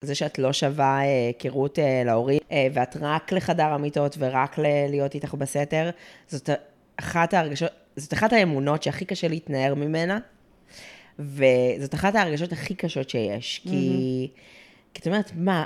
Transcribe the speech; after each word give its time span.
זה 0.00 0.14
שאת 0.14 0.38
לא 0.38 0.52
שווה 0.52 0.98
היכרות 0.98 1.78
אה, 1.78 2.02
להורים, 2.04 2.40
אה, 2.52 2.66
ואת 2.72 2.96
רק 3.00 3.32
לחדר 3.32 3.64
המיטות 3.64 4.16
ורק 4.18 4.58
להיות 4.88 5.14
איתך 5.14 5.34
בסתר, 5.34 5.90
זאת 6.28 6.50
אחת 6.96 7.34
ההרגשות, 7.34 7.70
זאת 7.96 8.12
אחת 8.12 8.32
האמונות 8.32 8.82
שהכי 8.82 9.04
קשה 9.04 9.28
להתנער 9.28 9.74
ממנה, 9.74 10.18
וזאת 11.18 11.94
אחת 11.94 12.14
ההרגשות 12.14 12.52
הכי 12.52 12.74
קשות 12.74 13.10
שיש, 13.10 13.60
כי, 13.64 14.28
כי 14.94 15.00
את 15.00 15.06
אומרת, 15.06 15.32
מה, 15.36 15.64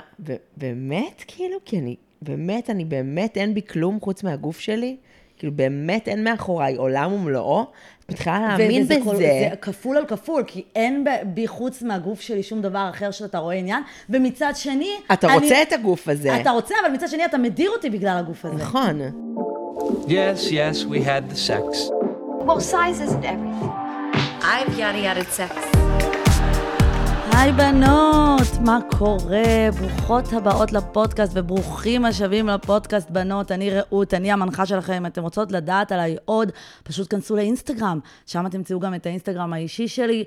באמת, 0.57 1.23
כאילו, 1.27 1.57
כי 1.65 1.79
אני, 1.79 1.95
באמת, 2.21 2.69
אני 2.69 2.85
באמת, 2.85 3.37
אין 3.37 3.53
בי 3.53 3.61
כלום 3.61 3.99
חוץ 4.01 4.23
מהגוף 4.23 4.59
שלי? 4.59 4.97
כאילו, 5.37 5.53
באמת 5.53 6.07
אין 6.07 6.23
מאחוריי 6.23 6.75
עולם 6.75 7.13
ומלואו? 7.13 7.65
מתחילה 8.09 8.39
להאמין 8.39 8.83
בזה. 8.83 8.95
כל- 9.03 9.15
זה 9.15 9.31
כפול 9.61 9.97
על 9.97 10.05
כפול, 10.05 10.43
כי 10.47 10.63
אין 10.75 11.05
בי 11.25 11.47
חוץ 11.47 11.81
מהגוף 11.81 12.21
שלי 12.21 12.43
שום 12.43 12.61
דבר 12.61 12.89
אחר 12.93 13.11
שאתה 13.11 13.37
רואה 13.37 13.55
עניין, 13.55 13.83
ומצד 14.09 14.51
שני... 14.55 14.89
אתה 15.13 15.27
אני- 15.27 15.35
רוצה 15.35 15.61
את 15.61 15.73
הגוף 15.73 16.07
הזה. 16.07 16.41
אתה 16.41 16.49
רוצה, 16.51 16.75
אבל 16.85 16.93
מצד 16.93 17.07
שני 17.09 17.25
אתה 17.25 17.37
מדיר 17.37 17.71
אותי 17.71 17.89
בגלל 17.89 18.17
הגוף 18.17 18.45
הזה. 18.45 18.55
נכון. 18.63 18.99
Yes, 20.07 20.47
yes, 20.49 20.85
we 20.89 20.97
had 21.05 21.33
the 21.33 21.37
sex. 21.49 21.91
Well, 22.47 22.59
size 22.59 22.99
isn't 23.07 23.23
everything. 23.23 23.71
I've 24.41 24.77
yada 24.79 24.99
yada 25.07 25.23
sex. 25.37 25.82
היי 27.35 27.51
בנות, 27.51 28.47
מה 28.65 28.79
קורה? 28.97 29.69
ברוכות 29.79 30.33
הבאות 30.33 30.71
לפודקאסט 30.71 31.31
וברוכים 31.35 32.05
השבים 32.05 32.47
לפודקאסט 32.47 33.09
בנות. 33.09 33.51
אני 33.51 33.69
רעות, 33.69 34.13
אני 34.13 34.31
המנחה 34.31 34.65
שלכם. 34.65 34.93
אם 34.93 35.05
אתם 35.05 35.21
רוצות 35.21 35.51
לדעת 35.51 35.91
עליי 35.91 36.15
עוד, 36.25 36.51
פשוט 36.83 37.11
כנסו 37.11 37.35
לאינסטגרם, 37.35 37.99
שם 38.25 38.49
תמצאו 38.49 38.79
גם 38.79 38.95
את 38.95 39.05
האינסטגרם 39.05 39.53
האישי 39.53 39.87
שלי. 39.87 40.23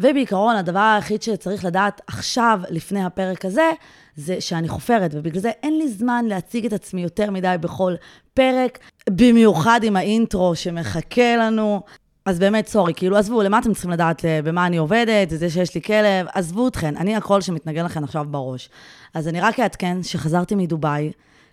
ובעיקרון, 0.00 0.56
הדבר 0.56 0.92
היחיד 0.96 1.22
שצריך 1.22 1.64
לדעת 1.64 2.00
עכשיו, 2.06 2.60
לפני 2.70 3.04
הפרק 3.04 3.44
הזה, 3.44 3.70
זה 4.16 4.40
שאני 4.40 4.68
חופרת, 4.68 5.10
ובגלל 5.14 5.40
זה 5.40 5.50
אין 5.62 5.78
לי 5.78 5.88
זמן 5.88 6.24
להציג 6.28 6.66
את 6.66 6.72
עצמי 6.72 7.02
יותר 7.02 7.30
מדי 7.30 7.54
בכל 7.60 7.94
פרק, 8.34 8.78
במיוחד 9.10 9.80
עם 9.82 9.96
האינטרו 9.96 10.54
שמחכה 10.54 11.36
לנו. 11.36 11.80
אז 12.26 12.38
באמת, 12.38 12.66
סורי, 12.66 12.94
כאילו, 12.94 13.16
עזבו, 13.16 13.42
למה 13.42 13.58
אתם 13.58 13.72
צריכים 13.72 13.90
לדעת 13.90 14.24
אה, 14.24 14.40
במה 14.44 14.66
אני 14.66 14.76
עובדת, 14.76 15.30
זה 15.30 15.50
שיש 15.50 15.74
לי 15.74 15.82
כלב, 15.82 16.26
עזבו 16.34 16.68
אתכן, 16.68 16.96
אני 16.96 17.16
הקול 17.16 17.40
שמתנגן 17.40 17.84
לכן 17.84 18.04
עכשיו 18.04 18.26
בראש. 18.30 18.68
אז 19.14 19.28
אני 19.28 19.40
רק 19.40 19.60
אעדכן 19.60 20.02
שחזרתי 20.02 20.54
מדובאי, 20.54 21.12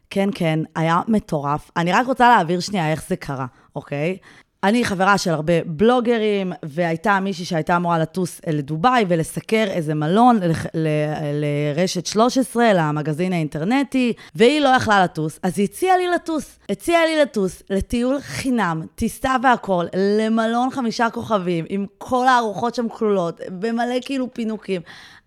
כן, 0.09 0.29
כן, 0.35 0.59
היה 0.75 1.01
מטורף. 1.07 1.71
אני 1.77 1.91
רק 1.91 2.07
רוצה 2.07 2.29
להעביר 2.29 2.59
שנייה 2.59 2.91
איך 2.91 3.03
זה 3.07 3.15
קרה, 3.15 3.45
אוקיי? 3.75 4.17
אני 4.63 4.85
חברה 4.85 5.17
של 5.17 5.31
הרבה 5.31 5.53
בלוגרים, 5.65 6.53
והייתה 6.63 7.19
מישהי 7.19 7.45
שהייתה 7.45 7.75
אמורה 7.75 7.99
לטוס 7.99 8.41
אה, 8.47 8.51
לדובאי 8.51 9.05
ולסקר 9.07 9.65
איזה 9.67 9.93
מלון 9.93 10.39
לרשת 10.73 12.05
13, 12.05 12.73
למגזין 12.73 13.33
האינטרנטי, 13.33 14.13
והיא 14.35 14.59
לא 14.59 14.69
יכלה 14.69 15.03
לטוס, 15.03 15.39
אז 15.43 15.59
היא 15.59 15.63
הציעה 15.63 15.97
לי 15.97 16.07
לטוס. 16.07 16.59
הציעה 16.69 17.05
לי 17.05 17.21
לטוס 17.21 17.63
לטיול 17.69 18.19
חינם, 18.19 18.81
טיסה 18.95 19.35
והכול, 19.43 19.87
למלון 19.95 20.69
חמישה 20.71 21.09
כוכבים, 21.09 21.65
עם 21.69 21.85
כל 21.97 22.27
הארוחות 22.27 22.75
שם 22.75 22.89
כלולות, 22.89 23.41
במלא 23.59 23.95
כאילו 24.01 24.33
פינוקים. 24.33 24.81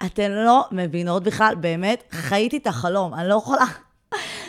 אתן 0.06 0.30
לא 0.30 0.64
מבינות 0.72 1.22
בכלל, 1.22 1.54
באמת, 1.60 2.02
חייתי 2.10 2.56
את 2.56 2.66
החלום, 2.66 3.14
אני 3.14 3.28
לא 3.28 3.34
יכולה... 3.34 3.85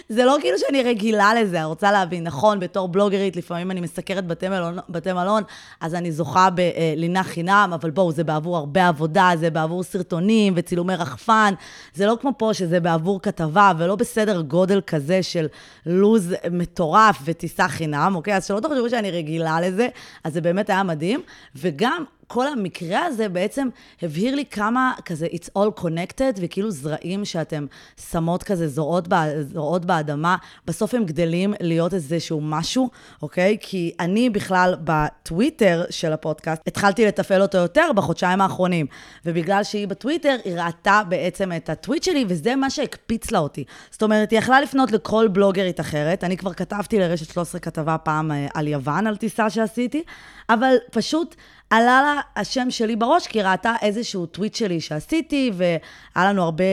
זה 0.10 0.26
לא 0.26 0.38
כאילו 0.42 0.58
שאני 0.58 0.84
רגילה 0.84 1.34
לזה, 1.34 1.58
אני 1.58 1.66
רוצה 1.66 1.92
להבין, 1.92 2.24
נכון, 2.24 2.60
בתור 2.60 2.88
בלוגרית, 2.88 3.36
לפעמים 3.36 3.72
אני 3.72 3.82
מסקרת 3.82 4.28
בתי 4.28 4.50
מלון, 4.50 4.78
בתי 4.90 5.14
מלון 5.14 5.44
אז 5.82 5.96
אני 5.96 6.12
זוכה 6.12 6.50
בלינה 6.50 7.24
חינם, 7.24 7.72
אבל 7.74 7.90
בואו, 7.90 8.12
זה 8.12 8.24
בעבור 8.24 8.58
הרבה 8.58 8.88
עבודה, 8.88 9.32
זה 9.40 9.50
בעבור 9.50 9.84
סרטונים 9.84 10.54
וצילומי 10.56 10.96
רחפן, 10.96 11.54
זה 11.94 12.06
לא 12.06 12.18
כמו 12.22 12.32
פה 12.38 12.54
שזה 12.54 12.80
בעבור 12.80 13.22
כתבה, 13.22 13.72
ולא 13.78 13.96
בסדר 13.96 14.42
גודל 14.42 14.82
כזה 14.88 15.24
של 15.24 15.48
לוז 15.86 16.34
מטורף 16.52 17.20
וטיסה 17.26 17.68
חינם, 17.68 18.12
אוקיי? 18.16 18.36
אז 18.36 18.46
שלא 18.46 18.60
תחשבו 18.60 18.90
שאני 18.90 19.12
רגילה 19.12 19.62
לזה, 19.62 19.88
אז 20.24 20.34
זה 20.34 20.42
באמת 20.42 20.70
היה 20.70 20.84
מדהים, 20.84 21.22
וגם... 21.56 22.04
כל 22.28 22.48
המקרה 22.48 23.06
הזה 23.06 23.30
בעצם 23.30 23.68
הבהיר 24.02 24.36
לי 24.36 24.46
כמה 24.46 24.94
כזה 25.06 25.28
it's 25.28 25.50
all 25.58 25.82
connected, 25.82 26.40
וכאילו 26.42 26.72
זרעים 26.72 27.26
שאתם 27.26 27.66
שמות 28.12 28.44
כזה 28.44 28.68
זורעות, 28.68 29.08
ב- 29.08 29.42
זורעות 29.42 29.86
באדמה, 29.86 30.36
בסוף 30.66 30.94
הם 30.94 31.06
גדלים 31.06 31.54
להיות 31.60 31.94
איזשהו 31.94 32.42
משהו, 32.42 32.90
אוקיי? 33.22 33.58
כי 33.62 33.92
אני 34.00 34.30
בכלל 34.30 34.76
בטוויטר 34.84 35.84
של 35.90 36.14
הפודקאסט, 36.14 36.62
התחלתי 36.68 37.06
לתפעל 37.06 37.42
אותו 37.42 37.58
יותר 37.58 37.92
בחודשיים 37.96 38.42
האחרונים, 38.42 38.86
ובגלל 39.26 39.64
שהיא 39.64 39.88
בטוויטר, 39.88 40.36
היא 40.46 40.56
ראתה 40.56 41.02
בעצם 41.10 41.52
את 41.52 41.70
הטוויט 41.70 42.04
שלי, 42.04 42.26
וזה 42.28 42.56
מה 42.56 42.70
שהקפיץ 42.70 43.32
לה 43.32 43.40
אותי. 43.40 43.64
זאת 43.92 44.04
אומרת, 44.04 44.32
היא 44.32 44.40
יכלה 44.40 44.62
לפנות 44.62 44.92
לכל 44.92 45.28
בלוגרית 45.28 45.80
אחרת, 45.80 46.24
אני 46.24 46.38
כבר 46.38 46.54
כתבתי 46.54 47.00
לרשת 47.00 47.34
13 47.34 47.62
כתבה 47.62 47.98
פעם 47.98 48.32
אה, 48.32 48.48
על 48.54 48.68
יוון, 48.68 49.08
על 49.08 49.16
טיסה 49.16 49.50
שעשיתי, 49.50 50.04
אבל 50.50 50.76
פשוט... 50.92 51.36
עלה 51.70 52.02
לה 52.02 52.22
השם 52.36 52.72
שלי 52.72 52.96
בראש, 52.96 53.28
כי 53.28 53.40
היא 53.40 53.48
ראתה 53.48 53.74
איזשהו 53.82 54.26
טוויט 54.26 54.56
שלי 54.56 54.82
שעשיתי, 54.82 55.52
והיה 55.54 56.30
לנו 56.30 56.44
הרבה 56.44 56.64
אה, 56.64 56.70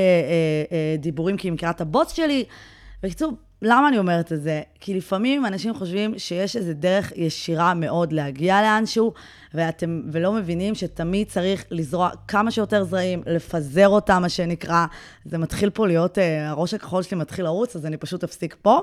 אה, 0.72 0.96
דיבורים, 0.98 1.36
כי 1.36 1.48
היא 1.48 1.52
מכירה 1.52 1.70
את 1.70 1.80
הבוס 1.80 2.12
שלי. 2.12 2.44
בקיצור, 3.02 3.32
למה 3.62 3.88
אני 3.88 3.98
אומרת 3.98 4.32
את 4.32 4.42
זה? 4.42 4.62
כי 4.80 4.94
לפעמים 4.94 5.46
אנשים 5.46 5.74
חושבים 5.74 6.18
שיש 6.18 6.56
איזו 6.56 6.72
דרך 6.74 7.12
ישירה 7.16 7.74
מאוד 7.74 8.12
להגיע 8.12 8.62
לאנשהו, 8.62 9.12
ואתם, 9.54 10.02
ולא 10.12 10.32
מבינים 10.32 10.74
שתמיד 10.74 11.28
צריך 11.28 11.64
לזרוע 11.70 12.10
כמה 12.28 12.50
שיותר 12.50 12.84
זרעים, 12.84 13.22
לפזר 13.26 13.88
אותם, 13.88 14.22
מה 14.22 14.28
שנקרא. 14.28 14.86
זה 15.24 15.38
מתחיל 15.38 15.70
פה 15.70 15.86
להיות, 15.86 16.18
אה, 16.18 16.50
הראש 16.50 16.74
הכחול 16.74 17.02
שלי 17.02 17.16
מתחיל 17.16 17.44
לרוץ, 17.44 17.76
אז 17.76 17.86
אני 17.86 17.96
פשוט 17.96 18.24
אפסיק 18.24 18.56
פה. 18.62 18.80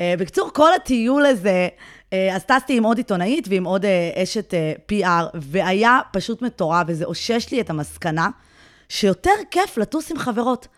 אה, 0.00 0.14
בקיצור, 0.18 0.50
כל 0.52 0.72
הטיול 0.74 1.26
הזה, 1.26 1.68
אה, 2.12 2.36
אז 2.36 2.44
טסתי 2.44 2.76
עם 2.76 2.84
עוד 2.84 2.96
עיתונאית 2.96 3.48
ועם 3.50 3.64
עוד 3.64 3.84
אה, 3.84 4.22
אשת 4.22 4.54
PR, 4.92 5.24
והיה 5.34 6.00
פשוט 6.12 6.42
מטורף, 6.42 6.84
וזה 6.86 7.04
אושש 7.04 7.46
לי 7.52 7.60
את 7.60 7.70
המסקנה 7.70 8.28
שיותר 8.88 9.30
כיף 9.50 9.78
לטוס 9.78 10.10
עם 10.10 10.18
חברות. 10.18 10.68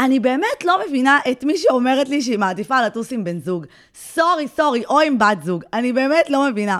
אני 0.00 0.20
באמת 0.20 0.64
לא 0.64 0.80
מבינה 0.88 1.18
את 1.30 1.44
מי 1.44 1.58
שאומרת 1.58 2.08
לי 2.08 2.22
שהיא 2.22 2.38
מעדיפה 2.38 2.82
לטוס 2.82 3.12
עם 3.12 3.24
בן 3.24 3.40
זוג. 3.40 3.66
sorry, 3.94 4.48
sorry, 4.56 4.84
או 4.84 5.00
עם 5.00 5.18
בת 5.18 5.42
זוג. 5.42 5.64
אני 5.72 5.92
באמת 5.92 6.30
לא 6.30 6.50
מבינה. 6.50 6.78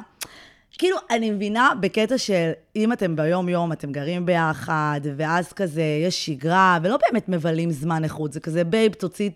כאילו, 0.78 0.96
אני 1.10 1.30
מבינה 1.30 1.70
בקטע 1.80 2.18
של 2.18 2.50
אם 2.76 2.92
אתם 2.92 3.16
ביום-יום, 3.16 3.72
אתם 3.72 3.92
גרים 3.92 4.26
ביחד, 4.26 5.00
ואז 5.16 5.52
כזה 5.52 5.82
יש 6.06 6.26
שגרה, 6.26 6.78
ולא 6.82 6.98
באמת 7.06 7.28
מבלים 7.28 7.70
זמן 7.70 8.04
איכות, 8.04 8.32
זה 8.32 8.40
כזה, 8.40 8.64
babe, 8.64 8.92
תוציא 8.92 9.30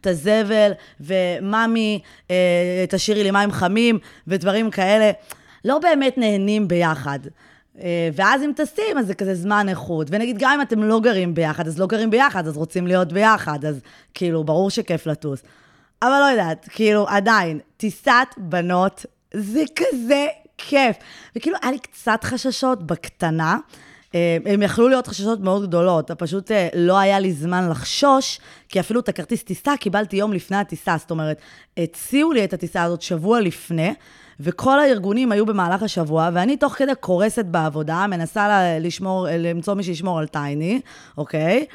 את 0.00 0.06
הזבל, 0.06 0.72
וממי, 1.00 2.00
אה, 2.30 2.84
תשאירי 2.88 3.22
לי 3.22 3.30
מים 3.30 3.52
חמים, 3.52 3.98
ודברים 4.26 4.70
כאלה. 4.70 5.10
לא 5.64 5.78
באמת 5.78 6.18
נהנים 6.18 6.68
ביחד. 6.68 7.18
אה, 7.80 8.08
ואז 8.14 8.42
אם 8.42 8.52
טסים, 8.56 8.98
אז 8.98 9.06
זה 9.06 9.14
כזה 9.14 9.34
זמן 9.34 9.68
איכות. 9.68 10.06
ונגיד, 10.10 10.36
גם 10.38 10.50
אם 10.50 10.62
אתם 10.62 10.82
לא 10.82 11.00
גרים 11.00 11.34
ביחד, 11.34 11.66
אז 11.66 11.78
לא 11.78 11.86
גרים 11.86 12.10
ביחד, 12.10 12.46
אז 12.46 12.56
רוצים 12.56 12.86
להיות 12.86 13.12
ביחד, 13.12 13.64
אז 13.64 13.80
כאילו, 14.14 14.44
ברור 14.44 14.70
שכיף 14.70 15.06
לטוס. 15.06 15.42
אבל 16.02 16.18
לא 16.20 16.30
יודעת, 16.30 16.68
כאילו, 16.70 17.08
עדיין, 17.08 17.58
טיסת 17.76 18.28
בנות, 18.36 19.06
זה 19.34 19.62
כזה 19.76 20.26
כיף. 20.58 20.96
וכאילו, 21.36 21.56
היה 21.62 21.72
לי 21.72 21.78
קצת 21.78 22.24
חששות 22.24 22.86
בקטנה. 22.86 23.58
אה, 24.14 24.36
הם 24.46 24.62
יכלו 24.62 24.88
להיות 24.88 25.06
חששות 25.06 25.40
מאוד 25.40 25.66
גדולות, 25.66 26.10
פשוט 26.10 26.50
אה, 26.50 26.68
לא 26.74 26.98
היה 26.98 27.18
לי 27.18 27.32
זמן 27.32 27.68
לחשוש, 27.70 28.40
כי 28.68 28.80
אפילו 28.80 29.00
את 29.00 29.08
הכרטיס 29.08 29.42
טיסה 29.42 29.76
קיבלתי 29.80 30.16
יום 30.16 30.32
לפני 30.32 30.56
הטיסה. 30.56 30.96
זאת 30.98 31.10
אומרת, 31.10 31.40
הציעו 31.78 32.32
לי 32.32 32.44
את 32.44 32.52
הטיסה 32.52 32.82
הזאת 32.82 33.02
שבוע 33.02 33.40
לפני, 33.40 33.94
וכל 34.40 34.80
הארגונים 34.80 35.32
היו 35.32 35.46
במהלך 35.46 35.82
השבוע, 35.82 36.30
ואני 36.32 36.56
תוך 36.56 36.72
כדי 36.72 36.92
קורסת 37.00 37.44
בעבודה, 37.44 38.06
מנסה 38.06 38.78
לשמור, 38.80 39.26
למצוא 39.38 39.74
מי 39.74 39.82
שישמור 39.82 40.18
על 40.18 40.26
טייני, 40.26 40.80
אוקיי? 41.18 41.66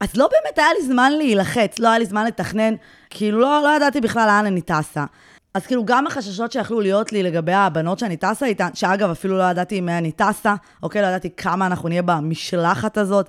אז 0.00 0.16
לא 0.16 0.28
באמת 0.28 0.58
היה 0.58 0.68
לי 0.78 0.86
זמן 0.86 1.12
להילחץ, 1.12 1.78
לא 1.78 1.88
היה 1.88 1.98
לי 1.98 2.06
זמן 2.06 2.26
לתכנן, 2.26 2.74
כאילו 3.10 3.40
לא, 3.40 3.60
לא 3.62 3.76
ידעתי 3.76 4.00
בכלל 4.00 4.26
לאן 4.26 4.46
אני 4.46 4.60
טסה. 4.60 5.04
אז 5.54 5.66
כאילו 5.66 5.84
גם 5.84 6.06
החששות 6.06 6.52
שיכלו 6.52 6.80
להיות 6.80 7.12
לי 7.12 7.22
לגבי 7.22 7.52
הבנות 7.52 7.98
שאני 7.98 8.16
טסה 8.16 8.46
איתן, 8.46 8.68
שאגב, 8.74 9.10
אפילו 9.10 9.38
לא 9.38 9.42
ידעתי 9.42 9.80
מי 9.80 9.98
אני 9.98 10.12
טסה, 10.12 10.54
אוקיי? 10.82 11.02
לא 11.02 11.06
ידעתי 11.06 11.30
כמה 11.36 11.66
אנחנו 11.66 11.88
נהיה 11.88 12.02
במשלחת 12.02 12.98
הזאת. 12.98 13.28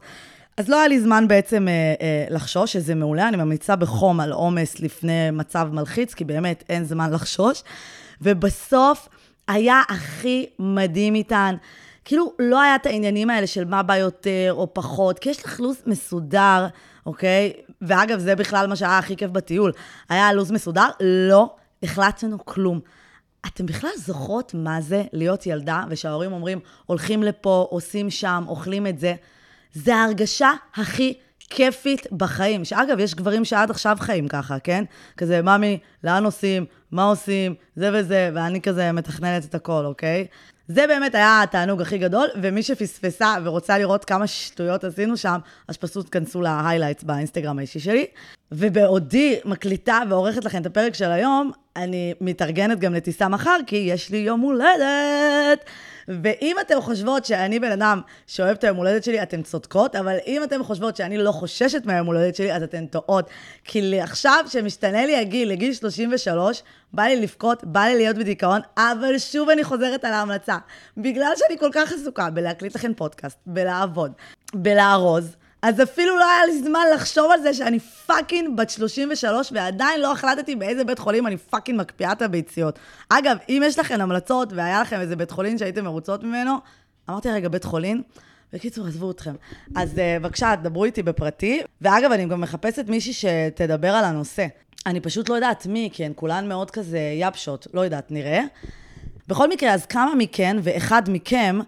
אז 0.57 0.69
לא 0.69 0.75
היה 0.75 0.87
לי 0.87 0.99
זמן 0.99 1.27
בעצם 1.27 1.67
אה, 1.67 1.73
אה, 2.01 2.25
לחשוש, 2.29 2.73
שזה 2.73 2.95
מעולה, 2.95 3.27
אני 3.27 3.37
ממליצה 3.37 3.75
בחום 3.75 4.19
על 4.19 4.31
עומס 4.31 4.79
לפני 4.79 5.31
מצב 5.31 5.69
מלחיץ, 5.71 6.13
כי 6.13 6.25
באמת 6.25 6.63
אין 6.69 6.83
זמן 6.83 7.11
לחשוש. 7.11 7.63
ובסוף 8.21 9.09
היה 9.47 9.81
הכי 9.89 10.45
מדהים 10.59 11.15
איתן. 11.15 11.55
כאילו, 12.05 12.33
לא 12.39 12.61
היה 12.61 12.75
את 12.75 12.85
העניינים 12.85 13.29
האלה 13.29 13.47
של 13.47 13.65
מה 13.65 13.83
בא 13.83 13.97
יותר 13.97 14.53
או 14.57 14.73
פחות, 14.73 15.19
כי 15.19 15.29
יש 15.29 15.45
לך 15.45 15.59
לו"ז 15.59 15.81
מסודר, 15.85 16.67
אוקיי? 17.05 17.53
ואגב, 17.81 18.19
זה 18.19 18.35
בכלל 18.35 18.67
מה 18.67 18.75
שהיה 18.75 18.97
הכי 18.97 19.15
כיף 19.15 19.31
בטיול. 19.31 19.71
היה 20.09 20.33
לו"ז 20.33 20.51
מסודר, 20.51 20.87
לא 20.99 21.55
החלטנו 21.83 22.45
כלום. 22.45 22.79
אתם 23.45 23.65
בכלל 23.65 23.89
זוכרות 23.97 24.53
מה 24.53 24.81
זה 24.81 25.03
להיות 25.13 25.45
ילדה, 25.45 25.83
ושההורים 25.89 26.31
אומרים, 26.33 26.59
הולכים 26.85 27.23
לפה, 27.23 27.67
עושים 27.69 28.09
שם, 28.09 28.43
אוכלים 28.47 28.87
את 28.87 28.99
זה? 28.99 29.15
זה 29.73 29.95
ההרגשה 29.95 30.51
הכי 30.75 31.13
כיפית 31.39 32.07
בחיים. 32.11 32.65
שאגב, 32.65 32.99
יש 32.99 33.15
גברים 33.15 33.45
שעד 33.45 33.71
עכשיו 33.71 33.97
חיים 33.99 34.27
ככה, 34.27 34.59
כן? 34.59 34.83
כזה, 35.17 35.41
ממי, 35.41 35.79
לאן 36.03 36.25
עושים? 36.25 36.65
מה 36.91 37.03
עושים? 37.03 37.55
זה 37.75 37.89
וזה, 37.93 38.31
ואני 38.33 38.61
כזה 38.61 38.91
מתכננת 38.91 39.45
את 39.45 39.55
הכל, 39.55 39.85
אוקיי? 39.85 40.27
זה 40.67 40.87
באמת 40.87 41.15
היה 41.15 41.43
התענוג 41.43 41.81
הכי 41.81 41.97
גדול, 41.97 42.27
ומי 42.41 42.63
שפספסה 42.63 43.35
ורוצה 43.43 43.77
לראות 43.77 44.05
כמה 44.05 44.27
שטויות 44.27 44.83
עשינו 44.83 45.17
שם, 45.17 45.37
אז 45.67 45.77
פשוט 45.77 46.07
כנסו 46.11 46.41
להיילייטס 46.41 47.03
באינסטגרם 47.03 47.57
האישי 47.59 47.79
שלי. 47.79 48.05
ובעודי 48.51 49.39
מקליטה 49.45 49.99
ועורכת 50.09 50.45
לכם 50.45 50.61
את 50.61 50.65
הפרק 50.65 50.93
של 50.93 51.11
היום, 51.11 51.51
אני 51.75 52.13
מתארגנת 52.21 52.79
גם 52.79 52.93
לטיסה 52.93 53.27
מחר, 53.27 53.57
כי 53.67 53.75
יש 53.75 54.09
לי 54.09 54.17
יום 54.17 54.39
הולדת. 54.39 55.65
ואם 56.07 56.55
אתן 56.61 56.81
חושבות 56.81 57.25
שאני 57.25 57.59
בן 57.59 57.71
אדם 57.71 58.01
שאוהב 58.27 58.57
את 58.57 58.63
היום 58.63 58.77
הולדת 58.77 59.03
שלי, 59.03 59.23
אתן 59.23 59.41
צודקות, 59.41 59.95
אבל 59.95 60.17
אם 60.27 60.43
אתן 60.43 60.63
חושבות 60.63 60.95
שאני 60.95 61.17
לא 61.17 61.31
חוששת 61.31 61.85
מהיום 61.85 62.07
הולדת 62.07 62.35
שלי, 62.35 62.53
אז 62.53 62.63
אתן 62.63 62.85
טועות. 62.85 63.29
כי 63.63 64.01
עכשיו, 64.01 64.45
שמשתנה 64.47 65.05
לי 65.05 65.15
הגיל 65.15 65.49
לגיל 65.49 65.73
33, 65.73 66.63
בא 66.93 67.03
לי 67.03 67.21
לבכות, 67.21 67.63
בא 67.63 67.81
לי 67.81 67.95
להיות 67.95 68.17
בדיכאון, 68.17 68.61
אבל 68.77 69.17
שוב 69.17 69.49
אני 69.49 69.63
חוזרת 69.63 70.05
על 70.05 70.13
ההמלצה. 70.13 70.57
בגלל 70.97 71.31
שאני 71.35 71.59
כל 71.59 71.69
כך 71.73 71.91
עסוקה 71.91 72.29
בלהקליט 72.29 72.75
לכם 72.75 72.93
פודקאסט, 72.93 73.37
בלעבוד, 73.45 74.11
בלארוז, 74.53 75.35
אז 75.63 75.81
אפילו 75.81 76.17
לא 76.17 76.25
היה 76.29 76.45
לי 76.45 76.61
זמן 76.61 76.83
לחשוב 76.93 77.31
על 77.31 77.41
זה 77.41 77.53
שאני 77.53 77.79
fucking 77.79 78.57
בת 78.57 78.69
33 78.69 79.51
ועדיין 79.51 80.01
לא 80.01 80.11
החלטתי 80.11 80.55
באיזה 80.55 80.83
בית 80.83 80.99
חולים 80.99 81.27
אני 81.27 81.37
fucking 81.37 81.79
מקפיאה 81.79 82.11
את 82.11 82.21
הביציות. 82.21 82.79
אגב, 83.09 83.37
אם 83.49 83.61
יש 83.65 83.79
לכם 83.79 84.01
המלצות 84.01 84.53
והיה 84.53 84.81
לכם 84.81 84.99
איזה 84.99 85.15
בית 85.15 85.31
חולים 85.31 85.57
שהייתם 85.57 85.83
מרוצות 85.83 86.23
ממנו, 86.23 86.55
אמרתי 87.09 87.29
רגע, 87.29 87.49
בית 87.49 87.63
חולים? 87.63 88.01
בקיצור, 88.53 88.87
עזבו 88.87 89.11
אתכם. 89.11 89.33
אז 89.75 89.91
uh, 89.91 89.95
בבקשה, 90.21 90.55
דברו 90.55 90.85
איתי 90.85 91.03
בפרטי. 91.03 91.61
ואגב, 91.81 92.11
אני 92.11 92.25
גם 92.25 92.41
מחפשת 92.41 92.85
מישהי 92.87 93.13
שתדבר 93.13 93.89
על 93.89 94.05
הנושא. 94.05 94.47
אני 94.85 94.99
פשוט 94.99 95.29
לא 95.29 95.35
יודעת 95.35 95.65
מי, 95.65 95.89
כי 95.93 96.05
הן 96.05 96.11
כולן 96.15 96.47
מאוד 96.47 96.71
כזה 96.71 96.99
יבשות. 97.21 97.67
לא 97.73 97.81
יודעת, 97.81 98.11
נראה. 98.11 98.41
בכל 99.27 99.49
מקרה, 99.49 99.73
אז 99.73 99.85
כמה 99.85 100.15
מכן 100.15 100.57
ואחד 100.63 101.01
מכם 101.07 101.59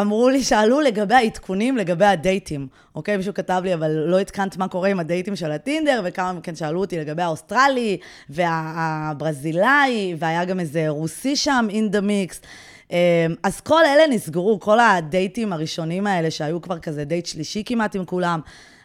אמרו 0.00 0.28
לי, 0.28 0.42
שאלו 0.42 0.80
לגבי 0.80 1.14
העדכונים, 1.14 1.76
לגבי 1.76 2.04
ה 2.04 2.12
dateים, 2.12 2.66
אוקיי? 2.94 3.16
מישהו 3.16 3.34
כתב 3.34 3.60
לי, 3.64 3.74
אבל 3.74 3.90
לא 3.90 4.20
עדכנת 4.20 4.56
מה 4.56 4.68
קורה 4.68 4.88
עם 4.88 5.00
ה 5.00 5.05
dateים 5.05 5.36
של 5.36 5.52
הטינדר, 5.52 6.00
וכמה 6.04 6.32
מכן 6.32 6.54
שאלו 6.54 6.80
אותי 6.80 6.98
לגבי 6.98 7.22
האוסטרלי, 7.22 7.98
והברזילאי, 8.30 10.14
והיה 10.18 10.44
גם 10.44 10.60
איזה 10.60 10.88
רוסי 10.88 11.36
שם, 11.36 11.66
in 11.70 11.94
the 11.94 12.00
mix. 12.00 12.46
אה, 12.92 13.26
אז 13.42 13.60
כל 13.60 13.84
אלה 13.86 14.06
נסגרו, 14.10 14.60
כל 14.60 14.80
הדייטים 14.80 15.52
הראשונים 15.52 16.06
האלה, 16.06 16.30
שהיו 16.30 16.62
כבר 16.62 16.78
כזה 16.78 17.04
דייט 17.04 17.26
שלישי 17.26 17.62
כמעט 17.66 17.96
עם 17.96 18.04
כולם, 18.04 18.40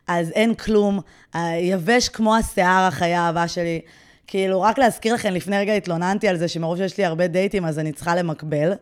אז 0.07 0.31
אין 0.31 0.53
כלום, 0.53 0.99
יבש 1.61 2.09
כמו 2.09 2.35
השיער 2.35 2.87
החיי 2.87 3.13
האהבה 3.13 3.47
שלי. 3.47 3.81
כאילו, 4.27 4.61
רק 4.61 4.77
להזכיר 4.77 5.13
לכם, 5.13 5.33
לפני 5.33 5.57
רגע 5.57 5.73
התלוננתי 5.73 6.27
על 6.27 6.37
זה 6.37 6.47
שמרוב 6.47 6.77
שיש 6.77 6.97
לי 6.97 7.05
הרבה 7.05 7.27
דייטים, 7.27 7.65
אז 7.65 7.79
אני 7.79 7.91
צריכה 7.91 8.15
למקבל. 8.15 8.73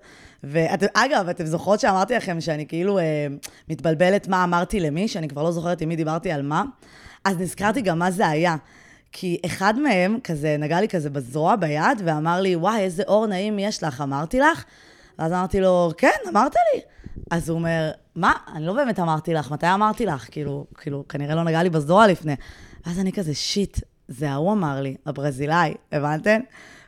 ואגב, 0.50 1.30
אתם 1.30 1.46
זוכרות 1.46 1.80
שאמרתי 1.80 2.16
לכם 2.16 2.42
שאני 2.42 2.68
כאילו 2.68 3.00
אה, 3.00 3.28
מתבלבלת 3.70 4.28
מה 4.28 4.44
אמרתי 4.44 4.80
למי, 4.80 5.08
שאני 5.08 5.28
כבר 5.28 5.44
לא 5.44 5.52
זוכרת 5.52 5.82
עם 5.82 5.90
מי 5.90 5.96
דיברתי 5.96 6.32
על 6.32 6.42
מה? 6.42 6.64
אז 7.26 7.40
נזכרתי 7.40 7.82
גם 7.82 8.00
מה 8.00 8.12
זה 8.12 8.28
היה. 8.28 8.56
כי 9.12 9.40
אחד 9.46 9.80
מהם 9.80 10.18
כזה 10.24 10.56
נגע 10.60 10.82
לי 10.82 10.88
כזה 10.88 11.10
בזרוע, 11.10 11.56
ביד, 11.56 12.02
ואמר 12.06 12.42
לי, 12.42 12.56
וואי, 12.56 12.80
איזה 12.80 13.04
אור 13.08 13.28
נעים 13.28 13.60
יש 13.60 13.84
לך, 13.84 14.02
אמרתי 14.02 14.40
לך? 14.40 14.64
ואז 15.20 15.32
אמרתי 15.32 15.62
לו, 15.62 15.92
כן, 15.98 16.18
אמרת 16.30 16.56
לי. 16.56 16.82
אז 17.32 17.50
הוא 17.50 17.58
אומר, 17.58 17.92
מה? 18.16 18.34
אני 18.56 18.66
לא 18.66 18.74
באמת 18.74 19.00
אמרתי 19.00 19.34
לך, 19.34 19.52
מתי 19.52 19.74
אמרתי 19.74 20.06
לך? 20.06 20.28
כאילו, 20.32 20.66
כאילו, 20.78 21.08
כנראה 21.10 21.36
לא 21.36 21.44
נגע 21.44 21.64
לי 21.64 21.70
בזרוע 21.70 22.08
לפני. 22.08 22.36
ואז 22.86 23.00
אני 23.00 23.12
כזה, 23.12 23.34
שיט, 23.34 23.80
זה 24.08 24.32
ההוא 24.32 24.52
אמר 24.52 24.82
לי, 24.82 24.96
הברזילאי, 25.06 25.74
הבנתם? 25.92 26.40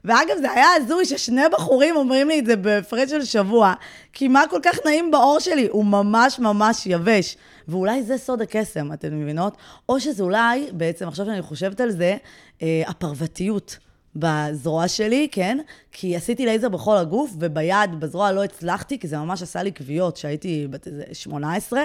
ואגב, 0.05 0.37
זה 0.41 0.51
היה 0.51 0.67
הזוי 0.75 1.05
ששני 1.05 1.41
בחורים 1.51 1.95
אומרים 1.95 2.29
לי 2.29 2.39
את 2.39 2.45
זה 2.45 2.55
בהפרש 2.55 3.09
של 3.09 3.25
שבוע, 3.25 3.73
כי 4.13 4.27
מה 4.27 4.43
כל 4.49 4.59
כך 4.63 4.79
נעים 4.85 5.11
בעור 5.11 5.39
שלי? 5.39 5.67
הוא 5.71 5.85
ממש 5.85 6.39
ממש 6.39 6.85
יבש. 6.85 7.37
ואולי 7.67 8.03
זה 8.03 8.17
סוד 8.17 8.41
הקסם, 8.41 8.93
אתן 8.93 9.13
מבינות? 9.13 9.57
או 9.89 9.99
שזה 9.99 10.23
אולי, 10.23 10.67
בעצם, 10.71 11.07
עכשיו 11.07 11.25
שאני 11.25 11.41
חושבת 11.41 11.81
על 11.81 11.91
זה, 11.91 12.17
אה, 12.61 12.83
הפרוותיות. 12.87 13.77
בזרוע 14.15 14.87
שלי, 14.87 15.27
כן? 15.31 15.57
כי 15.91 16.15
עשיתי 16.15 16.45
לייזר 16.45 16.69
בכל 16.69 16.97
הגוף, 16.97 17.31
וביד, 17.39 17.99
בזרוע 17.99 18.31
לא 18.31 18.43
הצלחתי, 18.43 18.99
כי 18.99 19.07
זה 19.07 19.17
ממש 19.17 19.41
עשה 19.41 19.63
לי 19.63 19.71
כוויות 19.77 20.15
כשהייתי 20.15 20.67
בת 20.69 20.87
איזה 20.87 21.03
18, 21.13 21.81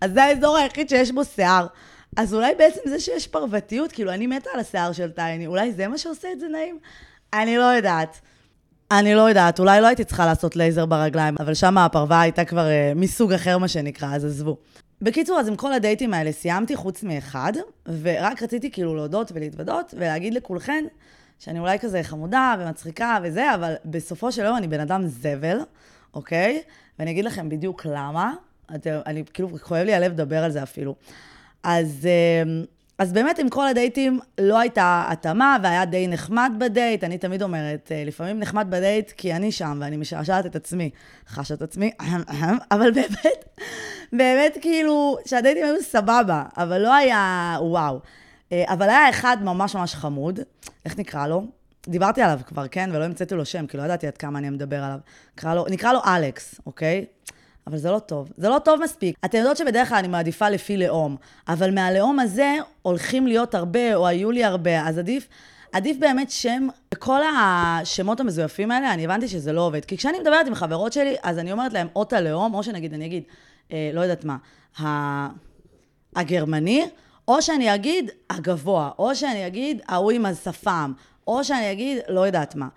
אז 0.00 0.12
זה 0.12 0.22
האזור 0.24 0.56
היחיד 0.56 0.88
שיש 0.88 1.10
בו 1.10 1.24
שיער. 1.24 1.66
אז 2.16 2.34
אולי 2.34 2.54
בעצם 2.54 2.80
זה 2.84 3.00
שיש 3.00 3.26
פרוותיות, 3.26 3.92
כאילו, 3.92 4.12
אני 4.12 4.26
מתה 4.26 4.50
על 4.54 4.60
השיער 4.60 4.92
של 4.92 5.10
טייני, 5.10 5.46
אולי 5.46 5.72
זה 5.72 5.88
מה 5.88 5.98
שעושה 5.98 6.32
את 6.32 6.40
זה 6.40 6.48
נעים? 6.48 6.78
אני 7.42 7.56
לא 7.56 7.62
יודעת. 7.64 8.20
אני 8.90 9.14
לא 9.14 9.20
יודעת, 9.20 9.58
אולי 9.58 9.80
לא 9.80 9.86
הייתי 9.86 10.04
צריכה 10.04 10.26
לעשות 10.26 10.56
לייזר 10.56 10.86
ברגליים, 10.86 11.34
אבל 11.40 11.54
שם 11.54 11.78
הפרווה 11.78 12.20
הייתה 12.20 12.44
כבר 12.44 12.66
uh, 12.66 12.98
מסוג 12.98 13.32
אחר, 13.32 13.58
מה 13.58 13.68
שנקרא, 13.68 14.14
אז 14.14 14.24
עזבו. 14.24 14.56
בקיצור, 15.02 15.40
אז 15.40 15.48
עם 15.48 15.56
כל 15.56 15.72
הדייטים 15.72 16.14
האלה 16.14 16.32
סיימתי 16.32 16.76
חוץ 16.76 17.02
מאחד, 17.02 17.52
ורק 18.02 18.42
רציתי 18.42 18.70
כאילו 18.70 18.94
להודות 18.94 19.32
ולהתוודות 19.34 19.94
ולהגיד 19.96 20.34
לכולכן 20.34 20.84
שאני 21.38 21.58
אולי 21.58 21.78
כזה 21.78 22.02
חמודה 22.02 22.54
ומצחיקה 22.58 23.18
וזה, 23.22 23.54
אבל 23.54 23.74
בסופו 23.84 24.32
של 24.32 24.44
יום 24.44 24.56
אני 24.56 24.68
בן 24.68 24.80
אדם 24.80 25.06
זבל, 25.06 25.58
אוקיי? 26.14 26.62
ואני 26.98 27.10
אגיד 27.10 27.24
לכם 27.24 27.48
בדיוק 27.48 27.86
למה. 27.86 28.32
אתם, 28.74 28.98
אני 29.06 29.22
כאילו, 29.34 29.48
כואב 29.62 29.86
לי 29.86 29.94
הלב 29.94 30.12
לדבר 30.12 30.44
על 30.44 30.50
זה 30.50 30.62
אפילו. 30.62 30.94
אז 31.62 32.08
uh, 32.08 32.68
אז 32.98 33.12
באמת 33.12 33.38
עם 33.38 33.48
כל 33.48 33.68
הדייטים 33.68 34.20
לא 34.40 34.58
הייתה 34.58 35.04
התאמה, 35.08 35.56
והיה 35.62 35.84
די 35.84 36.08
נחמד 36.08 36.52
בדייט. 36.58 37.04
אני 37.04 37.18
תמיד 37.18 37.42
אומרת, 37.42 37.92
אה, 37.92 38.04
לפעמים 38.04 38.40
נחמד 38.40 38.66
בדייט 38.70 39.12
כי 39.16 39.32
אני 39.34 39.52
שם, 39.52 39.78
ואני 39.80 39.96
משעשעת 39.96 40.46
את 40.46 40.56
עצמי, 40.56 40.90
חשה 41.28 41.54
את 41.54 41.62
עצמי, 41.62 41.90
אבל 42.70 42.90
באמת, 43.00 43.58
באמת 44.12 44.58
כאילו, 44.60 45.18
שהדייטים 45.26 45.64
היו 45.64 45.82
סבבה, 45.82 46.42
אבל 46.56 46.78
לא 46.78 46.94
היה 46.94 47.56
וואו. 47.60 48.00
אה, 48.52 48.64
אבל 48.68 48.88
היה 48.88 49.10
אחד 49.10 49.36
ממש 49.42 49.76
ממש 49.76 49.94
חמוד, 49.94 50.40
איך 50.84 50.98
נקרא 50.98 51.26
לו? 51.26 51.46
דיברתי 51.88 52.22
עליו 52.22 52.40
כבר, 52.46 52.68
כן? 52.68 52.90
ולא 52.92 53.04
המצאתי 53.04 53.34
לו 53.34 53.44
שם, 53.44 53.66
כי 53.66 53.76
לא 53.76 53.82
ידעתי 53.82 54.06
עד 54.06 54.16
כמה 54.16 54.38
אני 54.38 54.50
מדבר 54.50 54.84
עליו. 54.84 54.98
נקרא 55.36 55.54
לו, 55.54 55.66
נקרא 55.70 55.92
לו 55.92 56.00
אלכס, 56.06 56.60
אוקיי? 56.66 57.04
אבל 57.66 57.78
זה 57.78 57.90
לא 57.90 57.98
טוב. 57.98 58.32
זה 58.36 58.48
לא 58.48 58.58
טוב 58.58 58.80
מספיק. 58.82 59.16
אתן 59.24 59.38
יודעות 59.38 59.56
שבדרך 59.56 59.88
כלל 59.88 59.98
אני 59.98 60.08
מעדיפה 60.08 60.48
לפי 60.48 60.76
לאום, 60.76 61.16
אבל 61.48 61.74
מהלאום 61.74 62.20
הזה 62.20 62.54
הולכים 62.82 63.26
להיות 63.26 63.54
הרבה, 63.54 63.94
או 63.94 64.06
היו 64.06 64.30
לי 64.30 64.44
הרבה, 64.44 64.88
אז 64.88 64.98
עדיף... 64.98 65.28
עדיף 65.72 65.96
באמת 65.96 66.30
שם, 66.30 66.68
בכל 66.92 67.20
השמות 67.38 68.20
המזויפים 68.20 68.70
האלה, 68.70 68.94
אני 68.94 69.04
הבנתי 69.04 69.28
שזה 69.28 69.52
לא 69.52 69.60
עובד. 69.60 69.84
כי 69.84 69.96
כשאני 69.96 70.18
מדברת 70.18 70.46
עם 70.46 70.54
חברות 70.54 70.92
שלי, 70.92 71.16
אז 71.22 71.38
אני 71.38 71.52
אומרת 71.52 71.72
להם, 71.72 71.88
אות 71.96 72.12
הלאום, 72.12 72.54
או 72.54 72.62
שנגיד, 72.62 72.94
אני 72.94 73.06
אגיד, 73.06 73.22
אה, 73.72 73.90
לא 73.94 74.00
יודעת 74.00 74.24
מה. 74.24 74.36
הגרמני, 76.16 76.84
או 77.28 77.42
שאני 77.42 77.74
אגיד 77.74 78.10
הגבוה, 78.30 78.90
או 78.98 79.14
שאני 79.14 79.46
אגיד 79.46 79.80
ההוא 79.88 80.10
עם 80.10 80.26
השפם, 80.26 80.92
או 81.26 81.44
שאני 81.44 81.72
אגיד 81.72 81.98
לא 82.08 82.26
יודעת 82.26 82.54
מה. 82.54 82.68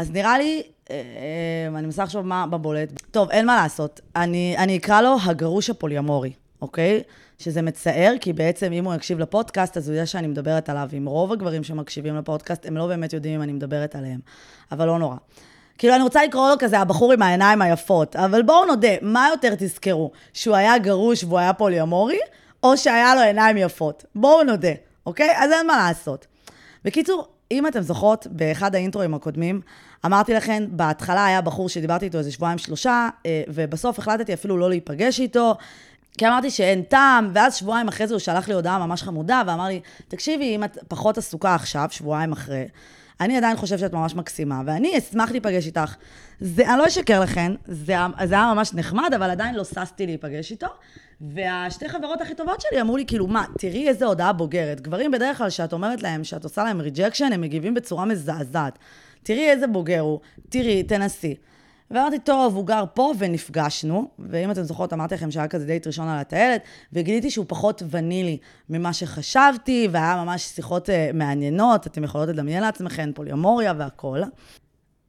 אז 0.00 0.10
נראה 0.10 0.38
לי, 0.38 0.62
אה, 0.90 0.94
אה, 0.96 1.78
אני 1.78 1.86
מנסה 1.86 2.02
לחשוב 2.02 2.26
מה 2.26 2.46
בבולט. 2.46 2.88
טוב, 3.10 3.30
אין 3.30 3.46
מה 3.46 3.56
לעשות. 3.62 4.00
אני, 4.16 4.54
אני 4.58 4.76
אקרא 4.76 5.00
לו 5.00 5.16
הגרוש 5.24 5.70
הפוליומורי, 5.70 6.32
אוקיי? 6.62 7.02
שזה 7.38 7.62
מצער, 7.62 8.14
כי 8.20 8.32
בעצם 8.32 8.72
אם 8.72 8.84
הוא 8.84 8.94
יקשיב 8.94 9.18
לפודקאסט, 9.18 9.76
אז 9.76 9.88
הוא 9.88 9.94
יודע 9.94 10.06
שאני 10.06 10.26
מדברת 10.26 10.68
עליו. 10.68 10.88
עם 10.92 11.06
רוב 11.06 11.32
הגברים 11.32 11.64
שמקשיבים 11.64 12.16
לפודקאסט, 12.16 12.66
הם 12.66 12.76
לא 12.76 12.86
באמת 12.86 13.12
יודעים 13.12 13.34
אם 13.34 13.42
אני 13.42 13.52
מדברת 13.52 13.96
עליהם. 13.96 14.20
אבל 14.72 14.86
לא 14.86 14.98
נורא. 14.98 15.16
כאילו, 15.78 15.94
אני 15.94 16.02
רוצה 16.02 16.24
לקרוא 16.24 16.48
לו 16.50 16.54
כזה, 16.58 16.78
הבחור 16.78 17.12
עם 17.12 17.22
העיניים 17.22 17.62
היפות. 17.62 18.16
אבל 18.16 18.42
בואו 18.42 18.64
נודה, 18.64 18.92
מה 19.02 19.28
יותר 19.30 19.54
תזכרו? 19.58 20.10
שהוא 20.32 20.56
היה 20.56 20.78
גרוש 20.78 21.24
והוא 21.24 21.38
היה 21.38 21.52
פוליומורי, 21.52 22.18
או 22.62 22.76
שהיה 22.76 23.14
לו 23.14 23.20
עיניים 23.20 23.56
יפות? 23.56 24.04
בואו 24.14 24.42
נודה, 24.42 24.72
אוקיי? 25.06 25.34
אז 25.36 25.50
אין 25.52 25.66
מה 25.66 25.76
לעשות. 25.76 26.26
בקיצור, 26.84 27.28
אם 27.50 27.66
אתם 27.66 27.80
זוכרות, 27.80 28.26
באחד 28.30 28.74
האינטרואים 28.74 29.14
הקודמים, 29.14 29.60
אמרתי 30.06 30.34
לכם, 30.34 30.64
בהתחלה 30.68 31.26
היה 31.26 31.40
בחור 31.40 31.68
שדיברתי 31.68 32.04
איתו 32.04 32.18
איזה 32.18 32.32
שבועיים 32.32 32.58
שלושה, 32.58 33.08
אה, 33.26 33.42
ובסוף 33.48 33.98
החלטתי 33.98 34.34
אפילו 34.34 34.56
לא 34.56 34.68
להיפגש 34.68 35.20
איתו, 35.20 35.56
כי 36.18 36.26
אמרתי 36.26 36.50
שאין 36.50 36.82
טעם, 36.82 37.30
ואז 37.34 37.54
שבועיים 37.54 37.88
אחרי 37.88 38.06
זה 38.06 38.14
הוא 38.14 38.18
שלח 38.18 38.48
לי 38.48 38.54
הודעה 38.54 38.78
ממש 38.78 39.02
חמודה, 39.02 39.42
ואמר 39.46 39.64
לי, 39.66 39.80
תקשיבי, 40.08 40.56
אם 40.56 40.64
את 40.64 40.78
פחות 40.88 41.18
עסוקה 41.18 41.54
עכשיו, 41.54 41.88
שבועיים 41.90 42.32
אחרי, 42.32 42.64
אני 43.20 43.36
עדיין 43.36 43.56
חושב 43.56 43.78
שאת 43.78 43.92
ממש 43.92 44.14
מקסימה, 44.14 44.62
ואני 44.66 44.98
אשמח 44.98 45.30
להיפגש 45.30 45.66
איתך. 45.66 45.94
זה, 46.40 46.70
אני 46.70 46.78
לא 46.78 46.86
אשקר 46.86 47.20
לכם, 47.20 47.54
זה, 47.66 47.94
זה 48.24 48.34
היה 48.34 48.54
ממש 48.54 48.74
נחמד, 48.74 49.10
אבל 49.16 49.30
עדיין 49.30 49.54
לא 49.54 49.64
ששתי 49.64 50.06
להיפגש 50.06 50.50
איתו. 50.50 50.66
והשתי 51.20 51.88
חברות 51.88 52.20
הכי 52.20 52.34
טובות 52.34 52.60
שלי 52.60 52.80
אמרו 52.80 52.96
לי, 52.96 53.04
כאילו, 53.06 53.26
מה, 53.26 53.44
תראי 53.58 53.88
איזה 53.88 54.06
הודעה 54.06 54.32
בוגרת. 54.32 54.80
גברים 54.80 55.10
בדרך 55.10 55.38
כלל, 55.38 55.48
כשאת 55.48 55.72
אומרת 55.72 56.02
להם 56.02 56.24
שאת 56.24 56.44
עושה 56.44 56.64
להם 56.64 56.80
rejection, 56.80 57.32
הם 57.32 57.40
מגיבים 57.40 57.74
בצורה 57.74 58.04
מזעזעת. 58.04 58.78
תראי 59.22 59.50
איזה 59.50 59.66
בוגר 59.66 60.00
הוא, 60.00 60.20
תראי, 60.48 60.82
תנסי. 60.82 61.34
ואמרתי, 61.90 62.18
טוב, 62.18 62.54
הוא 62.54 62.66
גר 62.66 62.84
פה, 62.94 63.12
ונפגשנו. 63.18 64.08
ואם 64.18 64.50
אתם 64.50 64.62
זוכרות, 64.62 64.92
אמרתי 64.92 65.14
לכם 65.14 65.30
שהיה 65.30 65.48
כזה 65.48 65.66
דייט 65.66 65.86
ראשון 65.86 66.08
על 66.08 66.18
הטיילת, 66.18 66.62
וגיליתי 66.92 67.30
שהוא 67.30 67.46
פחות 67.48 67.82
ונילי 67.90 68.38
ממה 68.68 68.92
שחשבתי, 68.92 69.88
והיה 69.92 70.24
ממש 70.24 70.42
שיחות 70.42 70.88
uh, 70.88 70.92
מעניינות, 71.14 71.86
אתם 71.86 72.04
יכולות 72.04 72.28
לדמיין 72.28 72.62
לעצמכם, 72.62 73.10
פוליומוריה 73.14 73.72
והכול. 73.78 74.22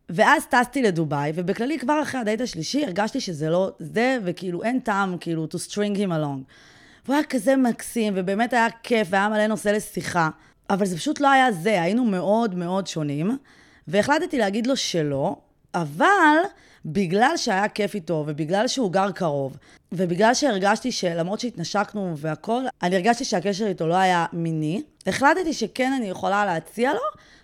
ואז 0.09 0.45
טסתי 0.45 0.81
לדובאי, 0.81 1.31
ובכללי 1.35 1.79
כבר 1.79 2.01
אחרי 2.01 2.21
הדייט 2.21 2.41
השלישי 2.41 2.85
הרגשתי 2.85 3.19
שזה 3.19 3.49
לא 3.49 3.71
זה, 3.79 4.17
וכאילו 4.23 4.63
אין 4.63 4.79
טעם 4.79 5.17
כאילו 5.19 5.45
to 5.45 5.57
string 5.69 5.97
him 5.97 6.09
along. 6.09 6.53
והוא 7.05 7.15
היה 7.15 7.23
כזה 7.29 7.55
מקסים, 7.55 8.13
ובאמת 8.15 8.53
היה 8.53 8.67
כיף, 8.83 9.07
והיה 9.11 9.29
מלא 9.29 9.47
נושא 9.47 9.69
לשיחה, 9.69 10.29
אבל 10.69 10.85
זה 10.85 10.97
פשוט 10.97 11.19
לא 11.19 11.31
היה 11.31 11.51
זה, 11.51 11.81
היינו 11.81 12.05
מאוד 12.05 12.55
מאוד 12.55 12.87
שונים, 12.87 13.37
והחלטתי 13.87 14.37
להגיד 14.37 14.67
לו 14.67 14.75
שלא, 14.75 15.35
אבל 15.73 16.37
בגלל 16.85 17.37
שהיה 17.37 17.69
כיף 17.69 17.95
איתו, 17.95 18.23
ובגלל 18.27 18.67
שהוא 18.67 18.91
גר 18.91 19.11
קרוב, 19.11 19.57
ובגלל 19.91 20.33
שהרגשתי 20.33 20.91
שלמרות 20.91 21.39
שהתנשקנו 21.39 22.17
והכול, 22.17 22.67
אני 22.83 22.95
הרגשתי 22.95 23.25
שהקשר 23.25 23.67
איתו 23.67 23.87
לא 23.87 23.95
היה 23.95 24.25
מיני, 24.33 24.83
החלטתי 25.07 25.53
שכן 25.53 25.93
אני 25.97 26.09
יכולה 26.09 26.45
להציע 26.45 26.93
לו, 26.93 26.99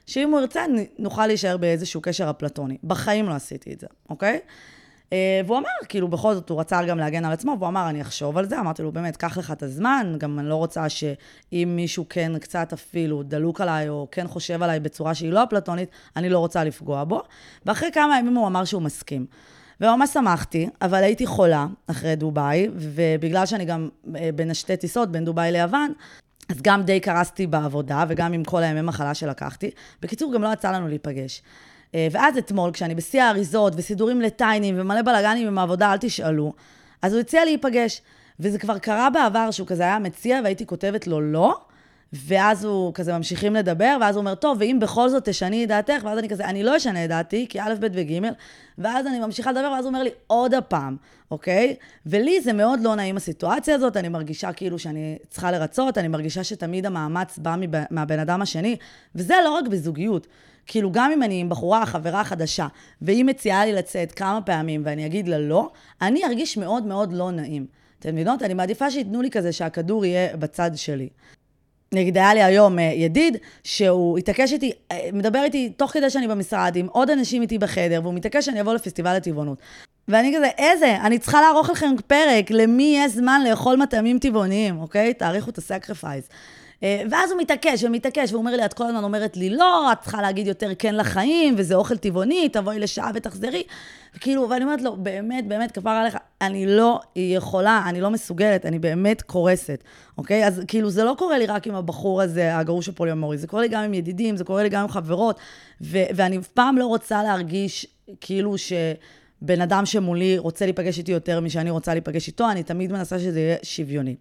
שאם 0.06 0.32
הוא 0.32 0.40
ירצה, 0.40 0.66
נוכל 1.00 1.28
להישאר 1.28 1.58
באיזשהו 1.58 2.02
קשר 2.02 2.30
אפלטוני. 2.30 2.78
בחיים 2.84 3.30
לא 3.30 3.34
עשיתי 3.34 3.74
את 3.74 3.80
זה, 3.80 3.88
אוקיי? 4.10 4.40
אה, 5.14 5.42
והוא 5.46 5.58
אמר, 5.58 5.70
כאילו, 5.90 6.08
בכל 6.08 6.34
זאת, 6.34 6.50
הוא 6.50 6.60
רצה 6.60 6.84
גם 6.84 6.98
להגן 6.98 7.26
על 7.26 7.32
עצמו, 7.32 7.56
והוא 7.60 7.68
אמר, 7.68 7.90
אני 7.90 8.02
אחשוב 8.02 8.38
על 8.38 8.46
זה. 8.46 8.60
אמרתי 8.60 8.84
לו, 8.84 8.92
באמת, 8.92 9.18
קח 9.18 9.38
לך 9.38 9.52
את 9.52 9.64
הזמן, 9.64 10.16
גם 10.18 10.40
אני 10.40 10.50
לא 10.50 10.56
רוצה 10.56 10.90
שאם 10.90 11.74
מישהו 11.76 12.06
כן 12.10 12.40
קצת 12.40 12.74
אפילו 12.74 13.24
דלוק 13.24 13.62
עליי, 13.62 13.90
או 13.90 14.08
כן 14.12 14.28
חושב 14.28 14.64
עליי 14.64 14.80
בצורה 14.80 15.14
שהיא 15.14 15.32
לא 15.32 15.44
אפלטונית, 15.44 15.90
אני 16.16 16.30
לא 16.30 16.40
רוצה 16.40 16.64
לפגוע 16.64 17.04
בו. 17.04 17.22
ואחרי 17.66 17.90
כמה 17.94 18.20
ימים 18.20 18.36
הוא 18.36 18.48
אמר 18.48 18.66
שהוא 18.66 18.82
מסכים. 18.82 19.26
וממש 19.82 20.10
שמחתי, 20.10 20.70
אבל 20.82 21.04
הייתי 21.04 21.26
חולה 21.26 21.68
אחרי 21.88 22.16
דובאי, 22.16 22.68
ובגלל 22.76 23.46
שאני 23.46 23.66
גם 23.66 23.90
אה, 24.16 24.30
בין 24.36 24.52
השתי 24.52 24.78
טיסות, 24.78 25.12
בין 25.12 25.26
דובאי 25.26 25.52
ליוון, 25.52 25.94
אז 26.50 26.62
גם 26.62 26.84
די 26.84 27.00
קרסתי 27.00 27.48
בעבודה, 27.48 28.04
וגם 28.08 28.34
עם 28.34 28.44
כל 28.44 28.64
הימי 28.64 28.82
מחלה 28.82 29.14
שלקחתי. 29.14 29.70
בקיצור, 30.02 30.34
גם 30.34 30.42
לא 30.42 30.54
יצא 30.54 30.72
לנו 30.72 30.88
להיפגש. 30.88 31.42
אה, 31.98 32.08
ואז 32.12 32.38
אתמול, 32.38 32.72
כשאני 32.72 32.96
בשיא 32.96 33.24
האריזות 33.24 33.74
וסידורים 33.76 34.22
לטיינים 34.22 34.76
ומלא 34.78 35.02
בלאגנים 35.02 35.48
עם 35.48 35.58
העבודה, 35.58 35.92
אל 35.94 35.98
תשאלו, 35.98 36.54
אז 37.02 37.14
הוא 37.14 37.20
הציע 37.20 37.46
להיפגש. 37.46 38.02
וזה 38.40 38.60
כבר 38.60 38.78
קרה 38.78 39.10
בעבר 39.10 39.52
שהוא 39.52 39.68
כזה 39.68 39.84
היה 39.84 40.00
מציע 40.00 40.40
והייתי 40.44 40.66
כותבת 40.66 41.08
לו 41.08 41.22
לא, 41.22 41.60
ואז 42.14 42.66
הוא 42.66 42.94
כזה 42.94 43.18
ממשיכים 43.18 43.54
לדבר, 43.54 43.98
ואז 44.02 44.16
הוא 44.16 44.22
אומר, 44.22 44.36
טוב, 44.36 44.58
ואם 44.60 44.78
בכל 44.82 45.10
זאת 45.10 45.30
תשני 45.30 45.64
את 45.64 45.68
דעתך, 45.68 46.04
ואז 46.04 46.20
אני 46.20 46.30
כזה, 46.30 46.46
אני 46.46 46.64
לא 46.64 46.78
אשנה 46.78 47.06
את 47.06 47.10
דעתי, 47.10 47.46
כי 47.50 47.62
א', 47.62 47.74
ב' 47.80 47.88
וג', 47.94 48.28
ואז 48.78 49.08
אני 49.08 49.20
ממשיכה 49.20 49.52
לדבר, 49.52 49.72
ואז 49.74 49.86
הוא 49.86 49.90
אומר 49.90 50.04
לי, 50.04 50.10
עוד 50.28 50.54
הפעם, 50.54 50.98
אוקיי? 51.32 51.76
ולי 52.06 52.42
זה 52.42 52.54
מאוד 52.54 52.80
לא 52.82 52.96
נעים 52.96 53.18
הסיטואציה 53.18 53.76
הזאת, 53.76 53.98
אני 53.98 54.10
מרגישה 54.10 54.54
כאילו 54.54 54.80
שאני 54.80 55.18
צריכה 55.30 55.52
לרצות, 55.52 55.98
אני 55.98 56.08
מרגישה 56.08 56.44
שתמיד 56.44 56.86
המאמץ 56.86 57.38
בא 57.38 57.56
מהבן 57.92 58.20
אדם 58.20 58.42
השני, 58.42 58.76
וזה 59.16 59.36
לא 59.44 59.52
רק 59.52 59.68
בזוגיות. 59.68 60.28
כאילו, 60.66 60.92
גם 60.92 61.12
אם 61.12 61.24
אני 61.24 61.42
עם 61.42 61.50
בחורה, 61.50 61.86
חברה 61.86 62.24
חדשה, 62.24 62.68
והיא 63.02 63.26
מציעה 63.26 63.66
לי 63.66 63.74
לצאת 63.74 64.12
כמה 64.12 64.42
פעמים 64.42 64.82
ואני 64.86 65.06
אגיד 65.06 65.28
לה 65.28 65.40
לא, 65.40 65.70
אני 66.02 66.26
ארגיש 66.26 66.58
מאוד 66.58 66.86
מאוד 66.86 67.14
לא 67.14 67.32
נעים. 67.32 67.66
אתם 68.00 68.16
מבינות? 68.16 68.42
אני 68.42 68.54
מעדיפה 68.54 68.92
שייתנו 68.92 69.22
לי 69.22 69.30
כזה 69.30 69.52
שהכדור 69.52 70.06
יהיה 70.06 70.38
בצד 70.38 70.72
שלי. 70.76 71.10
נגיד, 71.92 72.18
היה 72.18 72.34
לי 72.34 72.44
היום 72.44 72.80
אה, 72.80 72.84
ידיד, 72.84 73.38
שהוא 73.64 74.18
התעקש 74.18 74.54
איתי, 74.54 74.72
אה, 74.92 75.10
מדבר 75.14 75.44
איתי 75.44 75.70
תוך 75.70 75.92
כדי 75.92 76.10
שאני 76.10 76.28
במשרד, 76.28 76.74
עם 76.76 76.88
עוד 76.92 77.10
אנשים 77.10 77.42
איתי 77.42 77.58
בחדר, 77.58 78.00
והוא 78.04 78.14
מתעקש 78.14 78.46
שאני 78.46 78.62
אבוא 78.62 78.74
לפסטיבל 78.74 79.16
הטבעונות. 79.16 79.58
ואני 80.08 80.34
כזה, 80.36 80.48
איזה? 80.58 80.98
אני 81.02 81.20
צריכה 81.20 81.42
לערוך 81.42 81.70
לכם 81.70 81.96
פרק, 82.08 82.52
למי 82.52 82.96
יש 82.98 83.12
זמן 83.12 83.42
לאכול 83.50 83.76
מטעמים 83.76 84.20
טבעוניים, 84.20 84.80
אוקיי? 84.80 85.14
תעריכו 85.14 85.50
את 85.50 85.58
ה 85.58 85.64
sacrifice. 85.64 86.30
אה, 86.84 87.02
ואז 87.12 87.32
הוא 87.32 87.42
מתעקש 87.42 87.84
ומתעקש, 87.84 88.32
והוא 88.32 88.40
אומר 88.40 88.56
לי, 88.56 88.66
את 88.66 88.74
כל 88.74 88.84
הזמן 88.84 89.04
אומרת 89.04 89.38
לי, 89.38 89.50
לא, 89.50 89.92
את 89.92 90.02
צריכה 90.02 90.22
להגיד 90.22 90.48
יותר 90.48 90.76
כן 90.80 90.96
לחיים, 90.96 91.56
וזה 91.58 91.76
אוכל 91.76 91.98
טבעוני, 91.98 92.50
תבואי 92.50 92.80
לשעה 92.80 93.12
ותחזרי. 93.14 93.64
כאילו, 94.20 94.50
ואני 94.50 94.64
אומרת 94.64 94.82
לו, 94.82 94.96
באמת, 94.98 95.48
באמת, 95.48 95.72
כפר 95.72 95.90
עליך, 95.90 96.18
אני 96.42 96.66
לא 96.66 97.00
יכולה, 97.16 97.84
אני 97.86 98.02
לא 98.02 98.10
מסוגלת, 98.10 98.66
אני 98.66 98.80
באמת 98.80 99.22
קורסת, 99.22 99.84
אוקיי? 100.18 100.48
אז 100.48 100.62
כאילו, 100.68 100.90
זה 100.90 101.04
לא 101.04 101.16
קורה 101.18 101.38
לי 101.38 101.46
רק 101.46 101.68
עם 101.68 101.76
הבחור 101.76 102.22
הזה, 102.22 102.58
הגרוש 102.58 102.90
הפוליומורי, 102.90 103.38
זה 103.38 103.48
קורה 103.48 103.62
לי 103.62 103.68
גם 103.68 103.84
עם 103.84 103.94
ידידים, 103.94 104.38
זה 104.38 104.44
קורה 104.44 104.64
לי 104.64 104.70
גם 104.70 104.82
עם 104.82 104.88
חברות, 104.88 105.40
ו- 105.82 106.06
ואני 106.16 106.38
אף 106.38 106.48
פעם 106.48 106.78
לא 106.78 106.86
רוצה 106.86 107.24
להרגיש 107.24 107.88
כאילו 108.22 108.58
ש... 108.58 108.74
בן 109.42 109.62
אדם 109.62 109.86
שמולי 109.86 110.38
רוצה 110.38 110.66
להיפגש 110.66 110.98
איתי 110.98 111.12
יותר 111.12 111.40
משאני 111.40 111.70
רוצה 111.70 111.94
להיפגש 111.94 112.28
איתו, 112.28 112.52
אני 112.52 112.64
תמיד 112.64 112.92
מנסה 112.92 113.20
שזה 113.20 113.40
יהיה 113.40 113.58
שוויוני. 113.64 114.16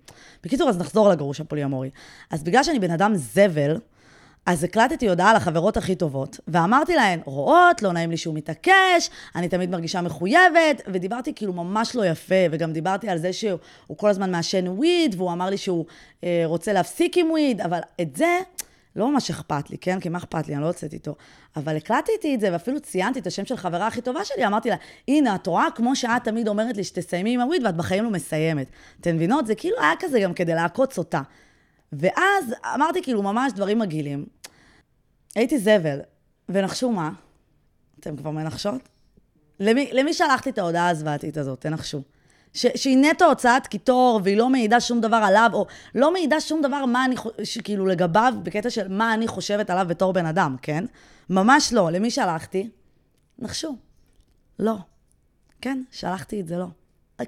בקיצור, 0.45 0.69
אז 0.69 0.79
נחזור 0.79 1.09
לגרוש 1.09 1.41
הפוליומורי. 1.41 1.91
אז 2.31 2.43
בגלל 2.43 2.63
שאני 2.63 2.79
בן 2.79 2.91
אדם 2.91 3.13
זבל, 3.15 3.77
אז 4.47 4.65
הקלטתי 4.65 5.09
הודעה 5.09 5.35
לחברות 5.35 5.77
הכי 5.77 5.95
טובות, 5.95 6.41
ואמרתי 6.49 6.95
להן, 6.95 7.21
רואות, 7.25 7.83
לא 7.83 7.93
נעים 7.93 8.11
לי 8.11 8.17
שהוא 8.17 8.35
מתעקש, 8.35 9.11
אני 9.37 9.49
תמיד 9.49 9.71
מרגישה 9.71 10.01
מחויבת, 10.01 10.83
ודיברתי 10.87 11.35
כאילו 11.35 11.53
ממש 11.53 11.97
לא 11.97 12.07
יפה, 12.07 12.35
וגם 12.51 12.73
דיברתי 12.73 13.09
על 13.09 13.19
זה 13.19 13.33
שהוא 13.33 13.59
כל 13.97 14.09
הזמן 14.09 14.31
מעשן 14.31 14.69
וויד, 14.69 15.15
והוא 15.19 15.33
אמר 15.33 15.51
לי 15.51 15.59
שהוא 15.59 15.85
אה, 16.25 16.43
רוצה 16.45 16.73
להפסיק 16.73 17.19
עם 17.19 17.31
וויד, 17.31 17.61
אבל 17.61 17.81
את 18.01 18.17
זה... 18.17 18.41
לא 18.97 19.13
ממש 19.13 19.31
אכפת 19.31 19.71
לי, 19.71 19.79
כן? 19.79 20.01
כי 20.01 20.09
מה 20.09 20.19
אכפת 20.19 20.49
לי? 20.49 20.55
אני 20.55 20.63
לא 20.63 20.67
יוצאת 20.67 20.93
איתו. 20.93 21.15
אבל 21.57 21.77
הקלטתי 21.77 22.35
את 22.35 22.41
זה, 22.41 22.53
ואפילו 22.53 22.81
ציינתי 22.81 23.19
את 23.19 23.27
השם 23.27 23.45
של 23.45 23.57
חברה 23.57 23.87
הכי 23.87 24.01
טובה 24.01 24.25
שלי, 24.25 24.47
אמרתי 24.47 24.71
לה, 24.71 24.77
הנה, 25.09 25.35
את 25.35 25.47
רואה 25.47 25.67
כמו 25.75 25.97
שאת 25.97 26.25
תמיד 26.25 26.49
אומרת 26.49 26.77
לי 26.77 26.85
שתסיימי 26.85 27.35
עם 27.35 27.41
הוויד, 27.41 27.65
ואת 27.65 27.77
בחיים 27.77 28.05
לא 28.05 28.11
מסיימת. 28.11 28.67
אתן 29.01 29.17
מבינות? 29.17 29.47
זה 29.47 29.55
כאילו 29.55 29.77
היה 29.81 29.93
כזה 29.99 30.21
גם 30.21 30.35
כדי 30.35 30.55
לעקוץ 30.55 30.99
אותה. 30.99 31.21
ואז 31.93 32.55
אמרתי 32.75 33.03
כאילו 33.03 33.23
ממש 33.23 33.53
דברים 33.53 33.79
מגעילים. 33.79 34.27
הייתי 35.35 35.59
זבל, 35.59 36.01
ונחשו 36.49 36.93
מה? 36.93 37.11
אתם 38.01 38.17
כבר 38.17 38.31
מנחשות? 38.31 38.89
למי, 39.61 39.91
למי 39.93 40.15
שלחתי 40.15 40.51
את 40.51 40.59
ההודעה 40.59 40.89
הזוועתית 40.89 41.37
הזאת? 41.37 41.61
תנחשו. 41.61 42.03
ש, 42.55 42.67
שהיא 42.75 42.97
נטו 42.97 43.25
הוצאת 43.25 43.67
קיטור, 43.67 44.21
והיא 44.25 44.37
לא 44.37 44.49
מעידה 44.51 44.81
שום 44.81 45.01
דבר 45.01 45.17
עליו, 45.17 45.51
או 45.53 45.67
לא 45.95 46.13
מעידה 46.13 46.41
שום 46.41 46.63
דבר 46.63 46.85
מה 46.85 47.05
אני, 47.05 47.17
כאילו 47.65 47.87
לגביו, 47.87 48.35
בקטע 48.43 48.71
של 48.71 48.89
מה 48.89 49.15
אני 49.15 49.29
חושבת 49.29 49.71
עליו 49.71 49.87
בתור 49.89 50.13
בן 50.13 50.27
אדם, 50.27 50.57
כן? 50.63 50.85
ממש 51.31 51.73
לא. 51.73 51.91
למי 51.91 52.11
שלחתי? 52.11 52.71
נחשו. 53.39 53.77
לא. 54.59 54.75
כן, 55.61 55.83
שלחתי 55.91 56.41
את 56.41 56.49
זה 56.49 56.57
לא. 56.59 56.67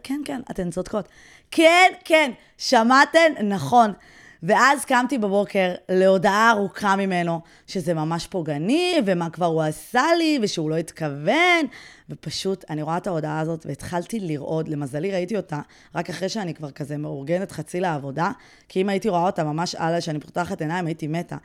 כן, 0.03 0.21
כן, 0.25 0.41
אתן 0.51 0.71
צודקות. 0.71 1.09
כן, 1.51 1.93
כן, 2.05 2.31
שמעתן? 2.59 3.33
נכון. 3.45 3.93
ואז 4.43 4.85
קמתי 4.85 5.19
בבוקר 5.19 5.75
להודעה 5.89 6.51
ארוכה 6.51 6.97
ממנו, 6.97 7.41
שזה 7.67 7.95
ממש 7.95 8.27
פוגעני, 8.27 8.95
ומה 9.05 9.31
כבר 9.31 9.47
הוא 9.47 9.63
עשה 9.63 10.03
לי, 10.19 10.39
ושהוא 10.43 10.71
לא 10.71 10.77
התכוון, 10.77 11.67
ופשוט, 12.11 12.65
אני 12.71 12.83
רואה 12.83 12.97
את 12.97 13.07
ההודעה 13.07 13.41
הזאת, 13.41 13.67
והתחלתי 13.67 14.21
לרעוד, 14.21 14.69
למזלי 14.69 15.13
ראיתי 15.13 15.37
אותה, 15.37 15.61
רק 15.95 16.11
אחרי 16.11 16.29
שאני 16.29 16.55
כבר 16.55 16.71
כזה 16.71 16.97
מאורגנת 16.97 17.53
חצי 17.53 17.81
לעבודה, 17.81 18.31
כי 18.69 18.81
אם 18.81 18.89
הייתי 18.89 19.09
רואה 19.09 19.27
אותה 19.27 19.45
ממש 19.45 19.75
הלאה, 19.75 20.01
שאני 20.01 20.21
פותחת 20.21 20.61
עיניים, 20.61 20.87
הייתי 20.87 21.07
מתה. 21.07 21.37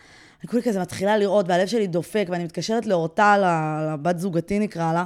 אני 0.42 0.50
כולי 0.50 0.64
כזה 0.64 0.80
מתחילה 0.80 1.18
לרעוד, 1.18 1.50
והלב 1.50 1.68
שלי 1.68 1.88
דופק, 1.88 2.28
ואני 2.30 2.44
מתקשרת 2.44 2.86
לאורטל, 2.86 3.44
לבת 3.94 4.20
זוגתי 4.20 4.60
נקרא 4.60 4.94
לה, 4.94 5.06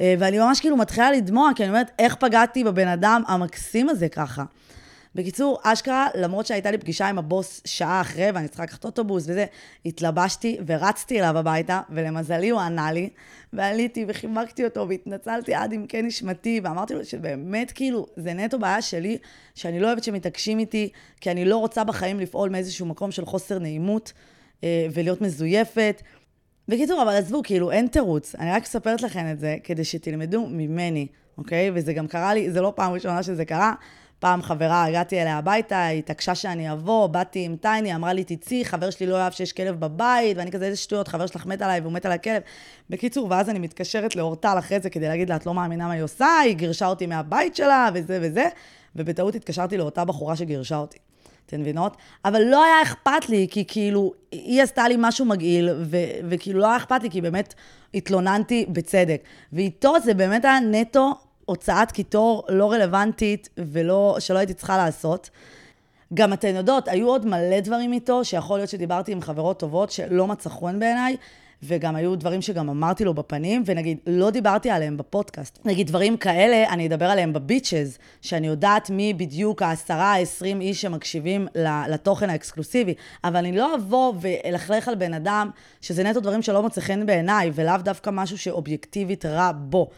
אה, 0.00 0.14
ואני 0.18 0.38
ממש 0.38 0.60
כאילו 0.60 0.76
מתחילה 0.76 1.12
לדמוע, 1.12 1.50
כי 1.56 1.62
אני 1.62 1.70
אומרת, 1.70 1.90
איך 1.98 2.14
פגעתי 2.14 2.64
בבן 2.64 2.88
אדם 2.88 3.22
המקסים 3.28 3.88
הזה 3.88 4.08
ככה? 4.08 4.44
בקיצור, 5.14 5.58
אשכרה, 5.62 6.06
למרות 6.14 6.46
שהייתה 6.46 6.70
לי 6.70 6.78
פגישה 6.78 7.08
עם 7.08 7.18
הבוס 7.18 7.60
שעה 7.64 8.00
אחרי, 8.00 8.30
ואני 8.34 8.48
צריכה 8.48 8.62
לקחת 8.62 8.84
אוטובוס 8.84 9.22
וזה, 9.22 9.44
התלבשתי 9.86 10.58
ורצתי 10.66 11.20
אליו 11.20 11.38
הביתה, 11.38 11.80
ולמזלי 11.90 12.50
הוא 12.50 12.60
ענה 12.60 12.92
לי, 12.92 13.08
ועליתי 13.52 14.04
וחיבקתי 14.08 14.64
אותו, 14.64 14.88
והתנצלתי 14.88 15.54
עד 15.54 15.72
עמקי 15.72 16.02
נשמתי, 16.02 16.60
ואמרתי 16.64 16.94
לו 16.94 17.04
שבאמת, 17.04 17.72
כאילו, 17.72 18.06
זה 18.16 18.34
נטו 18.34 18.58
בעיה 18.58 18.82
שלי, 18.82 19.18
שאני 19.54 19.80
לא 19.80 19.86
אוהבת 19.86 20.04
שמתעקשים 20.04 20.58
איתי, 20.58 20.88
כי 21.20 21.30
אני 21.30 21.44
לא 21.44 21.56
רוצה 21.56 21.84
בחיים 21.84 22.20
לפעול 22.20 22.50
מאיזשהו 22.50 22.86
מקום 22.86 23.10
של 23.10 23.24
חוסר 23.24 23.58
נעימות, 23.58 24.12
אה, 24.64 24.86
ולהיות 24.92 25.20
מזויפת. 25.20 26.02
בקיצור, 26.68 27.02
אבל 27.02 27.16
עזבו, 27.16 27.42
כאילו, 27.42 27.70
אין 27.70 27.86
תירוץ. 27.86 28.34
אני 28.34 28.50
רק 28.50 28.62
מספרת 28.62 29.02
לכם 29.02 29.30
את 29.32 29.38
זה 29.38 29.56
כדי 29.64 29.84
שתלמדו 29.84 30.46
ממני, 30.46 31.06
אוקיי? 31.38 31.70
וזה 31.74 31.92
גם 31.92 32.06
קרה 32.06 32.34
לי, 32.34 32.50
זה 32.50 32.60
לא 32.60 32.72
פעם 32.76 32.92
ראשונה 32.92 33.22
שזה 33.22 33.44
קרה. 33.44 33.74
פעם 34.22 34.42
חברה, 34.42 34.84
הגעתי 34.84 35.22
אליה 35.22 35.38
הביתה, 35.38 35.84
היא 35.84 35.98
התעקשה 35.98 36.34
שאני 36.34 36.72
אבוא, 36.72 37.06
באתי 37.06 37.44
עם 37.44 37.56
טייני, 37.56 37.94
אמרה 37.94 38.12
לי, 38.12 38.24
תצאי, 38.24 38.64
חבר 38.64 38.90
שלי 38.90 39.06
לא 39.06 39.14
אוהב 39.14 39.32
שיש 39.32 39.52
כלב 39.52 39.80
בבית, 39.80 40.36
ואני 40.36 40.50
כזה, 40.50 40.64
איזה 40.64 40.76
שטויות, 40.76 41.08
חבר 41.08 41.26
שלך 41.26 41.46
מת 41.46 41.62
עליי 41.62 41.80
והוא 41.80 41.92
מת 41.92 42.06
על 42.06 42.12
הכלב. 42.12 42.42
בקיצור, 42.90 43.26
ואז 43.30 43.48
אני 43.48 43.58
מתקשרת 43.58 44.16
לאורטל 44.16 44.58
אחרי 44.58 44.80
זה 44.80 44.90
כדי 44.90 45.08
להגיד 45.08 45.28
לה, 45.28 45.36
את 45.36 45.46
לא 45.46 45.54
מאמינה 45.54 45.86
מה 45.86 45.92
היא 45.92 46.02
עושה, 46.02 46.38
היא 46.38 46.54
גירשה 46.54 46.86
אותי 46.86 47.06
מהבית 47.06 47.56
שלה, 47.56 47.88
וזה 47.94 48.18
וזה, 48.22 48.48
ובטעות 48.96 49.34
התקשרתי 49.34 49.76
לאותה 49.76 50.04
בחורה 50.04 50.36
שגירשה 50.36 50.76
אותי. 50.76 50.98
אתן 51.46 51.60
מבינות? 51.60 51.96
אבל 52.24 52.42
לא 52.42 52.64
היה 52.64 52.82
אכפת 52.82 53.28
לי, 53.28 53.46
כי 53.50 53.64
כאילו, 53.68 54.12
היא 54.32 54.62
עשתה 54.62 54.88
לי 54.88 54.94
משהו 54.98 55.24
מגעיל, 55.24 55.70
ו- 55.82 55.96
וכאילו 56.28 56.60
לא 56.60 56.66
היה 56.66 56.76
אכפת 56.76 57.02
לי, 57.02 57.10
כי 57.10 57.20
באמת 57.20 57.54
התלוננתי 57.94 58.66
בצדק. 58.68 59.22
ואיתו 59.52 59.94
זה 60.04 60.14
באמת 60.14 60.44
היה 60.44 60.60
נטו 60.60 61.14
הוצאת 61.44 61.92
קיטור 61.92 62.44
לא 62.48 62.72
רלוונטית, 62.72 63.48
ולא, 63.58 64.16
שלא 64.18 64.38
הייתי 64.38 64.54
צריכה 64.54 64.76
לעשות. 64.76 65.30
גם 66.14 66.32
אתן 66.32 66.54
יודעות, 66.56 66.88
היו 66.88 67.08
עוד 67.08 67.26
מלא 67.26 67.60
דברים 67.60 67.92
איתו, 67.92 68.24
שיכול 68.24 68.58
להיות 68.58 68.70
שדיברתי 68.70 69.12
עם 69.12 69.20
חברות 69.20 69.58
טובות 69.58 69.90
שלא 69.90 70.26
מצא 70.26 70.50
חן 70.50 70.78
בעיניי, 70.78 71.16
וגם 71.62 71.96
היו 71.96 72.16
דברים 72.16 72.42
שגם 72.42 72.68
אמרתי 72.68 73.04
לו 73.04 73.14
בפנים, 73.14 73.62
ונגיד, 73.66 73.98
לא 74.06 74.30
דיברתי 74.30 74.70
עליהם 74.70 74.96
בפודקאסט. 74.96 75.58
נגיד, 75.64 75.86
דברים 75.86 76.16
כאלה, 76.16 76.68
אני 76.68 76.86
אדבר 76.86 77.06
עליהם 77.06 77.32
בביצ'ז, 77.32 77.98
שאני 78.20 78.46
יודעת 78.46 78.90
מי 78.90 79.14
בדיוק 79.14 79.62
העשרה, 79.62 80.12
העשרים 80.12 80.60
איש 80.60 80.82
שמקשיבים 80.82 81.46
לתוכן 81.88 82.30
האקסקלוסיבי, 82.30 82.94
אבל 83.24 83.36
אני 83.36 83.52
לא 83.56 83.74
אבוא 83.74 84.12
ואלכלך 84.20 84.88
על 84.88 84.94
בן 84.94 85.14
אדם, 85.14 85.50
שזה 85.80 86.02
נטו 86.04 86.20
דברים 86.20 86.42
שלא 86.42 86.62
מוצא 86.62 86.80
חן 86.80 87.06
בעיניי, 87.06 87.50
ולאו 87.54 87.76
דווקא 87.76 88.10
משהו 88.10 88.38
שאובייקטיבית 88.38 89.26
רע 89.26 89.50
בו. 89.54 89.88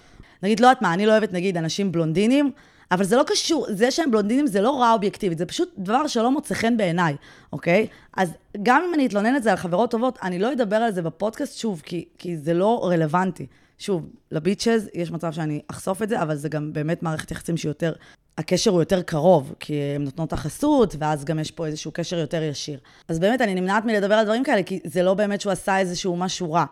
נגיד, 0.44 0.60
לא 0.60 0.66
יודעת 0.66 0.82
מה, 0.82 0.94
אני 0.94 1.06
לא 1.06 1.12
אוהבת, 1.12 1.32
נגיד, 1.32 1.56
אנשים 1.56 1.92
בלונדינים, 1.92 2.50
אבל 2.90 3.04
זה 3.04 3.16
לא 3.16 3.22
קשור, 3.26 3.66
זה 3.68 3.90
שהם 3.90 4.10
בלונדינים 4.10 4.46
זה 4.46 4.60
לא 4.60 4.80
רע 4.80 4.92
אובייקטיבית, 4.92 5.38
זה 5.38 5.46
פשוט 5.46 5.72
דבר 5.78 6.06
שלא 6.06 6.30
מוצא 6.30 6.54
חן 6.54 6.76
בעיניי, 6.76 7.16
אוקיי? 7.52 7.86
אז 8.16 8.30
גם 8.62 8.82
אם 8.88 8.94
אני 8.94 9.06
אתלונן 9.06 9.36
את 9.36 9.42
זה 9.42 9.50
על 9.50 9.56
חברות 9.56 9.90
טובות, 9.90 10.18
אני 10.22 10.38
לא 10.38 10.52
אדבר 10.52 10.76
על 10.76 10.92
זה 10.92 11.02
בפודקאסט 11.02 11.58
שוב, 11.58 11.82
כי, 11.84 12.04
כי 12.18 12.36
זה 12.36 12.54
לא 12.54 12.88
רלוונטי. 12.90 13.46
שוב, 13.78 14.08
לביצ'ז 14.32 14.88
יש 14.94 15.10
מצב 15.10 15.32
שאני 15.32 15.60
אחשוף 15.68 16.02
את 16.02 16.08
זה, 16.08 16.22
אבל 16.22 16.36
זה 16.36 16.48
גם 16.48 16.72
באמת 16.72 17.02
מערכת 17.02 17.30
יחסים 17.30 17.56
שיותר, 17.56 17.92
הקשר 18.38 18.70
הוא 18.70 18.80
יותר 18.80 19.02
קרוב, 19.02 19.54
כי 19.60 19.74
הן 19.74 20.04
נותנות 20.04 20.32
החסות, 20.32 20.96
ואז 20.98 21.24
גם 21.24 21.38
יש 21.38 21.50
פה 21.50 21.66
איזשהו 21.66 21.90
קשר 21.94 22.18
יותר 22.18 22.42
ישיר. 22.42 22.78
אז 23.08 23.18
באמת, 23.18 23.40
אני 23.40 23.54
נמנעת 23.54 23.84
מלדבר 23.84 24.14
על 24.14 24.24
דברים 24.24 24.44
כאלה, 24.44 24.62
כי 24.62 24.80
זה 24.84 25.02
לא 25.02 25.14
באמת 25.14 25.40
שהוא 25.40 25.52
עשה 25.52 25.78
איזשהו 25.78 26.16
משהו 26.16 26.52
רע. 26.52 26.64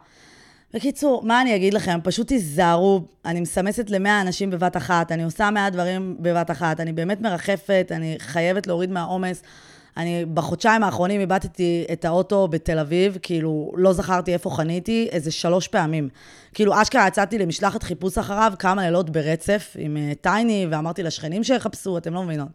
בקיצור, 0.75 1.23
מה 1.25 1.41
אני 1.41 1.57
אגיד 1.57 1.75
לכם? 1.75 1.99
פשוט 2.03 2.29
תיזהרו, 2.29 3.01
אני 3.25 3.41
מסמסת 3.41 3.91
למאה 3.91 4.21
אנשים 4.21 4.51
בבת 4.51 4.77
אחת, 4.77 5.13
אני 5.13 5.25
עושה 5.25 5.51
מאה 5.51 5.71
דברים 5.71 6.17
בבת 6.21 6.51
אחת, 6.51 6.81
אני 6.81 6.93
באמת 6.93 7.21
מרחפת, 7.21 7.89
אני 7.91 8.17
חייבת 8.19 8.67
להוריד 8.67 8.91
מהעומס. 8.91 9.43
אני 9.97 10.25
בחודשיים 10.35 10.83
האחרונים 10.83 11.21
איבדתי 11.21 11.85
את 11.93 12.05
האוטו 12.05 12.49
בתל 12.49 12.79
אביב, 12.79 13.19
כאילו, 13.23 13.73
לא 13.77 13.93
זכרתי 13.93 14.33
איפה 14.33 14.51
חניתי, 14.51 15.09
איזה 15.13 15.31
שלוש 15.31 15.69
פעמים. 15.69 16.09
כאילו, 16.55 16.83
אשכרה 16.83 17.07
יצאתי 17.07 17.39
למשלחת 17.39 17.83
חיפוש 17.83 18.19
אחריו 18.19 18.53
כמה 18.59 18.83
לילות 18.83 19.11
ברצף 19.11 19.77
עם 19.79 19.97
uh, 19.97 20.15
טייני, 20.21 20.67
ואמרתי 20.71 21.03
לשכנים 21.03 21.45
שיחפשו, 21.45 21.99
אתם 21.99 22.15
לא 22.15 22.23
מבינות. 22.23 22.49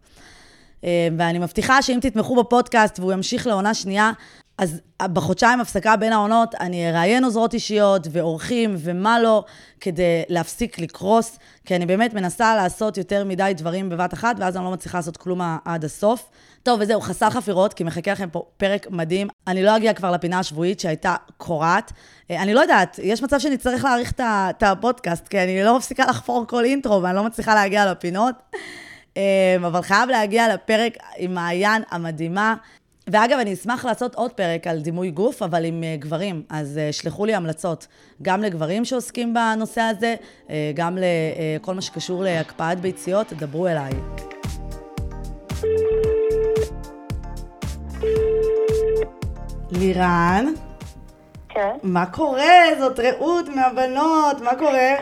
Uh, 0.81 0.85
ואני 1.17 1.39
מבטיחה 1.39 1.81
שאם 1.81 1.99
תתמכו 2.01 2.35
בפודקאסט 2.35 2.99
והוא 2.99 3.13
ימשיך 3.13 3.47
לעונה 3.47 3.73
שנייה, 3.73 4.11
אז 4.57 4.81
בחודשיים 5.01 5.61
הפסקה 5.61 5.95
בין 5.95 6.13
העונות, 6.13 6.55
אני 6.55 6.89
אראיין 6.89 7.23
עוזרות 7.23 7.53
אישיות 7.53 8.07
ואורחים 8.11 8.75
ומה 8.79 9.19
לא, 9.19 9.43
כדי 9.81 10.23
להפסיק 10.29 10.79
לקרוס, 10.79 11.39
כי 11.65 11.75
אני 11.75 11.85
באמת 11.85 12.13
מנסה 12.13 12.55
לעשות 12.55 12.97
יותר 12.97 13.25
מדי 13.25 13.51
דברים 13.57 13.89
בבת 13.89 14.13
אחת, 14.13 14.35
ואז 14.39 14.57
אני 14.57 14.65
לא 14.65 14.71
מצליחה 14.71 14.97
לעשות 14.97 15.17
כלום 15.17 15.41
עד 15.65 15.85
הסוף. 15.85 16.29
טוב, 16.63 16.79
וזהו, 16.81 17.01
חסר 17.01 17.29
חפירות, 17.29 17.73
כי 17.73 17.83
מחכה 17.83 18.11
לכם 18.11 18.29
פה 18.29 18.43
פרק 18.57 18.87
מדהים. 18.89 19.27
אני 19.47 19.63
לא 19.63 19.77
אגיע 19.77 19.93
כבר 19.93 20.11
לפינה 20.11 20.39
השבועית 20.39 20.79
שהייתה 20.79 21.15
קורעת. 21.37 21.91
אה, 22.31 22.41
אני 22.41 22.53
לא 22.53 22.59
יודעת, 22.59 22.99
יש 23.03 23.23
מצב 23.23 23.39
שאני 23.39 23.57
צריך 23.57 23.85
להעריך 23.85 24.13
את 24.19 24.63
הפודקאסט, 24.63 25.27
כי 25.27 25.39
אני 25.39 25.63
לא 25.63 25.77
מפסיקה 25.77 26.05
לחפור 26.05 26.45
כל 26.47 26.65
אינטרו, 26.65 27.01
ואני 27.03 27.15
לא 27.15 27.23
מצליחה 27.23 27.55
להגיע 27.55 27.91
לפינות. 27.91 28.35
אה, 29.17 29.55
אבל 29.57 29.81
חייב 29.81 30.09
להגיע 30.09 30.53
לפרק 30.53 30.93
עם 31.17 31.33
מעיין 31.33 31.83
המדהימה. 31.91 32.55
ואגב, 33.07 33.39
אני 33.39 33.53
אשמח 33.53 33.85
לעשות 33.85 34.15
עוד 34.15 34.31
פרק 34.33 34.67
על 34.67 34.79
דימוי 34.79 35.11
גוף, 35.11 35.41
אבל 35.41 35.65
עם 35.65 35.83
uh, 35.83 36.01
גברים. 36.01 36.43
אז 36.49 36.79
uh, 36.89 36.93
שלחו 36.93 37.25
לי 37.25 37.35
המלצות, 37.35 37.87
גם 38.21 38.41
לגברים 38.41 38.85
שעוסקים 38.85 39.33
בנושא 39.33 39.81
הזה, 39.81 40.15
uh, 40.47 40.51
גם 40.73 40.97
לכל 40.97 41.73
מה 41.73 41.81
שקשור 41.81 42.23
להקפאת 42.23 42.79
ביציות, 42.79 43.33
דברו 43.33 43.67
אליי. 43.67 43.91
לירן? 49.71 50.45
כן. 51.49 51.75
מה 51.83 52.05
קורה? 52.05 52.63
זאת 52.79 52.99
רעות 52.99 53.45
מהבנות, 53.47 54.41
מה 54.41 54.55
קורה? 54.55 54.95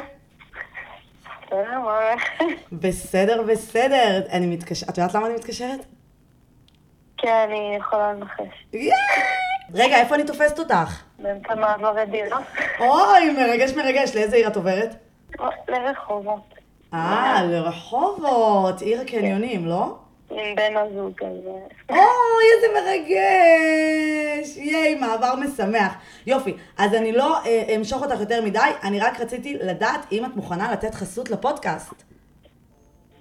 בסדר, 2.71 3.43
בסדר. 3.43 4.21
אני 4.31 4.45
מתקשרת, 4.45 4.89
את 4.89 4.97
יודעת 4.97 5.15
למה 5.15 5.27
אני 5.27 5.35
מתקשרת? 5.35 5.85
כן, 7.17 7.47
אני 7.47 7.75
יכולה 7.79 8.13
לנחש. 8.13 8.65
רגע, 9.73 9.95
איפה 9.95 10.15
אני 10.15 10.23
תופסת 10.23 10.59
אותך? 10.59 11.03
באמצע 11.19 11.55
מעברי 11.55 12.05
דירה. 12.05 12.39
אוי, 12.79 13.29
מרגש 13.37 13.71
מרגש. 13.73 14.15
לאיזה 14.15 14.35
עיר 14.35 14.47
את 14.47 14.55
עוברת? 14.55 14.95
לרחובות. 15.67 16.53
אה, 16.93 17.43
לרחובות. 17.43 18.81
עיר 18.81 19.01
הקניונים, 19.01 19.65
לא? 19.65 19.95
עם 20.29 20.55
בן 20.55 20.77
הזוג 20.77 21.13
כזה. 21.17 21.51
אוי, 21.89 22.45
איזה 22.55 22.67
מרגש! 22.73 24.57
ייי, 24.57 24.95
מעבר 24.95 25.35
משמח. 25.35 25.93
יופי, 26.27 26.57
אז 26.77 26.93
אני 26.93 27.11
לא 27.11 27.37
אה, 27.45 27.75
אמשוך 27.77 28.03
אותך 28.03 28.19
יותר 28.19 28.41
מדי, 28.41 28.59
אני 28.83 28.99
רק 28.99 29.19
רציתי 29.19 29.57
לדעת 29.61 30.05
אם 30.11 30.25
את 30.25 30.35
מוכנה 30.35 30.71
לתת 30.71 30.95
חסות 30.95 31.29
לפודקאסט. 31.29 32.03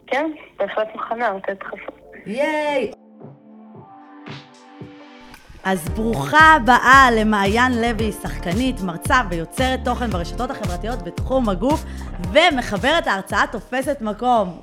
כן, 0.06 0.30
בהחלט 0.56 0.88
מוכנה 0.94 1.30
לתת 1.30 1.62
חסות. 1.62 2.00
ייי! 2.26 2.93
אז 5.64 5.88
ברוכה 5.88 6.54
הבאה 6.56 7.08
למעיין 7.12 7.80
לוי, 7.80 8.12
שחקנית, 8.22 8.80
מרצה 8.80 9.20
ויוצרת 9.30 9.80
תוכן 9.84 10.10
ברשתות 10.10 10.50
החברתיות 10.50 11.02
בתחום 11.02 11.48
הגוף, 11.48 11.84
ומחברת 12.32 13.06
ההרצאה 13.06 13.44
תופסת 13.52 13.96
מקום. 14.00 14.60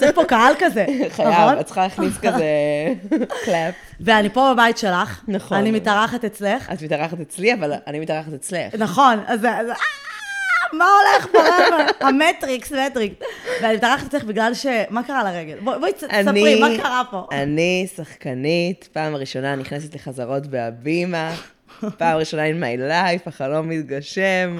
צריך 0.00 0.14
פה 0.14 0.24
קהל 0.24 0.54
כזה, 0.58 0.86
חייב, 1.16 1.28
נכון? 1.28 1.60
את 1.60 1.66
צריכה 1.66 1.82
להכניס 1.82 2.18
כזה 2.26 2.44
קלאפ. 3.44 3.74
ואני 4.00 4.30
פה 4.30 4.50
בבית 4.54 4.78
שלך. 4.78 5.20
נכון. 5.28 5.58
אני 5.58 5.70
מתארחת 5.70 6.24
אצלך. 6.24 6.72
את 6.72 6.82
מתארחת 6.82 7.20
אצלי, 7.20 7.54
אבל 7.54 7.72
אני 7.86 8.00
מתארחת 8.00 8.32
אצלך. 8.32 8.74
נכון, 8.78 9.18
אז... 9.26 9.46
מה 10.72 10.84
הולך 10.84 11.26
פה? 11.32 11.38
המטריקס, 12.06 12.72
מטריקס. 12.72 13.26
ואני 13.62 13.76
מתארחת 13.76 14.06
אצלך 14.06 14.24
בגלל 14.24 14.54
ש... 14.54 14.66
מה 14.90 15.02
קרה 15.02 15.24
לרגל? 15.24 15.58
בואי 15.60 15.78
בואי 15.78 15.92
תספרי, 15.92 16.60
מה 16.60 16.68
קרה 16.82 17.02
פה? 17.10 17.26
אני 17.32 17.86
שחקנית, 17.96 18.88
פעם 18.92 19.14
ראשונה 19.14 19.56
נכנסת 19.56 19.94
לחזרות 19.94 20.46
בהבימה, 20.46 21.34
פעם 21.98 22.16
ראשונה 22.16 22.50
in 22.50 22.54
my 22.54 22.90
life, 22.90 23.22
החלום 23.28 23.68
מתגשם, 23.68 24.58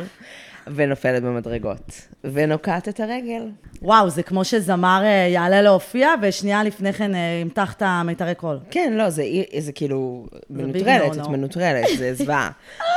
ונופלת 0.66 1.22
במדרגות, 1.22 2.00
ונוקעת 2.24 2.88
את 2.88 3.00
הרגל. 3.00 3.42
וואו, 3.82 4.10
זה 4.10 4.22
כמו 4.22 4.44
שזמר 4.44 5.00
אה, 5.04 5.10
יעלה 5.10 5.62
להופיע, 5.62 6.08
ושנייה 6.22 6.64
לפני 6.64 6.92
כן 6.92 7.14
אה, 7.14 7.38
ימתח 7.40 7.72
את 7.72 7.82
המיתרי 7.86 8.34
קול. 8.34 8.58
כן, 8.70 8.92
לא, 8.96 9.10
זה, 9.10 9.22
זה 9.58 9.72
כאילו 9.72 10.26
big 10.50 10.66
מנוטרלת, 10.66 11.16
נו, 11.16 11.22
את 11.22 11.26
נו. 11.26 11.30
מנוטרלת, 11.30 11.86
זה 11.98 12.14
זוועה. 12.24 12.50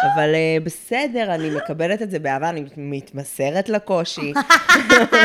אבל 0.03 0.33
uh, 0.33 0.63
בסדר, 0.63 1.35
אני 1.35 1.49
מקבלת 1.49 2.01
את 2.01 2.11
זה 2.11 2.19
באהבה, 2.19 2.49
אני 2.49 2.65
מתמסרת 2.77 3.69
לקושי. 3.69 4.33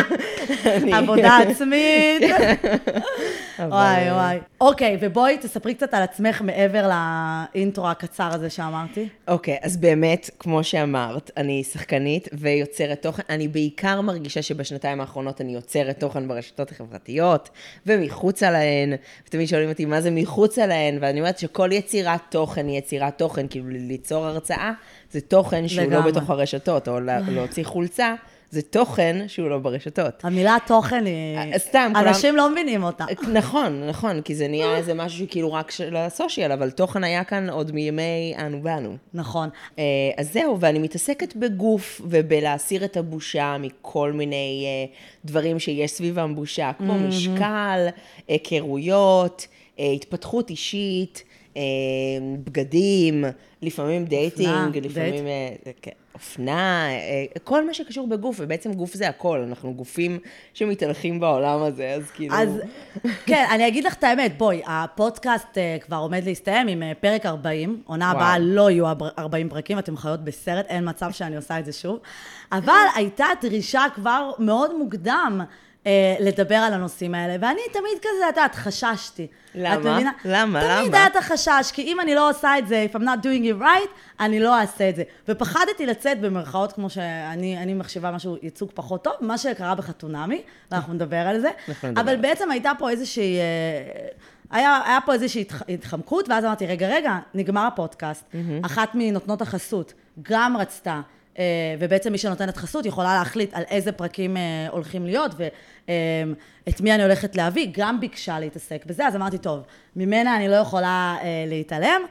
עבודה 0.92 1.38
עצמית. 1.38 2.23
אבל, 3.59 3.68
וואי 3.68 4.09
אה, 4.09 4.14
וואי. 4.14 4.38
אוקיי, 4.61 4.97
ובואי 5.01 5.38
תספרי 5.38 5.75
קצת 5.75 5.94
על 5.94 6.03
עצמך 6.03 6.42
מעבר 6.42 6.90
לאינטרו 7.55 7.88
הקצר 7.88 8.35
הזה 8.35 8.51
שאמרתי. 8.51 9.09
אוקיי, 9.29 9.57
אז 9.62 9.77
באמת, 9.77 10.31
כמו 10.38 10.64
שאמרת, 10.64 11.31
אני 11.37 11.64
שחקנית 11.64 12.29
ויוצרת 12.33 13.03
תוכן. 13.03 13.23
אני 13.29 13.49
בעיקר 13.49 14.01
מרגישה 14.01 14.42
שבשנתיים 14.42 15.01
האחרונות 15.01 15.40
אני 15.40 15.47
יוצרת 15.48 16.00
תוכן 16.00 16.28
ברשתות 16.28 16.70
החברתיות 16.70 17.50
ומחוצה 17.87 18.50
להן. 18.50 18.92
ותמיד 19.26 19.48
שואלים 19.48 19.68
אותי, 19.68 19.84
מה 19.84 20.00
זה 20.00 20.11
מחוצה 20.11 20.66
להן? 20.66 20.98
ואני 21.00 21.20
אומרת 21.20 21.38
שכל 21.38 21.70
יצירת 21.72 22.20
תוכן 22.30 22.66
היא 22.68 22.78
יצירת 22.78 23.18
תוכן, 23.18 23.46
כאילו 23.50 23.68
ליצור 23.68 24.26
הרצאה 24.26 24.72
זה 25.11 25.20
תוכן 25.20 25.68
שהוא 25.68 25.82
לגמרי. 25.82 25.96
לא 26.12 26.18
בתוך 26.18 26.30
הרשתות, 26.30 26.88
או 26.88 27.00
לה- 27.00 27.20
להוציא 27.28 27.64
חולצה. 27.64 28.14
זה 28.50 28.62
תוכן 28.62 29.24
שהוא 29.26 29.48
לא 29.48 29.58
ברשתות. 29.58 30.24
המילה 30.24 30.56
תוכן 30.66 31.04
היא... 31.06 31.58
סתם, 31.58 31.92
כולם- 31.94 32.06
אנשים 32.08 32.37
לא 32.37 32.50
מבינים 32.50 32.82
אותה. 32.82 33.04
נכון, 33.32 33.88
נכון, 33.88 34.22
כי 34.22 34.34
זה 34.34 34.48
נהיה 34.48 34.76
איזה 34.76 34.94
משהו 34.94 35.18
שכאילו 35.26 35.52
רק 35.52 35.70
של 35.70 35.96
הסושיאל, 35.96 36.52
אבל 36.52 36.70
תוכן 36.70 37.04
היה 37.04 37.24
כאן 37.24 37.50
עוד 37.50 37.72
מימי 37.72 38.34
אנו 38.38 38.62
באנו. 38.62 38.96
נכון. 39.14 39.48
אה, 39.78 39.84
אז 40.16 40.32
זהו, 40.32 40.61
ואני 40.61 40.78
מתעסקת 40.78 41.37
בגוף 41.37 42.00
ובלהסיר 42.04 42.84
את 42.84 42.96
הבושה 42.96 43.56
מכל 43.61 44.12
מיני 44.12 44.64
אה, 44.66 44.94
דברים 45.24 45.58
שיש 45.58 45.90
סביבם 45.90 46.34
בושה, 46.34 46.70
כמו 46.78 46.94
משקל, 46.94 47.87
היכרויות, 48.28 49.46
אה, 49.78 49.90
התפתחות 49.90 50.50
אישית. 50.50 51.22
בגדים, 52.44 53.24
לפעמים 53.62 54.04
dating, 54.04 54.72
דייט. 54.72 54.84
לפעמים 54.84 55.24
כן, 55.82 55.90
אופנה, 56.18 56.88
אה, 56.90 57.24
כל 57.44 57.66
מה 57.66 57.74
שקשור 57.74 58.07
בגוף, 58.07 58.37
ובעצם 58.40 58.72
גוף 58.72 58.94
זה 58.94 59.09
הכל, 59.09 59.44
אנחנו 59.48 59.74
גופים 59.74 60.18
שמתהלכים 60.54 61.20
בעולם 61.20 61.62
הזה, 61.62 61.90
אז 61.90 62.11
כאילו... 62.11 62.35
אז 62.35 62.61
כן, 63.26 63.46
אני 63.50 63.68
אגיד 63.68 63.85
לך 63.85 63.94
את 63.94 64.04
האמת, 64.04 64.38
בואי, 64.38 64.62
הפודקאסט 64.66 65.59
אה, 65.59 65.76
כבר 65.81 65.96
עומד 65.96 66.24
להסתיים 66.24 66.68
עם 66.68 66.83
אה, 66.83 66.92
פרק 67.00 67.26
40, 67.26 67.83
עונה 67.87 68.04
וואו. 68.04 68.16
הבאה 68.16 68.38
לא 68.38 68.70
יהיו 68.70 68.87
40 69.18 69.48
פרקים, 69.48 69.78
אתם 69.78 69.96
חיות 69.96 70.24
בסרט, 70.24 70.66
אין 70.68 70.88
מצב 70.88 71.12
שאני 71.12 71.37
עושה 71.37 71.59
את 71.59 71.64
זה 71.64 71.72
שוב. 71.72 71.98
אבל 72.52 72.85
הייתה 72.96 73.26
דרישה 73.42 73.83
כבר 73.94 74.31
מאוד 74.38 74.78
מוקדם. 74.78 75.40
אה, 75.88 76.16
לדבר 76.20 76.55
על 76.55 76.72
הנושאים 76.74 77.14
האלה, 77.14 77.37
ואני 77.40 77.61
תמיד 77.72 77.98
כזה, 78.01 78.29
את 78.29 78.37
יודעת, 78.37 78.55
חששתי. 78.55 79.27
למה? 79.55 79.74
את 79.74 79.79
מבינה? 79.79 80.11
למה? 80.24 80.61
תמיד 80.61 80.88
למה? 80.88 80.96
היה 80.98 81.07
את 81.07 81.16
החשש, 81.16 81.70
כי 81.72 81.83
אם 81.83 82.01
אני 82.01 82.14
לא 82.14 82.31
עושה 82.31 82.59
את 82.59 82.68
זה, 82.68 82.87
if 82.92 82.96
I'm 82.96 83.03
not 83.03 83.22
doing 83.22 83.59
it 83.59 83.62
right, 83.62 83.88
אני 84.20 84.40
לא 84.40 84.61
אעשה 84.61 84.88
את 84.88 84.96
זה. 84.96 85.03
ופחדתי 85.29 85.87
לצאת 85.87 86.20
במרכאות, 86.20 86.72
כמו 86.72 86.90
שאני 86.90 87.59
אני 87.62 87.74
מחשיבה 87.74 88.11
משהו, 88.11 88.37
ייצוג 88.42 88.70
פחות 88.74 89.05
טוב, 89.05 89.12
מה 89.20 89.38
שקרה 89.38 89.74
בחתונמי, 89.74 90.42
ואנחנו 90.70 90.94
נדבר 90.94 91.16
על 91.16 91.40
זה. 91.40 91.51
אבל. 92.01 92.16
בעצם 92.16 92.51
הייתה 92.51 92.72
פה 92.79 92.90
איזושהי... 92.90 93.38
אה, 93.38 94.09
היה, 94.51 94.81
היה 94.87 94.98
פה 95.07 95.12
איזושהי 95.12 95.42
התח- 95.42 95.62
התחמקות, 95.68 96.29
ואז 96.29 96.44
אמרתי, 96.44 96.66
רגע, 96.66 96.88
רגע, 96.88 97.18
נגמר 97.35 97.66
הפודקאסט. 97.66 98.24
אחת 98.62 98.88
מנותנות 98.94 99.42
החסות 99.42 99.92
גם 100.22 100.57
רצתה, 100.57 101.01
ובעצם 101.79 102.12
מי 102.12 102.18
שנותנת 102.18 102.57
חסות 102.57 102.87
יכולה 102.87 103.14
להחליט 103.14 103.55
על 103.55 103.62
איזה 103.70 103.92
פרקים 103.92 104.37
אה, 104.37 104.68
הולכים 104.70 105.07
להיות, 105.07 105.35
ואת 105.37 106.81
מי 106.81 106.94
אני 106.94 107.03
הולכת 107.03 107.37
להביא, 107.37 107.68
גם 107.72 108.01
ביקשה 108.01 108.38
להתעסק 108.38 108.87
בזה, 108.87 109.07
אז 109.07 109.16
אמרתי, 109.16 109.38
טוב, 109.38 109.62
ממנה 109.96 110.37
אני 110.37 110.48
לא 110.48 110.57
יכולה 110.57 111.16
אה, 111.22 111.44
להתעלם, 111.46 112.03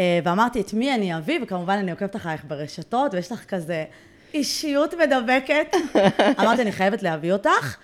אה, 0.00 0.18
ואמרתי, 0.24 0.60
את 0.60 0.72
מי 0.72 0.94
אני 0.94 1.16
אביא, 1.16 1.40
וכמובן 1.42 1.74
אני 1.74 1.90
עוקבת 1.90 2.16
אחרייך 2.16 2.44
ברשתות, 2.48 3.14
ויש 3.14 3.32
לך 3.32 3.44
כזה 3.44 3.84
אישיות 4.34 4.94
מדבקת. 4.94 5.76
אמרתי, 6.40 6.62
אני 6.62 6.72
חייבת 6.72 7.02
להביא 7.02 7.32
אותך. 7.32 7.76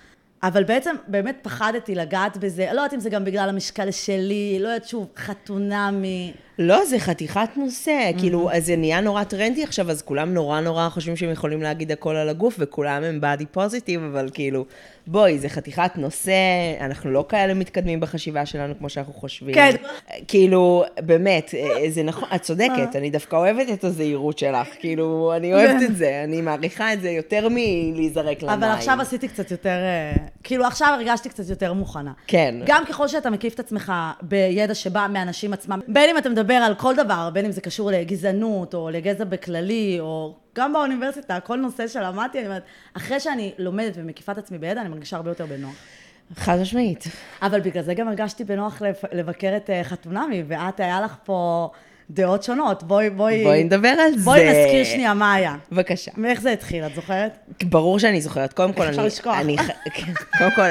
אבל 0.43 0.65
בעצם 0.65 0.97
באמת 1.07 1.39
פחדתי 1.43 1.95
לגעת 1.95 2.37
בזה, 2.37 2.67
לא 2.73 2.81
יודעת 2.81 2.95
אם 2.95 3.01
זה 3.01 3.11
גם 3.11 3.25
בגלל 3.25 3.49
המשקל 3.49 3.91
שלי, 3.91 4.59
לא 4.61 4.69
יודעת 4.69 4.89
שוב, 4.89 5.09
חתונמי. 5.17 6.33
לא, 6.63 6.85
זה 6.85 6.99
חתיכת 6.99 7.49
נושא, 7.57 8.11
כאילו, 8.19 8.51
אז 8.53 8.67
זה 8.67 8.77
נהיה 8.77 9.01
נורא 9.01 9.25
טרנדי 9.25 9.63
עכשיו, 9.63 9.91
אז 9.91 10.03
כולם 10.03 10.35
נורא 10.35 10.61
נורא 10.61 10.89
חושבים 10.89 11.17
שהם 11.17 11.31
יכולים 11.31 11.63
להגיד 11.63 11.93
הכל 11.93 12.17
על 12.17 12.29
הגוף, 12.29 12.57
וכולם 12.59 13.03
הם 13.05 13.19
בדי 13.21 13.47
פוזיטיב, 13.47 14.03
אבל 14.03 14.31
כאילו, 14.35 14.65
בואי, 15.07 15.39
זה 15.39 15.49
חתיכת 15.49 15.91
נושא, 15.97 16.33
אנחנו 16.81 17.11
לא 17.11 17.25
כאלה 17.29 17.55
מתקדמים 17.55 18.01
בחשיבה 18.01 18.47
שלנו 18.47 18.75
כמו 18.79 18.89
שאנחנו 18.89 19.13
חושבים. 19.13 19.55
כן. 19.55 19.77
כאילו, 20.29 20.85
באמת, 20.99 21.55
אה, 21.55 21.91
זה 21.91 22.03
נכון, 22.03 22.29
את 22.35 22.43
צודקת, 22.43 22.97
אני 22.97 23.11
דווקא 23.11 23.37
אוהבת 23.37 23.67
את 23.73 23.85
הזהירות 23.85 24.39
שלך, 24.39 24.69
כאילו, 24.81 25.33
אני 25.37 25.55
אוהבת 25.55 25.83
את 25.83 25.97
זה, 25.97 26.21
אני 26.25 26.41
מעריכה 26.43 26.93
את 26.93 27.01
זה 27.01 27.11
יותר 27.11 27.49
מלהיזרק 27.51 28.43
למים. 28.43 28.63
אבל 28.63 28.69
עכשיו 28.69 29.01
עשיתי 29.01 29.29
קצת 29.29 29.51
יותר, 29.51 29.69
אה, 29.79 30.13
כאילו 30.45 30.65
עכשיו 30.65 30.89
הרגשתי 30.95 31.29
קצת 31.29 31.51
יותר 31.51 31.73
מוכנה. 31.73 32.13
כן. 32.27 32.55
גם 32.67 32.85
ככל 32.89 33.09
שאתה 33.09 33.31
מקיף 33.31 33.55
את 33.55 33.61
עצמך 33.61 33.93
בידע 34.23 34.75
שבא 34.75 35.07
מאנשים 35.13 35.53
עצמם, 35.53 35.81
בין 35.89 36.11
אם 36.11 36.19
אתה 36.19 36.29
מדבר 36.29 36.50
על 36.57 36.75
כל 36.75 36.95
דבר, 36.97 37.31
בין 37.33 37.45
אם 37.45 37.53
זה 37.53 37.61
קשור 37.61 37.91
לגזענות, 37.91 38.75
או 38.75 38.91
לגזע 38.91 39.25
בכללי, 39.25 39.97
או 40.01 40.35
גם 40.57 40.73
באוניברסיטה, 40.73 41.41
כל 41.41 41.57
נושא 41.57 41.89
שלמדתי, 41.89 42.39
אני 42.39 42.47
אומרת, 42.47 42.63
אחרי 42.95 43.21
שאני 43.21 43.53
לומדת 43.59 43.93
ומקיפה 43.97 44.33
את 44.33 44.39
עצמי 44.39 44.59
בידע, 44.59 44.81
אני 44.81 44.89
מרגישה 44.89 45.17
הרבה 45.17 45.31
יותר 45.31 45.47
בנוח. 45.47 45.75
חד 46.35 46.59
משמעית. 46.61 47.05
אבל 47.43 47.61
בגלל 47.61 47.83
זה 47.83 47.95
גם 47.95 48.09
הרגשתי 48.09 48.45
בנוח 48.45 48.83
לבקר 49.13 49.57
את 49.57 49.71
אה, 49.71 49.85
חתונמי, 49.85 50.43
ואת, 50.47 50.81
היה 50.81 51.01
לך 51.01 51.17
פה 51.25 51.71
דעות 52.11 52.43
שונות. 52.43 52.83
בואי, 52.83 53.11
בואי... 53.11 53.45
בואי 53.45 53.65
נדבר 53.65 53.89
על 53.89 54.19
זה. 54.19 54.25
בואי 54.25 54.49
נזכיר 54.49 54.85
שנייה 54.85 55.15
מה 55.15 55.35
היה. 55.35 55.57
בבקשה. 55.73 56.11
מאיך 56.17 56.41
זה 56.41 56.53
התחיל, 56.53 56.85
את 56.87 56.95
זוכרת? 56.95 57.33
ברור 57.65 57.99
שאני 57.99 58.21
זוכרת. 58.21 58.53
קודם 58.53 58.73
כל, 58.73 58.83
איך 58.83 58.89
אפשר 58.91 59.01
אני... 59.01 59.07
לשכוח? 59.07 59.37
אני 59.41 59.57
כן, 59.95 60.13
קודם 60.39 60.51
כל, 60.57 60.63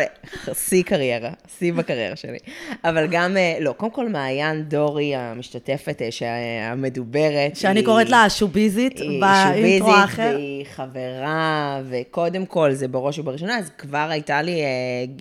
שיא 0.53 0.83
קריירה, 0.83 1.29
שיא 1.59 1.73
בקריירה 1.73 2.15
שלי. 2.15 2.37
אבל 2.83 3.07
גם, 3.07 3.37
אה, 3.37 3.57
לא, 3.59 3.71
קודם 3.77 3.91
כל, 3.91 4.09
מעיין 4.09 4.63
דורי, 4.63 5.15
המשתתפת, 5.15 6.01
אה, 6.01 6.11
שהמדוברת. 6.11 7.55
שאני 7.55 7.79
היא- 7.79 7.85
קוראת 7.85 8.09
לה 8.09 8.29
שוביזית 8.29 8.99
היא 8.99 9.21
באינטרו 9.21 9.55
שוביזית, 9.55 9.83
האחר. 10.01 10.31
והיא 10.35 10.65
חברה, 10.75 11.81
וקודם 11.89 12.45
כל, 12.45 12.73
זה 12.73 12.87
בראש 12.87 13.19
ובראשונה, 13.19 13.57
אז 13.57 13.69
כבר 13.77 14.07
הייתה 14.09 14.41
לי, 14.41 14.61
אה, 14.61 14.67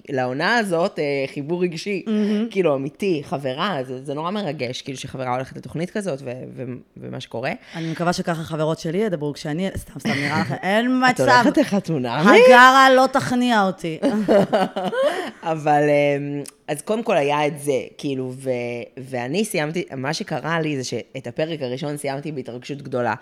לעונה 0.08 0.56
הזאת, 0.56 0.98
אה, 0.98 1.04
חיבור 1.34 1.62
רגשי, 1.62 2.04
כאילו, 2.50 2.74
אמיתי, 2.76 3.22
חברה, 3.24 3.78
זה, 3.86 4.04
זה 4.04 4.14
נורא 4.14 4.30
מרגש, 4.30 4.82
כאילו, 4.82 4.98
שחברה 4.98 5.34
הולכת 5.34 5.56
לתוכנית 5.56 5.90
כזאת, 5.90 6.07
ו- 6.24 6.30
ו- 6.56 6.62
ומה 6.96 7.20
שקורה. 7.20 7.52
אני 7.74 7.90
מקווה 7.90 8.12
שככה 8.12 8.42
חברות 8.42 8.78
שלי 8.78 8.98
ידברו 8.98 9.32
כשאני... 9.32 9.68
סתם, 9.76 10.00
סתם, 10.00 10.10
נראה 10.10 10.40
לך, 10.40 10.54
אין 10.62 10.86
את 11.10 11.10
מצב. 11.14 11.22
הולכת 11.24 11.58
לחתונה? 11.58 12.20
הגרה 12.20 12.88
לא 12.96 13.06
תכניע 13.12 13.62
אותי. 13.66 13.98
אבל 15.42 15.82
אמ, 15.88 16.42
אז 16.68 16.82
קודם 16.82 17.02
כל 17.02 17.16
היה 17.16 17.46
את 17.46 17.58
זה, 17.60 17.72
כאילו, 17.98 18.32
ו, 18.36 18.50
ואני 18.96 19.44
סיימתי, 19.44 19.84
מה 19.96 20.14
שקרה 20.14 20.60
לי 20.60 20.76
זה 20.76 20.84
שאת 20.84 21.26
הפרק 21.26 21.62
הראשון 21.62 21.96
סיימתי 21.96 22.32
בהתרגשות 22.32 22.82
גדולה. 22.82 23.14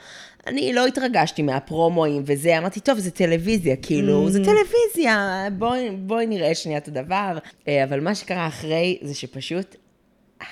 אני 0.46 0.72
לא 0.72 0.86
התרגשתי 0.86 1.42
מהפרומואים 1.42 2.22
וזה, 2.26 2.58
אמרתי, 2.58 2.80
טוב, 2.80 2.98
זה 2.98 3.10
טלוויזיה, 3.10 3.76
כאילו, 3.76 4.30
זה 4.30 4.40
טלוויזיה, 4.44 5.48
בואי, 5.58 5.90
בואי 5.90 6.26
נראה 6.26 6.54
שנייה 6.54 6.78
את 6.78 6.88
הדבר. 6.88 7.38
אה, 7.68 7.84
אבל 7.84 8.00
מה 8.00 8.14
שקרה 8.14 8.46
אחרי 8.46 8.98
זה 9.02 9.14
שפשוט 9.14 9.76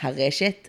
הרשת 0.02 0.68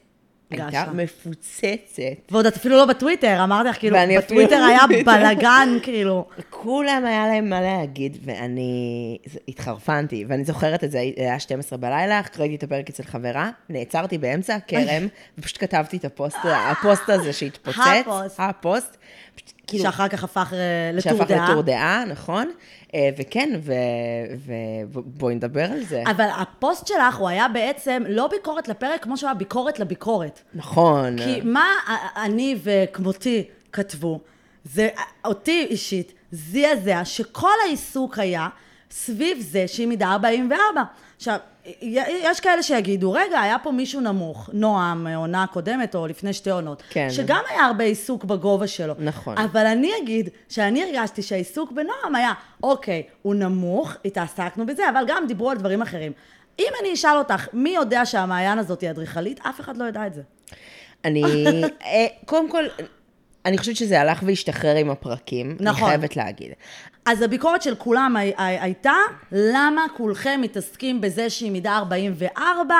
הייתה. 0.52 0.86
מפוצצת. 0.94 2.32
ועוד 2.32 2.46
את 2.46 2.56
אפילו 2.56 2.76
לא 2.76 2.86
בטוויטר, 2.86 3.44
אמרתי 3.44 3.70
לך, 3.70 3.80
כאילו, 3.80 3.98
בטוויטר 4.18 4.56
היה 4.56 4.80
בלאגן, 5.06 5.70
כאילו. 5.84 6.26
כולם 6.50 7.06
היה 7.06 7.28
להם 7.28 7.50
מה 7.50 7.62
להגיד, 7.62 8.18
ואני 8.24 9.18
התחרפנתי, 9.48 10.26
ואני 10.28 10.44
זוכרת 10.44 10.84
את 10.84 10.92
זה, 10.92 11.00
היה 11.18 11.40
12 11.40 11.78
בלילה, 11.78 12.22
ראיתי 12.40 12.56
את 12.56 12.64
הפרק 12.64 12.90
אצל 12.90 13.04
חברה, 13.04 13.50
נעצרתי 13.70 14.18
באמצע 14.18 14.56
הכרם, 14.56 15.08
ופשוט 15.38 15.58
כתבתי 15.60 15.98
את 15.98 16.06
הפוסט, 16.06 16.38
הפוסט 16.46 17.10
הזה 17.10 17.34
שהתפוצץ, 17.34 17.80
הפוסט. 17.80 18.40
הפוסט, 18.40 18.98
פשוט, 19.36 19.55
כאילו, 19.68 19.84
שאחר 19.84 20.08
כך 20.08 20.24
הפך 20.24 20.54
אה, 20.54 20.92
לטור 20.94 21.12
שהפך 21.12 21.28
דעה. 21.32 21.50
לטור 21.50 21.62
דעה, 21.62 22.06
נכון? 22.06 22.52
אה, 22.96 23.10
וכן, 23.18 23.60
ובואי 24.90 25.36
נדבר 25.36 25.72
על 25.72 25.84
זה. 25.84 26.04
אבל 26.08 26.28
הפוסט 26.38 26.88
שלך, 26.88 27.16
הוא 27.16 27.30
היה 27.30 27.48
בעצם 27.48 28.04
לא 28.08 28.28
ביקורת 28.28 28.68
לפרק, 28.68 29.04
כמו 29.04 29.18
שהוא 29.18 29.28
היה 29.28 29.36
ביקורת 29.36 29.80
לביקורת. 29.80 30.42
נכון. 30.54 31.18
כי 31.18 31.42
מה 31.44 31.68
אני 32.16 32.56
וכמותי 32.64 33.44
כתבו, 33.72 34.20
זה 34.66 34.90
אותי 35.26 35.68
אישית 35.70 36.14
זעזע 36.32 37.06
שכל 37.06 37.48
העיסוק 37.66 38.20
היה 38.20 38.48
סביב 38.96 39.38
זה 39.42 39.68
שהיא 39.68 39.88
מידה 39.88 40.08
44. 40.08 40.84
עכשיו, 41.18 41.38
יש 42.08 42.40
כאלה 42.40 42.64
שיגידו, 42.64 43.12
רגע, 43.12 43.42
היה 43.42 43.60
פה 43.60 43.72
מישהו 43.72 44.02
נמוך, 44.02 44.50
נועם, 44.54 45.08
עונה 45.08 45.46
קודמת 45.48 45.96
או 45.96 46.08
לפני 46.08 46.34
שתי 46.34 46.50
עונות, 46.50 46.84
כן. 46.90 47.08
שגם 47.10 47.42
היה 47.50 47.66
הרבה 47.66 47.84
עיסוק 47.84 48.24
בגובה 48.24 48.68
שלו. 48.68 48.94
נכון. 49.00 49.38
אבל 49.38 49.66
אני 49.66 49.92
אגיד 50.04 50.30
שאני 50.50 50.84
הרגשתי 50.84 51.22
שהעיסוק 51.22 51.72
בנועם 51.72 52.16
היה, 52.16 52.34
אוקיי, 52.64 53.04
הוא 53.22 53.36
נמוך, 53.36 53.94
התעסקנו 54.06 54.66
בזה, 54.66 54.90
אבל 54.90 55.04
גם 55.08 55.28
דיברו 55.28 55.50
על 55.52 55.58
דברים 55.58 55.82
אחרים. 55.82 56.12
אם 56.60 56.72
אני 56.82 56.94
אשאל 56.94 57.18
אותך, 57.18 57.48
מי 57.54 57.70
יודע 57.70 58.06
שהמעיין 58.06 58.60
הזאת 58.60 58.82
היא 58.82 58.90
אדריכלית? 58.90 59.40
אף 59.50 59.60
אחד 59.60 59.78
לא 59.78 59.86
ידע 59.86 60.08
את 60.08 60.14
זה. 60.14 60.22
אני, 61.06 61.24
אה, 61.64 62.06
קודם 62.26 62.50
כל, 62.50 62.64
אני 63.46 63.58
חושבת 63.58 63.76
שזה 63.76 64.02
הלך 64.02 64.24
והשתחרר 64.26 64.76
עם 64.76 64.90
הפרקים, 64.90 65.58
נכון. 65.60 65.84
אני 65.84 65.98
חייבת 65.98 66.16
להגיד. 66.16 66.52
אז 67.06 67.22
הביקורת 67.22 67.62
של 67.62 67.76
כולם 67.76 68.16
הי- 68.16 68.34
הי- 68.38 68.60
הייתה, 68.60 68.94
למה 69.32 69.86
כולכם 69.98 70.40
מתעסקים 70.44 71.02
בזה 71.02 71.30
שהיא 71.30 71.52
מידה 71.52 71.78
44? 71.78 72.76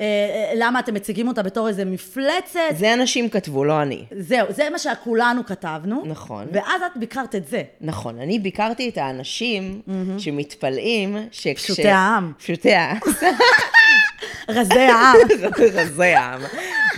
אה, 0.00 0.04
אה, 0.04 0.52
למה 0.56 0.80
אתם 0.80 0.94
מציגים 0.94 1.28
אותה 1.28 1.42
בתור 1.42 1.68
איזה 1.68 1.84
מפלצת? 1.84 2.60
זה 2.76 2.94
אנשים 2.94 3.28
כתבו, 3.28 3.64
לא 3.64 3.82
אני. 3.82 4.04
זהו, 4.18 4.46
זה 4.50 4.70
מה 4.70 4.78
שכולנו 4.78 5.46
כתבנו. 5.46 6.02
נכון. 6.06 6.46
ואז 6.52 6.82
את 6.82 6.96
ביקרת 6.96 7.34
את 7.34 7.48
זה. 7.48 7.62
נכון, 7.80 8.20
אני 8.20 8.38
ביקרתי 8.38 8.88
את 8.88 8.98
האנשים 8.98 9.80
שמתפלאים 10.18 11.16
שכש... 11.30 11.64
פשוטי 11.64 11.88
העם. 11.88 12.32
פשוטי 12.38 12.74
העם. 12.74 12.98
רזי 14.48 14.80
העם. 14.80 15.16
רזי 15.74 16.04
העם. 16.04 16.40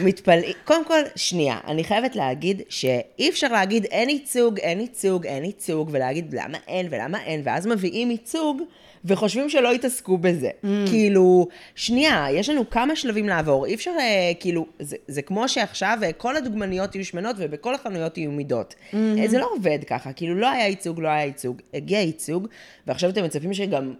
מתפלאים. 0.01 0.53
קודם 0.65 0.85
כל, 0.85 1.01
שנייה, 1.17 1.59
אני 1.67 1.85
חייבת 1.85 2.17
להגיד 2.17 2.62
שאי 2.69 3.29
אפשר 3.29 3.49
להגיד 3.49 3.85
אין 3.85 4.09
ייצוג, 4.11 4.59
אין 4.59 4.81
ייצוג, 4.81 5.27
אין 5.27 5.45
ייצוג, 5.45 5.88
ולהגיד 5.93 6.35
למה 6.35 6.59
אין 6.69 6.87
ולמה 6.91 7.23
אין, 7.23 7.43
ואז 7.45 7.67
מביאים 7.67 8.11
ייצוג. 8.11 8.62
וחושבים 9.05 9.49
שלא 9.49 9.75
יתעסקו 9.75 10.19
בזה. 10.19 10.51
כאילו, 10.87 11.49
שנייה, 11.75 12.27
יש 12.31 12.49
לנו 12.49 12.71
כמה 12.71 12.97
שלבים 12.97 13.29
לעבור. 13.29 13.67
אי 13.67 13.75
אפשר, 13.75 13.91
אה, 13.99 14.33
כאילו, 14.41 14.67
זה, 14.79 14.97
זה 15.09 15.23
כמו 15.23 15.49
שעכשיו 15.49 15.99
אה, 16.03 16.12
כל 16.12 16.37
הדוגמניות 16.37 16.95
יהיו 16.95 17.05
שמנות 17.05 17.37
ובכל 17.38 17.75
החנויות 17.75 18.19
יהיו 18.19 18.31
מידות. 18.31 18.75
אה, 18.95 19.29
זה 19.29 19.38
לא 19.38 19.49
עובד 19.57 19.79
ככה, 19.87 20.12
כאילו, 20.12 20.35
לא 20.35 20.51
היה 20.51 20.69
ייצוג, 20.69 21.01
לא 21.01 21.09
היה 21.09 21.25
ייצוג. 21.25 21.62
הגיע 21.75 22.01
ייצוג, 22.01 22.49
ועכשיו 22.87 23.11
אתם 23.11 23.25
מצפים 23.25 23.55
שגם 23.55 23.95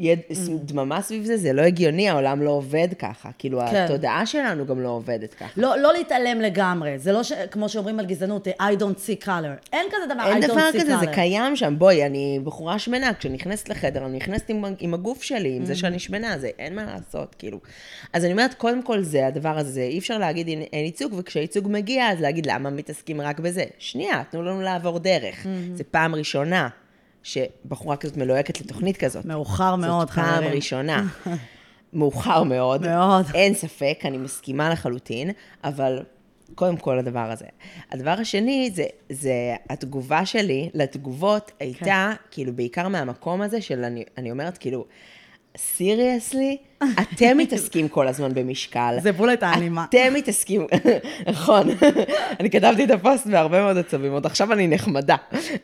יהיה 0.00 0.16
דממה 0.64 1.02
סביב 1.02 1.24
זה, 1.24 1.36
זה 1.36 1.52
לא 1.52 1.62
הגיוני, 1.62 2.08
העולם 2.08 2.42
לא 2.42 2.50
עובד 2.50 2.88
ככה. 2.98 3.30
כאילו, 3.38 3.60
כן. 3.70 3.76
התודעה 3.76 4.26
שלנו 4.26 4.66
גם 4.66 4.80
לא 4.80 4.88
עובדת 4.88 5.34
ככה. 5.34 5.52
לא, 5.56 5.78
לא 5.78 5.92
להתעלם 5.92 6.40
לגמרי, 6.40 6.98
זה 6.98 7.12
לא 7.12 7.22
ש... 7.22 7.32
כמו 7.32 7.68
שאומרים 7.68 8.00
על 8.00 8.06
גזענות, 8.06 8.48
I 8.48 8.80
don't 8.80 8.98
see 9.06 9.24
color. 9.24 9.68
אין 9.72 9.86
כזה 9.92 10.14
דבר, 10.14 10.22
אין 10.26 10.42
I 10.42 10.46
don't 10.46 10.48
דבר 10.48 10.68
see 10.72 10.80
כזה, 10.80 10.96
זה 10.96 11.04
color. 11.04 11.14
קיים 11.14 11.56
שם. 11.56 11.78
בואי, 11.78 12.06
אני 12.06 12.40
בחורה 12.44 12.78
שמנה, 12.78 13.14
כשאני 13.14 13.34
נכנסת 13.34 13.68
לחדר, 13.68 14.06
אני 14.06 14.16
נכנסת 14.16 14.50
עם, 14.50 14.64
עם 14.78 14.94
הגוף 14.94 15.22
שלי, 15.22 15.56
עם 15.56 15.64
זה 15.64 15.74
שאני 15.74 15.98
שמנה, 15.98 16.38
זה 16.38 16.50
אין 16.58 16.74
מה 16.74 16.84
לעשות, 16.84 17.34
כאילו. 17.38 17.58
אז 18.12 18.24
אני 18.24 18.32
אומרת, 18.32 18.54
קודם 18.54 18.82
כל 18.82 19.02
זה, 19.02 19.26
הדבר 19.26 19.58
הזה, 19.58 19.82
אי 19.82 19.98
אפשר 19.98 20.18
להגיד 20.18 20.48
אין, 20.48 20.62
אין 20.62 20.84
ייצוג, 20.84 21.14
וכשהייצוג 21.16 21.68
מגיע, 21.70 22.08
אז 22.08 22.20
להגיד 22.20 22.46
למה 22.46 22.70
מתעסקים 22.70 23.20
רק 23.20 23.40
בזה. 23.40 23.64
שנייה, 23.78 24.22
תנו 24.30 24.42
לנו 24.42 24.60
לעבור 24.60 24.98
דרך. 24.98 25.46
זה 25.74 25.84
פעם 25.84 26.14
ראשונה 26.14 26.68
שבחורה 27.26 27.96
כזאת 27.96 28.16
מלוהקת 28.16 28.60
לתוכנית 28.60 28.96
כזאת. 28.96 29.24
מאוחר 29.24 29.76
מאוד, 29.76 30.08
זאת 30.08 30.16
פעם 30.16 30.34
חברים. 30.36 30.52
ראשונה. 30.52 31.06
מאוחר 31.92 32.42
מאוד. 32.42 32.86
מאוד. 32.86 33.26
אין 33.34 33.54
ספק, 33.54 33.98
אני 34.04 34.18
מסכימה 34.18 34.70
לחלוטין, 34.70 35.30
אבל 35.64 36.02
קודם 36.54 36.76
כל 36.76 36.98
הדבר 36.98 37.30
הזה. 37.30 37.44
הדבר 37.92 38.10
השני, 38.10 38.70
זה, 38.74 38.84
זה 39.10 39.54
התגובה 39.70 40.26
שלי 40.26 40.70
לתגובות 40.74 41.52
הייתה, 41.60 41.84
כן. 41.84 42.12
כאילו, 42.30 42.52
בעיקר 42.52 42.88
מהמקום 42.88 43.42
הזה 43.42 43.60
של, 43.60 43.84
אני, 43.84 44.04
אני 44.18 44.30
אומרת, 44.30 44.58
כאילו, 44.58 44.84
סיריאסלי, 45.56 46.56
אתם 46.82 47.38
מתעסקים 47.42 47.88
כל 47.88 48.08
הזמן 48.08 48.34
במשקל. 48.34 48.96
זה 49.00 49.12
בולט 49.12 49.42
האנימה. 49.42 49.84
אתם 49.88 50.14
מתעסקים, 50.14 50.66
נכון. 51.26 51.68
אני 52.40 52.50
כתבתי 52.50 52.84
את 52.84 52.90
הפוסט 52.90 53.26
בהרבה 53.26 53.60
מאוד 53.60 53.78
עצבים, 53.78 54.12
עוד 54.12 54.26
עכשיו 54.26 54.52
אני 54.52 54.68
נחמדה. 54.68 55.16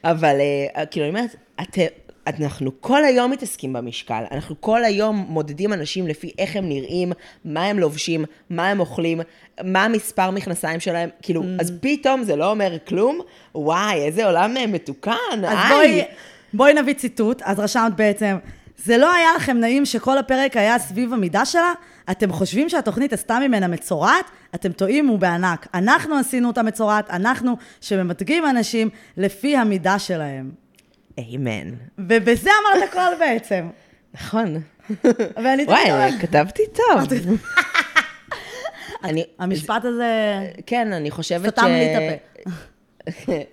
אבל 0.04 0.36
אה, 0.76 0.86
כאילו, 0.86 1.06
אני 1.06 1.18
אומרת, 1.18 1.36
אתם... 1.60 1.82
אנחנו 2.26 2.70
כל 2.80 3.04
היום 3.04 3.30
מתעסקים 3.30 3.72
במשקל, 3.72 4.22
אנחנו 4.30 4.60
כל 4.60 4.84
היום 4.84 5.26
מודדים 5.28 5.72
אנשים 5.72 6.06
לפי 6.06 6.30
איך 6.38 6.56
הם 6.56 6.68
נראים, 6.68 7.12
מה 7.44 7.64
הם 7.64 7.78
לובשים, 7.78 8.24
מה 8.50 8.68
הם 8.68 8.80
אוכלים, 8.80 9.20
מה 9.64 9.84
המספר 9.84 10.30
מכנסיים 10.30 10.80
שלהם, 10.80 11.08
כאילו, 11.22 11.42
אז 11.60 11.72
פתאום 11.80 12.22
זה 12.22 12.36
לא 12.36 12.50
אומר 12.50 12.76
כלום, 12.88 13.20
וואי, 13.54 13.94
איזה 13.94 14.26
עולם 14.26 14.56
אה, 14.56 14.66
מתוקן, 14.66 15.12
אז 15.34 15.44
איי. 15.44 15.68
בואי, 15.68 16.04
בואי 16.52 16.74
נביא 16.74 16.94
ציטוט, 16.94 17.42
אז 17.44 17.58
רשמת 17.58 17.96
בעצם, 17.96 18.36
זה 18.84 18.98
לא 18.98 19.12
היה 19.12 19.28
לכם 19.36 19.56
נעים 19.56 19.86
שכל 19.86 20.18
הפרק 20.18 20.56
היה 20.56 20.78
סביב 20.78 21.12
המידה 21.12 21.44
שלה? 21.44 21.72
אתם 22.10 22.32
חושבים 22.32 22.68
שהתוכנית 22.68 23.12
עשתה 23.12 23.38
ממנה 23.38 23.68
מצורעת? 23.68 24.24
אתם 24.54 24.72
טועים 24.72 25.10
ובענק. 25.10 25.66
אנחנו 25.74 26.18
עשינו 26.18 26.48
אותה 26.48 26.62
מצורעת, 26.62 27.10
אנחנו 27.10 27.56
שממתגים 27.80 28.46
אנשים 28.46 28.90
לפי 29.16 29.56
המידה 29.56 29.98
שלהם. 29.98 30.50
אמן. 31.18 31.70
ובזה 31.98 32.50
אמרת 32.62 32.88
הכל 32.88 33.18
בעצם. 33.18 33.68
נכון. 34.14 34.56
ואני 35.44 35.64
וואי, 35.64 36.18
כתבתי 36.20 36.62
טוב. 36.74 37.00
אני, 39.04 39.24
המשפט 39.38 39.84
הזה... 39.84 40.10
כן, 40.66 40.92
אני 40.92 41.10
חושבת 41.10 41.56
ש... 41.56 41.58
סתם 41.58 41.66
לי 41.66 41.96
את 41.96 42.02
הפה. 42.02 42.52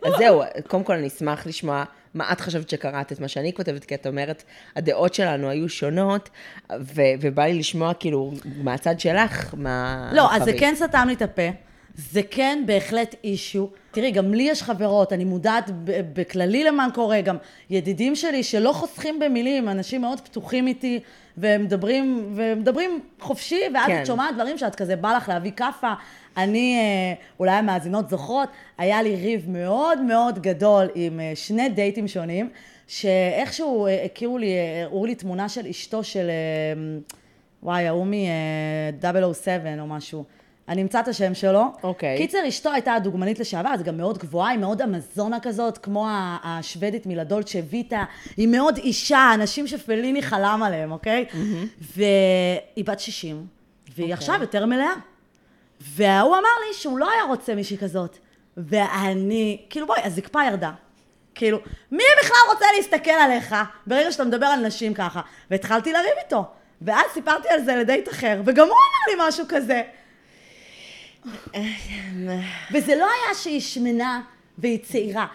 אז 0.07 0.13
זהו, 0.17 0.41
קודם 0.67 0.83
כל 0.83 0.93
אני 0.93 1.07
אשמח 1.07 1.47
לשמוע 1.47 1.83
מה 2.13 2.31
את 2.31 2.41
חשבת 2.41 2.69
שקראת 2.69 3.11
את 3.11 3.19
מה 3.19 3.27
שאני 3.27 3.53
כותבת, 3.53 3.85
כי 3.85 3.95
את 3.95 4.07
אומרת, 4.07 4.43
הדעות 4.75 5.13
שלנו 5.13 5.49
היו 5.49 5.69
שונות, 5.69 6.29
ו- 6.79 7.01
ובא 7.21 7.43
לי 7.43 7.59
לשמוע 7.59 7.93
כאילו 7.93 8.31
מהצד 8.63 8.99
שלך, 8.99 9.53
מה... 9.57 10.09
לא, 10.13 10.35
אז 10.35 10.43
זה. 10.43 10.53
כן 10.59 10.73
סתם 10.75 11.03
לי 11.07 11.13
את 11.13 11.21
הפה. 11.21 11.49
זה 11.95 12.21
כן 12.31 12.63
בהחלט 12.65 13.15
אישיו. 13.23 13.65
תראי, 13.91 14.11
גם 14.11 14.33
לי 14.33 14.43
יש 14.43 14.63
חברות, 14.63 15.13
אני 15.13 15.25
מודעת 15.25 15.69
בכללי 16.13 16.63
למה 16.63 16.87
קורה, 16.93 17.21
גם 17.21 17.37
ידידים 17.69 18.15
שלי 18.15 18.43
שלא 18.43 18.71
חוסכים 18.71 19.19
במילים, 19.19 19.69
אנשים 19.69 20.01
מאוד 20.01 20.19
פתוחים 20.21 20.67
איתי, 20.67 20.99
והם 21.37 21.63
מדברים, 21.63 22.33
ומדברים 22.35 22.99
חופשי, 23.19 23.61
ואז 23.73 23.87
כן. 23.87 24.01
את 24.01 24.05
שומעת 24.05 24.35
דברים 24.35 24.57
שאת 24.57 24.75
כזה 24.75 24.95
בא 24.95 25.17
לך 25.17 25.29
להביא 25.29 25.51
כאפה. 25.51 25.93
אני, 26.43 26.77
אה, 26.79 27.13
אולי 27.39 27.51
המאזינות 27.51 28.09
זוכרות, 28.09 28.49
היה 28.77 29.01
לי 29.01 29.15
ריב 29.15 29.49
מאוד 29.49 30.01
מאוד 30.01 30.39
גדול 30.39 30.87
עם 30.95 31.19
אה, 31.19 31.31
שני 31.35 31.69
דייטים 31.69 32.07
שונים, 32.07 32.49
שאיכשהו 32.87 33.87
הכירו 34.05 34.37
לי, 34.37 34.53
אה, 34.53 34.83
הראו 34.83 35.05
לי 35.05 35.15
תמונה 35.15 35.49
של 35.49 35.67
אשתו 35.67 36.03
של, 36.03 36.29
וואי, 37.63 37.87
ההוא 37.87 38.05
מ-007 38.05 39.79
או 39.79 39.87
משהו. 39.87 40.23
אני 40.69 40.81
אמצא 40.81 40.99
את 40.99 41.07
השם 41.07 41.33
שלו. 41.33 41.63
אוקיי. 41.83 42.17
קיצר, 42.17 42.37
אשתו 42.47 42.71
הייתה 42.71 42.93
הדוגמנית 42.93 43.39
לשעבר, 43.39 43.69
אז 43.69 43.83
גם 43.83 43.97
מאוד 43.97 44.17
גבוהה, 44.17 44.49
היא 44.49 44.59
מאוד 44.59 44.81
אמזונה 44.81 45.39
כזאת, 45.39 45.77
כמו 45.77 46.07
השוודית 46.43 47.05
מלדולצ'ה 47.05 47.59
ויטה. 47.69 48.03
היא 48.37 48.47
מאוד 48.47 48.77
אישה, 48.77 49.31
אנשים 49.33 49.67
שפליני 49.67 50.21
חלם 50.21 50.63
עליהם, 50.65 50.91
אוקיי? 50.91 51.25
והיא 51.81 52.85
בת 52.85 52.99
60, 52.99 53.45
והיא 53.97 54.13
עכשיו 54.13 54.37
יותר 54.41 54.65
מלאה. 54.65 54.93
וההוא 55.81 56.33
אמר 56.33 56.49
לי 56.67 56.73
שהוא 56.73 56.99
לא 56.99 57.11
היה 57.11 57.23
רוצה 57.23 57.55
מישהי 57.55 57.77
כזאת. 57.77 58.17
ואני, 58.57 59.65
כאילו 59.69 59.87
בואי, 59.87 60.01
הזקפה 60.03 60.43
ירדה. 60.43 60.71
כאילו, 61.35 61.59
מי 61.91 62.03
בכלל 62.23 62.37
רוצה 62.49 62.65
להסתכל 62.77 63.11
עליך 63.11 63.55
ברגע 63.87 64.11
שאתה 64.11 64.23
מדבר 64.23 64.45
על 64.45 64.59
נשים 64.59 64.93
ככה? 64.93 65.21
והתחלתי 65.51 65.93
לריב 65.93 66.17
איתו. 66.23 66.45
ואז 66.81 67.05
סיפרתי 67.13 67.49
על 67.49 67.63
זה 67.63 67.75
לדייט 67.75 68.09
אחר, 68.09 68.41
וגם 68.45 68.67
הוא 68.67 68.75
אמר 68.75 69.23
לי 69.23 69.27
משהו 69.27 69.45
כזה. 69.49 69.81
וזה 72.71 72.95
לא 72.95 73.05
היה 73.05 73.35
שהיא 73.35 73.61
שמנה 73.61 74.21
והיא 74.57 74.79
צעירה. 74.83 75.27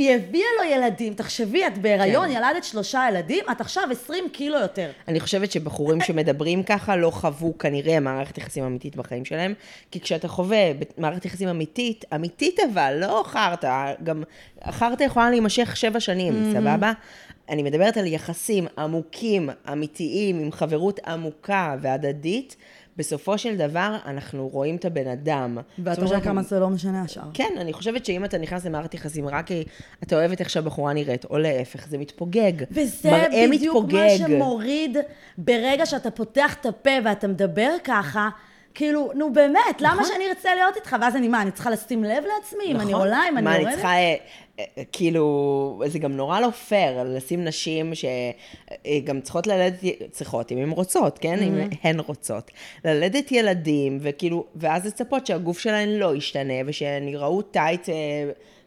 היא 0.00 0.14
הביאה 0.14 0.48
לו 0.58 0.70
ילדים, 0.70 1.14
תחשבי, 1.14 1.66
את 1.66 1.78
בהיריון, 1.78 2.28
כן. 2.28 2.32
ילדת 2.36 2.64
שלושה 2.64 3.06
ילדים, 3.10 3.44
את 3.52 3.60
עכשיו 3.60 3.82
20 3.90 4.28
קילו 4.32 4.58
יותר. 4.58 4.90
אני 5.08 5.20
חושבת 5.20 5.52
שבחורים 5.52 6.00
שמדברים 6.00 6.62
ככה 6.62 6.96
לא 6.96 7.10
חוו 7.10 7.58
כנראה 7.58 8.00
מערכת 8.00 8.38
יחסים 8.38 8.64
אמיתית 8.64 8.96
בחיים 8.96 9.24
שלהם, 9.24 9.54
כי 9.90 10.00
כשאתה 10.00 10.28
חווה 10.28 10.72
מערכת 10.98 11.24
יחסים 11.24 11.48
אמיתית, 11.48 12.04
אמיתית 12.14 12.60
אבל, 12.72 12.96
לא 13.00 13.22
חרטא, 13.26 13.92
גם 14.04 14.22
חרטא 14.70 15.04
יכולה 15.04 15.30
להימשך 15.30 15.76
שבע 15.76 16.00
שנים, 16.00 16.52
סבבה? 16.52 16.92
אני 17.48 17.62
מדברת 17.62 17.96
על 17.96 18.06
יחסים 18.06 18.66
עמוקים, 18.78 19.50
אמיתיים, 19.72 20.38
עם 20.38 20.52
חברות 20.52 21.00
עמוקה 21.06 21.76
והדדית. 21.80 22.56
בסופו 23.00 23.38
של 23.38 23.56
דבר, 23.56 23.96
אנחנו 24.06 24.48
רואים 24.48 24.76
את 24.76 24.84
הבן 24.84 25.08
אדם. 25.08 25.58
ואת 25.78 25.94
זאת 25.94 25.98
אומרת 25.98 26.12
רואה 26.12 26.20
כמה 26.24 26.42
זה 26.42 26.60
לא 26.60 26.68
משנה 26.68 27.02
השאר. 27.02 27.22
כן, 27.34 27.54
אני 27.56 27.72
חושבת 27.72 28.04
שאם 28.04 28.24
אתה 28.24 28.38
נכנס 28.38 28.64
למערכת 28.64 28.94
יחסים 28.94 29.28
רק 29.28 29.46
כי 29.46 29.64
אתה 30.02 30.16
אוהבת 30.16 30.40
איך 30.40 30.50
שהבחורה 30.50 30.92
נראית, 30.92 31.24
או 31.24 31.38
להפך, 31.38 31.88
זה 31.88 31.98
מתפוגג. 31.98 32.52
וזה 32.70 33.10
בדיוק 33.50 33.92
מה 33.92 34.06
מתפוגג. 34.06 34.16
שמוריד 34.16 34.96
ברגע 35.38 35.86
שאתה 35.86 36.10
פותח 36.10 36.56
את 36.60 36.66
הפה 36.66 36.90
ואתה 37.04 37.28
מדבר 37.28 37.70
ככה. 37.84 38.28
כאילו, 38.74 39.10
נו 39.14 39.32
באמת, 39.32 39.80
למה 39.80 40.04
שאני 40.04 40.28
ארצה 40.28 40.54
להיות 40.54 40.76
איתך? 40.76 40.96
ואז 41.00 41.16
אני, 41.16 41.28
מה, 41.28 41.42
אני 41.42 41.50
צריכה 41.50 41.70
לשים 41.70 42.04
לב 42.04 42.24
לעצמי? 42.34 42.64
אם 42.64 42.76
אני 42.76 42.92
נכון. 42.92 42.94
עולה, 42.94 43.22
אם 43.28 43.38
אני 43.38 43.44
מה, 43.44 43.52
יורדת? 43.52 43.66
אני 43.66 43.74
צריכה, 43.74 43.92
אה, 43.92 44.14
כאילו, 44.92 45.82
זה 45.86 45.98
גם 45.98 46.12
נורא 46.12 46.40
לא 46.40 46.50
פייר 46.50 47.02
לשים 47.04 47.44
נשים 47.44 47.92
שגם 47.94 49.20
צריכות 49.20 49.46
ללדת, 49.46 49.80
צריכות, 50.10 50.52
אם 50.52 50.58
הן 50.58 50.70
רוצות, 50.70 51.18
כן? 51.18 51.38
אם 51.38 51.60
Mm-hmm. 51.60 51.76
הן 51.82 52.00
רוצות. 52.00 52.50
ללדת 52.84 53.32
ילדים, 53.32 53.98
וכאילו, 54.00 54.44
ואז 54.56 54.86
לצפות 54.86 55.26
שהגוף 55.26 55.58
שלהן 55.58 55.88
לא 55.88 56.16
ישתנה, 56.16 56.54
ושהן 56.66 57.08
יראו 57.08 57.42
טייט, 57.42 57.88
אה, 57.88 57.94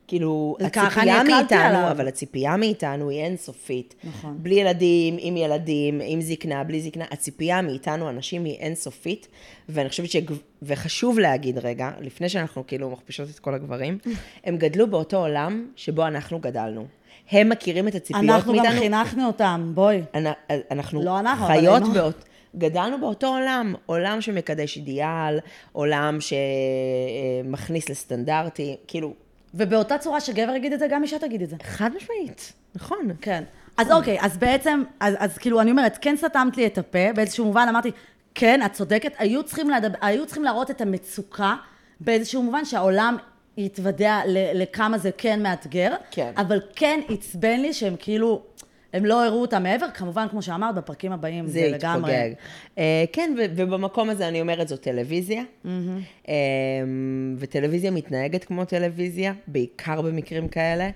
כאילו, 0.07 0.55
הציפייה 0.59 1.23
מאיתנו, 1.23 1.59
עליו. 1.59 1.91
אבל 1.91 2.07
הציפייה 2.07 2.57
מאיתנו 2.57 3.09
היא 3.09 3.19
אינסופית. 3.23 3.95
נכון. 4.03 4.37
בלי 4.41 4.55
ילדים, 4.55 5.15
עם 5.19 5.37
ילדים, 5.37 6.01
עם 6.05 6.21
זקנה, 6.21 6.63
בלי 6.63 6.81
זקנה, 6.81 7.05
הציפייה 7.11 7.61
מאיתנו, 7.61 8.09
אנשים, 8.09 8.43
היא 8.43 8.57
אינסופית, 8.59 9.27
ואני 9.69 9.89
חושבת 9.89 10.09
ש... 10.11 10.15
וחשוב 10.61 11.19
להגיד 11.19 11.57
רגע, 11.57 11.91
לפני 12.01 12.29
שאנחנו 12.29 12.67
כאילו 12.67 12.89
מכפישות 12.89 13.29
את 13.29 13.39
כל 13.39 13.53
הגברים, 13.53 13.97
הם 14.45 14.57
גדלו 14.57 14.87
באותו 14.87 15.17
עולם 15.17 15.67
שבו 15.75 16.07
אנחנו 16.07 16.39
גדלנו. 16.39 16.85
הם 17.31 17.49
מכירים 17.49 17.87
את 17.87 17.95
הציפיות 17.95 18.23
אנחנו 18.25 18.53
מאיתנו. 18.53 18.69
גם 18.71 18.79
חינכנו 18.79 19.27
אותם, 19.27 19.71
בואי. 19.73 20.01
אנ- 20.15 20.33
אנחנו 20.71 21.03
לא 21.03 21.19
אנחנו, 21.19 21.45
אבל 21.45 21.53
חיות 21.59 21.81
הם- 21.83 21.93
באות... 21.93 22.25
גדלנו 22.57 22.99
באותו 22.99 23.27
עולם, 23.27 23.75
עולם 23.85 24.21
שמקדש 24.21 24.77
אידיאל, 24.77 25.39
עולם 25.71 26.17
שמכניס 27.43 27.89
לסטנדרטים, 27.89 28.75
כאילו, 28.87 29.13
ובאותה 29.53 29.97
צורה 29.97 30.19
שגבר 30.19 30.55
יגיד 30.55 30.73
את 30.73 30.79
זה, 30.79 30.87
גם 30.87 31.03
אישה 31.03 31.19
תגיד 31.19 31.41
את 31.41 31.49
זה. 31.49 31.55
חד 31.63 31.89
משמעית, 31.95 32.53
נכון. 32.75 33.09
כן. 33.21 33.43
אז 33.77 33.91
אוקיי, 33.91 34.17
אז 34.21 34.37
בעצם, 34.37 34.83
אז, 34.99 35.15
אז 35.19 35.37
כאילו, 35.37 35.61
אני 35.61 35.71
אומרת, 35.71 35.97
כן 36.01 36.15
סתמת 36.17 36.57
לי 36.57 36.65
את 36.65 36.77
הפה, 36.77 37.13
באיזשהו 37.15 37.45
מובן 37.45 37.65
אמרתי, 37.69 37.91
כן, 38.35 38.65
את 38.65 38.73
צודקת, 38.73 39.13
היו 39.17 39.43
צריכים, 39.43 39.69
לדבר, 39.69 39.97
היו 40.01 40.25
צריכים 40.25 40.43
להראות 40.43 40.71
את 40.71 40.81
המצוקה, 40.81 41.55
באיזשהו 41.99 42.43
מובן 42.43 42.65
שהעולם 42.65 43.17
יתוודע 43.57 44.19
לכמה 44.53 44.97
זה 44.97 45.09
כן 45.17 45.43
מאתגר, 45.43 45.95
כן. 46.11 46.31
אבל 46.37 46.59
כן 46.75 46.99
עצבן 47.09 47.59
לי 47.59 47.73
שהם 47.73 47.95
כאילו, 47.99 48.41
הם 48.93 49.06
לא 49.06 49.25
הראו 49.25 49.41
אותה 49.41 49.60
מעבר, 49.60 49.86
כמובן, 49.93 50.27
כמו 50.29 50.41
שאמרת, 50.41 50.75
בפרקים 50.75 51.12
הבאים, 51.12 51.47
זה, 51.47 51.53
זה 51.53 51.69
לגמרי. 51.69 52.12
יתפוגג. 52.12 52.34
Uh, 52.75 52.79
כן, 53.13 53.36
ו- 53.38 53.45
ובמקום 53.56 54.10
הזה 54.10 54.27
אני 54.27 54.41
אומרת, 54.41 54.67
זו 54.67 54.77
טלוויזיה, 54.77 55.43
mm-hmm. 55.65 55.67
um, 56.25 56.29
וטלוויזיה 57.38 57.91
מתנהגת 57.91 58.43
כמו 58.43 58.65
טלוויזיה, 58.65 59.34
בעיקר 59.47 60.01
במקרים 60.01 60.47
כאלה, 60.47 60.89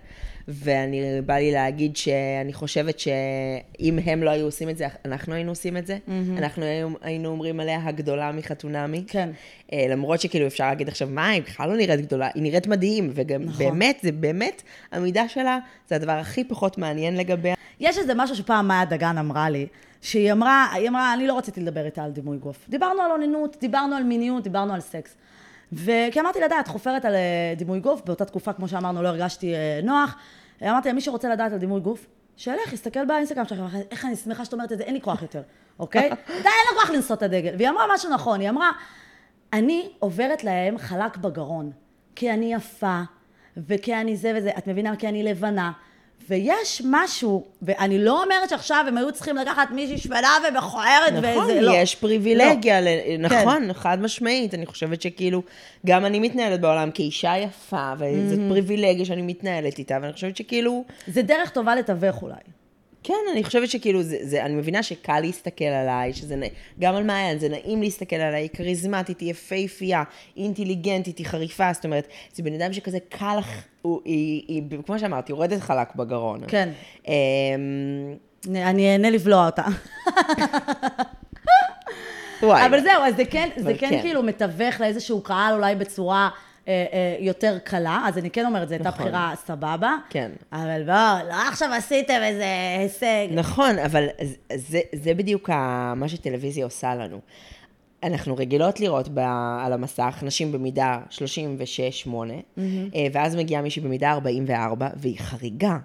ואני, 0.48 1.22
בא 1.26 1.34
לי 1.34 1.52
להגיד 1.52 1.98
שאני 1.98 2.54
חושבת 2.54 3.00
שאם 3.00 4.00
הם 4.06 4.24
לא 4.24 4.30
היו 4.30 4.46
עושים 4.46 4.70
את 4.70 4.78
זה, 4.78 4.88
אנחנו 5.06 5.34
היינו 5.34 5.52
עושים 5.52 5.78
את 5.78 5.88
זה. 5.88 5.98
אנחנו 6.38 6.64
היינו, 6.64 6.98
היינו 7.02 7.30
אומרים 7.30 7.60
עליה 7.60 7.80
הגדולה 7.84 8.32
מחתונמי. 8.32 9.04
כן. 9.08 9.30
אה, 9.74 9.86
למרות 9.90 10.22
שכאילו 10.22 10.48
אפשר 10.48 10.68
להגיד 10.68 10.88
עכשיו, 10.88 11.08
מה, 11.12 11.30
היא 11.30 11.42
בכלל 11.42 11.70
לא 11.70 11.78
נראית 11.78 12.02
גדולה, 12.02 12.30
היא 12.34 12.44
נראית 12.44 12.68
מדהים, 12.68 13.12
וגם 13.14 13.44
נכון. 13.44 13.66
באמת, 13.66 14.00
זה 14.02 14.12
באמת, 14.12 14.64
המידה 14.92 15.28
שלה, 15.28 15.60
זה 15.90 15.96
הדבר 15.96 16.12
הכי 16.12 16.44
פחות 16.44 16.78
מעניין 16.78 17.18
לגביה. 17.18 17.56
יש 17.80 17.98
איזה 17.98 18.14
משהו 18.16 18.36
שפעם 18.36 18.68
מאיה 18.68 18.86
דגן 18.86 19.18
אמרה 19.18 19.50
לי, 19.50 19.68
שהיא 20.02 20.32
אמרה, 20.32 20.68
היא 20.74 20.90
אמרה, 20.90 21.14
אני 21.14 21.28
לא 21.28 21.38
רציתי 21.38 21.62
לדבר 21.62 21.86
איתה 21.86 22.04
על 22.04 22.12
דימוי 22.12 22.38
גוף. 22.38 22.66
דיברנו 22.70 23.02
על 23.02 23.12
אוננות, 23.12 23.58
דיברנו 23.60 23.96
על 23.96 24.04
מיניות, 24.04 24.44
דיברנו 24.44 24.74
על 24.74 24.80
סקס. 24.80 25.16
וכי 25.74 26.20
אמרתי 26.20 26.40
לה, 26.40 26.48
די, 26.48 26.56
את 26.60 26.68
חופרת 26.68 27.06
על 27.06 27.16
אה, 27.16 27.54
דימוי 27.58 27.80
גוף, 27.80 28.02
באותה 28.06 28.26
תקופה, 28.26 28.54
כמו 28.54 28.68
שאמרנו, 28.68 29.04
לא 29.04 29.08
הרגשתי 29.08 29.56
אה, 29.56 29.80
נוח. 29.84 30.16
אמרתי 30.64 30.88
לה, 30.88 30.94
מי 30.94 31.02
שרוצה 31.02 31.30
לדעת 31.30 31.52
על 31.52 31.58
דימוי 31.58 31.82
גוף, 31.82 32.08
שילך, 32.38 32.74
יסתכל 32.74 33.06
באינסטגרם 33.06 33.46
שלכם, 33.46 33.64
איך 33.92 34.06
אני 34.06 34.16
שמחה 34.16 34.46
שאת 34.46 34.54
אומרת 34.54 34.72
את 34.72 34.78
זה, 34.78 34.84
אין 34.84 34.94
לי 34.94 35.02
כוח 35.02 35.22
יותר, 35.22 35.42
אוקיי? 35.80 36.10
די, 36.28 36.34
אין 36.36 36.44
לי 36.44 36.80
כוח 36.82 36.90
לנסות 36.90 37.18
את 37.18 37.24
הדגל. 37.24 37.56
והיא 37.58 37.70
אמרה 37.70 37.86
משהו 37.94 38.10
נכון, 38.14 38.40
היא 38.40 38.50
אמרה, 38.50 38.72
אני 39.54 39.90
עוברת 40.00 40.44
להם 40.44 40.78
חלק 40.78 41.18
בגרון, 41.18 41.72
כי 42.16 42.32
אני 42.34 42.54
יפה, 42.54 43.02
וכי 43.58 43.96
אני 43.96 44.16
זה 44.16 44.34
וזה, 44.38 44.52
את 44.58 44.68
מבינה? 44.68 44.96
כי 44.96 45.08
אני 45.08 45.24
לבנה. 45.24 45.72
ויש 46.30 46.82
משהו, 46.86 47.46
ואני 47.62 48.00
לא 48.04 48.24
אומרת 48.24 48.50
שעכשיו 48.50 48.86
הם 48.88 48.98
היו 48.98 49.12
צריכים 49.12 49.36
לקחת 49.38 49.72
מישהי 49.72 49.98
שמנה 49.98 50.28
ומכוערת 50.50 51.14
נכון, 51.14 51.44
וזה, 51.44 51.62
לא. 51.62 51.72
יש 51.76 51.96
פריבילגיה, 51.96 52.82
לא. 52.82 52.90
ל- 52.90 53.18
נכון, 53.20 53.74
חד 53.74 53.98
משמעית. 54.02 54.54
אני 54.54 54.66
חושבת 54.66 55.02
שכאילו, 55.02 55.42
גם 55.86 56.06
אני 56.06 56.20
מתנהלת 56.20 56.62
בעולם 56.62 56.92
כאישה 56.92 57.34
יפה, 57.38 57.94
וזאת 58.00 58.40
פריבילגיה 58.50 59.06
שאני 59.06 59.22
מתנהלת 59.22 59.80
איתה, 59.80 59.98
ואני 60.02 60.14
חושבת 60.14 60.38
שכאילו, 60.38 60.84
זה 61.08 61.22
דרך 61.22 61.50
טובה 61.50 61.76
לתווך 61.76 62.22
אולי. 62.22 62.36
כן, 63.04 63.14
אני 63.32 63.44
חושבת 63.44 63.70
שכאילו, 63.70 64.04
זה, 64.04 64.18
זה, 64.22 64.46
אני 64.46 64.56
מבינה 64.56 64.84
שקל 64.84 65.20
להסתכל 65.20 65.66
עליי, 65.66 66.14
שזה 66.14 66.36
נעים, 66.36 66.52
גם 66.80 66.96
על 66.96 67.04
מעיין, 67.04 67.40
זה 67.40 67.50
נעים 67.50 67.82
להסתכל 67.82 68.16
עליי, 68.16 68.42
היא 68.42 68.50
כריזמטית, 68.50 69.20
היא 69.20 69.32
יפהפייה, 69.32 70.04
היא 70.36 70.46
אינטליגנטית, 70.46 71.18
היא 71.18 71.26
חריפה, 71.26 71.74
זאת 71.74 71.86
אומרת, 71.86 72.08
זה 72.34 72.44
בן 72.44 72.54
אדם 72.54 72.74
שכזה 72.74 72.98
קל 73.10 73.36
לך, 73.40 73.64
הוא, 73.82 74.02
היא, 74.06 74.44
היא, 74.48 74.64
כמו 74.86 75.00
שאמרתי, 75.00 75.32
יורדת 75.32 75.62
חלק 75.62 75.96
בגרון. 75.96 76.42
כן. 76.48 76.70
אמ, 77.08 77.14
אני 78.56 78.92
אהנה 78.92 79.10
לבלוע 79.10 79.46
אותה. 79.46 79.64
וואי. 82.44 82.66
אבל 82.66 82.82
זהו, 82.82 83.04
אז 83.04 83.16
זה 83.16 83.26
כן, 83.26 83.50
זה 83.56 83.74
כן 83.74 83.90
כן. 83.90 84.02
כאילו 84.02 84.24
מתווך 84.24 84.82
לאיזשהו 84.82 85.22
קהל 85.22 85.54
אולי 85.54 85.76
בצורה 85.76 86.30
יותר 87.20 87.58
קלה, 87.64 88.04
אז 88.08 88.18
אני 88.18 88.30
כן 88.30 88.46
אומרת, 88.46 88.68
זו 88.68 88.74
הייתה 88.74 88.90
נכון. 88.90 89.06
בחירה 89.06 89.34
סבבה. 89.46 89.96
כן. 90.10 90.32
אבל 90.52 90.84
בוא, 90.86 91.30
לא 91.30 91.48
עכשיו 91.50 91.74
עשיתם 91.74 92.20
איזה 92.24 92.46
הישג. 92.80 93.28
נכון, 93.32 93.80
אבל 93.80 94.08
זה, 94.56 94.80
זה 94.96 95.14
בדיוק 95.14 95.50
מה 95.96 96.08
שטלוויזיה 96.08 96.66
עושה 96.66 96.96
לנו. 96.96 97.20
אנחנו 98.04 98.36
רגילות 98.36 98.80
לראות 98.80 99.10
ב, 99.14 99.20
על 99.66 99.74
המסך 99.74 100.20
נשים 100.22 100.52
במידה 100.52 101.00
36-8, 101.10 102.10
אה, 102.58 102.64
ואז 103.12 103.36
מגיעה 103.36 103.62
מישהי 103.62 103.82
במידה 103.82 104.12
44, 104.12 104.88
והיא 104.98 105.20
חריגה. 105.20 105.78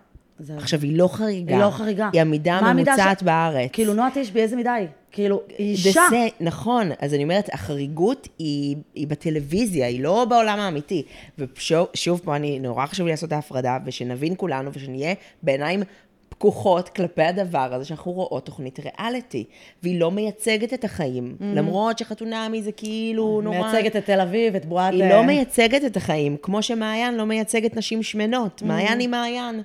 זה- 0.43 0.57
עכשיו, 0.57 0.81
היא 0.83 0.99
לא 0.99 1.09
חריגה. 1.09 1.55
היא 1.57 1.65
לא 1.65 1.71
חריגה. 1.71 2.11
היא 2.13 2.21
המידה 2.21 2.55
הממוצעת 2.55 3.19
ש- 3.21 3.23
בארץ. 3.23 3.71
כאילו, 3.73 3.95
נועה 3.95 4.09
תשבי, 4.15 4.41
איזה 4.41 4.57
מידה 4.57 4.73
היא? 4.73 4.87
כאילו, 5.13 5.41
היא 5.59 5.71
אישה. 5.73 6.01
זה, 6.11 6.27
נכון, 6.41 6.91
אז 7.01 7.15
אני 7.15 7.23
אומרת, 7.23 7.49
החריגות 7.55 8.29
היא, 8.39 8.77
היא 8.95 9.07
בטלוויזיה, 9.07 9.87
היא 9.87 10.01
לא 10.03 10.25
בעולם 10.29 10.59
האמיתי. 10.61 11.03
ושוב 11.39 12.21
פה, 12.25 12.37
אני, 12.37 12.59
נורא 12.59 12.87
חשוב 12.87 13.07
לי 13.07 13.13
לעשות 13.13 13.29
את 13.29 13.33
ההפרדה, 13.33 13.79
ושנבין 13.87 14.35
כולנו, 14.37 14.71
ושנהיה 14.75 15.15
בעיניים 15.43 15.83
פקוחות 16.29 16.89
כלפי 16.89 17.23
הדבר 17.23 17.75
הזה, 17.75 17.85
שאנחנו 17.85 18.13
רואות 18.13 18.47
תוכנית 18.47 18.79
ריאליטי, 18.81 19.45
והיא 19.83 20.01
לא 20.01 20.11
מייצגת 20.11 20.75
את 20.75 20.85
החיים, 20.85 21.37
למרות 21.41 21.99
שחתונמי 21.99 22.63
זה 22.63 22.73
כאילו 22.73 23.41
נורא... 23.45 23.59
מייצגת 23.73 23.97
את 23.97 24.07
תל 24.07 24.21
אביב, 24.21 24.55
את 24.57 24.65
בועת... 24.67 24.93
היא 24.93 25.03
אה, 25.03 25.09
לא 25.09 25.23
מייצגת 25.23 25.85
את 25.85 25.97
החיים, 25.97 26.37
כמו 26.43 26.63
שמעיין 26.63 27.15
לא 27.15 27.25
מייצגת 27.27 27.77
נשים 27.77 28.03
שמנות. 28.03 28.63
מעיין 28.63 28.99
היא 28.99 29.09
מעיין. 29.09 29.63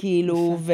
כאילו, 0.00 0.56
ו- 0.60 0.72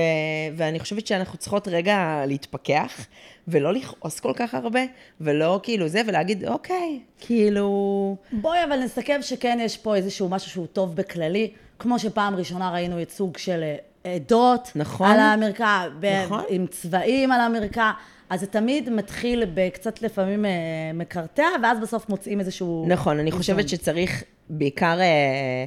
ואני 0.57 0.81
חושבת 0.81 1.07
שאנחנו 1.07 1.39
צריכות 1.39 1.69
רגע 1.69 2.23
להתפכח, 2.27 3.07
ולא 3.49 3.73
לכעוס 3.73 4.21
כל 4.21 4.33
כך 4.37 4.55
הרבה, 4.55 4.81
ולא 5.21 5.61
כאילו 5.63 5.89
זה, 5.89 6.03
ולהגיד, 6.07 6.45
אוקיי, 6.45 7.01
כאילו... 7.21 8.17
בואי 8.33 8.65
אבל 8.65 8.77
נסכם 8.85 9.19
שכן 9.23 9.59
יש 9.61 9.77
פה 9.77 9.97
איזשהו 9.97 10.29
משהו 10.29 10.51
שהוא 10.51 10.67
טוב 10.67 10.97
בכללי, 10.97 11.51
כמו 11.79 11.99
שפעם 11.99 12.37
ראשונה 12.37 12.71
ראינו 12.71 12.99
ייצוג 12.99 13.39
של 13.39 13.63
אה, 14.07 14.15
עדות 14.15 14.73
נכון. 14.75 15.11
על 15.11 15.21
המרקע, 15.21 15.89
ב- 16.01 16.23
נכון. 16.25 16.45
עם 16.49 16.67
צבעים 16.67 17.33
על 17.33 17.41
המרקע, 17.41 17.91
אז 18.31 18.41
זה 18.41 18.47
תמיד 18.47 18.91
מתחיל 18.91 19.45
בקצת 19.55 20.03
לפעמים 20.03 20.45
אה, 20.45 20.51
מקרטע, 20.95 21.47
ואז 21.63 21.81
בסוף 21.81 22.09
מוצאים 22.09 22.41
איזשהו... 22.41 22.85
נכון, 22.89 23.19
אני 23.19 23.31
חושבת 23.31 23.69
שצריך 23.69 24.23
בעיקר... 24.51 25.01
אה, 25.01 25.05
אה, 25.05 25.65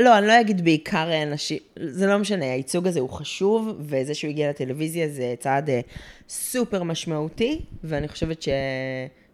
לא, 0.00 0.18
אני 0.18 0.26
לא 0.26 0.40
אגיד 0.40 0.64
בעיקר 0.64 1.10
אה, 1.10 1.24
נשים, 1.24 1.58
זה 1.90 2.06
לא 2.06 2.18
משנה, 2.18 2.44
הייצוג 2.44 2.86
הזה 2.86 3.00
הוא 3.00 3.10
חשוב, 3.10 3.76
וזה 3.80 4.14
שהוא 4.14 4.30
הגיע 4.30 4.50
לטלוויזיה 4.50 5.08
זה 5.08 5.34
צעד 5.40 5.70
אה, 5.70 5.80
סופר 6.28 6.82
משמעותי, 6.82 7.60
ואני 7.84 8.08
חושבת 8.08 8.42
ש... 8.42 8.48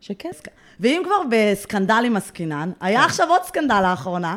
שכן. 0.01 0.31
ואם 0.81 1.03
כבר 1.05 1.17
בסקנדלים 1.31 2.17
עסקינן, 2.17 2.71
כן. 2.81 2.87
היה 2.87 3.05
עכשיו 3.05 3.29
עוד 3.29 3.43
סקנדל 3.43 3.81
לאחרונה, 3.91 4.37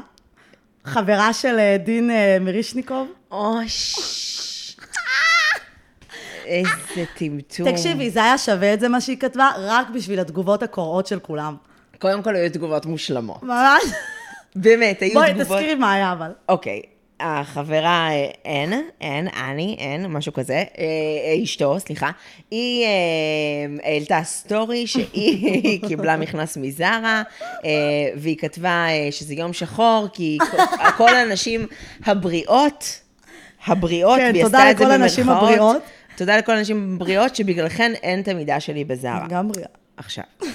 חברה 0.83 1.33
של 1.33 1.59
אה, 1.59 1.77
דין 1.77 2.11
אה, 2.11 2.37
מירישניקוב. 2.41 3.07
אוש. 3.31 3.95
איזה 6.45 7.05
טמטום. 7.17 7.71
תקשיבי, 7.71 8.09
זה 8.09 8.23
היה 8.23 8.37
שווה 8.37 8.73
את 8.73 8.79
זה 8.79 8.89
מה 8.89 9.01
שהיא 9.01 9.17
כתבה, 9.17 9.51
רק 9.57 9.89
בשביל 9.89 10.19
התגובות 10.19 10.63
הקורעות 10.63 11.07
של 11.07 11.19
כולם. 11.19 11.55
קודם 11.99 12.23
כל 12.23 12.35
היו 12.35 12.51
תגובות 12.51 12.85
מושלמות. 12.85 13.43
ממש. 13.43 13.83
באמת, 14.55 15.01
היו 15.01 15.13
בואי, 15.13 15.33
תגובות... 15.33 15.57
תזכירי 15.57 15.75
מה 15.75 15.93
היה 15.93 16.11
אבל. 16.11 16.31
אוקיי, 16.49 16.81
החברה 17.19 18.09
אה, 18.11 18.29
אין, 18.45 18.73
אין, 19.01 19.27
אני, 19.27 19.75
אין, 19.79 20.07
משהו 20.07 20.33
כזה, 20.33 20.53
אה, 20.53 20.63
אה, 20.77 21.43
אשתו, 21.43 21.79
סליחה, 21.79 22.11
היא 22.51 22.85
העלתה 23.83 24.19
סטורי 24.23 24.87
שהיא 24.87 25.79
קיבלה 25.87 26.17
מכנס 26.17 26.57
מזרה, 26.57 27.23
והיא 28.15 28.37
כתבה 28.37 28.87
שזה 29.11 29.33
יום 29.33 29.53
שחור, 29.53 30.07
כי 30.13 30.37
כל- 30.97 31.15
הנשים 31.15 31.67
הבריאות, 32.05 32.99
הבריאות, 33.67 34.19
כן, 34.19 34.29
והיא 34.33 34.43
תודה 34.43 34.57
עשתה 34.57 34.71
את 34.71 34.77
זה 34.77 34.83
לכל 34.83 34.93
הנשים 34.93 35.25
במרכאות. 35.25 35.49
הבריאות. 35.49 35.83
תודה 36.17 36.37
לכל 36.37 36.51
הנשים 36.51 36.95
הבריאות, 36.95 37.35
שבגללכן 37.35 37.91
אין 38.03 38.19
את 38.19 38.27
המידה 38.27 38.59
שלי 38.59 38.83
בזרה. 38.83 39.25
גם 39.29 39.47
בריאה. 39.47 39.67
עכשיו, 39.97 40.23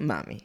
מאמי, 0.00 0.38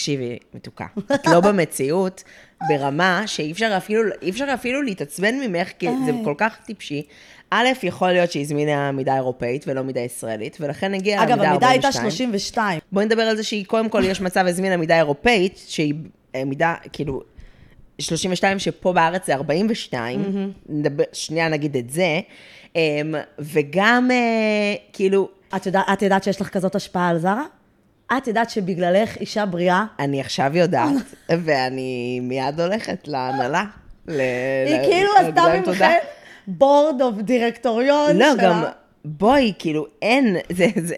תקשיבי, 0.00 0.38
מתוקה. 0.54 0.86
את 1.14 1.26
לא 1.26 1.40
במציאות 1.40 2.24
ברמה 2.68 3.22
שאי 3.26 3.52
אפשר 3.52 3.74
אפילו, 3.76 4.02
אפשר 4.28 4.46
אפילו 4.54 4.82
להתעצבן 4.82 5.34
ממך, 5.34 5.68
כי 5.78 5.86
זה 6.06 6.12
כל 6.24 6.34
כך 6.38 6.56
טיפשי. 6.66 7.02
א', 7.50 7.68
יכול 7.82 8.12
להיות 8.12 8.32
שהיא 8.32 8.42
הזמינה 8.42 8.92
מידה 8.92 9.14
אירופאית 9.14 9.64
ולא 9.68 9.82
מידה 9.82 10.00
ישראלית, 10.00 10.56
ולכן 10.60 10.94
הגיעה 10.94 11.22
אגב, 11.24 11.30
למידה 11.30 11.50
המידה 11.50 11.68
הייתה 11.68 11.88
42. 11.88 12.10
32. 12.10 12.80
בואי 12.92 13.04
נדבר 13.04 13.22
על 13.22 13.36
זה 13.36 13.42
שהיא, 13.42 13.64
קודם 13.64 13.88
כל, 13.88 14.02
יש 14.04 14.20
מצב 14.20 14.46
הזמינה 14.46 14.76
מידה 14.76 14.96
אירופאית, 14.96 15.64
שהיא 15.66 15.94
אה, 16.34 16.44
מידה, 16.44 16.74
כאילו, 16.92 17.22
32, 17.98 18.58
שפה 18.58 18.92
בארץ 18.92 19.26
זה 19.26 19.34
42, 19.34 20.52
נדבר, 20.68 21.04
שנייה 21.12 21.48
נגיד 21.48 21.76
את 21.76 21.90
זה, 21.90 22.20
אמ, 22.76 23.14
וגם, 23.38 24.10
אה, 24.10 24.74
כאילו, 24.92 25.28
את 25.56 25.66
יודעת, 25.66 25.86
את 25.92 26.02
יודעת 26.02 26.24
שיש 26.24 26.40
לך 26.40 26.48
כזאת 26.48 26.74
השפעה 26.74 27.08
על 27.08 27.18
זרה? 27.18 27.44
את 28.16 28.26
יודעת 28.26 28.50
שבגללך 28.50 29.16
אישה 29.16 29.46
בריאה, 29.46 29.84
אני 29.98 30.20
עכשיו 30.20 30.50
יודעת, 30.54 30.94
ואני 31.28 32.20
מיד 32.22 32.60
הולכת 32.60 33.08
להנהלה. 33.08 33.64
היא 34.08 34.78
כאילו 34.82 35.10
עשתה. 35.18 35.42
ממכם 35.66 35.96
בורד 36.46 37.02
אוף 37.02 37.14
דירקטוריון 37.14 38.16
לא, 38.16 38.32
שלה. 38.32 38.42
גם, 38.42 38.62
בואי, 39.04 39.52
כאילו, 39.58 39.86
אין, 40.02 40.36
זה, 40.52 40.66
זה, 40.76 40.94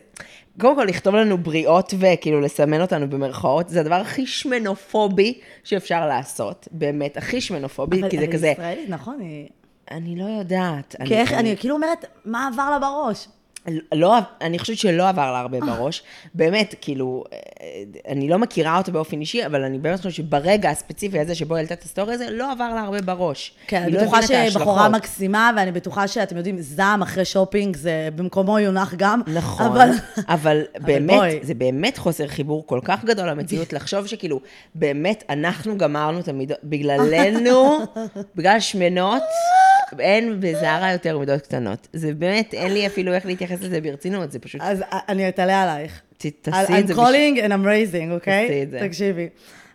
קודם 0.61 0.77
כל 0.77 0.85
לכתוב 0.85 1.15
לנו 1.15 1.39
בריאות 1.39 1.95
וכאילו 1.99 2.41
לסמן 2.41 2.81
אותנו 2.81 3.11
במרכאות, 3.11 3.69
זה 3.69 3.81
הדבר 3.81 3.95
הכי 3.95 4.27
שמנופובי 4.27 5.39
שאפשר 5.65 6.07
לעשות, 6.07 6.69
באמת, 6.71 7.17
הכי 7.17 7.41
שמנופובי, 7.41 8.01
אבל 8.01 8.11
כי 8.11 8.19
זה 8.19 8.25
אבל 8.25 8.33
כזה, 8.33 8.47
היא 8.47 8.53
ישראלית, 8.53 8.89
נכון? 8.89 9.21
היא... 9.21 9.49
אני 9.91 10.17
לא 10.17 10.25
יודעת. 10.25 10.97
כי 11.05 11.15
איך, 11.15 11.33
אני 11.33 11.57
כאילו 11.57 11.75
אומרת, 11.75 12.05
מה 12.25 12.49
עבר 12.53 12.71
לה 12.71 12.79
בראש? 12.79 13.29
לא, 13.95 14.19
אני 14.41 14.59
חושבת 14.59 14.79
שלא 14.79 15.09
עבר 15.09 15.33
לה 15.33 15.41
הרבה 15.41 15.61
בראש. 15.61 16.03
באמת, 16.35 16.75
כאילו, 16.81 17.25
אה, 17.33 17.39
אני 18.09 18.29
לא 18.29 18.39
מכירה 18.39 18.79
אותה 18.79 18.93
באופן 18.93 19.21
אישי, 19.21 19.47
אבל 19.47 19.63
אני 19.63 19.79
באמת 19.79 19.97
חושבת 19.97 20.13
שברגע 20.13 20.71
הספציפי 20.71 21.19
הזה 21.19 21.35
שבו 21.35 21.57
העלתה 21.57 21.75
את 21.75 21.83
הסטורי 21.83 22.15
הזה, 22.15 22.31
לא 22.31 22.53
עבר 22.53 22.75
לה 22.75 22.81
הרבה 22.81 23.01
בראש. 23.01 23.55
כן, 23.67 23.83
אני 23.83 23.93
לא 23.93 24.03
בטוחה 24.03 24.23
שבחורה. 24.23 24.89
מקסימה, 24.89 25.51
ואני 25.57 25.73
בטוחה 25.73 26.09
שאתם 26.09 26.37
יודעים, 26.37 26.61
זעם 26.61 27.03
אחרי 27.03 27.25
שופינג, 27.25 27.77
זה 27.77 28.09
במקומו 28.17 28.59
יונח 28.59 28.95
גם. 28.97 29.21
נכון, 29.27 29.67
אבל... 29.67 29.91
אבל 30.29 30.63
באמת. 30.87 31.21
זה 31.43 31.55
באמת 31.55 31.99
חוסר 31.99 32.29
חיבור 32.29 32.67
כל 32.67 32.81
כך 32.85 33.05
גדול 33.05 33.29
למציאות, 33.29 33.73
לחשוב 33.77 34.07
שכאילו, 34.07 34.41
באמת, 34.75 35.25
אנחנו 35.31 35.79
גמרנו 35.79 36.21
את 36.21 36.29
המידות, 36.29 36.59
בגללנו, 36.65 37.79
בגלל 38.37 38.61
שמנות, 38.61 39.23
אין 39.99 40.41
בזארה 40.41 40.93
יותר 40.93 41.19
מידות 41.19 41.41
קטנות. 41.41 41.89
זה 41.93 42.15
באמת, 42.15 42.55
אין 42.55 42.73
לי 42.73 42.87
אפילו 42.87 43.13
איך 43.13 43.27
להתייחס 43.27 43.63
לזה 43.63 43.81
ברצינות, 43.81 44.33
זה 44.33 44.39
פשוט... 44.39 44.61
אז 44.65 44.85
אני 45.09 45.29
אתעלה 45.29 45.63
עלייך. 45.63 46.01
תעשי 46.17 46.79
את 46.79 46.87
זה 46.87 46.95
I'm 46.95 46.97
calling 46.97 47.39
and 47.39 47.51
I'm 47.51 47.65
raising, 47.65 48.13
אוקיי? 48.13 48.47
תעשי 48.47 48.63
את 48.63 48.71
זה. 48.71 48.81
תקשיבי. 48.89 49.29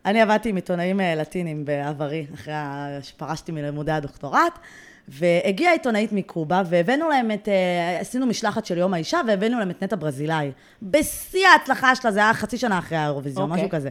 אני 0.05 0.21
עבדתי 0.21 0.49
עם 0.49 0.55
עיתונאים 0.55 1.01
אה, 1.01 1.15
לטינים 1.15 1.65
בעברי, 1.65 2.25
אחרי 2.33 2.53
שפרשתי 3.01 3.51
מלימודי 3.51 3.91
הדוקטורט, 3.91 4.59
והגיעה 5.07 5.73
עיתונאית 5.73 6.11
מקובה, 6.11 6.61
והבאנו 6.69 7.09
להם 7.09 7.31
את, 7.31 7.49
אה, 7.49 7.99
עשינו 7.99 8.25
משלחת 8.25 8.65
של 8.65 8.77
יום 8.77 8.93
האישה, 8.93 9.19
והבאנו 9.27 9.59
להם 9.59 9.69
את 9.69 9.83
נטע 9.83 9.95
ברזילאי. 9.95 10.51
בשיא 10.81 11.47
ההצלחה 11.47 11.95
שלה, 11.95 12.11
זה 12.11 12.19
היה 12.19 12.33
חצי 12.33 12.57
שנה 12.57 12.79
אחרי 12.79 12.97
האירוויזיון, 12.97 13.51
אוקיי. 13.51 13.63
משהו 13.63 13.69
כזה. 13.69 13.89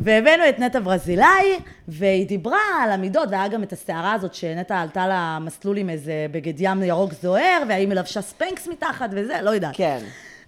והבאנו 0.00 0.48
את 0.48 0.58
נטע 0.58 0.80
ברזילאי, 0.80 1.58
והיא 1.88 2.26
דיברה 2.26 2.58
על 2.82 2.90
המידות, 2.90 3.28
והיה 3.30 3.48
גם 3.48 3.62
את 3.62 3.72
הסערה 3.72 4.12
הזאת 4.12 4.34
שנטע 4.34 4.80
עלתה 4.80 5.06
למסלול 5.10 5.76
עם 5.76 5.90
איזה 5.90 6.26
בגד 6.30 6.54
ים 6.58 6.82
ירוק 6.82 7.12
זוהר, 7.22 7.62
והאם 7.68 7.90
היא 7.90 7.98
לבשה 7.98 8.22
ספנקס 8.22 8.68
מתחת 8.68 9.10
וזה, 9.12 9.38
לא 9.42 9.50
יודעת. 9.50 9.76
כן. 9.76 9.98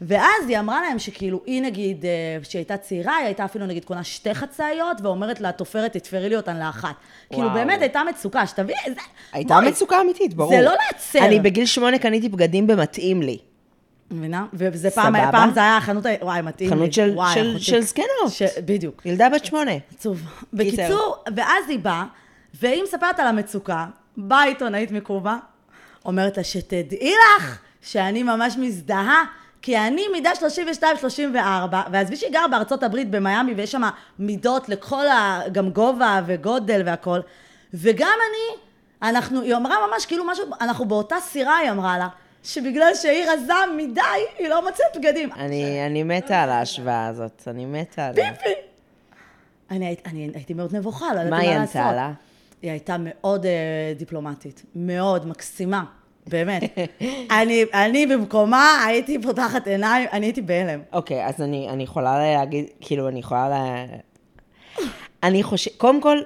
ואז 0.01 0.49
היא 0.49 0.59
אמרה 0.59 0.81
להם 0.81 0.99
שכאילו, 0.99 1.41
היא 1.47 1.62
נגיד, 1.62 2.05
אה, 2.05 2.11
כשהיא 2.43 2.61
הייתה 2.61 2.77
צעירה, 2.77 3.16
היא 3.16 3.27
הייתה 3.27 3.45
אפילו 3.45 3.66
נגיד 3.66 3.85
קונה 3.85 4.05
שתי 4.05 4.35
חצאיות, 4.35 5.01
ואומרת 5.03 5.41
לה, 5.41 5.53
תופרת, 5.53 5.93
תתפרי 5.93 6.29
לי 6.29 6.37
אותן 6.37 6.57
לאחת. 6.59 6.95
כאילו, 7.31 7.43
וואו. 7.43 7.55
באמת 7.55 7.81
הייתה 7.81 8.03
מצוקה, 8.09 8.47
שתביאי, 8.47 8.79
זה... 8.87 9.01
הייתה 9.33 9.55
בואי, 9.55 9.69
מצוקה 9.69 10.01
אמיתית, 10.01 10.35
ברור. 10.35 10.51
זה 10.51 10.62
לא 10.62 10.73
לעצר. 10.87 11.19
אני 11.19 11.41
בגיל 11.41 11.66
שמונה 11.66 11.99
קניתי 11.99 12.29
בגדים 12.29 12.66
במתאים 12.66 13.23
לי. 13.23 13.39
מבינה? 14.11 14.47
וזה 14.53 14.91
פעם, 14.91 15.15
סבבה. 15.17 15.33
פעם 15.33 15.51
זה 15.55 15.61
היה 15.61 15.77
החנות, 15.77 16.05
וואי, 16.23 16.43
מתאים 16.43 16.71
לי. 16.71 16.77
חנות 16.77 16.93
של- 16.93 17.11
וואי, 17.15 17.35
של- 17.35 17.51
אחותי. 17.51 17.65
של 17.65 17.81
זקנות. 17.81 18.09
ש- 18.31 18.43
בדיוק. 18.65 19.03
ילדה 19.07 19.29
בת 19.29 19.45
שמונה. 19.45 19.71
עצוב. 19.95 20.21
בקיצור, 20.53 21.17
ואז 21.37 21.65
היא 21.69 21.79
באה, 21.79 22.05
והיא 22.61 22.83
מספרת 22.83 23.21
על 23.21 23.27
המצוקה, 23.27 23.87
באה 24.17 24.43
עיתונאית 24.45 24.91
מקובה, 24.91 25.37
אומרת 26.05 26.37
לה, 26.37 26.45
שתדעי 26.45 27.13
לך 27.37 27.59
שאני 27.83 28.23
ממש 28.23 28.57
מזדהה, 28.59 29.25
כי 29.63 29.79
אני 29.79 30.03
מידה 30.13 30.31
32-34, 30.35 31.35
ועזבי 31.93 32.17
שהיא 32.17 32.33
גרה 32.33 32.49
בארצות 32.49 32.83
הברית, 32.83 33.11
במיאמי, 33.11 33.55
ויש 33.55 33.73
שם 33.73 33.83
מידות 34.19 34.69
לכל 34.69 35.07
ה... 35.07 35.41
גם 35.53 35.71
גובה 35.71 36.21
וגודל 36.27 36.83
והכל, 36.87 37.21
וגם 37.75 38.17
אני, 38.31 38.59
אנחנו, 39.11 39.43
היא 39.43 39.55
אמרה 39.57 39.77
ממש 39.91 40.07
כאילו 40.07 40.25
משהו, 40.25 40.45
אנחנו 40.61 40.85
באותה 40.85 41.17
סירה, 41.21 41.57
היא 41.57 41.71
אמרה 41.71 41.99
לה, 41.99 42.09
שבגלל 42.53 42.95
שהיא 42.95 43.25
רזה 43.31 43.53
מדי, 43.77 44.01
היא 44.39 44.49
לא 44.49 44.65
מוצאת 44.69 44.87
בגדים. 44.97 45.33
אני 45.33 45.87
אני 45.87 46.03
מתה 46.03 46.43
על 46.43 46.51
ההשוואה 46.51 47.07
הזאת, 47.07 47.43
אני 47.47 47.67
מתה 47.67 48.07
עליה. 48.07 48.33
אני, 49.71 49.87
היית- 49.87 50.07
אני 50.07 50.31
הייתי 50.35 50.55
מאוד 50.55 50.77
נבוכה, 50.77 51.07
לא 51.07 51.21
ידעתי 51.21 51.31
מה 51.31 51.37
מה 51.37 51.43
היא 51.43 51.59
לעשות. 51.59 51.77
ענתה 51.77 51.93
לה? 51.93 52.13
היא 52.63 52.71
הייתה 52.71 52.97
מאוד 52.99 53.47
אה, 53.47 53.53
דיפלומטית, 53.97 54.63
מאוד 54.75 55.27
מקסימה, 55.27 55.85
באמת. 56.27 56.63
אני, 57.41 57.65
אני 57.75 58.07
במקומה 58.07 58.85
הייתי 58.87 59.23
פותחת 59.23 59.67
עיניים, 59.67 60.09
אני 60.13 60.27
הייתי 60.27 60.43
בהלם. 60.43 60.81
אוקיי, 60.93 61.27
אז 61.27 61.43
אני, 61.43 61.69
אני 61.69 61.83
יכולה 61.83 62.19
להגיד, 62.37 62.65
כאילו, 62.81 63.09
אני 63.09 63.19
יכולה 63.19 63.49
לה... 63.49 63.85
אני 65.23 65.43
חושבת, 65.43 65.77
קודם 65.77 66.01
כל, 66.01 66.19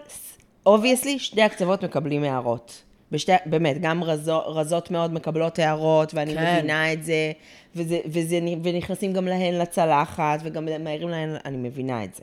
obviously, 0.67 1.19
שני 1.19 1.43
הקצוות 1.43 1.85
מקבלים 1.85 2.25
הערות. 2.25 2.83
בשתי, 3.13 3.33
באמת, 3.47 3.81
גם 3.81 4.05
רזו, 4.05 4.39
רזות 4.47 4.91
מאוד 4.91 5.13
מקבלות 5.13 5.59
הערות, 5.59 6.15
ואני 6.15 6.35
כן. 6.35 6.57
מבינה 6.59 6.93
את 6.93 7.05
זה, 7.05 7.33
וזה, 7.77 8.01
וזה, 8.07 8.39
ונכנסים 8.63 9.13
גם 9.13 9.27
להן 9.27 9.55
לצלחת, 9.55 10.41
וגם 10.43 10.69
מעירים 10.81 11.09
להן, 11.09 11.37
אני 11.45 11.57
מבינה 11.57 12.05
את 12.05 12.15
זה. 12.15 12.23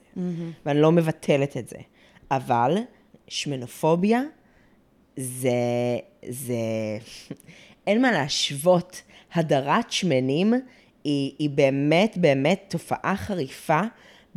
ואני 0.65 0.81
לא 0.81 0.91
מבטלת 0.91 1.57
את 1.57 1.69
זה. 1.69 1.77
אבל 2.31 2.77
שמנופוביה 3.27 4.21
זה, 5.17 5.49
זה, 6.29 6.55
אין 7.87 8.01
מה 8.01 8.11
להשוות. 8.11 9.01
הדרת 9.33 9.91
שמנים 9.91 10.53
היא, 11.03 11.31
היא 11.39 11.49
באמת 11.49 12.17
באמת 12.17 12.65
תופעה 12.67 13.13
חריפה 13.17 13.81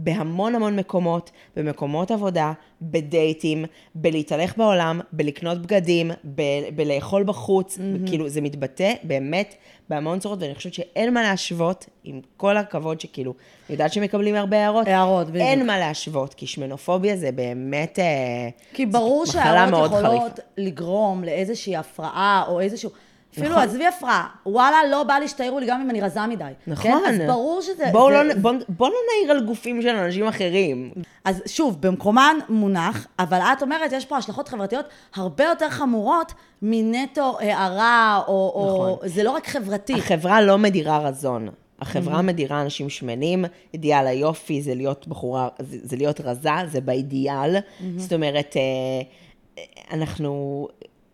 בהמון 0.04 0.54
המון 0.54 0.76
מקומות, 0.76 1.30
במקומות 1.56 2.10
עבודה, 2.10 2.52
בדייטים, 2.82 3.64
בלהתהלך 3.94 4.56
בעולם, 4.56 5.00
בלקנות 5.12 5.62
בגדים, 5.62 6.10
ב, 6.34 6.42
בלאכול 6.74 7.22
בחוץ, 7.22 7.78
mm-hmm. 7.78 8.08
כאילו 8.08 8.28
זה 8.28 8.40
מתבטא 8.40 8.92
באמת 9.02 9.54
בהמון 9.88 10.18
צורות, 10.18 10.42
ואני 10.42 10.54
חושבת 10.54 10.74
שאין 10.74 11.14
מה 11.14 11.22
להשוות, 11.22 11.86
עם 12.04 12.20
כל 12.36 12.56
הכבוד 12.56 13.00
שכאילו, 13.00 13.34
אני 13.68 13.74
יודעת 13.74 13.92
שמקבלים 13.92 14.34
הרבה 14.34 14.56
הערות, 14.56 14.86
הערות, 14.86 15.26
בדיוק. 15.26 15.44
אין 15.44 15.66
מה 15.66 15.78
להשוות, 15.78 16.34
כי 16.34 16.46
שמנופוביה 16.46 17.16
זה 17.16 17.32
באמת, 17.32 17.98
אה, 17.98 18.48
כי 18.72 18.84
זאת 18.84 18.92
ברור 18.92 19.24
מחלה 19.28 19.42
שהערות 19.42 19.70
מאוד 19.70 19.92
יכולות 19.92 20.22
חריפה. 20.22 20.42
לגרום 20.56 21.24
לאיזושהי 21.24 21.76
הפרעה, 21.76 22.44
או 22.48 22.60
איזשהו... 22.60 22.90
אפילו, 23.32 23.48
נכון. 23.50 23.62
עזבי 23.62 23.86
הפרעה, 23.86 24.26
וואלה, 24.46 24.76
לא 24.90 25.02
בא 25.02 25.14
לי 25.14 25.28
שתעירו 25.28 25.58
לי 25.58 25.66
גם 25.66 25.80
אם 25.80 25.90
אני 25.90 26.00
רזה 26.00 26.26
מדי. 26.26 26.44
נכון. 26.66 26.90
כן? 26.90 26.98
אז 27.08 27.18
ברור 27.26 27.60
שזה... 27.62 27.84
בואו 27.92 28.12
זה- 28.12 28.22
לא, 28.22 28.34
בוא, 28.34 28.52
בוא 28.68 28.88
לא 28.88 28.94
נעיר 29.12 29.30
על 29.30 29.46
גופים 29.46 29.82
של 29.82 29.88
אנשים 29.88 30.26
אחרים. 30.26 30.90
אז 31.24 31.42
שוב, 31.46 31.80
במקומן 31.80 32.36
מונח, 32.48 33.06
אבל 33.18 33.38
את 33.40 33.62
אומרת, 33.62 33.92
יש 33.92 34.04
פה 34.06 34.16
השלכות 34.16 34.48
חברתיות 34.48 34.84
הרבה 35.14 35.44
יותר 35.44 35.70
חמורות 35.70 36.32
מנטו 36.62 37.38
הערה, 37.40 38.22
או... 38.28 38.52
או 38.54 38.94
נכון. 38.96 39.08
זה 39.08 39.22
לא 39.22 39.30
רק 39.30 39.46
חברתי. 39.46 39.94
החברה 39.94 40.40
לא 40.40 40.58
מדירה 40.58 40.98
רזון. 40.98 41.48
החברה 41.80 42.18
Mm-hmm. 42.18 42.22
מדירה 42.22 42.62
אנשים 42.62 42.88
שמנים, 42.88 43.44
אידיאל 43.74 44.06
היופי 44.06 44.62
זה 44.62 44.74
להיות 44.74 45.08
בחורה, 45.08 45.48
זה, 45.58 45.76
זה 45.82 45.96
להיות 45.96 46.20
רזה, 46.20 46.50
זה 46.66 46.80
באידיאל. 46.80 47.56
Mm-hmm. 47.56 47.84
זאת 47.96 48.12
אומרת, 48.12 48.56
אה, 48.56 49.62
אנחנו, 49.92 50.68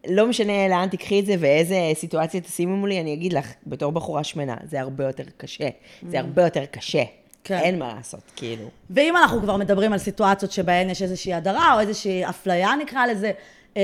לא 0.09 0.27
משנה 0.27 0.69
לאן 0.69 0.89
תיקחי 0.89 1.21
את 1.21 1.27
זה 1.27 1.35
ואיזה 1.39 1.77
סיטואציה 1.95 2.41
תשימי 2.41 2.73
מולי, 2.73 3.01
אני 3.01 3.15
אגיד 3.15 3.33
לך, 3.33 3.53
בתור 3.67 3.93
בחורה 3.93 4.25
שמנה, 4.25 4.57
זה 4.65 4.81
הרבה 4.81 5.05
יותר 5.05 5.25
קשה. 5.37 5.69
זה 6.09 6.19
הרבה 6.19 6.43
יותר 6.43 6.65
קשה. 6.65 7.03
כן. 7.45 7.59
אין 7.59 7.79
מה 7.79 7.95
לעשות, 7.97 8.21
כאילו. 8.37 8.69
ואם 8.91 9.17
אנחנו 9.17 9.41
כבר 9.41 9.57
מדברים 9.57 9.93
על 9.93 9.99
סיטואציות 9.99 10.53
שבהן 10.53 10.91
יש 10.91 11.03
איזושהי 11.03 11.35
הדרה, 11.35 11.75
או 11.75 11.81
איזושהי 11.81 12.29
אפליה 12.29 12.71
נקרא 12.83 13.07
לזה, 13.07 13.33
אמ, 13.77 13.81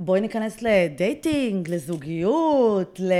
בואי 0.00 0.20
ניכנס 0.20 0.62
לדייטינג, 0.62 1.70
לזוגיות, 1.70 3.00
ל... 3.02 3.12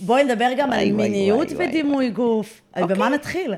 בואי 0.00 0.24
נדבר 0.24 0.48
גם 0.56 0.68
וואי, 0.68 0.80
על 0.80 0.94
וואי, 0.94 1.08
מיניות 1.08 1.46
וואי, 1.46 1.54
וואי. 1.54 1.68
ודימוי 1.68 2.10
גוף. 2.10 2.60
אוקיי. 2.76 2.96
במה 2.96 3.08
נתחיל? 3.08 3.54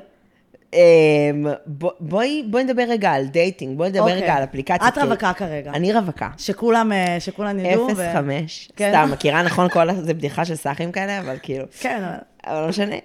אמ, 0.74 1.46
בוא- 1.66 1.90
בואי, 2.00 2.44
בואי 2.50 2.64
נדבר 2.64 2.82
רגע 2.88 3.10
על 3.10 3.26
dating, 3.26 3.78
בואי 3.78 3.88
נדבר 3.88 4.00
אוקיי. 4.02 4.16
רגע 4.22 4.34
על 4.34 4.44
אפליקציות. 4.44 4.88
את 4.88 4.98
כי- 4.98 5.00
רווקה 5.00 5.32
כרגע. 5.32 5.70
אני 5.74 5.92
רווקה. 5.92 6.28
שכולם, 6.36 6.92
אה, 6.92 7.16
שכולם 7.20 7.58
ידעו. 7.58 7.86
ו- 7.96 8.12
0-5. 8.12 8.68
כן. 8.76 8.92
סתם, 8.94 9.08
מכירה 9.12 9.42
נכון 9.42 9.68
כל. 9.68 9.92
זה 9.94 10.14
בדיחה 10.14 10.44
של 10.44 10.54
סאחים 10.54 10.92
כאלה, 10.92 11.18
אבל 11.20 11.36
כאילו... 11.42 11.64
כן, 11.80 12.02
אבל- 12.04 12.18
אבל 12.46 12.60
לא 12.62 12.68
משנה. 12.68 12.96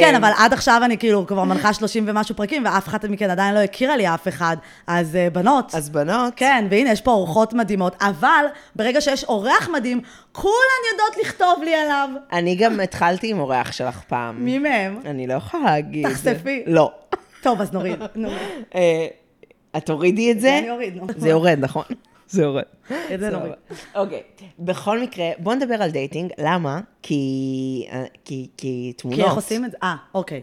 כן, 0.00 0.14
אמ, 0.14 0.24
אבל 0.24 0.32
עד 0.36 0.52
עכשיו 0.52 0.80
אני 0.84 0.98
כאילו 0.98 1.26
כבר 1.26 1.44
מנחה 1.44 1.72
30 1.72 2.04
ומשהו 2.08 2.36
פרקים, 2.36 2.64
ואף 2.64 2.88
אחת 2.88 3.04
מכן 3.04 3.30
עדיין 3.30 3.54
לא 3.54 3.58
הכירה 3.58 3.96
לי 3.96 4.08
אף 4.14 4.28
אחד. 4.28 4.56
אז 4.86 5.16
אה, 5.16 5.30
בנות, 5.30 5.74
אז 5.74 5.90
בנות, 5.90 6.32
כן, 6.36 6.66
והנה, 6.70 6.90
יש 6.90 7.00
פה 7.00 7.10
אורחות 7.10 7.52
מדהימות, 7.52 7.96
אבל 8.00 8.44
ברגע 8.76 9.00
שיש 9.00 9.24
אורח 9.24 9.68
מדהים, 9.72 10.00
כולן 10.32 10.52
יודעות 10.92 11.24
לכתוב 11.24 11.62
לי 11.62 11.74
עליו. 11.74 12.08
אני 12.32 12.54
גם 12.56 12.80
התחלתי 12.80 13.30
עם 13.30 13.38
אורח 13.40 13.72
שלך 13.72 14.00
פעם. 14.08 14.44
מי 14.44 14.58
מהם? 14.58 15.00
אני 15.06 15.26
לא 15.26 15.34
יכולה 15.34 15.64
להגיד. 15.64 16.08
תחשפי. 16.08 16.62
לא. 16.66 16.90
טוב, 17.42 17.60
אז 17.60 17.72
נוריד. 17.72 17.98
נו, 18.14 18.28
אה, 18.74 19.06
את 19.76 19.86
תורידי 19.86 20.32
את 20.32 20.40
זה? 20.40 20.58
אני 20.58 20.70
אוריד, 20.70 20.96
נו. 20.96 21.06
זה 21.16 21.28
יורד, 21.28 21.58
נכון? 21.60 21.84
זה 22.28 22.42
יורד. 22.42 22.62
את 23.14 23.20
זה 23.20 23.30
נוריד. 23.30 23.52
אוקיי. 23.94 24.22
בכל 24.58 25.00
מקרה, 25.00 25.30
בוא 25.38 25.54
נדבר 25.54 25.74
על 25.74 25.90
dating. 25.90 26.32
למה? 26.38 26.80
כי... 27.02 27.86
אה, 27.90 28.04
כי 28.24 28.48
כי 28.56 28.92
תמונות. 28.96 29.20
כי 29.20 29.26
איך 29.26 29.34
עושים 29.34 29.64
את 29.64 29.70
זה? 29.70 29.76
אה, 29.82 29.96
אוקיי. 30.14 30.42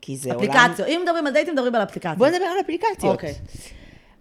כי 0.00 0.16
זה 0.16 0.34
עולם... 0.34 0.50
אפליקציות. 0.50 0.88
אם 0.88 1.00
מדברים 1.04 1.26
על 1.26 1.32
דייטים, 1.32 1.54
מדברים 1.54 1.74
על 1.74 1.82
אפליקציות. 1.82 2.18
בוא 2.18 2.26
נדבר 2.26 2.44
על 2.44 2.60
אפליקציות. 2.64 3.12
אוקיי. 3.12 3.34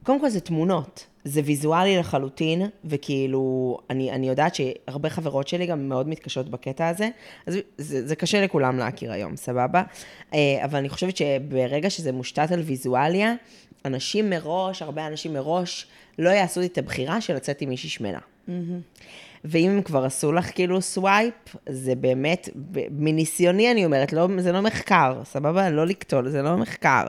קודם 0.04 0.20
כל 0.20 0.30
זה 0.30 0.40
תמונות, 0.40 1.06
זה 1.24 1.42
ויזואלי 1.46 1.98
לחלוטין, 1.98 2.62
וכאילו, 2.86 3.78
אני, 3.90 4.12
אני 4.12 4.30
יודעת 4.30 4.56
שהרבה 4.56 5.10
חברות 5.10 5.48
שלי 5.48 5.66
גם 5.66 5.90
מאוד 5.90 6.08
מתקשות 6.08 6.50
בקטע 6.50 6.88
הזה, 6.88 7.10
אז 7.46 7.58
זה, 7.78 8.08
זה 8.08 8.16
קשה 8.16 8.42
לכולם 8.42 8.78
להכיר 8.78 9.12
היום, 9.12 9.36
סבבה? 9.36 9.84
אה, 10.34 10.40
אבל 10.66 10.80
אני 10.80 10.90
חושבת 10.90 11.18
שברגע 11.18 11.90
שזה 11.90 12.12
מושתת 12.12 12.52
על 12.52 12.60
ויזואליה, 12.60 13.34
אנשים 13.86 14.30
מראש, 14.30 14.82
הרבה 14.82 15.08
אנשים 15.08 15.34
מראש, 15.34 15.88
לא 16.20 16.30
יעשו 16.30 16.64
את 16.64 16.78
הבחירה 16.78 17.22
של 17.22 17.36
לצאת 17.36 17.62
עם 17.62 17.70
מישהי 17.70 17.90
שמנה. 17.90 18.20
ואם 19.46 19.70
הם 19.70 19.82
כבר 19.82 20.06
עשו 20.06 20.32
לך 20.32 20.56
כאילו 20.56 20.82
swipe, 20.82 21.34
זה 21.70 21.96
באמת, 21.96 22.50
מניסיוני 22.92 23.72
אני 23.72 23.86
אומרת, 23.86 24.14
לא, 24.14 24.28
זה 24.38 24.52
לא 24.52 24.62
מחקר, 24.62 25.22
סבבה? 25.26 25.70
לא 25.70 25.86
לקטול, 25.86 26.30
זה 26.30 26.42
לא 26.42 26.58
מחקר. 26.58 27.04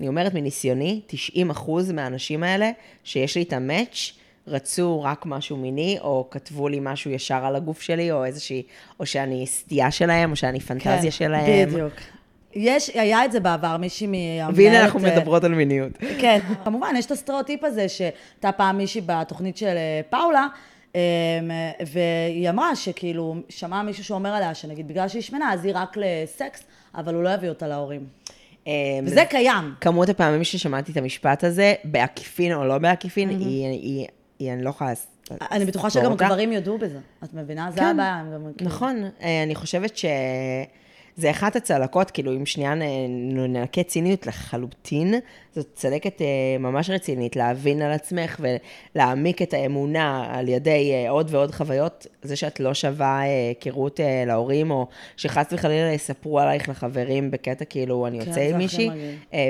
אני 0.00 0.08
אומרת 0.08 0.34
מניסיוני, 0.34 1.00
90 1.06 1.50
אחוז 1.50 1.92
מהאנשים 1.92 2.42
האלה 2.42 2.70
שיש 3.04 3.36
לי 3.36 3.42
את 3.42 3.52
המאץ', 3.52 4.12
רצו 4.46 5.02
רק 5.02 5.26
משהו 5.26 5.56
מיני, 5.56 5.98
או 6.00 6.28
כתבו 6.30 6.68
לי 6.68 6.78
משהו 6.82 7.10
ישר 7.10 7.44
על 7.44 7.56
הגוף 7.56 7.80
שלי, 7.80 8.12
או 8.12 8.24
איזושהי, 8.24 8.62
או 9.00 9.06
שאני 9.06 9.46
סטייה 9.46 9.90
שלהם, 9.90 10.30
או 10.30 10.36
שאני 10.36 10.60
פנטזיה 10.60 11.02
כן, 11.02 11.10
שלהם. 11.10 11.68
בדיוק. 11.68 11.92
יש, 12.56 12.90
היה 12.94 13.24
את 13.24 13.32
זה 13.32 13.40
בעבר, 13.40 13.76
מישהי 13.76 14.06
מהמנהלת... 14.06 14.56
והנה 14.56 14.84
אנחנו 14.84 15.06
אה, 15.06 15.16
מדברות 15.16 15.44
על 15.44 15.54
מיניות. 15.54 15.92
כן, 16.20 16.40
כמובן, 16.64 16.94
יש 16.98 17.06
את 17.06 17.10
הסטריאוטיפ 17.10 17.64
הזה, 17.64 17.88
שהייתה 17.88 18.52
פעם 18.52 18.78
מישהי 18.78 19.00
בתוכנית 19.06 19.56
של 19.56 19.66
אה, 19.66 20.00
פאולה, 20.10 20.46
אמ, 20.94 21.00
והיא 21.86 22.50
אמרה 22.50 22.76
שכאילו, 22.76 23.36
שמעה 23.48 23.82
מישהו 23.82 24.04
שאומר 24.04 24.30
עליה 24.30 24.54
שנגיד 24.54 24.88
בגלל 24.88 25.08
שהיא 25.08 25.22
שמנה 25.22 25.52
אז 25.52 25.64
היא 25.64 25.72
רק 25.76 25.96
לסקס, 25.96 26.64
אבל 26.94 27.14
הוא 27.14 27.22
לא 27.22 27.28
יביא 27.28 27.48
אותה 27.48 27.68
להורים. 27.68 28.06
אמ, 28.66 28.72
וזה 29.04 29.24
קיים. 29.30 29.74
כמות 29.80 30.08
הפעמים 30.08 30.44
ששמעתי 30.44 30.92
את 30.92 30.96
המשפט 30.96 31.44
הזה, 31.44 31.74
בעקיפין 31.84 32.52
או 32.52 32.64
לא 32.64 32.78
בעקיפין, 32.78 33.28
היא, 33.28 34.06
אני 34.52 34.64
לא 34.64 34.70
יכולה... 34.70 34.92
אני 35.50 35.64
בטוחה 35.64 35.90
שגם. 35.90 36.14
גברים 36.14 36.52
יודו 36.52 36.78
בזה. 36.78 36.98
את 37.24 37.34
מבינה? 37.34 37.70
זה 37.70 37.80
כן, 37.80 37.86
הבעיה. 37.86 38.22
נכון, 38.60 39.04
אה, 39.22 39.42
אני 39.42 39.54
חושבת 39.54 39.96
שזה 41.18 41.30
אחת 41.30 41.56
הצלקות, 41.56 42.10
כאילו, 42.10 42.32
אם 42.32 42.46
שנייה 42.46 42.74
ננקה 43.08 43.82
ציניות 43.82 44.26
לחלוטין, 44.26 45.14
זאת 45.54 45.66
צלקת 45.74 46.22
אה, 46.22 46.26
ממש 46.58 46.90
רצינית, 46.90 47.36
להבין 47.36 47.82
על 47.82 47.92
עצמך 47.92 48.40
ולהעמיק 48.94 49.42
את 49.42 49.54
האמונה 49.54 50.28
על 50.30 50.48
ידי 50.48 50.92
אה, 50.92 51.10
עוד 51.10 51.34
ועוד 51.34 51.50
חוויות, 51.50 52.06
זה 52.22 52.36
שאת 52.36 52.60
לא 52.60 52.74
שווה 52.74 53.20
אה, 53.20 53.48
היכרות 53.48 54.00
להורים, 54.26 54.70
או 54.70 54.86
שחס 55.16 55.46
וחלילה 55.52 55.92
יספרו 55.92 56.40
עלייך 56.40 56.68
לחברים 56.68 57.30
בקטע 57.30 57.64
כאילו, 57.64 58.06
אני 58.06 58.20
כן, 58.20 58.28
יוצא 58.28 58.40
זה 58.40 58.48
עם 58.48 58.58
מישהי, 58.58 58.90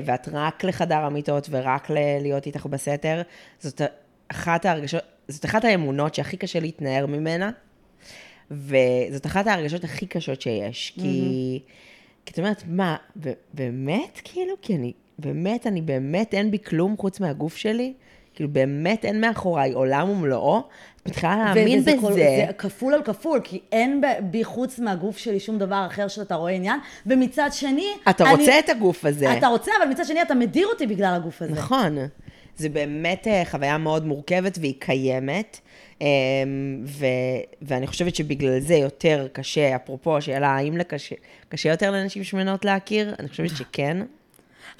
ואת 0.04 0.28
רק 0.32 0.64
לחדר 0.64 0.98
המיטות 0.98 1.48
ורק 1.50 1.90
להיות 2.20 2.46
איתך 2.46 2.66
בסתר, 2.66 3.22
זאת 3.60 3.82
אחת 4.28 4.64
ההרגשות, 4.64 5.02
זאת 5.28 5.44
אחת 5.44 5.64
האמונות 5.64 6.14
שהכי 6.14 6.36
קשה 6.36 6.60
להתנער 6.60 7.06
ממנה, 7.06 7.50
וזאת 8.50 9.26
אחת 9.26 9.46
ההרגשות 9.46 9.84
הכי 9.84 10.06
קשות 10.06 10.40
שיש, 10.40 10.92
כי, 11.00 11.60
כי 12.26 12.32
את 12.32 12.38
אומרת, 12.38 12.62
מה, 12.68 12.96
באמת, 13.54 14.20
כאילו, 14.24 14.54
כי 14.62 14.74
אני, 14.74 14.92
באמת, 15.18 15.66
אני 15.66 15.82
באמת, 15.82 16.34
אין 16.34 16.50
בי 16.50 16.58
כלום 16.58 16.96
חוץ 16.96 17.20
מהגוף 17.20 17.56
שלי? 17.56 17.92
כאילו, 18.34 18.48
באמת 18.50 19.04
אין 19.04 19.20
מאחוריי 19.20 19.72
עולם 19.72 20.10
ומלואו? 20.10 20.58
את 21.02 21.08
מתחילה 21.08 21.36
להאמין 21.36 21.78
וזה 21.78 21.92
בזה. 21.92 22.00
כל- 22.00 22.12
זה 22.12 22.46
כפול 22.58 22.94
על 22.94 23.02
כפול, 23.02 23.40
כי 23.44 23.60
אין 23.72 24.02
בי 24.30 24.44
חוץ 24.44 24.78
מהגוף 24.78 25.18
שלי 25.18 25.40
שום 25.40 25.58
דבר 25.58 25.86
אחר 25.86 26.08
שאתה 26.08 26.34
רואה 26.34 26.52
עניין, 26.52 26.80
ומצד 27.06 27.48
שני... 27.52 27.86
אתה 28.10 28.24
אני- 28.24 28.32
רוצה 28.32 28.58
את 28.58 28.68
הגוף 28.68 29.04
הזה. 29.04 29.38
אתה 29.38 29.46
רוצה, 29.46 29.70
אבל 29.82 29.90
מצד 29.90 30.04
שני 30.04 30.22
אתה 30.22 30.34
מדיר 30.34 30.66
אותי 30.66 30.86
בגלל 30.86 31.14
הגוף 31.14 31.42
הזה. 31.42 31.52
נכון. 31.52 31.96
זה 32.56 32.68
באמת 32.68 33.28
אה, 33.28 33.42
חוויה 33.50 33.78
מאוד 33.78 34.06
מורכבת 34.06 34.58
והיא 34.60 34.74
קיימת, 34.78 35.60
אה, 36.02 36.06
ו, 36.86 37.06
ואני 37.62 37.86
חושבת 37.86 38.14
שבגלל 38.14 38.60
זה 38.60 38.74
יותר 38.74 39.26
קשה, 39.32 39.76
אפרופו 39.76 40.16
השאלה 40.16 40.48
האם 40.48 40.76
לקשה, 40.76 41.14
קשה 41.48 41.68
יותר 41.68 41.90
לנשים 41.90 42.24
שמנות 42.24 42.64
להכיר, 42.64 43.14
אני 43.18 43.28
חושבת 43.28 43.50
שכן. 43.56 43.98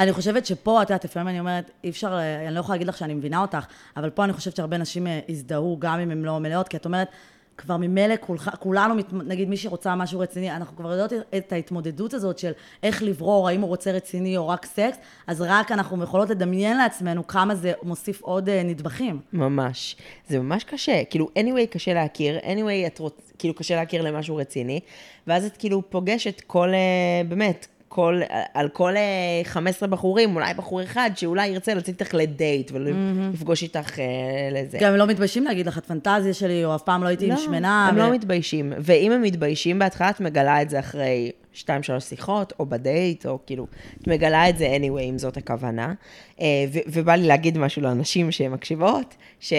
אני 0.01 0.13
חושבת 0.13 0.47
שפה, 0.47 0.83
את 0.83 0.91
יודעת, 0.91 1.05
לפעמים 1.05 1.29
אני 1.29 1.41
אומרת, 1.41 1.71
אי 1.85 1.91
אפשר, 1.91 2.15
אה, 2.15 2.47
אני 2.47 2.55
לא 2.55 2.61
יכולה 2.61 2.75
להגיד 2.75 2.89
לך 2.89 2.99
שאני 2.99 3.15
מבינה 3.15 3.41
אותך, 3.41 3.67
אבל 3.97 4.11
פה 4.11 4.25
אני 4.25 4.33
חושבת 4.33 4.57
שהרבה 4.57 4.79
נשים 4.79 5.07
אה, 5.07 5.21
הזדהו, 5.29 5.77
גם 5.79 6.01
אם 6.01 6.11
הן 6.11 6.23
לא 6.23 6.39
מלאות, 6.39 6.69
כי 6.69 6.77
את 6.77 6.85
אומרת, 6.85 7.09
כבר 7.57 7.77
ממילא 7.77 8.15
כולנו, 8.59 8.95
נגיד 9.13 9.49
מי 9.49 9.57
שרוצה 9.57 9.95
משהו 9.95 10.21
רציני, 10.21 10.57
אנחנו 10.57 10.77
כבר 10.77 10.91
יודעות 10.93 11.13
את 11.37 11.53
ההתמודדות 11.53 12.15
הזאת 12.15 12.39
של 12.39 12.53
איך 12.83 13.03
לברור, 13.03 13.49
האם 13.49 13.61
הוא 13.61 13.69
רוצה 13.69 13.93
רציני 13.93 14.37
או 14.37 14.49
רק 14.49 14.67
סקס, 14.67 14.97
אז 15.27 15.41
רק 15.41 15.73
אנחנו 15.73 16.05
יכולות 16.05 16.31
לדמיין 16.31 16.77
לעצמנו 16.77 17.27
כמה 17.27 17.55
זה 17.55 17.73
מוסיף 17.83 18.23
עוד 18.23 18.49
אה, 18.49 18.63
נדבכים. 18.63 19.21
ממש. 19.33 19.97
זה 20.29 20.39
ממש 20.39 20.65
קשה. 20.65 21.05
כאילו, 21.05 21.29
anyway 21.39 21.67
קשה 21.71 21.95
להכיר, 21.95 22.39
anyway 22.39 22.87
את 22.87 22.99
רוצ... 22.99 23.33
כאילו 23.39 23.55
קשה 23.55 23.77
להכיר 23.77 24.03
למשהו 24.03 24.37
רציני, 24.37 24.81
ואז 25.27 25.45
את 25.45 25.57
כאילו 25.57 25.91
פוגשת 25.91 26.41
כל, 26.47 26.69
אה, 26.69 27.23
באמת, 27.29 27.67
כל, 27.95 28.21
על 28.55 28.69
כל 28.69 28.97
אה, 28.97 29.03
15 29.45 29.89
בחורים, 29.89 30.37
אולי 30.37 30.55
בחור 30.55 30.83
אחד 30.83 31.11
שאולי 31.17 31.47
ירצה 31.49 31.75
לצאת 31.75 31.89
איתך 31.89 32.15
לדייט 32.15 32.71
ולפגוש 32.75 33.63
איתך 33.63 33.99
אה, 33.99 34.05
לזה. 34.53 34.79
גם 34.81 34.93
הם 34.93 34.97
לא 34.99 35.07
מתביישים 35.07 35.45
להגיד 35.45 35.67
לך, 35.67 35.79
את 35.79 35.87
פנטזיה 35.87 36.35
שלי, 36.35 36.65
או 36.65 36.75
אף 36.75 36.83
פעם 36.83 37.03
לא 37.03 37.09
הייתי 37.09 37.31
עם 37.31 37.37
שמנה. 37.37 37.89
הם 37.89 37.97
ו- 37.97 37.99
לא 37.99 38.13
מתביישים. 38.13 38.73
ואם 38.79 39.13
הם 39.13 39.23
מתביישים 39.23 39.79
בהתחלה, 39.79 40.11
את 40.11 40.21
מגלה 40.21 40.63
את 40.63 40.71
זה 40.71 40.79
אחרי 40.79 41.33
שתיים, 41.53 41.83
שלוש 41.83 42.05
שיחות, 42.05 42.53
או 42.59 42.67
בדייט, 42.67 43.27
או 43.27 43.39
כאילו, 43.47 43.67
את 44.03 44.09
מגלה 44.09 44.49
את 44.49 44.59
זה 44.59 44.77
anyway, 44.81 45.01
אם 45.01 45.19
זאת 45.19 45.37
הכוונה. 45.37 45.95
אה, 46.41 46.47
ו- 46.73 46.79
ובא 46.87 47.15
לי 47.15 47.27
להגיד 47.27 47.59
משהו 47.59 47.83
לאנשים 47.83 48.33
שמקשיבות, 48.33 49.15
ש- 49.41 49.53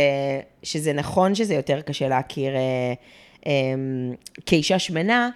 שזה 0.64 0.94
נכון 0.94 1.36
שזה 1.36 1.54
יותר 1.54 1.82
קשה 1.82 2.08
להכיר 2.08 2.56
אה, 2.56 2.62
אה, 3.48 3.52
כאישה 4.46 4.80
שמנה, 4.80 5.30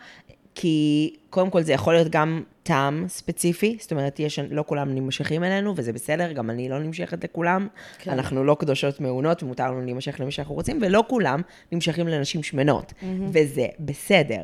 כי 0.56 1.14
קודם 1.30 1.50
כל 1.50 1.62
זה 1.62 1.74
יכול 1.74 1.93
להיות 1.93 2.10
גם 2.10 2.43
טעם 2.70 3.05
ספציפי, 3.07 3.78
זאת 3.82 3.91
אומרת, 3.91 4.20
יש, 4.20 4.39
לא 4.51 4.63
כולם 4.67 4.95
נמשכים 4.95 5.43
אלינו, 5.43 5.74
וזה 5.76 5.93
בסדר, 5.93 6.32
גם 6.32 6.49
אני 6.49 6.70
לא 6.70 6.80
נמשכת 6.80 7.24
לכולם. 7.24 7.67
כן. 7.99 8.11
אנחנו 8.11 8.43
לא 8.43 8.55
קדושות 8.59 9.01
מעונות, 9.01 9.43
ומותר 9.43 9.72
לנו 9.72 9.82
להימשך 9.82 10.20
למי 10.20 10.32
שאנחנו 10.32 10.55
רוצים, 10.55 10.80
ולא 10.82 11.03
כולם 11.07 11.41
נמשכים 11.72 12.07
לנשים 12.07 12.43
שמנות, 12.43 12.91
mm-hmm. 12.91 13.05
וזה 13.32 13.65
בסדר. 13.80 14.41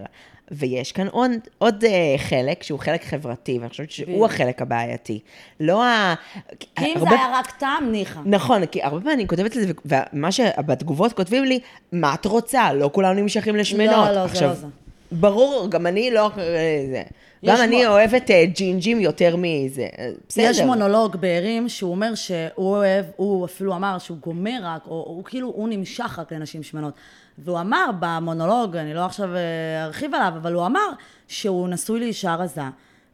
ויש 0.52 0.92
כאן 0.92 1.08
עוד, 1.08 1.32
עוד 1.58 1.84
uh, 1.84 1.88
חלק, 2.18 2.64
שהוא 2.64 2.80
חלק 2.80 3.04
חברתי, 3.04 3.58
ואני 3.60 3.70
חושבת 3.70 3.92
שהוא 3.92 4.08
בדיוק. 4.08 4.26
החלק 4.26 4.62
הבעייתי. 4.62 5.20
לא 5.60 5.86
ה... 5.86 6.14
כי 6.60 6.86
אם 6.86 6.94
זה 6.94 7.00
הרבה- 7.00 7.16
היה 7.16 7.40
רק 7.40 7.52
טעם, 7.60 7.92
ניחא. 7.92 8.20
נכון, 8.26 8.66
כי 8.66 8.84
הרבה 8.84 9.00
פעמים 9.00 9.20
אני 9.20 9.28
כותבת 9.28 9.56
לזה, 9.56 9.74
ומה 9.86 10.32
שבתגובות 10.32 11.14
כותבים 11.14 11.44
לי, 11.44 11.60
מה 11.92 12.14
את 12.14 12.26
רוצה? 12.26 12.74
לא 12.74 12.90
כולם 12.94 13.16
נמשכים 13.16 13.56
לשמנות. 13.56 13.96
לא, 13.96 14.08
לא, 14.08 14.14
זה 14.14 14.24
עכשיו, 14.24 14.50
לא 14.50 14.54
זה. 14.54 14.68
ברור, 15.12 15.68
גם 15.70 15.88
אני 15.88 16.12
לא... 16.12 16.32
אה, 16.38 16.86
זה. 16.92 17.04
גם 17.46 17.58
אני 17.64 17.86
מו- 17.86 17.92
אוהבת 17.92 18.32
אה, 18.32 18.46
ג'ינג'ים 18.46 19.00
יותר 19.00 19.36
מזה. 19.38 19.88
אה, 20.00 20.10
בסדר. 20.30 20.44
יש 20.50 20.60
מונולוג 20.60 21.16
בערים 21.16 21.70
שהוא 21.70 21.92
אומר 21.92 22.16
שהוא 22.16 22.42
אוהב, 22.58 23.06
הוא 23.16 23.46
אפילו 23.46 23.76
אמר 23.76 23.98
שהוא 24.00 24.18
גומר 24.18 24.60
רק, 24.64 24.88
או 24.88 25.04
הוא 25.08 25.24
כאילו, 25.24 25.48
הוא 25.48 25.70
נמשך 25.70 26.20
רק 26.20 26.34
לנשים 26.34 26.64
שמנות. 26.64 26.94
והוא 27.38 27.60
אמר 27.60 27.86
במונולוג, 28.00 28.76
אני 28.76 28.94
לא 28.94 29.06
עכשיו 29.06 29.36
אה, 29.36 29.84
ארחיב 29.86 30.16
עליו, 30.16 30.34
אבל 30.42 30.54
הוא 30.54 30.66
אמר 30.66 30.88
שהוא 31.28 31.70
נשוי 31.70 32.00
לאישה 32.00 32.36
רזה, 32.36 32.62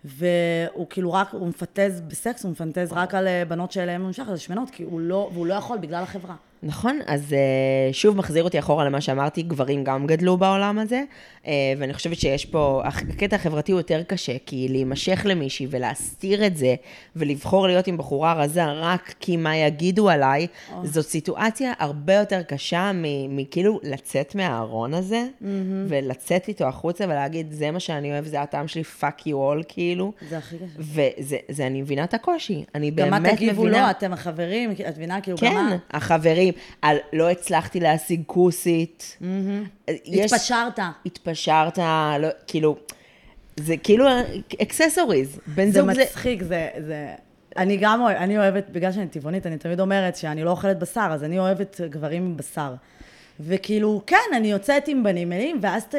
והוא 0.06 0.86
כאילו 0.90 1.14
רק, 1.14 1.28
הוא 1.32 1.48
מפנטז 1.48 2.02
בסקס, 2.08 2.44
הוא 2.44 2.52
מפנטז 2.52 2.94
רק 2.94 3.16
על 3.16 3.28
בנות 3.48 3.72
שאליהן 3.72 4.02
הוא 4.02 4.08
נמשך, 4.08 4.30
על 4.30 4.38
שמנות, 4.38 4.70
כי 4.70 4.84
הוא 4.84 5.00
לא, 5.02 5.30
והוא 5.34 5.46
לא 5.48 5.54
יכול 5.54 5.78
בגלל 5.78 6.04
החברה. 6.04 6.36
נכון, 6.64 7.00
אז 7.06 7.32
uh, 7.32 7.94
שוב 7.94 8.18
מחזיר 8.18 8.44
אותי 8.44 8.60
אחורה 8.60 8.86
למה 8.86 9.02
שאמרתי, 9.02 9.42
גברים 9.42 9.84
גם 9.84 10.08
גדלו 10.08 10.38
בעולם 10.38 10.80
הזה, 10.80 11.04
uh, 11.44 11.48
ואני 11.78 11.94
חושבת 11.94 12.18
שיש 12.20 12.46
פה, 12.46 12.82
הקטע 12.86 13.36
החברתי 13.36 13.72
הוא 13.72 13.80
יותר 13.80 14.04
קשה, 14.04 14.34
כי 14.46 14.68
להימשך 14.70 15.22
למישהי 15.26 15.68
ולהסתיר 15.70 16.46
את 16.46 16.58
זה, 16.58 16.76
ולבחור 17.16 17.68
להיות 17.68 17.88
עם 17.88 17.98
בחורה 17.98 18.34
רזה 18.34 18.66
רק 18.66 19.14
כי 19.20 19.38
מה 19.38 19.58
יגידו 19.58 20.10
עליי, 20.10 20.48
זאת 20.84 21.06
סיטואציה 21.06 21.74
הרבה 21.80 22.14
יותר 22.14 22.42
קשה 22.44 22.92
מכאילו 23.30 23.80
לצאת 23.84 24.36
מהארון 24.36 24.94
הזה, 24.94 25.28
ולצאת 25.88 26.48
איתו 26.48 26.66
החוצה 26.66 27.06
ולהגיד, 27.06 27.52
זה 27.52 27.72
מה 27.72 27.80
שאני 27.80 28.12
אוהב, 28.12 28.26
זה 28.26 28.42
הטעם 28.42 28.68
שלי, 28.68 28.84
fuck 29.02 29.22
you 29.22 29.32
all, 29.32 29.64
כאילו. 29.68 30.12
זה 30.30 30.38
הכי 30.38 30.56
קשה. 30.58 30.66
וזה, 30.80 31.38
זה, 31.50 31.68
אני 31.68 31.82
מבינה 31.82 32.04
את 32.04 32.14
הקושי, 32.14 32.64
אני 32.76 32.90
גם 32.90 32.96
באמת 32.96 33.12
מה 33.12 33.20
מבינה. 33.20 33.36
תגיבו 33.36 33.68
לו, 33.68 33.78
אתם 33.92 34.14
החברים, 34.14 34.72
את 34.72 34.98
מבינה? 34.98 35.22
כאילו, 35.22 35.38
גם 35.42 35.52
כן, 35.52 35.56
מה? 35.56 35.78
החברים, 36.52 36.78
על 36.82 36.98
לא 37.14 37.30
הצלחתי 37.30 37.80
להשיג 37.80 38.22
כוסית. 38.26 39.18
יש- 40.06 40.34
התפשרת. 40.34 40.80
התפשרת, 41.06 41.78
לא, 42.20 42.28
כאילו, 42.48 42.76
זה 43.60 43.78
כאילו 43.78 44.06
אקססוריז. 44.62 45.40
בן 45.48 45.72
זה 45.72 45.82
זוג 45.82 45.94
זה... 45.94 46.02
מצחיק, 46.02 46.44
זה, 46.44 46.70
זה... 46.88 47.14
אני 47.58 47.78
גם 47.78 48.02
אוהבת, 48.02 48.18
אני 48.18 48.38
אוהבת, 48.38 48.70
בגלל 48.70 48.92
שאני 48.92 49.08
טבעונית, 49.08 49.48
אני 49.48 49.58
תמיד 49.58 49.80
אומרת 49.80 50.16
שאני 50.16 50.44
לא 50.44 50.50
אוכלת 50.50 50.80
בשר, 50.80 51.08
אז 51.12 51.24
אני 51.24 51.40
אוהבת 51.40 51.82
גברים 51.90 52.26
עם 52.26 52.38
בשר. 52.38 52.74
וכאילו, 53.40 54.02
כן, 54.08 54.18
אני 54.36 54.52
יוצאת 54.52 54.88
עם 54.88 55.04
בנים 55.04 55.30
מלאים, 55.30 55.60
ואז 55.62 55.86
ת... 55.86 55.96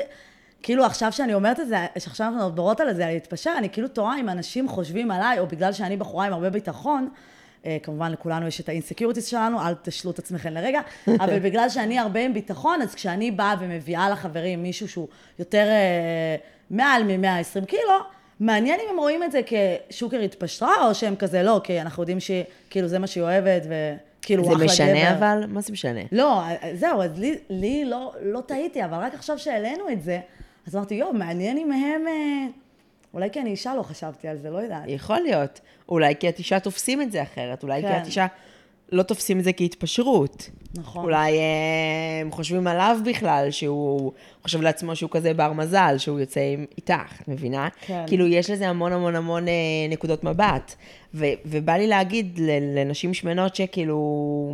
כאילו 0.62 0.84
עכשיו 0.84 1.12
שאני 1.12 1.34
אומרת 1.34 1.60
את 1.60 1.68
זה, 1.68 1.76
שעכשיו 1.98 2.26
אנחנו 2.26 2.48
מדברות 2.48 2.80
על 2.80 2.94
זה, 2.94 3.06
על 3.06 3.12
להתפשר, 3.12 3.54
אני 3.58 3.68
כאילו 3.70 3.88
תוהה 3.88 4.20
אם 4.20 4.28
אנשים 4.28 4.68
חושבים 4.68 5.10
עליי, 5.10 5.38
או 5.38 5.46
בגלל 5.46 5.72
שאני 5.72 5.96
בחורה 5.96 6.26
עם 6.26 6.32
הרבה 6.32 6.50
ביטחון, 6.50 7.08
כמובן 7.82 8.12
לכולנו 8.12 8.46
יש 8.46 8.60
את 8.60 8.68
ה 8.68 8.73
insecurities 8.73 9.26
שלנו, 9.26 9.60
אל 9.60 9.74
תשלו 9.82 10.10
את 10.10 10.18
עצמכם 10.18 10.52
לרגע, 10.52 10.80
אבל 11.20 11.38
בגלל 11.38 11.68
שאני 11.68 11.98
הרבה 11.98 12.20
עם 12.20 12.34
ביטחון, 12.34 12.82
אז 12.82 12.94
כשאני 12.94 13.30
באה 13.30 13.54
ומביאה 13.60 14.10
לחברים 14.10 14.62
מישהו 14.62 14.88
שהוא 14.88 15.08
יותר 15.38 15.66
אה, 15.68 16.36
מעל 16.70 17.02
מ-120 17.02 17.66
קילו, 17.66 17.98
מעניין 18.40 18.80
אם 18.80 18.86
הם 18.90 18.98
רואים 18.98 19.22
את 19.22 19.32
זה 19.32 19.40
כשוקר 19.90 20.20
התפשרה, 20.20 20.88
או 20.88 20.94
שהם 20.94 21.16
כזה 21.16 21.42
לא, 21.42 21.60
כי 21.64 21.80
אנחנו 21.80 22.02
יודעים 22.02 22.18
שכאילו 22.20 22.88
זה 22.88 22.98
מה 22.98 23.06
שהיא 23.06 23.22
אוהבת, 23.22 23.62
וכאילו 23.62 24.44
זה 24.44 24.50
אחלה 24.50 24.64
גבר. 24.64 24.72
משנה 24.72 25.14
אבל? 25.14 25.44
מה 25.48 25.60
זה 25.60 25.72
משנה? 25.72 26.00
לא, 26.12 26.42
זהו, 26.74 27.02
אז 27.02 27.18
לי, 27.18 27.38
לי 27.50 27.84
לא, 27.84 28.12
לא 28.22 28.40
טעיתי, 28.40 28.84
אבל 28.84 28.98
רק 28.98 29.14
עכשיו 29.14 29.38
שהעלינו 29.38 29.84
את 29.92 30.02
זה, 30.02 30.20
אז 30.66 30.76
אמרתי, 30.76 30.94
יואו, 30.94 31.12
מעניין 31.12 31.58
אם 31.58 31.72
הם... 31.72 32.06
אולי 33.14 33.30
כי 33.30 33.40
אני 33.40 33.50
אישה 33.50 33.74
לא 33.74 33.82
חשבתי 33.82 34.28
על 34.28 34.36
זה, 34.38 34.50
לא 34.50 34.58
יודעת. 34.58 34.82
יכול 34.86 35.18
להיות. 35.20 35.60
אולי 35.88 36.14
כי 36.20 36.28
את 36.28 36.38
אישה 36.38 36.60
תופסים 36.60 37.02
את 37.02 37.12
זה 37.12 37.22
אחרת, 37.22 37.62
אולי 37.62 37.82
כי 37.82 37.88
כן. 37.88 37.98
את 38.02 38.06
אישה 38.06 38.26
לא 38.92 39.02
תופסים 39.02 39.38
את 39.38 39.44
זה 39.44 39.52
כהתפשרות. 39.52 40.50
נכון. 40.74 41.04
אולי 41.04 41.38
אה, 41.38 41.44
הם 42.20 42.30
חושבים 42.32 42.66
עליו 42.66 42.98
בכלל, 43.06 43.46
שהוא 43.50 44.12
חושב 44.42 44.62
לעצמו 44.62 44.96
שהוא 44.96 45.10
כזה 45.10 45.34
בר 45.34 45.52
מזל, 45.52 45.94
שהוא 45.98 46.20
יוצא 46.20 46.40
עם- 46.40 46.64
איתך, 46.76 47.20
את 47.22 47.28
מבינה? 47.28 47.68
כן. 47.86 48.04
כאילו, 48.06 48.26
יש 48.26 48.50
לזה 48.50 48.68
המון 48.68 48.92
המון 48.92 49.16
המון 49.16 49.48
אה, 49.48 49.52
נקודות 49.90 50.24
מבט. 50.24 50.74
ו- 51.14 51.26
ובא 51.44 51.72
לי 51.72 51.86
להגיד 51.86 52.40
לנשים 52.76 53.14
שמנות 53.14 53.56
שכאילו 53.56 53.98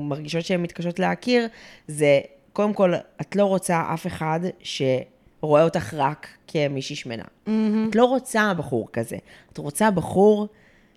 מרגישות 0.01 0.45
שהן 0.45 0.63
מתקשות 0.63 0.99
להכיר, 0.99 1.47
זה 1.89 2.21
קודם 2.53 2.75
כל, 2.75 2.93
את 3.21 3.37
לא 3.37 3.45
רוצה 3.45 3.83
אף 3.95 4.07
אחד 4.07 4.41
שרואה 5.41 5.65
אותך 5.65 5.95
רק 5.95 6.29
כמישהי 6.47 6.97
שמנה. 6.97 7.25
את 7.91 7.95
לא 7.95 8.05
רוצה 8.05 8.53
בחור 8.55 8.89
כזה. 8.93 9.17
את 9.53 9.59
רוצה 9.59 9.91
בחור 9.91 10.49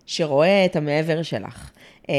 שרואה 0.06 0.66
את 0.66 0.76
המעבר 0.76 1.24
שלך. 1.24 1.72
אה, 2.10 2.16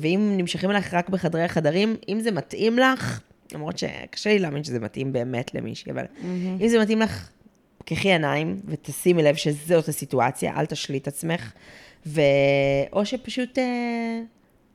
ואם 0.00 0.34
נמשכים 0.36 0.70
לך 0.70 0.94
רק 0.94 1.08
בחדרי 1.08 1.42
החדרים, 1.42 1.96
אם 2.08 2.20
זה 2.20 2.30
מתאים 2.30 2.78
לך, 2.78 3.20
למרות 3.54 3.78
שקשה 3.78 4.30
לי 4.30 4.38
להאמין 4.38 4.64
שזה 4.64 4.80
מתאים 4.80 5.12
באמת 5.12 5.54
למישהי, 5.54 5.92
אבל 5.92 6.04
אם 6.60 6.68
זה 6.68 6.78
מתאים 6.78 7.00
לך, 7.00 7.30
פקחי 7.78 8.08
עיניים 8.08 8.60
ותשימי 8.64 9.22
לב 9.22 9.34
שזאת 9.34 9.88
הסיטואציה, 9.88 10.56
אל 10.56 10.66
תשלי 10.66 10.98
את 10.98 11.08
עצמך. 11.08 11.52
ו... 12.06 12.20
או 12.92 13.06
שפשוט 13.06 13.58
אה, 13.58 14.20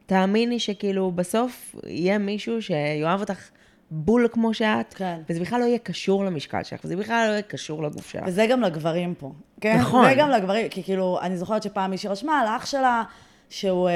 תאמיני 0.06 0.60
שכאילו 0.60 1.12
בסוף 1.12 1.76
יהיה 1.88 2.18
מישהו 2.18 2.62
שיאהב 2.62 3.20
אותך 3.20 3.50
בול 3.96 4.28
כמו 4.32 4.54
שאת, 4.54 4.94
כן. 4.94 5.22
וזה 5.30 5.40
בכלל 5.40 5.60
לא 5.60 5.66
יהיה 5.66 5.78
קשור 5.78 6.26
למשקל 6.26 6.64
שלך, 6.64 6.80
וזה 6.86 6.96
בכלל 6.96 7.26
לא 7.28 7.32
יהיה 7.32 7.42
קשור 7.42 7.84
לגוף 7.84 8.10
שלך. 8.12 8.24
וזה 8.28 8.46
גם 8.50 8.62
לגברים 8.62 9.16
פה. 9.16 9.32
כן? 9.62 9.78
נכון. 9.80 10.10
זה 10.10 10.16
גם 10.16 10.30
לגברים, 10.30 10.70
כי 10.70 10.84
כאילו, 10.84 11.20
אני 11.22 11.38
זוכרת 11.38 11.64
שפעם 11.64 11.92
מישהי 11.92 12.10
רשמה 12.10 12.40
על 12.40 12.48
אח 12.48 12.66
שלה, 12.66 13.04
שהוא 13.50 13.90
אה, 13.90 13.94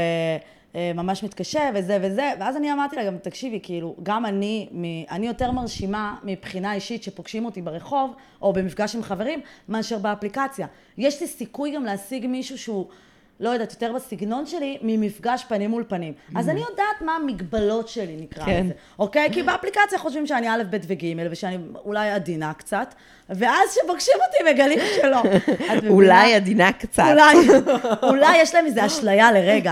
אה, 0.76 0.92
ממש 0.96 1.24
מתקשה 1.24 1.70
וזה 1.76 1.98
וזה, 2.02 2.32
ואז 2.40 2.58
אני 2.58 2.74
אמרתי 2.74 2.96
לה 2.96 3.06
גם, 3.06 3.18
תקשיבי, 3.18 3.60
כאילו, 3.64 3.96
גם 4.04 4.26
אני, 4.26 4.70
מ, 4.72 4.84
אני 5.12 5.28
יותר 5.28 5.52
מרשימה 5.52 6.16
מבחינה 6.24 6.74
אישית 6.74 7.04
שפוגשים 7.04 7.46
אותי 7.46 7.62
ברחוב, 7.62 8.16
או 8.42 8.54
במפגש 8.54 8.96
עם 8.96 9.04
חברים, 9.04 9.40
מאשר 9.70 9.98
באפליקציה. 9.98 10.68
יש 10.98 11.22
לי 11.22 11.28
סיכוי 11.28 11.76
גם 11.76 11.84
להשיג 11.84 12.28
מישהו 12.28 12.58
שהוא... 12.58 12.88
לא 13.40 13.50
יודעת, 13.50 13.72
יותר 13.72 13.94
בסגנון 13.94 14.46
שלי, 14.46 14.78
ממפגש 14.82 15.46
פנים 15.48 15.70
מול 15.70 15.84
פנים. 15.88 16.14
אז 16.36 16.50
אני 16.50 16.60
יודעת 16.60 17.02
מה 17.02 17.16
המגבלות 17.16 17.88
שלי, 17.88 18.16
נקרא 18.22 18.46
כן. 18.46 18.64
לזה. 18.66 18.74
אוקיי? 19.00 19.30
כי 19.32 19.44
באפליקציה 19.44 20.00
חושבים 20.00 20.28
שאני 20.28 20.50
א', 20.50 20.64
ב' 20.70 20.78
וג', 20.88 21.06
ושאני 21.32 21.58
אולי 21.86 22.12
עדינה 22.12 22.54
קצת, 22.54 22.94
ואז 23.30 23.70
כשפוגשים 23.70 24.14
אותי 24.28 24.54
מגלים 24.54 24.80
שלא. 24.96 25.22
אולי 25.90 26.34
עדינה 26.34 26.72
קצת. 26.72 27.04
אולי, 27.12 27.36
אולי 28.04 28.38
יש 28.38 28.56
להם 28.56 28.66
איזו 28.66 28.86
אשליה 28.86 29.32
לרגע. 29.32 29.72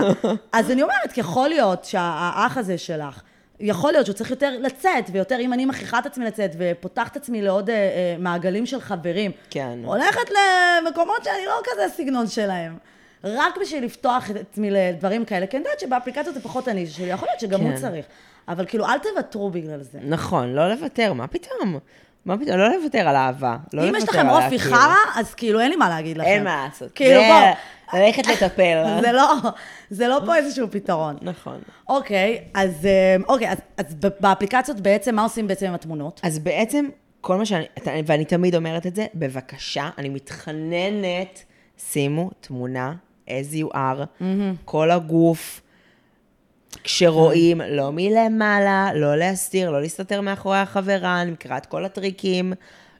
אז 0.52 0.70
אני 0.70 0.82
אומרת, 0.82 1.18
יכול 1.18 1.48
להיות 1.48 1.84
שהאח 1.84 2.56
הזה 2.56 2.78
שלך, 2.78 3.22
יכול 3.60 3.92
להיות 3.92 4.06
שהוא 4.06 4.14
צריך 4.14 4.30
יותר 4.30 4.50
לצאת, 4.60 5.04
ויותר, 5.12 5.40
אם 5.40 5.52
אני 5.52 5.66
מכריחה 5.66 5.98
את 5.98 6.06
עצמי 6.06 6.24
לצאת, 6.24 6.50
ופותחת 6.58 7.12
את 7.12 7.16
עצמי 7.16 7.42
לעוד 7.42 7.70
אה, 7.70 7.74
אה, 7.74 8.16
מעגלים 8.18 8.66
של 8.66 8.80
חברים, 8.80 9.30
כן. 9.50 9.78
הולכת 9.84 10.30
למקומות 10.30 11.24
שאני 11.24 11.46
לא 11.46 11.60
כזה 11.64 11.84
הסגנון 11.84 12.26
שלהם. 12.26 12.76
רק 13.26 13.58
בשביל 13.60 13.84
לפתוח 13.84 14.30
את 14.30 14.36
עצמי 14.36 14.70
לדברים 14.70 15.24
כאלה, 15.24 15.46
כי 15.46 15.56
אני 15.56 15.64
יודעת 15.64 15.80
שבאפליקציות 15.80 16.34
זה 16.34 16.40
פחות 16.40 16.68
הנישה 16.68 16.96
שלי, 16.96 17.06
יכול 17.06 17.28
להיות 17.28 17.40
שגם 17.40 17.60
הוא 17.60 17.70
כן. 17.70 17.76
צריך. 17.76 18.06
אבל 18.48 18.66
כאילו, 18.66 18.86
אל 18.86 18.98
תוותרו 18.98 19.50
בגלל 19.50 19.82
זה. 19.82 19.98
נכון, 20.02 20.52
לא 20.54 20.68
לוותר, 20.68 21.12
מה 21.12 21.26
פתאום? 21.26 21.78
מה 22.24 22.38
פתאום? 22.38 22.58
לא 22.58 22.76
לוותר 22.76 23.08
על 23.08 23.16
אהבה. 23.16 23.56
לא 23.72 23.88
אם 23.88 23.94
יש 23.94 24.08
לכם 24.08 24.28
אופי. 24.28 24.58
חרא, 24.58 24.94
אז 25.14 25.34
כאילו 25.34 25.60
אין 25.60 25.70
לי 25.70 25.76
מה 25.76 25.88
להגיד 25.88 26.18
לכם. 26.18 26.28
אין 26.28 26.44
מה 26.44 26.66
לעשות. 26.66 26.92
כאילו, 26.92 27.20
זה 27.20 27.28
בוא. 27.92 28.00
ללכת 28.00 28.26
לטפל. 28.26 28.84
זה 29.02 29.12
לא, 29.12 29.34
זה 29.90 30.08
לא 30.08 30.20
פה 30.26 30.36
איזשהו 30.36 30.70
פתרון. 30.70 31.16
נכון. 31.22 31.58
אוקיי, 31.88 32.44
אז, 32.54 32.86
אה, 32.86 33.16
אוקיי, 33.28 33.50
אז, 33.50 33.58
אז 33.76 33.94
באפליקציות 34.20 34.80
בעצם, 34.80 35.14
מה 35.14 35.22
עושים 35.22 35.46
בעצם 35.46 35.66
עם 35.66 35.74
התמונות? 35.74 36.20
אז 36.24 36.38
בעצם, 36.38 36.88
כל 37.20 37.36
מה 37.36 37.46
שאני, 37.46 37.64
ואני 38.06 38.24
תמיד 38.24 38.54
אומרת 38.54 38.86
את 38.86 38.94
זה, 38.94 39.06
בבקשה, 39.14 39.90
אני 39.98 40.08
מתחננת, 40.08 41.42
שימו 41.78 42.30
תמונה 42.40 42.92
as 43.28 43.54
you 43.54 43.74
are, 43.74 44.22
כל 44.64 44.90
הגוף, 44.90 45.60
כשרואים, 46.84 47.60
לא 47.70 47.90
מלמעלה, 47.92 48.90
לא 48.94 49.16
להסתיר, 49.16 49.70
לא 49.70 49.80
להסתתר 49.80 50.20
מאחורי 50.20 50.58
החברה, 50.58 51.22
אני 51.22 51.30
מכירה 51.30 51.56
את 51.58 51.66
כל 51.66 51.84
הטריקים. 51.84 52.52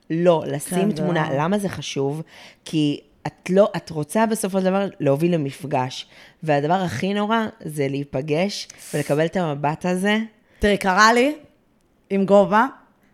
לא, 0.09 0.43
לשים 0.47 0.77
כן, 0.79 0.91
תמונה. 0.91 1.27
זה- 1.31 1.37
למה 1.37 1.59
זה 1.59 1.69
חשוב? 1.69 2.21
כי 2.65 2.99
את 3.27 3.49
לא, 3.49 3.69
את 3.75 3.89
רוצה 3.89 4.25
בסופו 4.25 4.59
של 4.59 4.65
דבר 4.65 4.87
להוביל 4.99 5.33
למפגש. 5.33 6.07
והדבר 6.43 6.73
הכי 6.73 7.13
נורא 7.13 7.45
זה 7.61 7.87
להיפגש 7.87 8.67
ולקבל 8.93 9.25
את 9.25 9.37
המבט 9.37 9.85
הזה. 9.85 10.17
תראי, 10.59 10.77
קרה 10.77 11.13
לי 11.13 11.35
עם 12.09 12.25
גובה, 12.25 12.65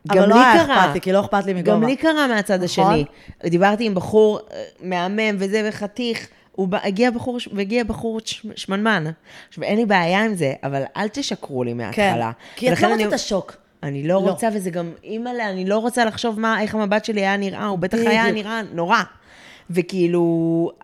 גם 0.07 0.18
אבל 0.18 0.30
לא 0.30 0.36
היה. 0.36 0.61
אכפת 0.64 0.93
לי, 0.93 1.01
כי 1.01 1.11
לא 1.11 1.20
אכפת 1.20 1.45
לי 1.45 1.53
מגובה. 1.53 1.72
גם 1.78 1.84
לי 1.84 1.95
קרה 1.95 2.28
מהצד 2.28 2.64
נכון? 2.64 2.66
השני. 2.93 3.05
דיברתי 3.49 3.86
עם 3.86 3.95
בחור 3.95 4.39
אה, 4.51 4.64
מהמם 4.82 5.36
וזה 5.39 5.66
וחתיך. 5.70 6.28
הוא 6.56 6.68
בא, 6.68 6.78
הגיע 6.84 7.12
בחור, 7.12 7.38
והגיע 7.54 7.84
בחור 7.84 8.20
שמנמן. 8.56 9.04
עכשיו, 9.49 9.64
אין 9.64 9.78
לי 9.78 9.86
בעיה 9.86 10.26
עם 10.26 10.36
זה, 10.36 10.54
אבל 10.64 10.84
אל 10.97 11.08
תשקרו 11.08 11.64
לי 11.64 11.72
כן, 11.72 11.78
מההתחלה. 11.78 12.32
כי 12.56 12.74
את 12.74 12.82
לא 12.82 12.88
אני- 12.88 12.93
רוצה 13.04 13.08
את 13.08 13.14
השוק. 13.14 13.56
אני 13.84 14.08
לא 14.08 14.14
לא. 14.14 14.20
רוצה, 14.30 14.47
וזה 14.54 14.70
גם, 14.70 14.91
אימא'לה, 15.04 15.49
אני 15.49 15.66
לא 15.66 15.78
רוצה 15.78 16.06
לחשוב 16.06 16.39
מה, 16.39 16.62
איך 16.62 16.76
המבט 16.76 17.06
שלי 17.06 17.22
היה 17.22 17.38
נראה, 17.38 17.66
הוא 17.66 17.80
בטח 17.80 17.97
היה. 17.97 18.32
נראה 18.32 18.62
נורא. 18.74 18.97
וכאילו, 19.70 20.22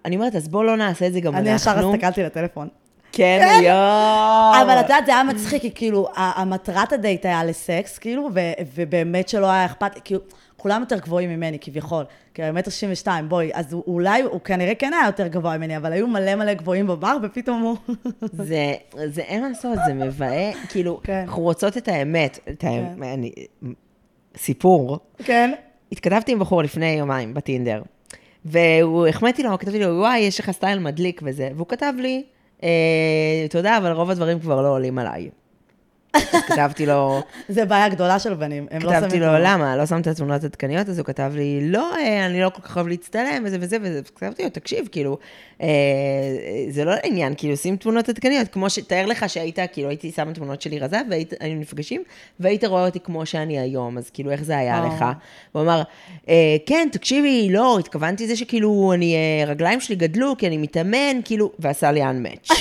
אני 0.06 0.16
אומרת, 0.16 0.36
אז 0.36 0.48
בואו 0.48 0.64
לא 0.64 0.78
נעשה 0.78 1.08
את 1.08 1.14
זה 1.14 1.20
גם 1.20 1.36
אני 1.36 1.54
אנחנו. 1.54 1.72
ישר 1.72 1.90
הסתכלתי 1.90 2.24
לטלפון. 2.24 2.68
כן, 3.12 3.60
יואו. 3.64 4.62
אבל 4.64 4.78
את 4.80 4.84
יודעת, 4.84 5.06
זה 5.06 5.12
היה 5.12 5.24
מצחיק, 5.24 5.62
כי 5.62 5.72
כאילו, 5.76 6.08
המטרת 6.16 6.94
הדייט 6.94 7.26
היה 7.26 7.44
לסקס, 7.44 7.98
כאילו, 7.98 8.30
ובאמת 8.76 9.30
שלא 9.30 9.46
היה 9.52 9.66
אכפת, 9.66 9.92
כאילו, 10.04 10.20
כולם 10.60 10.82
יותר 10.82 11.00
גבוהים 11.00 11.30
ממני, 11.30 11.58
כביכול. 11.62 12.04
כי 12.34 12.42
מטר 12.54 12.72
62, 12.72 13.30
בואי, 13.30 13.52
אז 13.54 13.74
הוא- 13.74 13.84
אולי, 13.88 14.22
הוא 14.22 14.40
כנראה 14.42 14.76
כן 14.76 14.94
היה 14.94 15.06
יותר 15.06 15.28
גבוה 15.28 15.58
ממני, 15.58 15.78
אבל 15.78 15.92
היו 15.94 16.08
מלא 16.08 16.36
מלא 16.36 16.54
גבוהים 16.54 16.88
בבר, 16.88 17.18
ופתאום 17.24 17.62
הוא... 17.62 17.78
זה, 18.50 18.74
זה 19.06 19.22
אין 19.22 19.42
מה 19.42 19.50
לעשות, 19.50 19.78
זה 19.88 19.94
מבאה, 19.94 20.52
כאילו, 20.70 21.00
כן. 21.04 21.24
אנחנו 21.28 21.42
רוצות 21.44 21.78
את 21.78 21.88
האמת, 21.88 22.40
את 22.50 22.64
האמת, 22.64 23.08
אני, 23.14 23.32
סיפור. 24.38 25.00
כן. 25.24 25.52
התכתבתי 25.92 26.32
עם 26.32 26.40
בחור 26.40 26.64
לפני 26.64 26.92
יומיים 26.92 27.34
בטינדר, 27.34 27.82
והוא, 28.46 29.08
החמאתי 29.08 29.44
לו, 29.44 29.58
כתבתי 29.60 29.80
לו, 29.80 29.98
וואי, 30.00 30.20
יש 30.20 30.40
לך 30.40 30.52
סטייל 30.52 30.80
מדליק 30.80 31.22
וזה, 31.24 31.50
והוא 31.56 31.68
כתב 31.68 31.94
לי, 31.98 32.24
אה, 32.64 32.70
תודה, 33.50 33.78
אבל 33.78 33.92
רוב 33.92 34.10
הדברים 34.10 34.40
כבר 34.40 34.62
לא 34.62 34.68
עולים 34.70 35.00
עליי. 35.00 35.30
אז 36.14 36.44
כתבתי 36.48 36.86
לו, 36.86 37.22
זה 37.50 37.66
בעיה 37.66 37.90
גדולה 37.90 38.20
של 38.20 38.34
בנים, 38.34 38.68
הם 38.72 38.82
לא 38.82 38.90
שמים... 38.90 39.02
כתבתי 39.02 39.20
לו. 39.20 39.28
למה, 39.40 39.78
לא 39.78 39.86
שמת 39.86 40.08
תמונות 40.08 40.44
עדכניות? 40.44 40.90
אז 40.90 41.00
הוא 41.00 41.06
כתב 41.06 41.32
לי, 41.36 41.72
לא, 41.72 41.96
אה, 41.96 42.26
אני 42.26 42.42
לא 42.42 42.50
כל 42.50 42.62
כך 42.62 42.76
אוהב 42.76 42.88
להצטלם, 42.88 43.44
וזה 43.46 43.58
וזה 43.60 43.78
וזה. 43.82 44.02
כתבתי 44.16 44.44
לו, 44.44 44.50
תקשיב, 44.50 44.88
כאילו, 44.92 45.18
אה, 45.62 45.68
זה 46.70 46.86
לא 46.86 46.92
העניין, 47.04 47.34
כאילו, 47.38 47.58
שים 47.58 47.78
תמונות 47.78 48.10
עדכניות, 48.10 48.48
כמו 48.48 48.70
ש... 48.70 48.80
תאר 48.80 49.06
לך 49.06 49.30
שהיית, 49.30 49.60
כאילו, 49.72 49.90
הייתי 49.90 50.12
שמה 50.12 50.34
תמונות 50.34 50.62
שלי 50.62 50.80
רזה, 50.80 51.02
והיינו 51.10 51.62
נפגשים, 51.62 52.04
והיית 52.40 52.64
רואה 52.64 52.86
אותי 52.86 53.00
כמו 53.00 53.26
שאני 53.26 53.60
היום, 53.60 53.98
אז 53.98 54.10
כאילו, 54.10 54.32
איך 54.32 54.44
זה 54.44 54.58
היה 54.58 54.84
אה. 54.84 54.88
לך? 54.88 55.06
הוא 55.52 55.62
אמר, 55.62 55.82
כן, 56.66 56.88
תקשיבי, 56.92 57.50
לא, 57.52 57.80
התכוונתי 57.80 58.24
לזה 58.24 58.36
שכאילו, 58.36 58.92
אני, 58.94 59.16
רגליים 59.48 59.80
שלי 59.80 59.96
גדלו, 59.96 60.38
כי 60.38 60.48
אני 60.48 60.58
מתאמן, 60.58 61.20
כאילו, 61.26 61.52
ועשה 61.60 61.92
לי 61.92 62.02
unmatch. 62.04 62.54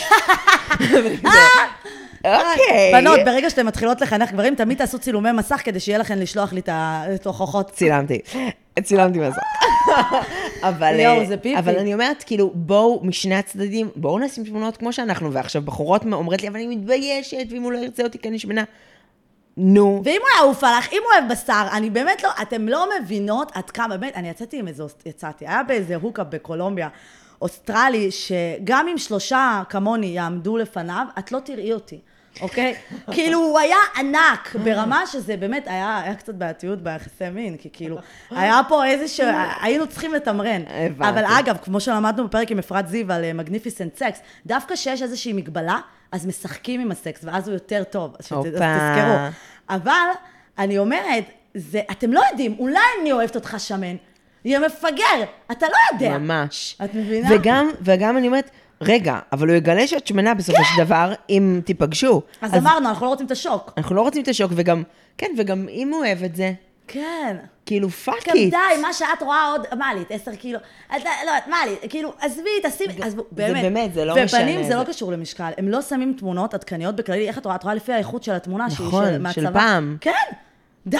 אוקיי. 2.24 2.92
בנות, 2.92 3.20
ברגע 3.24 3.50
שאתן 3.50 3.66
מתחילות 3.66 4.00
לחנך 4.00 4.32
גברים, 4.32 4.54
תמיד 4.54 4.78
תעשו 4.78 4.98
צילומי 4.98 5.32
מסך 5.32 5.60
כדי 5.64 5.80
שיהיה 5.80 5.98
לכן 5.98 6.18
לשלוח 6.18 6.52
לי 6.52 6.60
את 6.60 7.26
ההוכחות. 7.26 7.70
צילמתי, 7.70 8.20
צילמתי 8.82 9.18
מסך. 9.18 9.38
אבל, 10.68 11.00
יואו, 11.00 11.20
אה, 11.20 11.26
זה 11.26 11.36
פיפי. 11.36 11.58
אבל 11.58 11.78
אני 11.78 11.94
אומרת, 11.94 12.22
כאילו, 12.22 12.50
בואו 12.54 13.00
משני 13.02 13.34
הצדדים, 13.34 13.90
בואו 13.96 14.18
נשים 14.18 14.44
תמונות 14.44 14.76
כמו 14.76 14.92
שאנחנו, 14.92 15.32
ועכשיו 15.32 15.62
בחורות 15.62 16.04
אומרת 16.12 16.42
לי, 16.42 16.48
אבל 16.48 16.56
אני 16.56 16.76
מתביישת, 16.76 17.46
ואם 17.50 17.62
הוא 17.62 17.72
לא 17.72 17.78
ירצה 17.78 18.02
אותי 18.02 18.18
כי 18.18 18.28
אני 18.28 18.38
שמנה. 18.38 18.64
נו, 19.56 20.02
ואם 20.04 20.20
הוא 20.20 20.28
יעוף 20.38 20.64
עליך, 20.64 20.92
אם 20.92 20.98
הוא 21.04 21.12
אוהב 21.12 21.32
בשר, 21.32 21.66
אני 21.72 21.90
באמת 21.90 22.22
לא, 22.22 22.30
אתם 22.42 22.68
לא 22.68 22.88
מבינות 23.00 23.52
עד 23.54 23.70
כמה, 23.70 23.96
באמת, 23.96 24.16
אני 24.16 24.28
יצאתי 24.28 24.58
עם 24.58 24.68
איזה, 24.68 24.82
יצאתי, 25.06 25.46
היה 25.46 25.62
באיזה 25.62 25.96
הוקאפ 25.96 26.26
בקולומביה, 26.30 26.88
אוסטרלי, 27.42 28.10
שגם 28.10 28.86
אם 28.88 28.98
שלושה 28.98 29.62
כמוני 29.68 30.06
יעמדו 30.06 30.56
לפניו, 30.56 31.06
את 31.18 31.32
לא 31.32 31.38
תראי 31.38 31.72
אותי. 31.72 31.98
אוקיי? 32.40 32.74
כאילו, 33.10 33.38
הוא 33.38 33.58
היה 33.58 33.76
ענק, 33.96 34.56
ברמה 34.64 35.06
שזה 35.06 35.36
באמת, 35.36 35.66
היה, 35.66 36.00
היה 36.04 36.14
קצת 36.14 36.34
בעייתיות 36.34 36.82
ביחסי 36.82 37.30
מין, 37.32 37.56
כי 37.56 37.68
כאילו, 37.72 37.98
היה 38.30 38.60
פה 38.68 38.86
איזשהו, 38.86 39.26
היינו 39.60 39.86
צריכים 39.86 40.14
לתמרן. 40.14 40.62
הבנתי. 40.68 41.10
אבל 41.10 41.24
אגב, 41.38 41.56
כמו 41.62 41.80
שלמדנו 41.80 42.28
בפרק 42.28 42.50
עם 42.50 42.58
אפרת 42.58 42.88
זיו 42.88 43.12
על 43.12 43.32
מגניפיסנט 43.32 43.96
סקס, 43.96 44.20
דווקא 44.46 44.76
שיש 44.76 45.02
איזושהי 45.02 45.32
מגבלה, 45.32 45.78
אז 46.12 46.26
משחקים 46.26 46.80
עם 46.80 46.90
הסקס, 46.90 47.20
ואז 47.24 47.48
הוא 47.48 47.54
יותר 47.54 47.84
טוב. 47.84 48.16
אז. 48.18 48.26
תזכרו. 48.26 49.16
אבל 49.68 50.08
אני 50.58 50.78
אומרת, 50.78 51.24
זה, 51.54 51.80
אתם 51.90 52.12
לא 52.12 52.20
יודעים, 52.30 52.56
אולי 52.58 52.78
אני 53.00 53.12
אוהבת 53.12 53.34
אותך 53.34 53.54
שמן. 53.58 53.96
יא 54.44 54.58
מפגר, 54.58 55.24
אתה 55.52 55.66
לא 55.66 55.76
יודע. 55.92 56.18
ממש. 56.18 56.76
את 56.84 56.94
מבינה? 56.94 57.28
וגם, 57.34 57.70
וגם 57.82 58.16
אני 58.16 58.26
אומרת, 58.26 58.50
רגע, 58.80 59.18
אבל 59.32 59.48
הוא 59.48 59.56
יגלה 59.56 59.86
שאת 59.86 60.06
שמנה 60.06 60.34
בסופו 60.34 60.64
של 60.64 60.84
דבר, 60.84 61.12
אם 61.30 61.60
תיפגשו. 61.64 62.22
אז 62.42 62.54
אמרנו, 62.54 62.88
אנחנו 62.88 63.06
לא 63.06 63.10
רוצים 63.10 63.26
את 63.26 63.30
השוק. 63.30 63.72
אנחנו 63.76 63.96
לא 63.96 64.00
רוצים 64.02 64.22
את 64.22 64.28
השוק, 64.28 64.52
וגם, 64.54 64.82
כן, 65.18 65.26
וגם 65.38 65.66
אם 65.68 65.90
הוא 65.92 66.04
אוהב 66.04 66.24
את 66.24 66.36
זה, 66.36 66.52
כן. 66.88 67.36
כאילו, 67.66 67.90
פאק 67.90 68.28
גם 68.28 68.34
איט. 68.36 68.50
די, 68.50 68.82
מה 68.82 68.92
שאת 68.92 69.22
רואה 69.22 69.46
עוד, 69.50 69.66
מה 69.78 69.94
לי, 69.94 70.00
את 70.02 70.10
עשר 70.10 70.34
קילו, 70.34 70.58
את 70.86 71.04
לא 71.04 71.10
יודעת, 71.20 71.46
מה 71.48 71.56
לי, 71.66 71.88
כאילו, 71.88 72.12
עזבי, 72.20 72.50
תשימי, 72.62 73.02
עזבו, 73.02 73.22
באמת. 73.32 73.62
באמת, 73.62 73.94
זה 73.94 74.04
לא 74.04 74.12
ובנים 74.12 74.24
משנה, 74.24 74.68
זה 74.68 74.74
לא 74.74 74.84
זה- 74.84 74.92
קשור 74.92 75.12
למשקל, 75.12 75.50
הם 75.58 75.68
לא 75.68 75.82
שמים 75.82 76.14
תמונות 76.18 76.54
עדכניות 76.54 76.96
בכללי, 76.96 77.28
איך 77.28 77.38
את 77.38 77.44
רואה? 77.44 77.56
את 77.56 77.62
רואה 77.62 77.74
לפי 77.74 77.92
האיכות 77.92 78.22
של 78.22 78.32
התמונה, 78.32 78.70
שהיא 78.70 78.86
נכון, 78.86 79.04
של-. 79.32 79.52
פעם. 79.52 79.96
כן, 80.00 80.12
די! 80.86 80.98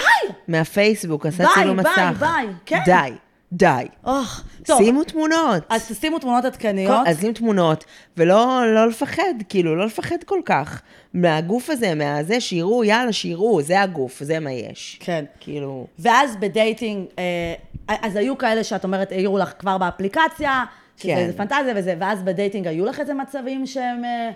מהפייסבוק, 0.49 1.27
עשה 1.27 1.45
ביי, 1.45 1.55
צילום 1.55 1.83
ביי, 1.83 1.93
מסך. 2.11 2.21
ביי, 2.21 2.47
כן. 2.67 2.79
די, 2.85 3.11
די. 3.53 3.85
אוח, 4.05 4.45
טוב, 4.65 4.83
שימו 4.83 5.05
תמונות. 5.05 5.63
אז 5.69 5.89
תשימו 5.89 6.19
תמונות 6.19 6.45
עדכניות. 6.45 7.07
אז 7.07 7.21
שים 7.21 7.33
תמונות, 7.33 7.85
ולא 8.17 8.75
לא 8.75 8.89
לפחד, 8.89 9.35
כאילו, 9.49 9.77
לא 9.77 9.87
לפחד 9.87 10.25
כל 10.25 10.41
כך. 10.45 10.83
מהגוף 11.15 11.71
הזה, 11.71 11.95
מהזה, 11.95 12.41
שיראו, 12.41 12.85
יאללה, 12.85 13.13
שיראו, 13.13 13.63
זה 13.63 13.81
הגוף, 13.81 14.23
זה 14.23 14.41
מה 14.41 14.53
יש. 14.53 14.99
כן. 15.01 15.25
כאילו, 15.41 15.87
ואז 15.99 16.37
ב 16.37 16.46
dating, 16.46 17.07
אה, 17.19 17.55
אז 18.03 18.17
היו 18.17 18.39
כאלה 18.39 18.65
שאת 18.65 18.85
אומרת, 18.85 19.13
העירו 19.13 19.39
לך 19.39 19.53
כבר 19.59 19.79
באפליקציה, 19.79 20.65
שזה 20.97 21.13
כן. 21.13 21.31
פנטזיה 21.37 21.75
וזה, 21.77 21.95
ואז 21.99 22.23
ב 22.23 22.29
dating 22.29 22.67
היו 22.67 22.87
לך 22.87 23.01
איזה 23.01 23.15
מצבים 23.15 23.67
שהם, 23.67 24.05
אה, 24.05 24.31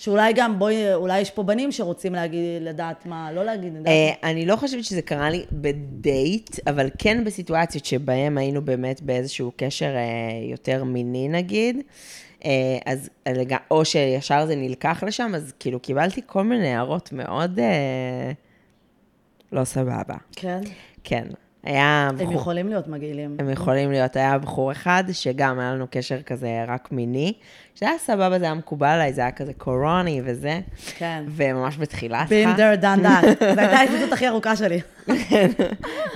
שאולי 0.00 0.32
גם, 0.32 0.58
בואי, 0.58 0.94
אולי 0.94 1.20
יש 1.20 1.30
פה 1.30 1.42
בנים 1.42 1.72
שרוצים 1.72 2.14
להגיד, 2.14 2.62
לדעת 2.62 3.06
מה, 3.06 3.32
לא 3.32 3.44
להגיד, 3.44 3.74
לדעת. 3.74 3.86
אה, 3.86 4.30
אני 4.30 4.46
לא 4.46 4.56
חושבת 4.56 4.84
שזה 4.84 5.02
קרה 5.02 5.30
לי 5.30 5.44
בדייט, 5.52 6.68
אבל 6.68 6.90
כן 6.98 7.24
בסיטואציות 7.24 7.84
שבהם 7.84 8.38
היינו 8.38 8.62
באמת 8.62 9.02
באיזשהו 9.02 9.52
קשר 9.56 9.86
אה, 9.96 10.50
יותר 10.50 10.84
מיני 10.84 11.28
נגיד, 11.28 11.76
אה, 12.44 12.78
אז, 12.86 13.10
או 13.70 13.84
שישר 13.84 14.46
זה 14.46 14.56
נלקח 14.56 15.02
לשם, 15.06 15.32
אז 15.34 15.52
כאילו 15.58 15.80
קיבלתי 15.80 16.20
כל 16.26 16.42
מיני 16.44 16.68
הערות 16.68 17.12
מאוד 17.12 17.58
לא 19.52 19.64
סבבה. 19.64 20.16
כן. 20.36 20.60
כן, 21.04 21.26
היה 21.64 22.08
הם 22.10 22.16
בחור... 22.16 22.34
יכולים 22.34 22.68
להיות 22.68 22.88
מגעילים. 22.88 23.36
הם 23.38 23.50
יכולים 23.50 23.90
להיות, 23.90 24.16
היה 24.16 24.38
בחור 24.38 24.72
אחד, 24.72 25.04
שגם 25.12 25.58
היה 25.58 25.74
לנו 25.74 25.86
קשר 25.90 26.22
כזה 26.22 26.64
רק 26.68 26.92
מיני, 26.92 27.32
שהיה 27.74 27.98
סבבה, 27.98 28.38
זה 28.38 28.44
היה 28.44 28.54
מקובל 28.54 28.86
עליי, 28.86 29.12
זה 29.12 29.20
היה 29.20 29.30
כזה 29.30 29.52
קורוני 29.52 30.20
וזה, 30.24 30.60
כן. 30.98 31.24
וממש 31.28 31.78
בתחילת 31.78 32.28
there, 32.56 32.82
done 32.82 33.04
that. 33.04 33.26
זו 33.54 33.60
הייתה 33.60 33.76
ההתמודדות 33.76 34.12
הכי 34.12 34.28
ארוכה 34.28 34.56
שלי. 34.56 34.80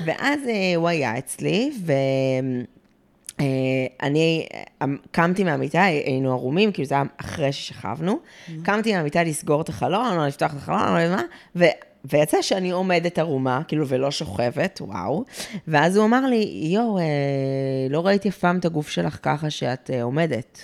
ואז 0.05 0.41
אה, 0.49 0.77
הוא 0.77 0.89
היה 0.89 1.19
אצלי, 1.19 1.73
ואני 3.39 4.47
קמתי 5.11 5.45
מהמיטה, 5.45 5.83
היינו 5.83 6.33
ערומים, 6.33 6.73
כאילו 6.73 6.87
זה 6.87 6.95
היה 6.95 7.05
אחרי 7.17 7.53
ששכבנו, 7.53 8.19
קמתי 8.63 8.97
מהמיטה 8.97 9.23
לסגור 9.23 9.61
את 9.61 9.69
החלון, 9.69 10.19
או 10.19 10.27
לפתוח 10.27 10.53
את 10.53 10.57
החלון, 10.57 10.89
או 10.89 10.95
לא 10.95 10.99
יודעת 10.99 11.19
מה, 11.19 11.25
ו... 11.57 11.65
ויצא 12.05 12.43
שאני 12.43 12.71
עומדת 12.71 13.19
ערומה, 13.19 13.63
כאילו, 13.69 13.89
ולא 13.89 14.11
שוכבת, 14.11 14.81
וואו. 14.83 15.25
ואז 15.69 15.97
הוא 15.97 16.05
אמר 16.05 16.27
לי, 16.27 16.69
יואו, 16.73 16.99
אה, 16.99 17.05
לא 17.91 18.07
ראיתי 18.07 18.29
אף 18.29 18.39
פעם 18.39 18.59
את 18.59 18.65
הגוף 18.65 18.89
שלך 18.89 19.19
ככה 19.23 19.51
שאת 19.51 19.91
אה, 19.95 20.03
עומדת. 20.03 20.59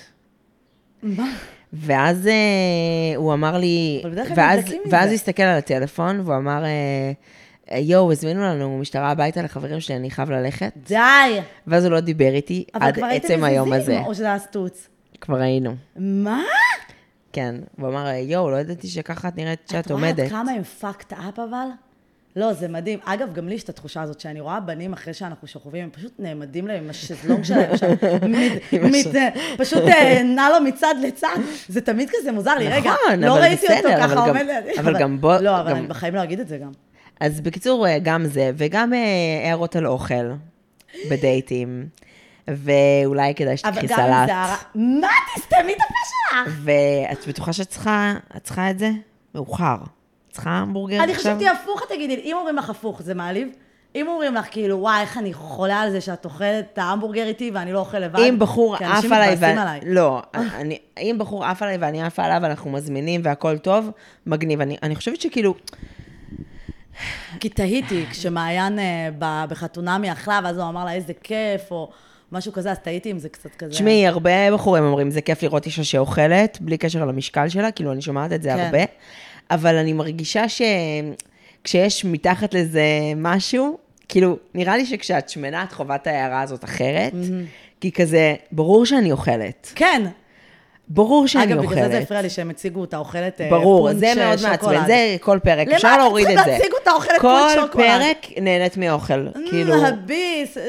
מה? 1.02 1.32
ואז 1.72 2.26
אה, 2.26 3.16
הוא 3.16 3.32
אמר 3.32 3.58
לי, 3.58 4.02
אבל 4.04 4.18
ואז. 4.36 4.64
ואז 4.90 5.08
הוא 5.08 5.14
הסתכל 5.14 5.42
על 5.42 5.58
הטלפון, 5.58 6.20
והוא 6.20 6.36
אמר, 6.36 6.64
אה, 6.64 7.78
יואו, 7.78 8.12
הזמינו 8.12 8.42
לנו 8.42 8.78
משטרה 8.78 9.10
הביתה 9.10 9.42
לחברים 9.42 9.80
שלי, 9.80 9.96
אני 9.96 10.10
חייב 10.10 10.30
ללכת. 10.30 10.72
די! 10.88 11.40
ואז 11.66 11.84
הוא 11.84 11.92
לא 11.92 12.00
דיבר 12.00 12.34
איתי 12.34 12.64
אבל 12.74 12.86
עד 12.86 12.96
כבר 12.96 13.06
הייתם 13.06 13.26
עצם 13.26 13.44
היום 13.44 13.72
הזה. 13.72 13.82
מזיזים, 13.82 14.04
או 14.04 14.14
שזה 14.14 14.24
היה 14.24 14.38
סטוץ? 14.38 14.88
כבר 15.20 15.36
היינו, 15.36 15.74
מה? 15.96 16.42
כן. 17.32 17.54
הוא 17.78 17.88
אמר, 17.88 18.06
יואו, 18.08 18.50
לא 18.50 18.56
ידעתי 18.56 18.88
שככה 18.88 19.28
את 19.28 19.36
נראית 19.36 19.60
שאת 19.72 19.86
את 19.86 19.90
רואה 19.90 20.08
עד 20.08 20.18
עומדת. 20.18 20.30
כמה 20.30 20.52
הם 20.52 20.62
fucked 20.80 21.12
up 21.12 21.40
אבל? 21.48 21.66
לא, 22.36 22.52
זה 22.52 22.68
מדהים. 22.68 22.98
אגב, 23.04 23.32
גם 23.32 23.48
לי 23.48 23.54
יש 23.54 23.62
את 23.62 23.68
התחושה 23.68 24.02
הזאת, 24.02 24.20
שאני 24.20 24.40
רואה 24.40 24.60
בנים 24.60 24.92
אחרי 24.92 25.14
שאנחנו 25.14 25.48
שוכבים, 25.48 25.84
הם 25.84 25.90
פשוט 25.90 26.12
נעמדים 26.18 26.66
להם 26.66 26.84
עם 26.84 26.90
השזלונג 26.90 27.44
שלהם 27.44 27.76
שם, 27.76 27.86
מת- 28.92 29.16
פשוט 29.58 29.82
אה, 29.82 30.22
נע 30.22 30.48
לו 30.48 30.64
מצד 30.64 30.94
לצד. 31.02 31.36
זה 31.68 31.80
תמיד 31.80 32.10
כזה 32.12 32.32
מוזר 32.32 32.54
לי. 32.58 32.68
רגע, 32.68 32.90
נכון, 33.04 33.20
לא 33.24 33.34
ראיתי 33.34 33.66
אותו 33.76 33.88
ככה 33.98 34.26
עומד 34.28 34.40
לידי. 34.46 34.80
אבל 34.80 34.98
גם 34.98 35.20
בוא- 35.20 35.36
לא, 35.36 35.60
אבל 35.60 35.72
אני 35.72 35.86
בחיים 35.86 36.14
לא 36.14 36.22
אגיד 36.22 36.40
את 36.40 36.48
זה 36.48 36.58
גם. 36.58 36.70
אז 37.20 37.40
בקיצור, 37.40 37.86
אה, 37.86 37.98
גם 38.02 38.24
זה, 38.26 38.50
וגם 38.56 38.94
אה, 38.94 38.98
הערות 39.44 39.76
על 39.76 39.86
אוכל 39.86 40.30
בדייטים, 41.10 41.86
ואולי 42.48 43.34
כדאי 43.34 43.48
אבל 43.48 43.56
שתקחי 43.56 43.86
גם 43.86 43.96
סלט. 43.96 44.26
זה 44.26 44.36
הרע... 44.36 44.56
מה? 44.74 45.08
תסתמי 45.36 45.72
את 45.72 45.80
הפה 45.80 45.94
שלך! 46.08 46.54
ואת 46.64 47.28
בטוחה 47.28 47.52
שאת 47.52 47.68
צריכה, 47.68 48.14
את 48.36 48.44
צריכה 48.44 48.70
את 48.70 48.78
זה? 48.78 48.90
מאוחר. 49.34 49.76
צריכה 50.30 50.50
המבורגר 50.50 51.02
אני 51.04 51.12
עכשיו? 51.12 51.32
חשבתי 51.32 51.48
הפוך, 51.48 51.82
תגידי, 51.88 52.14
אם 52.24 52.36
אומרים 52.36 52.56
לך 52.56 52.70
הפוך, 52.70 53.02
זה 53.02 53.14
מעליב? 53.14 53.48
אם 53.94 54.08
אומרים 54.08 54.34
לך, 54.34 54.46
כאילו, 54.50 54.78
וואי, 54.78 55.00
איך 55.00 55.18
אני 55.18 55.34
חולה 55.34 55.80
על 55.80 55.90
זה 55.90 56.00
שאת 56.00 56.24
אוכלת 56.24 56.64
את 56.72 56.78
ההמבורגר 56.78 57.26
איתי 57.26 57.50
ואני 57.54 57.72
לא 57.72 57.78
אוכל 57.78 57.98
לבד. 57.98 58.18
אם 58.18 58.38
בחור 58.38 58.76
עף 58.76 59.04
עליי, 59.04 59.36
ו- 59.40 59.44
עליי. 59.44 59.80
לא, 59.86 60.22
אני, 60.34 60.78
אם 60.98 61.16
בחור 61.18 61.44
עף 61.44 61.62
עליי 61.62 61.76
ואני 61.80 62.02
עפה 62.02 62.24
עליו, 62.24 62.46
אנחנו 62.50 62.70
מזמינים 62.70 63.20
והכל 63.24 63.58
טוב, 63.58 63.90
מגניב. 64.26 64.60
אני, 64.60 64.76
אני 64.82 64.96
חושבת 64.96 65.20
שכאילו, 65.20 65.54
כי 67.40 67.48
תהיתי, 67.48 68.06
כשמעיין 68.10 68.78
אה, 68.78 69.08
בחתונמי 69.48 70.12
אכלה, 70.12 70.40
ואז 70.44 70.58
הוא 70.58 70.68
אמר 70.68 70.84
לה, 70.84 70.92
איזה 70.92 71.12
כיף, 71.22 71.70
או 71.70 71.90
משהו 72.32 72.52
כזה, 72.52 72.70
אז 72.70 72.78
תהיתי 72.78 73.10
אם 73.10 73.18
זה 73.18 73.28
קצת 73.28 73.54
כזה. 73.58 73.70
תשמעי, 73.70 74.06
הרבה 74.06 74.54
בחורים 74.54 74.84
אומרים, 74.84 75.10
זה 75.10 75.20
כיף 75.20 75.42
לראות 75.42 75.66
אישה 75.66 75.84
שאוכלת, 75.84 76.58
בלי 76.60 76.78
קשר 76.78 77.04
למשקל 77.04 77.48
שלה, 77.48 77.70
כאילו, 77.70 77.92
אני 77.92 78.02
שומעת 78.02 78.32
את 78.32 78.42
זה 78.42 78.48
כן. 78.48 78.58
הרבה, 78.58 78.78
אבל 79.50 79.76
אני 79.76 79.92
מרגישה 79.92 80.44
שכשיש 81.62 82.04
מתחת 82.04 82.54
לזה 82.54 82.82
משהו, 83.16 83.78
כאילו, 84.08 84.36
נראה 84.54 84.76
לי 84.76 84.86
שכשאת 84.86 85.28
שמנה, 85.28 85.62
את 85.62 85.72
חווה 85.72 85.96
את 85.96 86.06
ההערה 86.06 86.42
הזאת 86.42 86.64
אחרת, 86.64 87.12
כי 87.80 87.92
כזה, 87.92 88.34
ברור 88.52 88.86
שאני 88.86 89.12
אוכלת. 89.12 89.72
כן. 89.74 90.02
ברור 90.90 91.26
שאני 91.26 91.44
אגב, 91.44 91.58
אוכלת. 91.58 91.70
בגלל 91.78 91.88
זה 91.90 91.96
זה 91.96 91.98
הפריע 91.98 92.22
לי 92.22 92.30
שהם 92.30 92.50
הציגו 92.50 92.80
אותה 92.80 92.96
אוכלת 92.96 93.40
אה, 93.40 93.50
ברור, 93.50 93.92
זה 93.92 94.12
מאוד. 94.16 94.38
מעצבן, 94.42 94.86
זה 94.86 95.16
כל 95.20 95.38
פרק, 95.42 95.66
למה 95.66 95.76
אפשר 95.76 95.88
אתם 95.88 95.98
להוריד 95.98 96.26
את 96.28 96.44
זה. 96.44 96.50
להציג 96.50 96.72
אותה 96.78 96.90
אוכלת 96.92 97.20
פונץ' 97.20 97.54
כל 97.54 97.60
שוקולד? 97.66 97.86
פרק 97.86 98.26
נהנית 98.42 98.76
מאוכל, 98.76 99.26
כאילו, 99.50 99.74
הביס. 99.86 100.56
אה. 100.58 100.62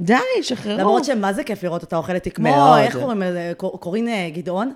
די, 0.00 0.14
שחררו. 0.42 0.78
למרות 0.78 1.04
שמה 1.04 1.32
זה 1.32 1.44
כיף 1.44 1.62
לראות 1.62 1.82
אותה 1.82 1.96
אוכלת, 1.96 2.24
היא 2.24 2.32
כמו. 2.32 2.76
איך 2.78 2.96
קוראים 2.98 3.22
לזה, 3.22 3.52
קור- 3.56 3.80
קורין 3.80 4.08
אה, 4.08 4.30
גדעון, 4.34 4.72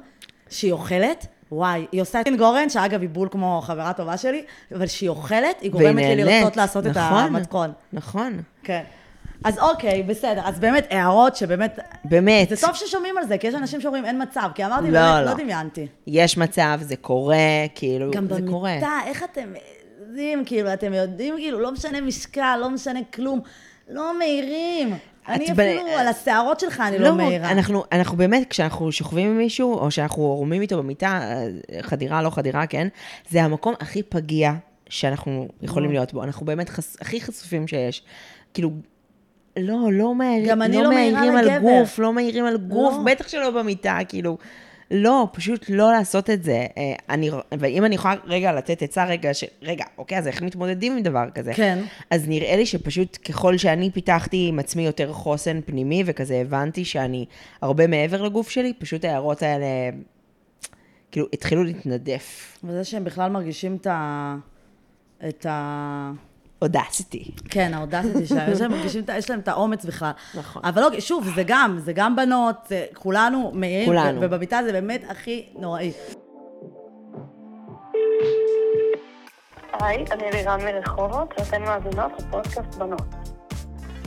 שהיא 0.51 0.73
אוכלת, 0.73 1.27
וואי, 1.53 1.87
היא 1.93 2.03
עושה 2.03 2.21
את 2.21 2.29
גורן, 2.39 2.69
שאגב 2.69 3.01
היא 3.01 3.09
בול 3.09 3.29
כמו 3.31 3.61
חברה 3.65 3.93
טובה 3.93 4.17
שלי, 4.17 4.43
אבל 4.75 4.87
כשהיא 4.87 5.09
אוכלת, 5.09 5.61
היא 5.61 5.71
גורמת 5.71 5.97
לי. 6.05 6.25
לרצות 6.25 6.57
לעשות 6.57 6.87
את 6.87 6.97
נכון, 6.97 7.23
המתכון. 7.23 7.73
נכון, 7.93 8.41
כן. 8.65 8.83
אז 9.45 9.59
אוקיי, 9.59 10.03
בסדר. 10.03 10.41
אז 10.45 10.59
באמת, 10.61 10.87
הערות 10.91 11.37
שבאמת... 11.37 11.79
באמת. 12.05 12.49
זה 12.49 12.57
טוב 12.67 12.75
ששומעים 12.75 13.19
על 13.19 13.27
זה, 13.27 13.39
כי 13.39 13.47
יש 13.47 13.55
אנשים 13.55 13.81
שאומרים 13.81 14.05
אין 14.05 14.23
מצב, 14.23 14.49
כי 14.55 14.65
אמרתי, 14.65 14.91
לא, 14.91 15.01
באמת, 15.01 15.27
לא. 15.27 15.33
לא 15.33 15.35
דמיינתי. 15.35 15.87
יש 16.07 16.39
מצב, 16.39 16.79
זה 16.83 16.97
קורה, 16.97 17.37
כאילו, 17.75 18.11
גם 18.11 18.27
זה 18.29 18.41
קורה. 18.51 18.71
במיטה, 18.73 18.99
איך 19.07 19.25
אתם 19.33 19.53
יודעים, 20.01 20.45
כאילו, 20.45 20.73
אתם 20.73 20.93
יודעים, 20.93 21.35
כאילו, 21.37 21.61
לא 21.61 21.73
משנה 21.73 22.01
משקל, 22.01 22.59
לא 22.61 22.71
משנה 22.71 23.01
כלום, 23.15 23.41
לא 23.89 24.19
מעירים. 24.19 24.95
אני 25.29 25.47
את 25.47 25.57
ב- 25.57 25.61
אפילו, 25.61 25.81
על 25.99 26.09
השערות 26.09 26.61
שלך 26.61 26.81
אני 26.81 26.99
לא 26.99 27.15
מעירה. 27.15 27.51
אנחנו, 27.51 27.85
אנחנו 27.93 28.17
באמת, 28.17 28.51
כשאנחנו 28.51 28.93
שוכבים 28.93 29.31
עם 29.31 29.39
מישהו, 29.39 29.75
או 29.75 29.91
שאנחנו 29.91 30.33
ערומים 30.33 30.63
איתו 30.63 30.79
במיטה, 30.79 31.21
אה, 31.23 31.49
חדירה, 31.83 32.23
לא 32.23 32.31
חדירה, 32.31 32.67
כן, 32.67 32.89
זה 33.31 33.43
המקום 33.43 33.75
הכי 33.81 34.03
פגיע 34.03 34.53
שאנחנו 34.89 35.49
יכולים 35.63 35.91
להיות 35.91 36.13
בו. 36.13 36.23
אנחנו 36.23 36.47
באמת 36.47 36.69
חס, 36.69 36.97
הכי 37.01 37.21
חשופים 37.21 37.69
שיש. 37.69 38.03
כאילו, 38.55 38.71
לא, 39.59 39.93
לא 39.93 40.15
מעירים, 40.15 40.49
גם 40.49 40.63
אני 40.63 40.77
לא 40.77 40.83
לא 40.83 40.91
מעירים 40.91 41.37
על 41.37 41.45
לגבר. 41.45 41.61
גוף, 41.61 41.99
לא 41.99 42.13
מעירים 42.13 42.45
על 42.45 42.57
גוף, 42.57 42.95
לא. 42.95 43.03
בטח 43.13 43.29
שלא 43.29 43.51
במיטה, 43.51 43.99
כאילו. 44.09 44.39
לא, 44.91 45.29
פשוט 45.33 45.65
לא 45.69 45.93
לעשות 45.93 46.31
את 46.31 46.43
זה. 46.43 46.67
אה, 46.77 46.95
אני, 47.11 47.31
ואם 47.59 47.85
אני 47.85 47.95
יכולה 47.95 48.15
רגע 48.25 48.53
לתת 48.53 48.83
עצה 48.83 49.05
רגע, 49.05 49.35
ש, 49.35 49.45
רגע, 49.63 49.85
אוקיי, 49.99 50.19
אז 50.19 50.27
איך 50.27 50.43
מתמודדים 50.43 50.93
עם 50.93 51.03
דבר 51.03 51.31
כזה? 51.35 51.55
כן. 51.55 51.79
אז 52.11 52.29
נראה 52.29 52.57
לי 52.57 52.67
שפשוט 52.67 53.19
ככל 53.29 53.57
שאני 53.57 53.91
פיתחתי 53.91 54.47
עם 54.49 54.59
עצמי 54.59 54.87
יותר 54.87 55.13
חוסן 55.13 55.61
פנימי, 55.67 56.03
וכזה 56.07 56.35
הבנתי 56.37 56.85
שאני 56.85 57.25
הרבה 57.63 57.87
מעבר 57.87 58.23
לגוף 58.23 58.51
שלי, 58.51 58.73
פשוט 58.79 59.05
ההערות 59.05 59.43
האלה, 59.43 59.67
כאילו, 61.11 61.27
התחילו 61.33 61.65
להתנדף. 61.65 62.59
וזה 62.65 62.85
שהם 62.85 63.05
בכלל 63.05 63.31
מרגישים 63.31 63.77
את 63.77 63.87
ה... 63.87 64.37
את 65.29 65.47
ה... 65.47 66.13
אודסיטי. 66.63 67.31
כן, 67.51 67.75
האודסיטי 67.75 68.27
שלהם, 68.27 68.53
יש 68.53 68.61
להם 68.61 68.71
מרגישים, 68.71 69.05
יש 69.19 69.31
להם 69.31 69.41
את 69.41 69.49
האומץ 69.49 69.85
בכלל. 69.85 70.11
נכון. 70.35 70.63
אבל 70.65 70.83
לא, 70.83 71.01
שוב, 71.01 71.29
זה 71.35 71.43
גם, 71.47 71.79
זה 71.85 71.93
גם 71.93 72.17
בנות, 72.17 72.57
זה 72.69 72.87
כולנו 72.95 73.51
מעירים, 73.55 73.87
כולנו. 73.87 74.21
ובמיטה 74.23 74.61
זה 74.65 74.73
באמת 74.73 75.03
הכי 75.09 75.47
נוראי. 75.59 75.93
היי, 79.81 80.05
אני 80.13 80.23
לירן 80.33 80.61
מרחובות, 80.65 81.35
ואתן 81.39 81.63
מאזינות 81.63 82.13
לפודקאסט 82.19 82.75
בנות. 82.79 83.15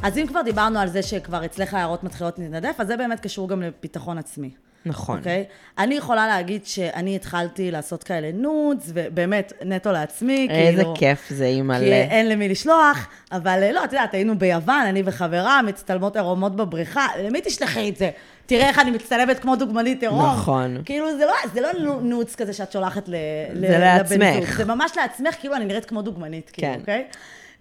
אז 0.04 0.18
אם 0.18 0.28
כבר 0.28 0.41
דיברנו 0.41 0.80
על 0.80 0.88
זה 0.88 1.04
שכבר 1.04 1.45
אצלך 1.45 1.74
ההערות 1.74 2.04
מתחילות 2.04 2.39
להתנדף, 2.39 2.76
אז 2.80 2.88
זה 2.88 2.97
באמת 2.97 3.20
קשור 3.20 3.49
גם 3.49 3.62
לביטחון 3.62 4.18
עצמי. 4.18 4.52
נכון. 4.86 5.18
אוקיי? 5.18 5.44
אני 5.78 5.96
יכולה 5.96 6.28
להגיד 6.28 6.66
שאני 6.66 7.16
התחלתי 7.16 7.72
לעשות 7.72 8.04
כאלה 8.04 8.32
נודס, 8.34 8.92
ובאמת, 8.94 9.54
נטו 9.66 9.92
לעצמי, 9.92 10.48
איזה 10.50 10.78
כאילו... 10.82 10.94
כיף 10.98 11.30
זה, 11.30 11.44
כי 11.44 11.50
אימא'לה. 11.50 11.86
אין 11.86 12.30
למי 12.30 12.50
לשלוח, 12.50 13.08
אבל 13.32 13.72
לא, 13.74 13.84
את 13.84 13.94
יודעת, 13.94 14.14
היינו 14.14 14.40
ביוון, 14.40 14.82
אני 14.86 15.04
וחברה, 15.06 15.62
מצטלמות 15.62 16.16
עירומות 16.16 16.56
בבריכה, 16.56 17.08
למי 17.24 17.40
תשלחי 17.44 17.90
את 17.90 17.98
זה? 17.98 18.10
תראה 18.46 18.68
איך 18.70 18.80
אני 18.80 18.92
מצטלמת 18.92 19.40
כמו 19.40 19.56
דוגמנית 19.56 20.02
עירום. 20.04 20.26
נכון. 20.26 20.82
כאילו, 20.86 21.18
זה 21.18 21.26
לא, 21.26 21.34
זה 21.54 21.62
לא 21.62 21.70
נו- 21.80 22.00
נוץ 22.00 22.36
כזה 22.36 22.54
שאת 22.54 22.72
שולחת 22.72 23.08
ל, 23.08 23.16
ל, 23.54 23.60
זה 23.68 23.68
לבן 23.68 23.80
לעצמך. 23.80 24.46
זוג. 24.46 24.58
זה 24.58 24.66
ממש 24.66 24.92
לעצמך, 24.98 25.36
כאילו 25.40 25.56
אני 25.56 25.66
נראית 25.66 25.86
כמו 25.86 26.02
דוגמנית, 26.02 26.50
כאילו, 26.54 26.68
כן. 26.74 26.80
אוקיי? 26.80 27.04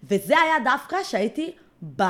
וזה 0.09 0.33
היה 0.39 0.53
דווקא 0.63 0.97
שהייתי, 1.03 1.51
ב... 1.95 2.03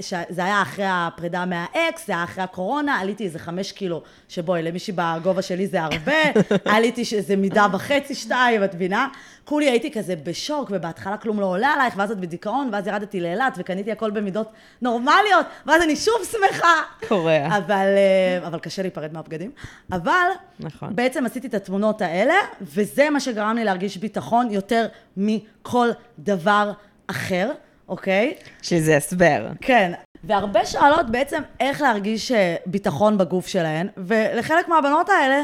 ש... 0.00 0.14
זה 0.28 0.44
היה 0.44 0.62
אחרי 0.62 0.84
הפרידה 0.88 1.44
מהאקס, 1.44 2.06
זה 2.06 2.12
היה 2.12 2.24
אחרי 2.24 2.44
הקורונה, 2.44 3.00
עליתי 3.00 3.24
איזה 3.24 3.38
חמש 3.38 3.72
קילו, 3.72 4.02
שבואי, 4.28 4.62
למישהי 4.62 4.94
בגובה 4.96 5.42
שלי 5.42 5.66
זה 5.66 5.82
הרבה, 5.82 6.40
עליתי 6.74 7.02
איזה 7.16 7.36
מידה 7.36 7.66
וחצי, 7.72 8.14
שתיים, 8.14 8.64
את 8.64 8.74
מבינה? 8.74 9.08
כולי 9.44 9.70
הייתי 9.70 9.92
כזה 9.92 10.16
בשוק, 10.16 10.68
ובהתחלה 10.72 11.16
כלום 11.16 11.40
לא 11.40 11.46
עולה 11.46 11.68
עלייך, 11.68 11.94
ואז 11.96 12.10
את 12.10 12.20
בדיכאון, 12.20 12.68
ואז 12.72 12.86
ירדתי 12.86 13.20
לאילת, 13.20 13.54
וקניתי 13.56 13.92
הכל 13.92 14.10
במידות 14.10 14.52
נורמליות, 14.82 15.46
ואז 15.66 15.82
אני 15.82 15.96
שוב 15.96 16.14
שמחה. 16.32 16.74
קורה. 17.08 17.56
אבל, 17.56 17.86
אה, 17.96 18.46
אבל 18.46 18.58
קשה 18.58 18.82
להיפרד 18.82 19.12
מהבגדים. 19.12 19.50
אבל, 19.92 20.28
נכון. 20.60 20.96
בעצם 20.96 21.26
עשיתי 21.26 21.46
את 21.46 21.54
התמונות 21.54 22.02
האלה, 22.02 22.34
וזה 22.60 23.10
מה 23.10 23.20
שגרם 23.20 23.56
לי 23.56 23.64
להרגיש 23.64 23.96
ביטחון 23.96 24.50
יותר 24.50 24.86
מכל 25.16 25.88
דבר 26.18 26.72
אחר, 27.06 27.50
אוקיי? 27.88 28.34
שזה 28.62 28.96
הסבר. 28.96 29.48
כן. 29.60 29.92
והרבה 30.24 30.66
שואלות 30.66 31.10
בעצם 31.10 31.42
איך 31.60 31.80
להרגיש 31.80 32.32
אה, 32.32 32.56
ביטחון 32.66 33.18
בגוף 33.18 33.46
שלהן, 33.46 33.88
ולחלק 33.96 34.68
מהבנות 34.68 35.08
האלה, 35.08 35.42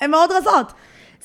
הן 0.00 0.10
מאוד 0.10 0.30
רזות. 0.32 0.72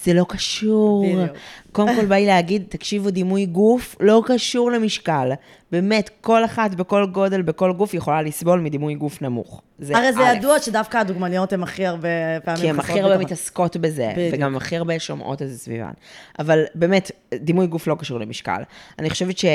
זה 0.04 0.14
לא 0.14 0.26
קשור. 0.30 1.06
בדיוק. 1.06 1.38
קודם 1.72 1.96
כל 1.96 2.06
בא 2.06 2.16
לי 2.16 2.26
להגיד, 2.26 2.64
תקשיבו, 2.70 3.10
דימוי 3.10 3.46
גוף 3.46 3.96
לא 4.00 4.24
קשור 4.26 4.72
למשקל. 4.72 5.32
באמת, 5.72 6.10
כל 6.22 6.46
אחת 6.46 6.76
בכל 6.76 7.06
גודל, 7.06 7.42
בכל 7.42 7.74
גוף, 7.74 7.94
יכולה 7.94 8.22
לסבול 8.22 8.60
מדימוי 8.60 8.96
גוף 8.96 9.22
נמוך. 9.22 9.62
זה 9.80 9.98
הרי 9.98 10.14
זה 10.14 10.30
א'. 10.30 10.34
ידוע 10.34 10.60
שדווקא 10.60 10.98
הדוגמניות 10.98 11.54
הן 11.54 11.64
הכי 11.64 11.86
הרבה 11.86 12.10
פעמים 12.44 12.62
כי 12.62 12.70
הן 12.70 12.80
הכי 12.80 13.02
הרבה. 13.02 13.18
מתעסקות 13.18 13.78
בזה, 13.78 14.12
בדיוק. 14.16 14.34
וגם 14.34 14.56
הכי 14.56 14.78
הרבה 14.78 15.00
שומעות 15.00 15.42
את 15.42 15.50
זה 15.50 15.58
סביבן. 15.58 15.92
אבל 16.40 16.64
באמת, 16.76 17.12
דימוי 17.36 17.68
גוף 17.68 17.88
לא 17.88 17.96
קשור 18.00 18.20
למשקל. 18.20 18.62
אני 19.00 19.10
חושבת 19.10 19.38
ש... 19.38 19.46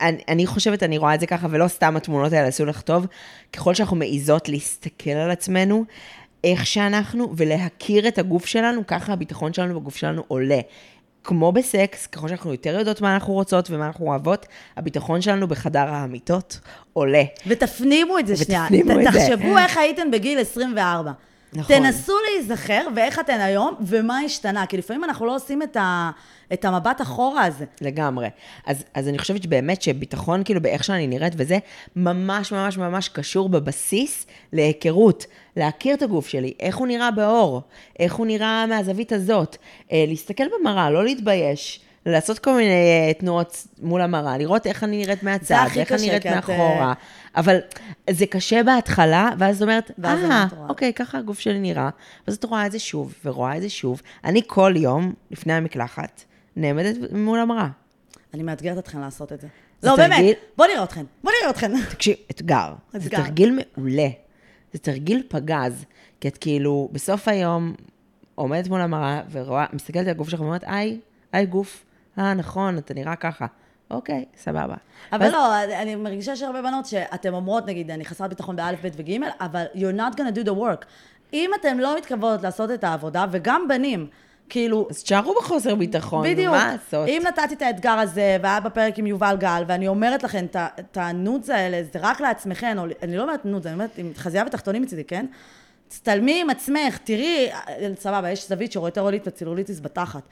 אני, 0.00 0.22
אני 0.28 0.46
חושבת, 0.46 0.82
אני 0.82 0.98
רואה 0.98 1.14
את 1.14 1.20
זה 1.20 1.26
ככה, 1.26 1.46
ולא 1.50 1.68
סתם 1.68 1.96
התמונות 1.96 2.32
האלה 2.32 2.48
עשו 2.48 2.64
לך 2.64 2.80
טוב, 2.80 3.06
ככל 3.52 3.74
שאנחנו 3.74 3.96
מעיזות 3.96 4.48
להסתכל 4.48 5.10
על 5.10 5.30
עצמנו, 5.30 5.84
איך 6.44 6.66
שאנחנו, 6.66 7.32
ולהכיר 7.36 8.08
את 8.08 8.18
הגוף 8.18 8.46
שלנו, 8.46 8.86
ככה 8.86 9.12
הביטחון 9.12 9.52
שלנו 9.52 9.80
בגוף 9.80 9.96
שלנו 9.96 10.24
עולה. 10.28 10.60
כמו 11.24 11.52
בסקס, 11.52 12.06
ככל 12.06 12.28
שאנחנו 12.28 12.52
יותר 12.52 12.78
יודעות 12.78 13.00
מה 13.00 13.14
אנחנו 13.14 13.32
רוצות 13.32 13.70
ומה 13.70 13.86
אנחנו 13.86 14.06
אוהבות, 14.06 14.46
הביטחון 14.76 15.20
שלנו 15.20 15.48
בחדר 15.48 15.88
האמיתות 15.88 16.60
עולה. 16.92 17.22
ותפנימו 17.46 18.18
את 18.18 18.26
זה 18.26 18.36
שנייה. 18.36 18.64
ותפנימו 18.64 19.00
את 19.00 19.12
זה. 19.12 19.20
תחשבו 19.20 19.58
איך 19.58 19.76
הייתם 19.76 20.10
בגיל 20.10 20.38
24. 20.38 21.12
נכון. 21.54 21.76
תנסו 21.76 22.12
להיזכר 22.30 22.86
ואיך 22.96 23.18
אתן 23.18 23.40
היום, 23.40 23.74
ומה 23.80 24.18
השתנה. 24.18 24.66
כי 24.66 24.76
לפעמים 24.76 25.04
אנחנו 25.04 25.26
לא 25.26 25.34
עושים 25.34 25.62
את, 25.62 25.76
ה, 25.76 26.10
את 26.52 26.64
המבט 26.64 27.00
אחורה 27.00 27.44
הזה. 27.44 27.64
לגמרי. 27.80 28.28
אז, 28.66 28.84
אז 28.94 29.08
אני 29.08 29.18
חושבת 29.18 29.42
שבאמת 29.42 29.82
שביטחון, 29.82 30.44
כאילו, 30.44 30.62
באיך 30.62 30.84
שאני 30.84 31.06
נראית 31.06 31.32
וזה, 31.36 31.58
ממש 31.96 32.52
ממש 32.52 32.78
ממש 32.78 33.08
קשור 33.08 33.48
בבסיס 33.48 34.26
להיכרות. 34.52 35.26
להכיר 35.56 35.94
את 35.94 36.02
הגוף 36.02 36.28
שלי, 36.28 36.54
איך 36.60 36.76
הוא 36.76 36.86
נראה 36.86 37.10
באור, 37.10 37.62
איך 37.98 38.14
הוא 38.14 38.26
נראה 38.26 38.66
מהזווית 38.66 39.12
הזאת. 39.12 39.56
אה, 39.92 40.04
להסתכל 40.08 40.44
במראה, 40.60 40.90
לא 40.90 41.04
להתבייש. 41.04 41.80
לעשות 42.06 42.38
כל 42.38 42.54
מיני 42.56 42.70
אה, 43.08 43.12
תנועות 43.14 43.66
מול 43.82 44.00
המראה, 44.00 44.38
לראות 44.38 44.66
איך 44.66 44.84
אני 44.84 44.96
נראית 44.98 45.22
מהצד, 45.22 45.64
איך 45.64 45.76
אני 45.76 45.84
קשה, 45.84 46.06
נראית 46.06 46.22
כי 46.22 46.28
את, 46.28 46.34
מאחורה. 46.34 46.92
אבל 47.36 47.58
זה 48.10 48.26
קשה 48.26 48.62
בהתחלה, 48.62 49.30
ואז 49.38 49.56
את 49.56 49.62
אומרת, 49.62 49.90
אה, 50.04 50.14
את 50.46 50.52
רואה." 50.52 50.68
אוקיי, 50.68 50.92
ככה 50.92 51.18
הגוף 51.18 51.38
שלי 51.38 51.58
נראה. 51.60 51.90
ואז 52.26 52.36
את 52.36 52.44
רואה 52.44 52.66
את 52.66 52.72
זה 52.72 52.78
שוב, 52.78 53.14
ורואה 53.24 53.56
את 53.56 53.62
זה 53.62 53.68
שוב. 53.68 54.02
אני 54.24 54.42
כל 54.46 54.74
יום, 54.76 55.12
לפני 55.30 55.52
המקלחת, 55.52 56.24
נעמדת 56.56 56.96
מול 57.12 57.38
המראה. 57.38 57.68
אני 58.34 58.42
מאתגרת 58.42 58.78
אתכן 58.78 59.00
לעשות 59.00 59.32
את 59.32 59.40
זה. 59.40 59.46
זה 59.80 59.88
לא, 59.90 59.96
תרגיל- 59.96 60.16
באמת, 60.16 60.36
בוא 60.56 60.66
נראה 60.66 60.84
אתכן. 60.84 61.04
בוא 61.24 61.32
נראה 61.40 61.50
אתכן. 61.50 61.72
תקשיב, 61.94 62.16
אתגר. 62.30 62.72
זה 62.92 62.98
אתגר. 62.98 63.22
תרגיל 63.22 63.58
מעולה. 63.76 64.08
זה 64.72 64.78
תרגיל 64.78 65.22
פגז. 65.28 65.84
כי 66.20 66.28
את 66.28 66.38
כאילו, 66.38 66.88
בסוף 66.92 67.28
היום 67.28 67.74
עומדת 68.34 68.68
מול 68.68 68.80
המראה 68.80 69.20
ורואה, 69.30 69.66
מסתכלת 69.72 70.04
על 70.04 70.10
הגוף 70.10 70.28
שלך 70.28 70.40
ואומרת, 70.40 70.64
היי, 70.66 70.98
היי 71.32 71.46
גוף. 71.46 71.84
אה, 72.18 72.34
נכון, 72.34 72.78
אתה 72.78 72.94
נראה 72.94 73.16
ככה. 73.16 73.46
אוקיי, 73.90 74.24
סבבה. 74.36 74.74
אבל 75.12 75.22
ואז- 75.22 75.32
לא, 75.32 75.62
אני 75.82 75.94
מרגישה 75.94 76.36
שהרבה 76.36 76.62
בנות 76.62 76.86
שאתן 76.86 77.34
אומרות, 77.34 77.66
נגיד, 77.66 77.90
אני 77.90 78.04
חסרת 78.04 78.30
ביטחון 78.30 78.56
באלף, 78.56 78.80
בית 78.82 78.92
וג', 78.96 79.10
אבל 79.40 79.64
you're 79.74 79.96
not 79.98 80.16
gonna 80.16 80.36
do 80.36 80.46
the 80.46 80.52
work. 80.52 80.84
אם 81.32 81.50
אתן 81.60 81.78
לא 81.78 81.96
מתכוונות 81.98 82.42
לעשות 82.42 82.70
את 82.70 82.84
העבודה, 82.84 83.24
וגם 83.30 83.68
בנים, 83.68 84.06
כאילו, 84.48 84.86
אז 84.90 85.02
תשארו 85.02 85.34
בחוסר 85.40 85.74
ביטחון, 85.74 86.26
בדיוק. 86.26 86.54
מה 86.54 86.72
לעשות? 86.72 87.08
אם 87.08 87.22
נתתי 87.28 87.54
את 87.54 87.62
האתגר 87.62 87.90
הזה, 87.98 88.36
והיה 88.42 88.60
בפרק 88.60 88.98
עם 88.98 89.06
יובל 89.06 89.36
גל, 89.40 89.62
ואני 89.68 89.88
אומרת 89.88 90.22
לכם, 90.22 90.46
את 90.80 90.96
ה 90.96 91.05
nudes 91.05 91.50
האלה, 91.50 91.82
זה 91.92 91.98
רק 92.02 92.20
לעצמכם, 92.20 92.76
או 92.78 92.84
אני 93.02 93.16
לא 93.16 93.22
אומרת 93.22 93.44
nudes, 93.44 93.66
אני 93.66 93.74
אומרת 93.74 93.90
עם 93.98 94.12
חזייה 94.16 94.44
ותחתונים 94.46 94.82
מצידי, 94.82 95.04
כן? 95.04 95.26
תצטלמי 95.88 96.40
עם 96.40 96.50
עצמך, 96.50 96.98
תראי, 97.04 97.48
סבבה, 97.96 98.30
יש 98.30 98.48
זווית 98.48 98.72
שרואה 98.72 98.90
צלוליט 98.90 99.28
וצלוליטיס 99.28 99.80
בתחת. 99.80 100.22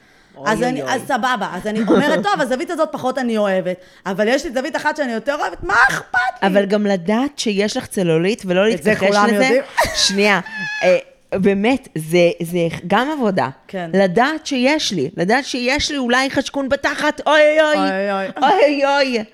אז, 0.46 0.62
אני. 0.62 0.82
אז 0.82 1.02
סבבה, 1.02 1.48
אז 1.52 1.66
אני 1.66 1.80
אומרת, 1.88 2.22
טוב, 2.22 2.40
הזווית 2.40 2.70
הזאת 2.70 2.88
פחות 2.92 3.18
אני 3.18 3.38
אוהבת, 3.38 3.76
אבל 4.06 4.28
יש 4.28 4.44
לי 4.44 4.52
זווית 4.52 4.76
אחת 4.76 4.96
שאני 4.96 5.12
יותר 5.12 5.36
אוהבת, 5.40 5.62
מה 5.62 5.74
אכפת 5.88 6.18
לי? 6.42 6.48
אבל 6.48 6.66
גם 6.66 6.86
לדעת 6.86 7.38
שיש 7.38 7.76
לך 7.76 7.86
צלוליט 7.86 8.42
ולא 8.46 8.70
את 8.70 8.82
זה 8.82 8.90
להתכחש 8.90 9.08
כולם 9.08 9.26
לזה. 9.26 9.34
יודעים. 9.34 9.62
שנייה, 10.06 10.40
אה, 10.82 10.98
באמת, 11.32 11.88
זה, 11.94 12.30
זה 12.42 12.58
גם 12.86 13.10
עבודה. 13.10 13.48
כן. 13.68 13.90
לדעת 13.94 14.46
שיש 14.46 14.92
לי, 14.92 15.10
לדעת 15.16 15.44
שיש 15.44 15.90
לי 15.90 15.98
אולי 15.98 16.30
חשקון 16.30 16.68
בתחת, 16.68 17.20
אוי 17.26 17.40
אוי 17.60 17.78
אוי, 17.78 18.10
אוי, 18.10 18.28
אוי. 18.42 18.50
אוי 18.52 18.84
אוי. 18.86 19.24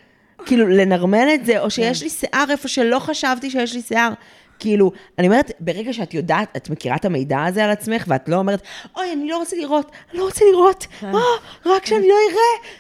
כאילו, 0.47 0.69
לנרמל 0.69 1.29
את 1.35 1.47
זה, 1.47 1.61
או 1.61 1.71
שיש 1.71 2.03
לי 2.03 2.11
שיער 2.11 2.45
איפה 2.51 2.69
שלא 2.69 2.99
חשבתי 2.99 3.51
שיש 3.51 3.75
לי 3.75 3.83
שיער. 3.83 4.13
כאילו, 4.59 4.93
אני 5.19 5.27
אומרת, 5.27 5.51
ברגע 5.61 5.93
שאת 5.93 6.15
יודעת, 6.15 6.57
את 6.57 6.71
מכירה 6.71 6.97
את 6.97 7.05
המידע 7.05 7.45
הזה 7.45 7.65
על 7.65 7.71
עצמך, 7.71 8.05
ואת 8.09 8.29
לא 8.29 8.37
אומרת, 8.37 8.63
אוי, 8.97 9.13
אני 9.13 9.29
לא 9.29 9.39
רוצה 9.39 9.57
לראות, 9.57 9.91
אני 10.11 10.19
לא 10.19 10.25
רוצה 10.25 10.45
לראות, 10.53 10.87
או, 11.03 11.19
רק 11.67 11.87
שאני 11.87 12.09
לא 12.09 12.15
אראה. 12.31 12.71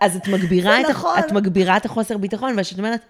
אז 0.00 0.16
את 0.16 0.28
מגבירה, 0.28 0.80
את, 0.80 0.86
נכון. 0.90 1.18
את 1.18 1.32
מגבירה 1.32 1.76
את 1.76 1.84
החוסר 1.84 2.18
ביטחון, 2.18 2.58
וכשאת 2.58 2.78
אומרת, 2.78 3.00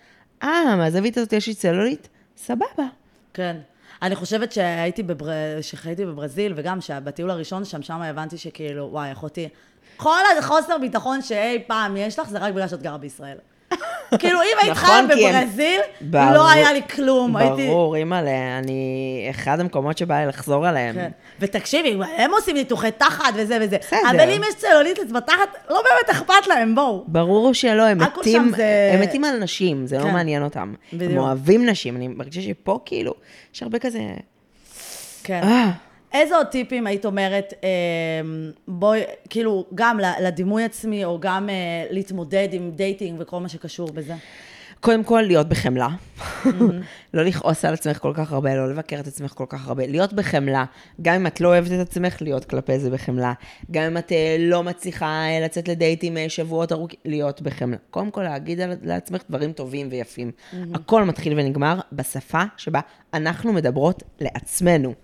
אה, 0.42 0.76
מהזווית 0.76 1.16
הזאת 1.16 1.32
יש 1.32 1.46
לי 1.46 1.54
צלולית, 1.54 2.08
סבבה. 2.36 2.86
כן. 3.34 3.56
אני 4.02 4.16
חושבת 4.16 4.52
שהייתי 4.52 5.02
בבר... 5.02 5.26
שחייתי 5.60 6.06
בברזיל, 6.06 6.52
וגם 6.56 6.80
שבטיול 6.80 7.30
הראשון 7.30 7.64
שם, 7.64 7.82
שם 7.82 8.02
הבנתי 8.02 8.38
שכאילו, 8.38 8.88
וואי, 8.92 9.12
אחותי, 9.12 9.48
כל 9.96 10.20
החוסר 10.38 10.78
ביטחון 10.78 11.22
שאי 11.22 11.62
פעם 11.66 11.96
יש 11.96 12.18
לך, 12.18 12.28
זה 12.28 12.38
רק 12.38 12.52
בגלל 12.52 12.68
שאת 12.68 12.82
גרה 12.82 12.98
בישראל. 12.98 13.38
כאילו, 14.18 14.38
אם 14.42 14.56
היית 14.62 14.76
חיה 14.76 15.02
נכון, 15.02 15.16
כי 15.16 15.28
הם- 15.28 15.44
בברזיל, 15.46 15.80
לא 16.12 16.50
היה 16.50 16.72
לי 16.72 16.82
כלום. 16.94 17.36
ברור, 17.38 17.96
אימא'לה, 17.96 18.58
אני... 18.58 19.26
אחד 19.30 19.60
המקומות 19.60 19.98
שבא 19.98 20.20
לי 20.20 20.26
לחזור 20.26 20.66
עליהם. 20.66 20.94
כן. 20.94 21.10
ותקשיבי, 21.40 21.96
הם 22.16 22.30
עושים 22.30 22.56
ניתוחי 22.56 22.90
תחת 22.98 23.32
וזה 23.34 23.58
וזה. 23.60 23.76
בסדר. 23.80 23.98
אבל 24.10 24.30
אם 24.30 24.40
יש 24.48 24.54
צלוליטיס 24.54 25.12
בתחת, 25.12 25.48
לא 25.70 25.82
באמת 25.82 26.10
אכפת 26.10 26.46
להם, 26.46 26.74
בואו. 26.74 27.04
ברור 27.06 27.54
שלא, 27.54 27.82
הם 27.82 27.98
מתים, 27.98 28.52
הם 28.94 29.00
מתים 29.00 29.24
על 29.24 29.38
נשים, 29.38 29.86
זה 29.86 29.98
לא 29.98 30.02
כן. 30.02 30.12
מעניין 30.12 30.42
אותם. 30.42 30.74
הם. 30.92 31.18
אוהבים 31.18 31.66
נשים, 31.66 31.96
אני 31.96 32.08
מרגישה 32.08 32.40
שפה 32.42 32.78
כאילו, 32.84 33.14
יש 33.54 33.62
הרבה 33.62 33.78
כזה... 33.78 34.00
כן. 35.24 35.40
איזה 36.12 36.36
עוד 36.36 36.46
טיפים 36.46 36.86
היית 36.86 37.04
אומרת, 37.04 37.54
אה, 37.64 37.68
בואי, 38.68 39.02
כאילו, 39.30 39.64
גם 39.74 40.00
לדימוי 40.20 40.64
עצמי, 40.64 41.04
או 41.04 41.20
גם 41.20 41.50
אה, 41.50 41.54
להתמודד 41.90 42.48
עם 42.52 42.70
dating 42.70 43.20
וכל 43.20 43.40
מה 43.40 43.48
שקשור 43.48 43.90
בזה? 43.92 44.14
קודם 44.80 45.04
כל, 45.04 45.22
להיות 45.26 45.48
בחמלה. 45.48 45.88
לא 47.14 47.22
לכעוס 47.22 47.64
על 47.64 47.74
עצמך 47.74 47.98
כל 47.98 48.12
כך 48.14 48.32
הרבה, 48.32 48.56
לא 48.56 48.70
לבקר 48.70 49.00
את 49.00 49.06
עצמך 49.06 49.32
כל 49.34 49.44
כך 49.48 49.68
הרבה. 49.68 49.86
להיות 49.86 50.12
בחמלה. 50.12 50.64
גם 51.02 51.14
אם 51.14 51.26
את 51.26 51.40
לא 51.40 51.48
אוהבת 51.48 51.72
את 51.72 51.88
עצמך, 51.88 52.22
להיות 52.22 52.44
כלפי 52.44 52.78
זה 52.78 52.90
בחמלה. 52.90 53.32
גם 53.70 53.82
אם 53.84 53.98
את 53.98 54.12
אה, 54.12 54.36
לא 54.38 54.62
מצליחה 54.62 55.06
אה, 55.06 55.40
לצאת 55.44 55.68
לדייטים 55.68 56.16
אה, 56.16 56.28
שבועות 56.28 56.72
ארוכים, 56.72 57.00
להיות 57.04 57.42
בחמלה. 57.42 57.76
קודם 57.90 58.10
כל, 58.10 58.22
להגיד 58.22 58.60
לעצמך 58.82 59.22
דברים 59.30 59.52
טובים 59.52 59.88
ויפים. 59.90 60.30
הכל 60.74 61.04
מתחיל 61.04 61.32
ונגמר 61.36 61.80
בשפה 61.92 62.42
שבה 62.56 62.80
אנחנו 63.14 63.52
מדברות 63.52 64.02
לעצמנו. 64.20 64.94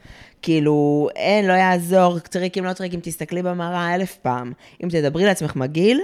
כאילו, 0.43 1.09
אין, 1.17 1.47
לא 1.47 1.53
יעזור, 1.53 2.19
טריקים, 2.19 2.65
לא 2.65 2.73
טריקים, 2.73 3.01
תסתכלי 3.03 3.43
במראה 3.43 3.95
אלף 3.95 4.17
פעם. 4.17 4.53
אם 4.85 4.89
תדברי 4.89 5.25
לעצמך 5.25 5.57
מגעיל, 5.57 6.01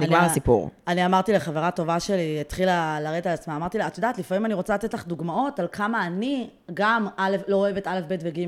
נגמר 0.00 0.18
אני- 0.18 0.26
הסיפור. 0.26 0.70
אני 0.88 1.06
אמרתי 1.06 1.32
לחברה 1.32 1.70
טובה 1.70 2.00
שלי, 2.00 2.38
התחילה 2.40 2.98
לרדת 3.00 3.26
על 3.26 3.32
עצמה, 3.32 3.56
אמרתי 3.56 3.78
לה, 3.78 3.86
את 3.86 3.96
יודעת, 3.96 4.18
לפעמים 4.18 4.46
אני 4.46 4.54
רוצה 4.54 4.74
לתת 4.74 4.94
לך 4.94 5.06
דוגמאות 5.06 5.60
על 5.60 5.66
כמה 5.72 6.06
אני 6.06 6.48
גם 6.74 7.06
א', 7.16 7.36
לא 7.48 7.56
אוהבת 7.56 7.86
א', 7.86 8.00
ב' 8.08 8.16
וג'. 8.22 8.40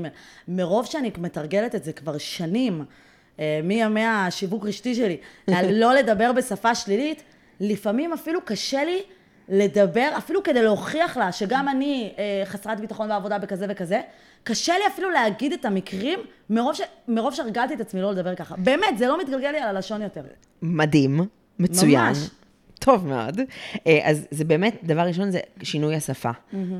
מרוב 0.47 0.85
שאני 0.85 1.11
מתרגלת 1.17 1.75
את 1.75 1.83
זה 1.83 1.93
כבר 1.93 2.17
שנים, 2.17 2.85
אה, 3.39 3.59
מימי 3.63 4.05
השיווק 4.05 4.65
רשתי 4.65 4.95
שלי, 4.95 5.17
על 5.57 5.71
לא 5.73 5.93
לדבר 5.93 6.31
בשפה 6.31 6.75
שלילית, 6.75 7.23
לפעמים 7.59 8.13
אפילו 8.13 8.39
קשה 8.45 8.83
לי 8.83 9.01
לדבר, 9.49 10.09
אפילו 10.17 10.43
כדי 10.43 10.61
להוכיח 10.63 11.17
לה 11.17 11.31
שגם 11.31 11.69
אני 11.69 12.13
אה, 12.17 12.41
חסרת 12.45 12.79
ביטחון 12.79 13.07
בעבודה 13.09 13.37
בכזה 13.37 13.65
וכזה, 13.69 14.01
קשה 14.43 14.73
לי 14.77 14.87
אפילו 14.87 15.09
להגיד 15.11 15.53
את 15.53 15.65
המקרים 15.65 16.19
מרוב, 16.49 16.73
ש... 16.73 16.81
מרוב 17.07 17.33
שהרגלתי 17.33 17.73
את 17.73 17.79
עצמי 17.81 18.01
לא 18.01 18.11
לדבר 18.11 18.35
ככה. 18.35 18.55
באמת, 18.57 18.97
זה 18.97 19.07
לא 19.07 19.19
מתגלגל 19.19 19.51
לי 19.51 19.57
על 19.57 19.75
הלשון 19.75 20.01
יותר. 20.01 20.21
מדהים, 20.61 21.19
מצוין. 21.59 22.07
ממש. 22.07 22.29
טוב 22.83 23.07
מאוד. 23.07 23.39
אה, 23.87 23.99
אז 24.03 24.27
זה 24.31 24.45
באמת, 24.45 24.77
דבר 24.83 25.01
ראשון 25.01 25.31
זה 25.31 25.39
שינוי 25.63 25.95
השפה 25.95 26.31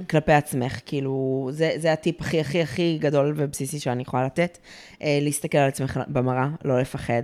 כלפי 0.09 0.32
עצמך. 0.32 0.80
כאילו, 0.86 1.49
זה, 1.51 1.71
זה 1.78 1.93
הטיפ 1.93 2.21
הכי 2.21 2.39
הכי 2.39 2.61
הכי 2.61 2.97
גדול 3.01 3.34
ובסיסי 3.38 3.80
שאני 3.80 4.01
יכולה 4.01 4.26
לתת. 4.26 4.57
אה, 5.01 5.19
להסתכל 5.21 5.57
על 5.57 5.67
עצמך 5.67 5.99
במראה, 6.07 6.47
לא 6.65 6.80
לפחד. 6.80 7.24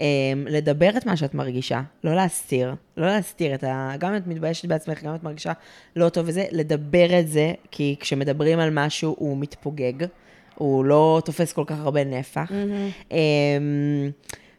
אה, 0.00 0.06
לדבר 0.46 0.90
את 0.96 1.06
מה 1.06 1.16
שאת 1.16 1.34
מרגישה, 1.34 1.80
לא 2.04 2.14
להסתיר. 2.14 2.74
לא 2.96 3.06
להסתיר 3.06 3.54
את 3.54 3.64
ה... 3.64 3.92
גם 3.98 4.10
אם 4.10 4.16
את 4.16 4.26
מתביישת 4.26 4.64
בעצמך, 4.64 5.02
גם 5.02 5.10
אם 5.10 5.16
את 5.16 5.22
מרגישה 5.22 5.52
לא 5.96 6.08
טוב 6.08 6.28
וזה, 6.28 6.44
לדבר 6.50 7.20
את 7.20 7.28
זה, 7.28 7.52
כי 7.70 7.96
כשמדברים 8.00 8.58
על 8.58 8.70
משהו 8.72 9.16
הוא 9.18 9.38
מתפוגג. 9.38 10.06
הוא 10.54 10.84
לא 10.84 11.22
תופס 11.24 11.52
כל 11.52 11.64
כך 11.66 11.78
הרבה 11.78 12.04
נפח. 12.04 12.50
Mm-hmm. 12.50 13.12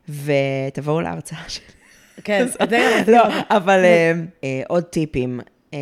ותבואו 0.09 1.01
להרצאה 1.01 1.43
שלי. 1.47 1.80
כן, 2.23 2.45
זה 3.05 3.11
לא, 3.11 3.23
אבל 3.49 3.79
אה, 3.83 4.11
אה, 4.43 4.61
עוד 4.67 4.83
טיפים. 4.83 5.39
אה, 5.73 5.79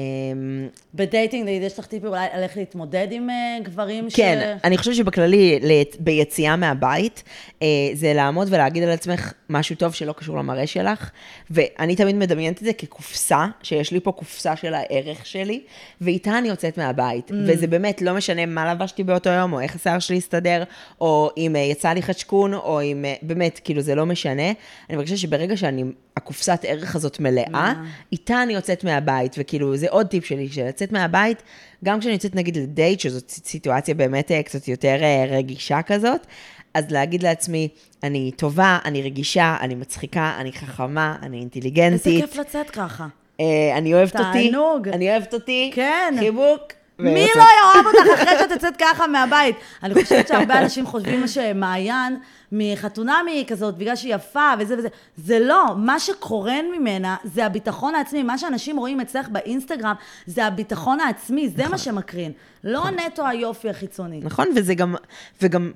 בדייטינג, 0.93 1.49
יש 1.49 1.79
לך 1.79 1.85
טיפים 1.85 2.09
אולי 2.09 2.27
על 2.31 2.43
איך 2.43 2.57
להתמודד 2.57 3.07
עם 3.11 3.29
אה, 3.29 3.57
גברים 3.63 4.09
ש... 4.09 4.15
כן, 4.15 4.57
אני 4.63 4.77
חושבת 4.77 4.95
שבכללי, 4.95 5.59
ביציאה 5.99 6.55
מהבית, 6.55 7.23
אה, 7.61 7.67
זה 7.93 8.13
לעמוד 8.13 8.47
ולהגיד 8.51 8.83
על 8.83 8.89
עצמך 8.89 9.33
משהו 9.49 9.75
טוב 9.75 9.93
שלא 9.93 10.13
קשור 10.13 10.37
למראה 10.37 10.67
שלך, 10.67 11.09
ואני 11.51 11.95
תמיד 11.95 12.15
מדמיינת 12.15 12.57
את 12.57 12.65
זה 12.65 12.73
כקופסה, 12.73 13.45
שיש 13.63 13.91
לי 13.91 13.99
פה 13.99 14.11
קופסה 14.11 14.55
של 14.55 14.73
הערך 14.73 15.25
שלי, 15.25 15.61
ואיתה 16.01 16.37
אני 16.37 16.47
יוצאת 16.47 16.77
מהבית, 16.77 17.31
וזה 17.47 17.67
באמת 17.67 18.01
לא 18.01 18.13
משנה 18.13 18.45
מה 18.45 18.73
לבשתי 18.73 19.03
באותו 19.03 19.29
יום, 19.29 19.53
או 19.53 19.59
איך 19.59 19.75
השיער 19.75 19.99
שלי 19.99 20.17
הסתדר, 20.17 20.63
או 21.01 21.29
אם 21.37 21.55
אה, 21.55 21.61
יצא 21.61 21.89
לי 21.89 22.01
חשקון, 22.01 22.53
או 22.53 22.81
אם, 22.81 23.05
באמת, 23.21 23.59
כאילו, 23.63 23.81
זה 23.81 23.95
לא 23.95 24.05
משנה. 24.05 24.47
אני 24.89 24.97
מרגישה 24.97 25.17
שברגע 25.17 25.57
שאני, 25.57 25.83
הקופסת 26.17 26.59
ערך 26.67 26.95
הזאת 26.95 27.19
מלאה, 27.19 27.73
איתה 28.11 28.43
אני 28.43 28.53
יוצאת 28.53 28.83
מהבית, 28.83 29.35
וכאילו, 29.37 29.75
זה 29.79 29.87
עוד 29.89 30.07
טיפ 30.07 30.25
שלי, 30.25 30.49
שלצאת 30.49 30.91
מהבית, 30.91 31.43
גם 31.83 31.99
כשאני 31.99 32.13
יוצאת 32.13 32.35
נגיד 32.35 32.57
לדייט, 32.57 32.99
שזאת 32.99 33.29
סיטואציה 33.29 33.95
באמת 33.95 34.31
אה, 34.31 34.43
קצת 34.43 34.67
יותר 34.67 34.97
אה, 35.01 35.25
רגישה 35.29 35.81
כזאת, 35.81 36.27
אז 36.73 36.91
להגיד 36.91 37.23
לעצמי, 37.23 37.67
אני 38.03 38.31
טובה, 38.35 38.79
אני 38.85 39.01
רגישה, 39.01 39.57
אני 39.61 39.75
מצחיקה, 39.75 40.33
אני 40.37 40.51
חכמה, 40.53 41.15
אני 41.21 41.37
איזה 41.37 41.41
אינטליגנטית, 41.41 42.25
כיף 42.25 42.35
לצאת 42.35 42.69
ככה. 42.69 43.07
אה, 43.39 43.77
אני 43.77 43.93
אוהבת 43.93 44.15
אותי, 44.15 44.51
תענוג. 44.51 44.87
אני 44.87 45.11
אוהבת 45.11 45.33
אותי, 45.33 45.71
כן. 45.73 46.15
חיבוק. 46.19 46.61
מי. 46.99 47.27
לא 47.35 47.41
יאהב 47.41 47.85
אותך 47.85 48.21
אחרי 48.21 48.39
שאת 48.39 48.51
יוצאת 48.51 48.73
ככה 48.77 49.07
מהבית? 49.07 49.55
אני 49.83 49.93
חושבת 49.93 50.27
שהרבה 50.27 50.59
אנשים 50.59 50.85
חושבים 50.85 51.27
שמעיין 51.27 52.19
מחתונמי 52.51 53.45
כזאת, 53.47 53.77
בגלל 53.77 53.95
שהיא 53.95 54.15
יפה 54.15 54.53
וזה 54.59 54.77
וזה. 54.77 54.87
זה 55.17 55.39
לא, 55.39 55.65
מה 55.77 55.99
שקורן 55.99 56.65
ממנה 56.77 57.15
זה 57.23 57.45
הביטחון 57.45 57.95
העצמי. 57.95 58.23
מה 58.23 58.37
שאנשים 58.37 58.77
רואים 58.77 59.01
אצלך 59.01 59.29
באינסטגרם 59.29 59.95
זה 60.25 60.45
הביטחון 60.45 60.99
העצמי, 60.99 61.49
זה 61.49 61.67
מה 61.67 61.77
שמקרין. 61.77 62.31
לא 62.63 62.83
נטו 62.89 63.27
היופי 63.27 63.69
החיצוני. 63.69 64.19
נכון, 64.23 64.47
וזה 64.55 64.75
גם, 64.75 64.95
וגם, 65.41 65.71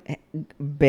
ב, 0.60 0.84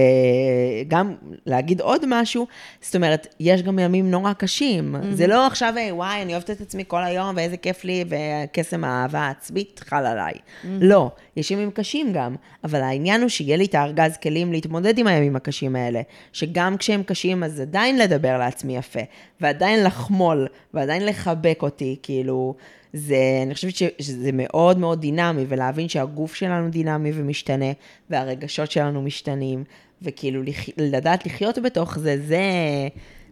גם 0.88 1.16
להגיד 1.46 1.82
עוד 1.82 2.06
משהו, 2.08 2.48
זאת 2.82 2.96
אומרת, 2.96 3.36
יש 3.40 3.62
גם 3.62 3.80
ימים 3.80 4.12
נורא 4.12 4.34
קשים. 4.34 4.96
Mm-hmm. 4.96 5.14
זה 5.16 5.28
לא 5.28 5.48
עכשיו, 5.48 5.74
"היי, 5.76 5.92
וואי, 5.92 6.22
אני 6.22 6.34
אוהבת 6.34 6.52
את 6.52 6.62
עצמי 6.62 6.84
כל 6.88 7.04
היום, 7.04 7.36
ואיזה 7.36 7.58
כיף 7.58 7.84
לי, 7.84 8.06
וקסם 8.10 8.84
האהבה 8.84 9.20
העצמית 9.20 9.82
חל 9.88 10.06
עליי. 10.06 10.34
Mm-hmm. 10.34 10.68
לא, 10.82 11.12
יש 11.36 11.52
ימים 11.52 11.72
קשים 11.72 12.14
גם, 12.14 12.36
אבל 12.64 12.82
העניין 12.82 13.22
הוא 13.22 13.30
שיהיה 13.30 13.58
לי 13.58 13.66
את 13.66 13.76
הארגז 13.76 14.18
כלים 14.18 14.52
להתמודד 14.52 14.98
עם 14.98 15.08
הימים 15.08 15.36
הקשים 15.36 15.76
האלה, 15.76 16.02
שגם 16.34 16.78
כשהם 16.78 17.04
קשים, 17.04 17.44
אז 17.44 17.60
עדיין 17.60 17.98
לדבר 17.98 18.38
לעצמי 18.38 18.78
יפה, 18.78 19.00
ועדיין 19.42 19.84
לחמול, 19.84 20.48
ועדיין 20.74 21.06
לחבק 21.06 21.60
אותי, 21.62 21.96
כאילו... 22.04 22.56
זה, 22.96 23.40
אני 23.44 23.54
חושבת 23.54 23.76
ש- 23.76 23.84
שזה 24.00 24.30
מאוד 24.34 24.78
מאוד 24.78 25.02
דינמי, 25.02 25.46
ולהבין 25.48 25.90
שהגוף 25.90 26.36
שלנו 26.36 26.70
דינמי 26.70 27.12
ומשתנה, 27.14 27.72
והרגשות 28.10 28.72
שלנו 28.72 29.02
משתנים, 29.02 29.64
וכאילו 30.02 30.44
לח... 30.44 30.58
לדעת 30.78 31.26
לחיות 31.26 31.58
בתוך 31.60 32.00
זה, 32.00 32.18
זה, 32.18 32.42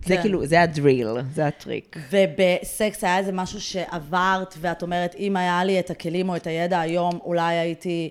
זה 0.05 0.15
כן. 0.15 0.21
כאילו, 0.21 0.45
זה 0.45 0.61
הדריל, 0.61 1.07
זה 1.33 1.47
הטריק. 1.47 1.97
ובסקס 2.11 3.03
היה 3.03 3.17
איזה 3.17 3.31
משהו 3.31 3.61
שעברת, 3.61 4.55
ואת 4.57 4.81
אומרת, 4.81 5.15
אם 5.19 5.35
היה 5.35 5.63
לי 5.63 5.79
את 5.79 5.89
הכלים 5.89 6.29
או 6.29 6.35
את 6.35 6.47
הידע 6.47 6.79
היום, 6.79 7.19
אולי 7.25 7.55
הייתי... 7.55 8.09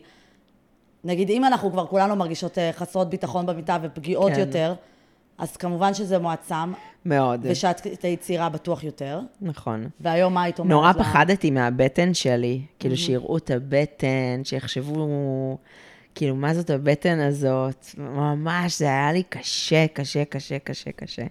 נגיד, 1.04 1.30
אם 1.30 1.44
אנחנו 1.44 1.70
כבר 1.70 1.86
כולנו 1.86 2.16
מרגישות 2.16 2.58
אה, 2.58 2.70
חסרות 2.72 3.10
ביטחון 3.10 3.46
במיטה 3.46 3.78
ופגיעות 3.82 4.32
כן. 4.32 4.40
יותר, 4.40 4.74
אז 5.38 5.56
כמובן 5.56 5.94
שזה 5.94 6.18
מועצם, 6.18 6.72
מאוד. 7.04 7.40
ושאת 7.42 7.86
תהיי 8.00 8.16
צעירה 8.16 8.48
בטוח 8.48 8.84
יותר. 8.84 9.20
נכון. 9.40 9.88
והיום 10.00 10.34
מה 10.34 10.42
היית 10.42 10.58
אומרת? 10.58 10.72
נורא 10.72 10.92
לה? 10.96 11.04
פחדתי 11.04 11.50
מהבטן 11.50 12.14
שלי, 12.14 12.60
כאילו 12.78 12.96
שיראו 12.96 13.36
את 13.36 13.50
הבטן, 13.50 14.40
שיחשבו, 14.44 15.58
כאילו, 16.14 16.36
מה 16.36 16.54
זאת 16.54 16.70
הבטן 16.70 17.20
הזאת? 17.20 17.86
ממש, 17.98 18.78
זה 18.78 18.84
היה 18.84 19.12
לי 19.12 19.22
קשה, 19.28 19.86
קשה, 19.92 20.24
קשה, 20.24 20.58
קשה, 20.58 20.90
קשה. 20.96 21.22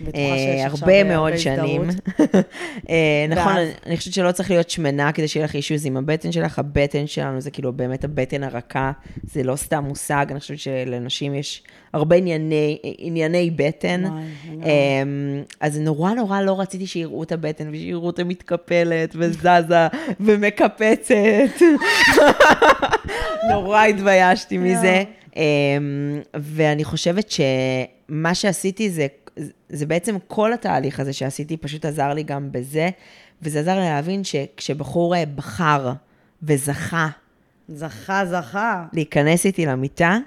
בטוחה 0.00 0.18
אה, 0.18 0.36
שיש 0.36 0.64
עכשיו, 0.64 0.78
הרבה 0.80 0.92
אה, 0.92 1.04
מאוד 1.04 1.32
הרבה 1.32 1.38
שנים. 1.38 1.82
הזדהות. 1.88 2.46
אה, 2.90 3.26
נכון, 3.28 3.56
אני 3.86 3.96
חושבת 3.96 4.14
שלא 4.14 4.32
צריך 4.32 4.50
להיות 4.50 4.70
שמנה 4.70 5.12
כדי 5.12 5.28
שיהיה 5.28 5.44
לך 5.44 5.54
אישוז 5.54 5.86
עם 5.86 5.96
הבטן 5.96 6.32
שלך, 6.32 6.58
הבטן 6.58 7.06
שלנו 7.06 7.40
זה 7.40 7.50
כאילו 7.50 7.72
באמת 7.72 8.04
הבטן 8.04 8.44
הרכה, 8.44 8.92
זה 9.22 9.42
לא 9.42 9.56
סתם 9.56 9.84
מושג, 9.84 10.26
אני 10.30 10.40
חושבת 10.40 10.58
שלנשים 10.58 11.34
יש 11.34 11.62
הרבה 11.92 12.16
ענייני, 12.16 12.78
ענייני 12.98 13.50
בטן. 13.50 14.04
וואי, 14.04 14.24
אמ, 15.02 15.42
אז 15.60 15.78
נורא 15.78 16.14
נורא 16.14 16.40
לא 16.40 16.60
רציתי 16.60 16.86
שיראו 16.86 17.22
את 17.22 17.32
הבטן, 17.32 17.68
ושיראו 17.72 18.06
אותה 18.06 18.24
מתקפלת, 18.24 19.14
וזזה, 19.18 19.86
ומקפצת. 20.20 21.14
נורא 23.50 23.84
התביישתי 23.84 24.58
מזה. 24.58 25.02
אמ, 25.36 25.42
ואני 26.34 26.84
חושבת 26.84 27.30
שמה 27.30 28.34
שעשיתי 28.34 28.90
זה, 28.90 29.06
זה 29.68 29.86
בעצם 29.86 30.16
כל 30.26 30.52
התהליך 30.52 31.00
הזה 31.00 31.12
שעשיתי, 31.12 31.56
פשוט 31.56 31.84
עזר 31.84 32.14
לי 32.14 32.22
גם 32.22 32.52
בזה, 32.52 32.88
וזה 33.42 33.60
עזר 33.60 33.74
לי 33.74 33.84
להבין 33.84 34.24
שכשבחור 34.24 35.16
אה, 35.16 35.24
בחר 35.36 35.92
וזכה 36.42 37.08
זכה, 37.68 38.26
זכה. 38.26 38.84
להיכנס 38.92 39.46
איתי 39.46 39.66
למיטה, 39.66 40.18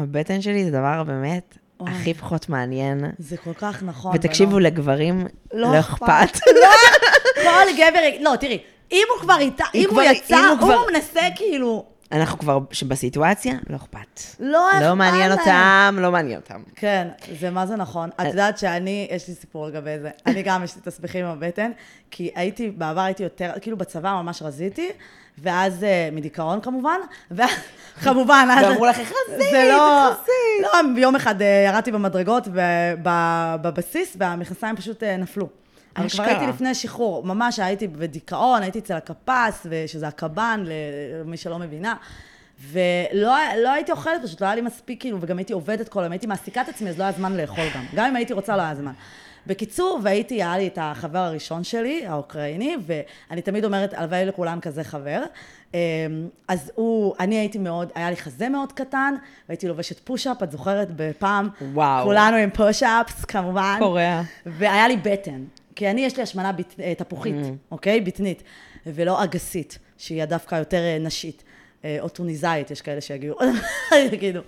הבטן 0.00 0.42
שלי 0.42 0.64
זה 0.64 0.70
דבר 0.70 1.02
באמת 1.04 1.58
וואי. 1.80 1.92
הכי 1.92 2.14
פחות 2.14 2.48
מעניין. 2.48 3.04
זה 3.18 3.36
כל 3.36 3.54
כך 3.54 3.82
נכון. 3.82 4.12
ותקשיבו, 4.14 4.50
בנות. 4.50 4.62
לגברים 4.62 5.26
לא 5.52 5.78
אכפת. 5.80 6.40
כל 7.44 7.72
גבר, 7.78 8.00
לא, 8.20 8.36
תראי, 8.36 8.58
אם 8.92 9.02
הוא 9.14 9.20
כבר 9.22 9.38
איתה, 9.38 9.64
אם 9.74 9.84
הוא 9.84 9.90
כבר- 9.92 10.02
יצא, 10.02 10.34
אם 10.36 10.44
הוא 10.44 10.50
הוא 10.50 10.58
כבר- 10.58 10.84
מנסה 10.92 11.20
כאילו, 11.36 11.84
אנחנו 12.12 12.38
כבר 12.38 12.58
בסיטואציה, 12.88 13.54
לא 13.70 13.76
אכפת. 13.76 14.20
לא 14.40 14.70
אכפת 14.70 14.82
לא 14.82 14.96
מעניין. 14.96 15.32
אותם, 15.32 15.96
לא 16.00 16.12
מעניין 16.12 16.40
אותם. 16.40 16.62
כן, 16.76 17.08
זה 17.40 17.50
מה 17.50 17.66
זה 17.66 17.76
נכון. 17.76 18.10
את 18.20 18.26
יודעת 18.26 18.58
שאני, 18.58 19.08
יש 19.10 19.28
לי 19.28 19.34
סיפור 19.34 19.66
לגבי 19.66 19.98
זה. 20.02 20.10
אני 20.26 20.42
גם, 20.42 20.64
יש 20.64 20.76
לי 20.76 20.82
תסביכים 20.84 21.24
עם 21.26 21.30
הבטן, 21.32 21.70
כי 22.10 22.30
הייתי, 22.34 22.70
בעבר 22.70 23.00
הייתי 23.00 23.22
יותר, 23.22 23.50
כאילו 23.60 23.76
בצבא 23.76 24.12
ממש 24.22 24.42
רזיתי, 24.42 24.88
ואז, 25.42 25.84
אה, 25.84 26.08
מדיכאון 26.12 26.60
כמובן, 26.60 26.98
ואז, 27.30 27.50
כמובן, 28.02 28.48
אז... 28.50 28.64
ואמרו 28.64 28.86
לך, 28.86 28.96
"חזית, 28.96 29.50
זה 29.50 29.68
לא... 29.72 30.10
חזית." 30.12 30.94
לא, 30.96 31.00
יום 31.00 31.16
אחד 31.16 31.42
אה, 31.42 31.64
ירדתי 31.68 31.92
במדרגות 31.92 32.48
בבסיס, 33.62 34.16
והמכנסיים 34.18 34.76
פשוט 34.76 35.02
אה, 35.02 35.16
נפלו. 35.16 35.48
אבל 35.96 36.08
כבר. 36.08 36.24
הייתי 36.24 36.46
לפני 36.46 36.74
שחרור, 36.74 37.24
ממש 37.24 37.58
הייתי 37.58 37.88
בדיכאון, 37.88 38.62
הייתי 38.62 38.78
אצל 38.78 38.94
הקפ"ס, 38.94 39.66
שזה 39.86 40.08
הקב"ן, 40.08 40.64
למי 41.24 41.36
שלא 41.36 41.58
מבינה. 41.58 41.94
ולא 42.70 43.34
לא 43.62 43.72
הייתי 43.72 43.92
אוכלת 43.92 44.22
פשוט, 44.22 44.40
לא 44.40 44.46
היה 44.46 44.54
לי 44.54 44.60
מספיק, 44.60 45.00
כאילו, 45.00 45.18
וגם 45.20 45.38
הייתי 45.38 45.52
עובדת 45.52 45.88
כל 45.88 46.00
היום, 46.00 46.12
הייתי 46.12 46.26
מעסיקה 46.26 46.60
את 46.60 46.68
עצמי, 46.68 46.90
אז 46.90 46.98
לא 46.98 47.04
היה 47.04 47.12
זמן 47.12 47.36
לאכול 47.36 47.64
גם. 47.74 47.84
גם 47.94 48.06
אם 48.06 48.16
הייתי 48.16 48.32
רוצה, 48.32 48.56
לא 48.56 48.62
היה 48.62 48.74
זמן. 48.74 48.92
בקיצור, 49.46 50.00
והייתי, 50.02 50.34
היה 50.34 50.58
לי 50.58 50.66
את 50.66 50.78
החבר 50.80 51.18
הראשון 51.18 51.64
שלי, 51.64 52.06
האוקראיני, 52.06 52.76
ואני 52.86 53.42
תמיד 53.42 53.64
אומרת, 53.64 53.94
הלוואי 53.94 54.24
לכולם 54.24 54.60
כזה 54.60 54.84
חבר. 54.84 55.22
אמ, 55.74 55.78
אז 56.48 56.72
הוא, 56.74 57.14
אני 57.20 57.34
הייתי 57.38 57.58
מאוד, 57.58 57.92
היה 57.94 58.10
לי 58.10 58.16
חזה 58.16 58.48
מאוד 58.48 58.72
קטן, 58.72 59.14
והייתי 59.48 59.68
לובשת 59.68 59.98
פוש-אפ, 59.98 60.42
את 60.42 60.50
זוכרת, 60.52 60.88
בפעם, 60.96 61.48
וואו. 61.72 62.04
כולנו 62.04 62.36
עם 62.36 62.50
פוש-אפס, 62.50 63.24
כמובן. 63.24 63.76
קורע. 63.78 64.22
והיה 64.46 64.88
לי 64.88 64.96
בטן. 64.96 65.44
כי 65.76 65.90
אני, 65.90 66.00
יש 66.00 66.16
לי 66.16 66.22
השמנה 66.22 66.52
בט... 66.52 66.80
אה, 66.80 66.94
תפוחית, 66.94 67.34
Mm. 67.34 67.72
אוקיי? 67.72 68.00
בטנית, 68.00 68.42
ולא 68.86 69.24
אגסית, 69.24 69.78
שהיא 69.98 70.24
דווקא 70.24 70.54
יותר 70.54 70.76
אה, 70.78 70.96
נשית. 71.00 71.42
אה, 71.84 71.96
או 72.00 72.08
טוניסאית, 72.08 72.70
יש 72.70 72.80
כאלה 72.82 73.00
שיגידו. 73.00 73.34
יגידו. 74.12 74.40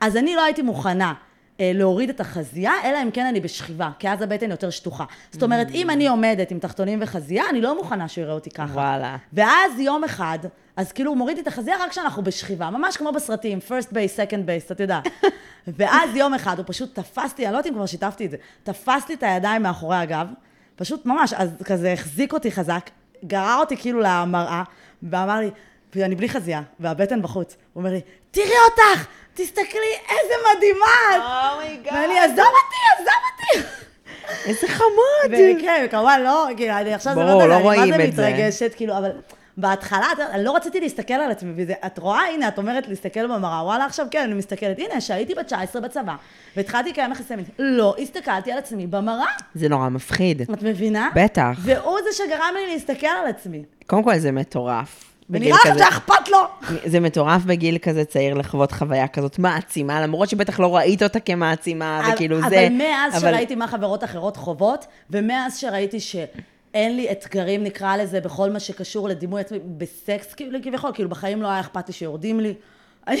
אז 0.00 0.16
אני 0.16 0.34
לא 0.34 0.44
הייתי 0.44 0.62
מוכנה 0.62 1.14
להוריד 1.60 2.10
את 2.10 2.20
החזייה, 2.20 2.72
אלא 2.84 3.02
אם 3.02 3.10
כן 3.10 3.26
אני 3.26 3.40
בשכיבה, 3.40 3.90
כי 3.98 4.08
אז 4.08 4.22
הבטן 4.22 4.50
יותר 4.50 4.70
שטוחה. 4.70 5.04
זאת 5.30 5.42
אומרת, 5.42 5.66
אם 5.74 5.90
אני 5.90 6.08
עומדת 6.08 6.50
עם 6.50 6.58
תחתונים 6.58 6.98
וחזייה, 7.02 7.44
אני 7.50 7.60
לא 7.60 7.76
מוכנה 7.76 8.08
שהוא 8.08 8.22
יראה 8.22 8.34
אותי 8.34 8.50
ככה. 8.50 8.72
וואלה. 8.72 9.16
ואז 9.32 9.78
יום 9.78 10.04
אחד, 10.04 10.38
אז 10.76 10.92
כאילו 10.92 11.10
הוא 11.10 11.18
מוריד 11.18 11.36
לי 11.36 11.42
את 11.42 11.46
החזייה 11.46 11.76
רק 11.80 11.90
כשאנחנו 11.90 12.22
בשכיבה, 12.22 12.70
ממש 12.70 12.96
כמו 12.96 13.12
בסרטים, 13.12 13.58
first 13.68 13.92
base, 13.92 14.16
second 14.16 14.46
base, 14.46 14.72
את 14.72 14.80
יודעת. 14.80 15.08
ואז 15.78 16.16
יום 16.16 16.34
אחד 16.34 16.58
הוא 16.58 16.64
פשוט 16.68 16.94
תפס 16.94 17.38
לי, 17.38 17.46
אני 17.46 17.52
לא 17.52 17.58
יודעת 17.58 17.72
אם 17.72 17.76
כבר 17.76 17.86
שיתפתי 17.86 18.26
את 18.26 18.30
זה, 18.30 18.36
תפס 18.62 19.08
לי 19.08 19.14
את 19.14 19.22
הידיים 19.22 19.62
מאחורי 19.62 19.96
הגב, 19.96 20.28
פשוט 20.76 21.06
ממש, 21.06 21.32
אז 21.32 21.50
כזה 21.64 21.92
החזיק 21.92 22.32
אותי 22.32 22.52
חזק, 22.52 22.90
גרר 23.24 23.56
אותי 23.60 23.76
כאילו 23.76 24.00
למראה, 24.00 24.62
ואמר 25.02 25.38
לי, 25.38 25.50
ואני 25.94 26.14
בלי 26.14 26.28
חזייה, 26.28 26.62
והבטן 26.80 27.22
בחוץ. 27.22 27.56
הוא 27.72 27.80
אומר 27.80 27.92
לי, 27.92 28.00
תראי 28.30 28.46
אותך, 28.70 29.06
תסתכלי, 29.34 29.92
איזה 30.08 30.34
מדהימה 30.56 30.86
את. 31.16 31.22
oh 31.54 31.64
my 31.64 31.73
god. 31.73 31.92
ואני, 31.94 32.18
עזוב 32.18 32.38
אותי, 32.38 32.76
עזוב 32.94 33.14
אותי. 33.32 33.68
איזה 34.46 34.68
חמוד. 34.68 35.56
וכן, 35.58 35.84
וכמובן 35.86 36.20
לא, 36.24 36.46
כאילו, 36.56 36.74
אני 36.74 36.94
עכשיו 36.94 37.14
זה 37.14 37.20
לא 37.20 37.26
ברור, 37.26 37.42
יודע, 37.42 37.46
לא 37.54 37.54
אני 37.54 37.62
רואים 37.62 37.90
מה 37.90 37.96
זה. 37.96 38.06
מתרגשת, 38.08 38.72
כאילו, 38.76 38.98
אבל 38.98 39.10
בהתחלה, 39.56 40.06
אני 40.30 40.44
לא 40.44 40.56
רציתי 40.56 40.80
להסתכל 40.80 41.14
על 41.14 41.30
עצמי, 41.30 41.52
וזה, 41.56 41.74
את 41.86 41.98
רואה, 41.98 42.20
הנה, 42.34 42.48
את 42.48 42.58
אומרת 42.58 42.88
להסתכל 42.88 43.26
במראה, 43.26 43.64
וואלה, 43.64 43.84
עכשיו 43.84 44.06
כן, 44.10 44.22
אני 44.22 44.34
מסתכלת, 44.34 44.78
הנה, 44.78 45.00
שהייתי 45.00 45.34
בת 45.34 45.46
19 45.46 45.82
בצבא, 45.82 46.14
והתחלתי 46.56 46.90
לקיים 46.90 47.12
יחסי 47.12 47.36
מין, 47.36 47.44
לא 47.58 47.94
הסתכלתי 47.98 48.52
על 48.52 48.58
עצמי 48.58 48.86
במראה, 48.86 49.26
זה 49.54 49.68
נורא 49.68 49.88
מפחיד. 49.88 50.40
את 50.42 50.62
מבינה? 50.62 51.08
בטח. 51.14 51.50
והוא 51.58 51.98
זה 52.04 52.24
שגרם 52.24 52.54
לי 52.54 52.72
להסתכל 52.72 53.06
על 53.06 53.26
עצמי. 53.26 53.62
קודם 53.86 54.02
כל 54.02 54.18
זה 54.18 54.32
מטורף. 54.32 55.04
ונראה 55.30 55.58
לך. 55.66 55.78
שאכפת 55.78 56.28
לו. 56.28 56.38
זה 56.84 57.00
מטורף 57.00 57.42
בגיל 57.42 57.78
כזה 57.78 58.04
צעיר 58.04 58.34
לחוות 58.34 58.72
חוויה 58.72 59.08
כזאת 59.08 59.38
מעצימה, 59.38 60.00
למרות 60.00 60.28
שבטח 60.28 60.60
לא 60.60 60.76
ראית 60.76 61.02
אותה 61.02 61.20
כמעצימה, 61.20 62.00
וכאילו 62.12 62.38
אבל 62.38 62.48
זה... 62.48 62.68
מאז 62.70 63.20
שראיתי 63.20 63.54
מה 63.54 63.66
חברות 63.66 64.04
אחרות 64.04 64.36
חוות, 64.36 64.86
ומאז 65.10 65.58
שראיתי 65.58 66.00
שאין 66.00 66.96
לי 66.96 67.12
אתגרים, 67.12 67.64
נקרא 67.64 67.96
לזה, 67.96 68.20
בכל 68.20 68.50
מה 68.50 68.60
שקשור 68.60 69.08
לדימוי 69.08 69.40
עצמי, 69.40 69.58
בסקס, 69.78 70.34
כאילו, 70.34 70.58
כביכול, 70.62 70.90
כאילו, 70.94 71.08
בחיים 71.08 71.42
לא 71.42 71.48
היה 71.48 71.60
אכפת 71.60 71.88
לי 71.88 71.94
שיורדים 71.94 72.40
לי. 72.40 72.54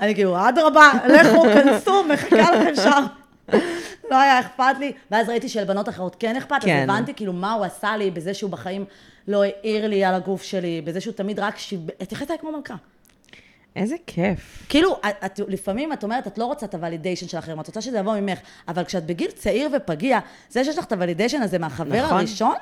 אני 0.00 0.14
כאילו, 0.14 0.48
אדרבה, 0.48 0.92
לכו, 1.08 1.42
כנסו, 1.42 2.04
מחכה 2.04 2.50
לכם 2.50 2.74
שם. 2.74 3.04
לא 4.10 4.16
היה 4.20 4.40
אכפת 4.40 4.78
לי, 4.78 4.92
ואז 5.10 5.28
ראיתי 5.28 5.48
שלבנות 5.48 5.88
אחרות 5.88 6.16
כן 6.18 6.36
אכפת, 6.36 6.56
כן. 6.60 6.76
אז 6.76 6.82
הבנתי 6.84 7.14
כאילו 7.14 7.32
מה 7.32 7.52
הוא 7.52 7.64
עשה 7.64 7.96
לי 7.96 8.10
בזה 8.10 8.34
שהוא 8.34 8.50
בחיים 8.50 8.84
לא 9.28 9.42
העיר 9.42 9.86
לי 9.86 10.04
על 10.04 10.14
הגוף 10.14 10.42
שלי, 10.42 10.80
בזה 10.80 11.00
שהוא 11.00 11.14
תמיד 11.14 11.38
רק 11.38 11.58
שיב... 11.58 11.80
התייחס 12.00 12.26
אליי 12.26 12.38
כמו 12.38 12.52
מלכה. 12.52 12.74
איזה 13.76 13.96
כיף. 14.06 14.66
כאילו, 14.68 14.96
את, 15.08 15.24
את, 15.24 15.40
לפעמים 15.48 15.92
את 15.92 16.02
אומרת, 16.02 16.26
את 16.26 16.38
לא 16.38 16.44
רוצה 16.44 16.66
את 16.66 16.74
הוולידיישן 16.74 17.28
של 17.28 17.38
אחרים, 17.38 17.60
את 17.60 17.66
רוצה 17.66 17.80
שזה 17.80 17.98
יבוא 17.98 18.16
ממך, 18.20 18.38
אבל 18.68 18.84
כשאת 18.84 19.06
בגיל 19.06 19.30
צעיר 19.30 19.68
ופגיע, 19.76 20.18
זה 20.50 20.64
שיש 20.64 20.78
לך 20.78 20.84
את 20.84 20.92
הוולידיישן 20.92 21.42
הזה 21.42 21.58
מהחבר 21.58 22.04
נכון. 22.04 22.18
הראשון, 22.18 22.54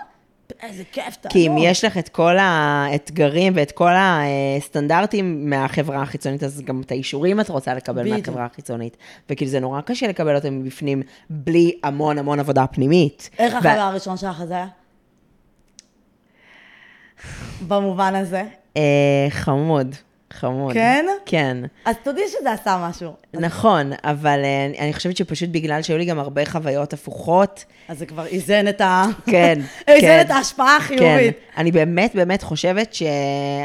איזה 0.62 0.82
כיף, 0.92 1.16
תענוג. 1.16 1.32
כי 1.32 1.46
אם 1.46 1.56
יש 1.58 1.84
לך 1.84 1.98
את 1.98 2.08
כל 2.08 2.36
האתגרים 2.38 3.52
ואת 3.56 3.72
כל 3.72 3.90
הסטנדרטים 3.96 5.50
מהחברה 5.50 6.02
החיצונית, 6.02 6.42
אז 6.42 6.62
גם 6.64 6.80
את 6.80 6.90
האישורים 6.90 7.40
את 7.40 7.48
רוצה 7.48 7.74
לקבל 7.74 8.02
בדיוק. 8.02 8.16
מהחברה 8.28 8.44
החיצונית. 8.44 8.96
וכאילו 9.30 9.50
זה 9.50 9.60
נורא 9.60 9.80
קשה 9.80 10.08
לקבל 10.08 10.34
אותם 10.36 10.58
מבפנים 10.58 11.02
בלי 11.30 11.72
המון 11.82 12.18
המון 12.18 12.40
עבודה 12.40 12.66
פנימית. 12.66 13.30
איך 13.38 13.54
ו- 13.54 13.56
החבר 13.56 13.70
הראשון 13.80 14.16
שלך 14.16 14.44
זה 14.44 14.54
היה? 14.54 14.66
במובן 17.68 18.14
הזה. 18.14 18.42
אה, 18.76 19.26
חמוד, 19.30 19.94
חמוד. 20.32 20.72
כן? 20.74 21.06
כן. 21.26 21.56
אז 21.84 21.96
תודי 22.02 22.20
שזה 22.28 22.52
עשה 22.52 22.86
משהו. 22.90 23.12
נכון, 23.34 23.92
אבל 24.04 24.40
אה, 24.44 24.66
אני- 24.66 24.78
אני 24.78 24.92
חושבת 24.92 25.16
שפשוט 25.16 25.48
בגלל 25.48 25.82
שהיו 25.82 25.98
לי 25.98 26.04
גם 26.04 26.18
הרבה 26.18 26.46
חוויות 26.46 26.92
הפוכות, 26.92 27.64
אז 27.88 27.98
זה 27.98 28.06
כבר 28.06 28.26
איזן 28.26 28.68
את 28.68 28.80
ה... 28.80 29.04
כן, 29.26 29.58
איזן 29.88 30.06
כן. 30.06 30.20
את 30.20 30.30
ההשפעה 30.30 30.76
החיובית. 30.76 31.04
כן, 31.06 31.60
אני 31.60 31.72
באמת 31.72 32.14
באמת 32.14 32.42
חושבת 32.42 32.94
ש... 32.94 33.02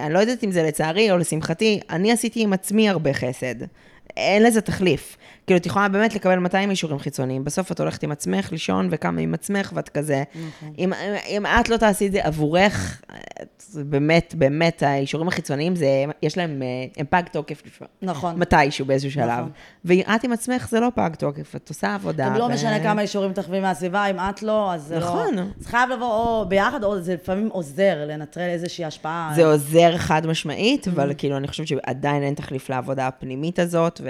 אני 0.04 0.14
לא 0.14 0.20
יודעת 0.20 0.44
אם 0.44 0.52
זה 0.52 0.64
לצערי 0.64 1.12
או 1.12 1.18
לשמחתי, 1.18 1.80
אני 1.90 2.12
עשיתי 2.12 2.42
עם 2.42 2.54
עצמי 2.54 2.90
הרבה 2.90 3.14
חסד. 3.14 3.56
אין 4.18 4.44
לזה 4.44 4.62
תחליף. 4.62 5.18
כאילו, 5.48 5.58
את 5.58 5.66
יכולה 5.66 5.88
באמת 5.88 6.16
לקבל 6.16 6.40
200 6.40 6.70
אישורים 6.70 7.00
חיצוניים. 7.00 7.44
בסוף 7.44 7.72
את 7.72 7.80
הולכת 7.80 8.04
עם 8.04 8.12
עצמך 8.12 8.52
לישון 8.52 8.88
וקמה 8.92 9.22
עם 9.22 9.34
עצמך, 9.34 9.72
ואת 9.76 9.90
כזה... 9.90 10.24
נכון. 10.36 10.74
אם, 10.78 10.94
אם 11.28 11.46
את 11.46 11.70
לא 11.70 11.78
תעשי 11.78 12.08
את 12.08 12.12
זה 12.12 12.24
עבורך, 12.24 13.02
זה 13.60 13.84
באמת, 13.84 14.34
באמת, 14.38 14.84
האישורים 14.84 15.28
החיצוניים, 15.28 15.76
זה, 15.76 15.88
יש 16.24 16.38
להם, 16.38 16.62
אה, 16.62 16.68
הם 16.98 17.06
פג 17.10 17.24
תוקף. 17.32 17.62
נכון. 18.02 18.40
מתישהו, 18.40 18.86
באיזשהו 18.86 19.12
שלב. 19.12 19.30
נכון. 19.30 19.52
ואת 19.86 20.24
עם 20.24 20.32
עצמך, 20.32 20.68
זה 20.70 20.80
לא 20.80 20.92
פג 20.96 21.10
תוקף, 21.18 21.56
את 21.56 21.70
עושה 21.70 21.96
עבודה. 21.96 22.26
גם 22.30 22.36
לא 22.36 22.44
ו- 22.44 22.50
משנה 22.50 22.84
כמה 22.84 23.02
אישורים 23.02 23.34
תחווי 23.34 23.60
מהסביבה, 23.60 24.06
אם 24.06 24.20
את 24.20 24.44
לא, 24.44 24.74
אז 24.74 24.84
זה 24.84 25.00
לא... 25.00 25.06
נכון. 25.06 25.36
זה 25.58 25.70
חייב 25.70 25.90
לבוא 25.90 26.14
או 26.14 26.46
ביחד, 26.50 26.84
או 26.84 27.02
זה 27.02 27.14
לפעמים 27.14 27.50
עוזר 27.52 28.06
לנטרל 28.08 28.50
איזושהי 28.50 28.86
השפעה. 28.86 29.32
זה 29.36 29.46
עוזר 29.46 29.98
חד 29.98 30.28
משמעית. 30.28 30.88
אבל 30.88 31.14
כאילו, 31.18 31.38
אני 31.38 31.48
חושבת 31.48 31.68
שעדיין 31.68 32.24
אין 32.24 32.34
תחליף 32.34 32.70
לעבודה 32.70 33.08
הפנימית 33.08 33.60
הזאת, 33.60 34.02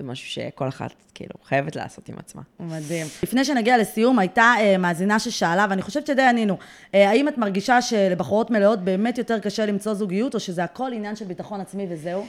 וזה 0.00 0.08
משהו 0.10 0.28
שכל 0.28 0.68
אחת, 0.68 0.94
כאילו, 1.14 1.34
חייבת 1.44 1.76
לעשות 1.76 2.08
עם 2.08 2.14
עצמה. 2.18 2.42
מדהים. 2.60 3.06
לפני 3.22 3.44
שנגיע 3.44 3.78
לסיום, 3.78 4.18
הייתה 4.18 4.54
אה, 4.58 4.78
מאזינה 4.78 5.18
ששאלה, 5.18 5.66
ואני 5.70 5.82
חושבת 5.82 6.06
שדי 6.06 6.22
ענינו, 6.22 6.56
אה, 6.94 7.10
האם 7.10 7.28
את 7.28 7.38
מרגישה 7.38 7.82
שלבחורות 7.82 8.50
מלאות 8.50 8.80
באמת 8.80 9.18
יותר 9.18 9.38
קשה 9.38 9.66
למצוא 9.66 9.94
זוגיות, 9.94 10.34
או 10.34 10.40
שזה 10.40 10.64
הכל 10.64 10.92
עניין 10.92 11.16
של 11.16 11.24
ביטחון 11.24 11.60
עצמי 11.60 11.86
וזהו? 11.90 12.26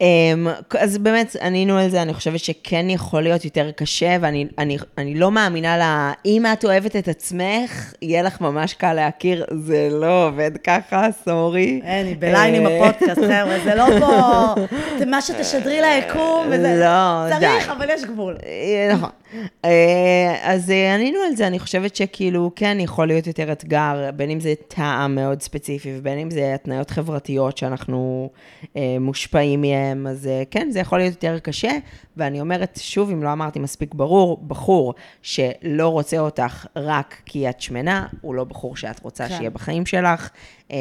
אמ, 0.00 0.46
אז 0.78 0.98
באמת, 0.98 1.36
ענינו 1.42 1.78
על 1.78 1.88
זה, 1.88 2.02
אני 2.02 2.14
חושבת 2.14 2.40
שכן 2.40 2.90
יכול 2.90 3.22
להיות 3.22 3.44
יותר 3.44 3.70
קשה, 3.70 4.16
ואני 4.20 4.46
אני, 4.58 4.78
אני 4.98 5.14
לא 5.14 5.30
מאמינה 5.30 5.78
לה, 5.78 6.12
אם 6.26 6.44
את 6.52 6.64
אוהבת 6.64 6.96
את 6.96 7.08
עצמך, 7.08 7.94
יהיה 8.02 8.22
לך 8.22 8.40
ממש 8.40 8.74
קל 8.74 8.92
להכיר, 8.92 9.44
זה 9.64 9.88
לא 9.92 10.26
עובד 10.26 10.50
ככה, 10.64 11.06
סורי. 11.24 11.80
אין, 11.84 12.06
היא 12.06 12.16
בליין 12.18 12.54
עם 12.54 12.66
הפודקאסט, 12.66 13.20
חבר'ה, 13.20 13.58
זה 13.64 13.74
לא 13.74 13.84
פה, 14.00 14.54
זה 14.98 15.06
מה 15.12 15.22
שתשדרי 15.22 15.80
ליקום, 15.80 16.46
וזה... 16.50 16.80
לא, 16.80 17.30
צריך, 17.30 17.66
די. 17.66 17.72
אבל 17.72 17.86
יש 17.90 18.04
גבול. 18.04 18.36
אה, 18.46 18.94
נכון. 18.94 19.10
אה, 19.64 20.36
אז 20.42 20.70
אה, 20.70 20.94
ענינו 20.94 21.18
על 21.28 21.36
זה, 21.36 21.46
אני 21.46 21.58
חושבת 21.58 21.96
שכאילו, 21.96 22.50
כן, 22.56 22.80
יכול 22.80 23.06
להיות 23.06 23.26
יותר 23.26 23.52
אתגר, 23.52 24.10
בין 24.16 24.30
אם 24.30 24.40
זה 24.40 24.54
טעם 24.68 25.14
מאוד 25.14 25.42
ספציפי, 25.42 25.92
ובין 25.98 26.18
אם 26.18 26.30
זה 26.30 26.54
התניות 26.54 26.90
חברתיות 26.90 27.58
שאנחנו 27.58 28.30
מושפעים 29.00 29.64
מהם, 29.94 30.06
אז 30.06 30.26
אה, 30.26 30.42
כן, 30.50 30.70
זה 30.70 30.78
יכול 30.78 30.98
להיות 30.98 31.12
יותר 31.12 31.38
קשה. 31.38 31.70
ואני 32.16 32.40
אומרת, 32.40 32.78
שוב, 32.82 33.10
אם 33.10 33.22
לא 33.22 33.32
אמרתי 33.32 33.58
מספיק 33.58 33.94
ברור, 33.94 34.40
בחור 34.46 34.94
שלא 35.22 35.88
רוצה 35.88 36.18
אותך 36.18 36.66
רק 36.76 37.22
כי 37.26 37.50
את 37.50 37.60
שמנה, 37.60 38.06
הוא 38.20 38.34
לא 38.34 38.44
בחור 38.44 38.76
שאת 38.76 39.02
רוצה 39.02 39.28
כן. 39.28 39.36
שיהיה 39.36 39.50
בחיים 39.50 39.86
שלך. 39.86 40.30
אה, 40.70 40.76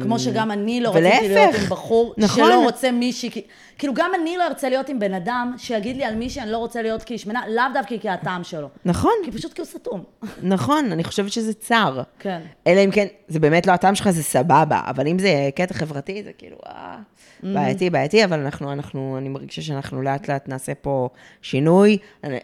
כמו 0.00 0.18
שגם 0.18 0.50
אני 0.50 0.80
לא 0.80 0.88
ולהפך. 0.88 1.16
רציתי 1.16 1.34
להיות 1.34 1.54
עם 1.54 1.66
בחור 1.68 2.14
נכון. 2.18 2.44
שלא 2.44 2.64
רוצה 2.64 2.90
מישהי, 2.90 3.30
כאילו 3.78 3.94
גם 3.94 4.10
אני 4.20 4.36
לא 4.36 4.46
ארצה 4.46 4.68
להיות 4.68 4.88
עם 4.88 4.98
בן 4.98 5.14
אדם 5.14 5.54
שיגיד 5.58 5.96
לי 5.96 6.04
על 6.04 6.14
מישהי 6.14 6.42
אני 6.42 6.50
לא 6.50 6.58
רוצה 6.58 6.82
להיות 6.82 7.02
כי 7.02 7.14
היא 7.14 7.18
שמנה, 7.18 7.48
לאו 7.48 7.64
דווקא 7.74 7.98
כי 7.98 8.08
הטעם 8.08 8.44
שלו. 8.44 8.68
נכון, 8.84 9.12
כי 9.24 9.32
פשוט 9.32 9.52
כי 9.52 9.60
הוא 9.60 9.66
סתום. 9.66 10.04
נכון, 10.42 10.92
אני 10.92 11.04
חושבת 11.04 11.32
שזה 11.32 11.54
צר. 11.54 12.02
כן. 12.18 12.40
אלא 12.66 12.80
אם 12.84 12.90
כן, 12.90 13.06
זה 13.28 13.40
באמת 13.40 13.66
לא 13.66 13.72
הטעם 13.72 13.94
שלך, 13.94 14.10
זה 14.10 14.22
סבבה, 14.22 14.80
אבל 14.86 15.06
אם 15.06 15.18
זה 15.18 15.48
קטע 15.54 15.74
חברתי, 15.74 16.22
זה 16.22 16.32
כאילו, 16.38 16.56
אה. 16.66 16.96
בעייתי, 17.42 17.90
בעייתי, 17.90 18.24
אבל 18.24 18.40
אנחנו, 18.40 18.72
אנחנו, 18.72 19.14
אני 19.18 19.28
מרגישה 19.28 19.62
שאנחנו 19.62 20.02
לאט 20.02 20.28
לאט 20.28 20.48
נעשה 20.48 20.74
פה 20.74 21.08
שינוי. 21.42 21.98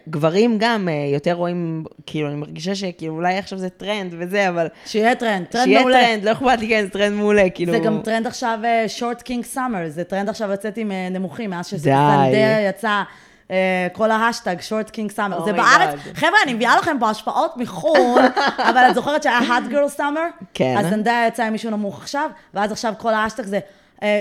גברים 0.09 0.57
גם 0.59 0.89
אה, 0.89 1.09
יותר 1.13 1.33
רואים, 1.33 1.83
כאילו, 2.05 2.27
אני 2.27 2.35
מרגישה 2.35 2.75
שכאילו 2.75 3.13
אולי 3.13 3.37
עכשיו 3.37 3.59
זה 3.59 3.69
טרנד 3.69 4.15
וזה, 4.17 4.49
אבל... 4.49 4.67
שיהיה 4.85 5.15
טרנד, 5.15 5.45
טרנד 5.45 5.65
שיהיה 5.65 5.79
מעולה. 5.79 6.01
טרנד, 6.01 6.23
לא 6.23 6.31
אכפת 6.31 6.59
לי, 6.59 6.69
כן, 6.69 6.83
זה 6.83 6.89
טרנד 6.89 7.13
מעולה, 7.13 7.49
כאילו... 7.49 7.73
זה 7.73 7.79
גם 7.79 8.01
טרנד 8.03 8.27
עכשיו, 8.27 8.59
short 8.87 9.21
king 9.21 9.45
summer, 9.45 9.89
זה 9.89 10.03
טרנד 10.03 10.29
עכשיו 10.29 10.49
לצאת 10.49 10.77
עם 10.77 10.91
אה, 10.91 11.07
נמוכים, 11.11 11.49
מאז 11.49 11.69
די. 11.69 11.77
שזנדאיה 11.77 12.69
יצא. 12.69 13.03
אה, 13.51 13.87
כל 13.93 14.11
ההשטג, 14.11 14.61
short 14.61 14.89
king 14.89 15.11
summer. 15.11 15.45
זה 15.45 15.53
בארץ. 15.53 15.99
חבר'ה, 16.13 16.43
אני 16.43 16.53
מביאה 16.53 16.77
לכם 16.77 16.97
פה 16.99 17.09
השפעות 17.09 17.57
מחו"ל, 17.57 18.21
אבל 18.69 18.85
את 18.89 18.95
זוכרת 18.95 19.23
שהיה 19.23 19.39
hot 19.39 19.71
girl 19.71 19.99
summer? 19.99 20.43
כן. 20.53 20.75
אז 20.77 20.85
זנדאיה 20.89 21.27
יצא 21.27 21.43
עם 21.43 21.51
מישהו 21.51 21.71
נמוך 21.71 22.01
עכשיו, 22.01 22.29
ואז 22.53 22.71
עכשיו 22.71 22.93
כל 22.97 23.13
ההשטג 23.13 23.43
זה 23.43 23.59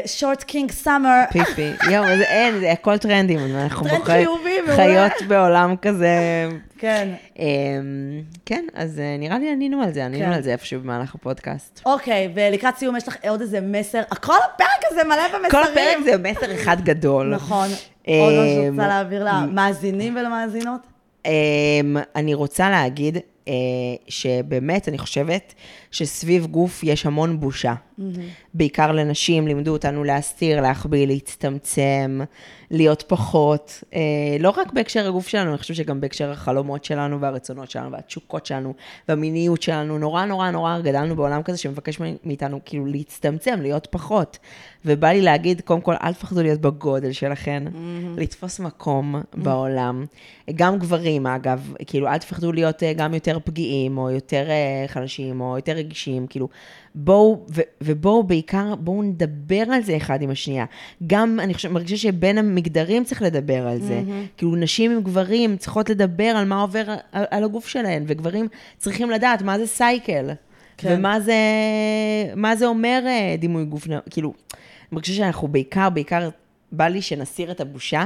short 0.07 0.43
king 0.43 0.71
summer. 0.71 1.21
פיפי, 1.33 1.71
יואו, 1.91 2.17
זה 2.17 2.25
אין, 2.25 2.61
זה 2.61 2.73
הכל 2.73 2.99
טרנדים, 2.99 3.39
אנחנו 3.57 3.89
טרנד 3.89 4.05
חיובי, 4.05 4.61
מעולה. 4.61 4.77
חיות 4.77 5.29
בעולם 5.29 5.75
כזה... 5.83 6.17
כן. 6.79 7.09
אמ, 7.39 7.45
כן, 8.47 8.65
אז 8.75 8.99
אה, 8.99 9.17
נראה 9.19 9.39
לי 9.39 9.53
ענינו 9.53 9.83
על 9.83 9.93
זה, 9.93 10.05
ענינו 10.05 10.25
כן. 10.25 10.33
על 10.33 10.43
זה 10.43 10.53
איפשהו 10.53 10.81
במהלך 10.81 11.15
הפודקאסט. 11.15 11.81
אוקיי, 11.87 12.29
ולקראת 12.35 12.77
סיום 12.77 12.97
יש 12.97 13.09
לך 13.09 13.17
עוד 13.29 13.41
איזה 13.41 13.61
מסר, 13.61 14.03
כל 14.23 14.37
הפרק 14.55 14.91
הזה 14.91 15.05
מלא 15.05 15.29
במסרים. 15.29 15.51
כל 15.51 15.63
הפרק 15.63 16.05
זה 16.05 16.19
מסר 16.19 16.55
אחד 16.55 16.81
גדול. 16.81 17.35
נכון. 17.35 17.69
עוד 18.07 18.33
משהו 18.33 18.69
אמ, 18.69 18.75
רוצה 18.75 18.89
להעביר 18.89 19.25
למאזינים 19.25 20.17
ולמאזינות? 20.17 20.81
אמ, 21.27 21.97
אני 22.17 22.35
רוצה 22.35 22.71
להגיד 22.71 23.19
אה, 23.49 23.53
שבאמת, 24.09 24.89
אני 24.89 24.99
חושבת 24.99 25.55
שסביב 25.91 26.47
גוף 26.47 26.81
יש 26.85 27.07
המון 27.07 27.41
בושה. 27.41 27.75
בעיקר 28.55 28.93
לנשים, 28.93 29.47
לימדו 29.47 29.73
אותנו 29.73 30.05
להסתיר, 30.05 30.61
להחביא, 30.61 31.07
להצטמצם, 31.07 32.21
להיות 32.71 33.05
פחות. 33.07 33.85
אה, 33.95 34.01
לא 34.41 34.51
רק 34.51 34.73
בהקשר 34.73 35.09
הגוף 35.09 35.29
שלנו, 35.29 35.51
אני 35.51 35.59
חושבת 35.59 35.77
שגם 35.77 36.01
בהקשר 36.01 36.31
החלומות 36.31 36.85
שלנו 36.85 37.21
והרצונות 37.21 37.71
שלנו 37.71 37.93
והתשוקות 37.93 38.47
שלנו 38.47 38.75
והמיניות 39.09 39.63
שלנו. 39.63 39.99
נורא 39.99 40.25
נורא 40.25 40.51
נורא 40.51 40.81
גדלנו 40.81 41.17
בעולם 41.17 41.43
כזה 41.43 41.59
שמבקש 41.59 41.99
מאיתנו 42.25 42.61
כאילו 42.65 42.87
להצטמצם, 42.87 43.61
להיות 43.61 43.87
פחות. 43.91 44.39
ובא 44.85 45.09
לי 45.09 45.23
להגיד, 45.23 45.61
קודם 45.61 45.81
כל, 45.81 45.95
אל 46.03 46.13
תפחדו 46.13 46.43
להיות 46.43 46.61
בגודל 46.61 47.13
שלכם, 47.13 47.65
mm-hmm. 47.67 48.21
לתפוס 48.21 48.61
מקום 48.61 49.17
mm-hmm. 49.17 49.37
בעולם. 49.37 50.05
גם 50.55 50.79
גברים, 50.79 51.27
אגב, 51.27 51.75
כאילו, 51.87 52.09
אל 52.09 52.19
תפחדו 52.19 52.53
להיות 52.53 52.83
אה, 52.83 52.93
גם 52.93 53.15
יותר 53.15 53.39
פגיעים, 53.45 53.99
או 53.99 54.11
יותר 54.11 54.51
אה, 54.51 54.85
חלשים, 54.89 55.41
או 55.41 55.57
יותר 55.57 55.73
רגישים, 55.73 56.27
כאילו, 56.27 56.49
בואו, 56.95 57.47
ו- 57.55 57.61
ובואו 57.81 58.23
בעיקר, 58.23 58.75
בואו 58.75 59.03
נדבר 59.03 59.63
על 59.73 59.83
זה 59.83 59.97
אחד 59.97 60.23
עם 60.23 60.31
השנייה. 60.31 60.65
גם, 61.07 61.41
אני 61.41 61.55
חושבת, 61.55 61.73
מרגישה 61.73 61.97
שבין 61.97 62.39
המגדרים 62.39 63.05
צריך 63.05 63.23
לדבר 63.23 63.69
על 63.69 63.81
זה. 63.81 64.03
Mm-hmm. 64.07 64.37
כאילו, 64.37 64.57
נשים 64.57 64.91
עם 64.91 65.03
גברים 65.03 65.57
צריכות 65.57 65.91
לדבר 65.91 66.25
על 66.25 66.45
מה 66.45 66.61
עובר 66.61 66.91
על, 67.13 67.25
על 67.31 67.45
הגוף 67.45 67.69
שלהן, 67.69 68.05
וגברים 68.07 68.49
צריכים 68.79 69.11
לדעת 69.11 69.43
מה 69.43 69.59
זה 69.59 69.67
סייקל. 69.67 70.31
כן. 70.77 70.95
ומה 70.99 71.21
זה, 71.21 71.35
מה 72.37 72.57
זה 72.57 72.67
אומר 72.67 73.03
אה, 73.07 73.35
דימוי 73.39 73.65
גוף, 73.65 73.87
כאילו, 74.11 74.29
אני 74.29 74.89
מרגישה 74.93 75.15
שאנחנו 75.15 75.49
בעיקר, 75.49 75.91
בעיקר, 75.91 76.29
בא 76.73 76.89
לי 76.89 77.03
שנסיר 77.03 77.51
את 77.51 77.61
הבושה, 77.61 78.05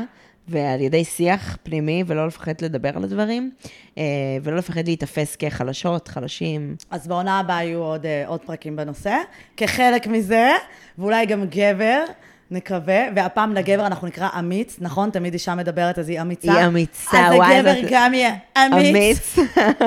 ועל 0.48 0.80
ידי 0.80 1.04
שיח 1.04 1.56
פנימי, 1.62 2.04
ולא 2.06 2.26
לפחד 2.26 2.52
לדבר 2.62 2.96
על 2.96 3.04
הדברים, 3.04 3.50
אה, 3.98 4.02
ולא 4.42 4.56
לפחד 4.56 4.84
להיתפס 4.86 5.36
כחלשות, 5.36 6.08
חלשים. 6.08 6.76
אז 6.90 7.06
בעונה 7.06 7.38
הבאה 7.38 7.64
יהיו 7.64 7.82
עוד, 7.82 8.06
אה, 8.06 8.24
עוד 8.26 8.40
פרקים 8.40 8.76
בנושא. 8.76 9.16
כחלק 9.56 10.06
מזה, 10.06 10.50
ואולי 10.98 11.26
גם 11.26 11.44
גבר. 11.50 12.04
נקווה, 12.50 13.02
והפעם 13.16 13.54
לגבר 13.54 13.86
אנחנו 13.86 14.06
נקרא 14.06 14.28
אמיץ, 14.38 14.76
נכון? 14.80 15.10
תמיד 15.10 15.32
אישה 15.32 15.54
מדברת, 15.54 15.98
אז 15.98 16.08
היא 16.08 16.20
אמיצה. 16.20 16.58
היא 16.58 16.66
אמיצה, 16.66 17.28
וואי. 17.34 17.58
אז 17.58 17.66
הגבר 17.66 17.88
גם 17.90 18.14
יהיה 18.14 18.34
אמיץ. 18.56 19.36
אמיץ. 19.36 19.36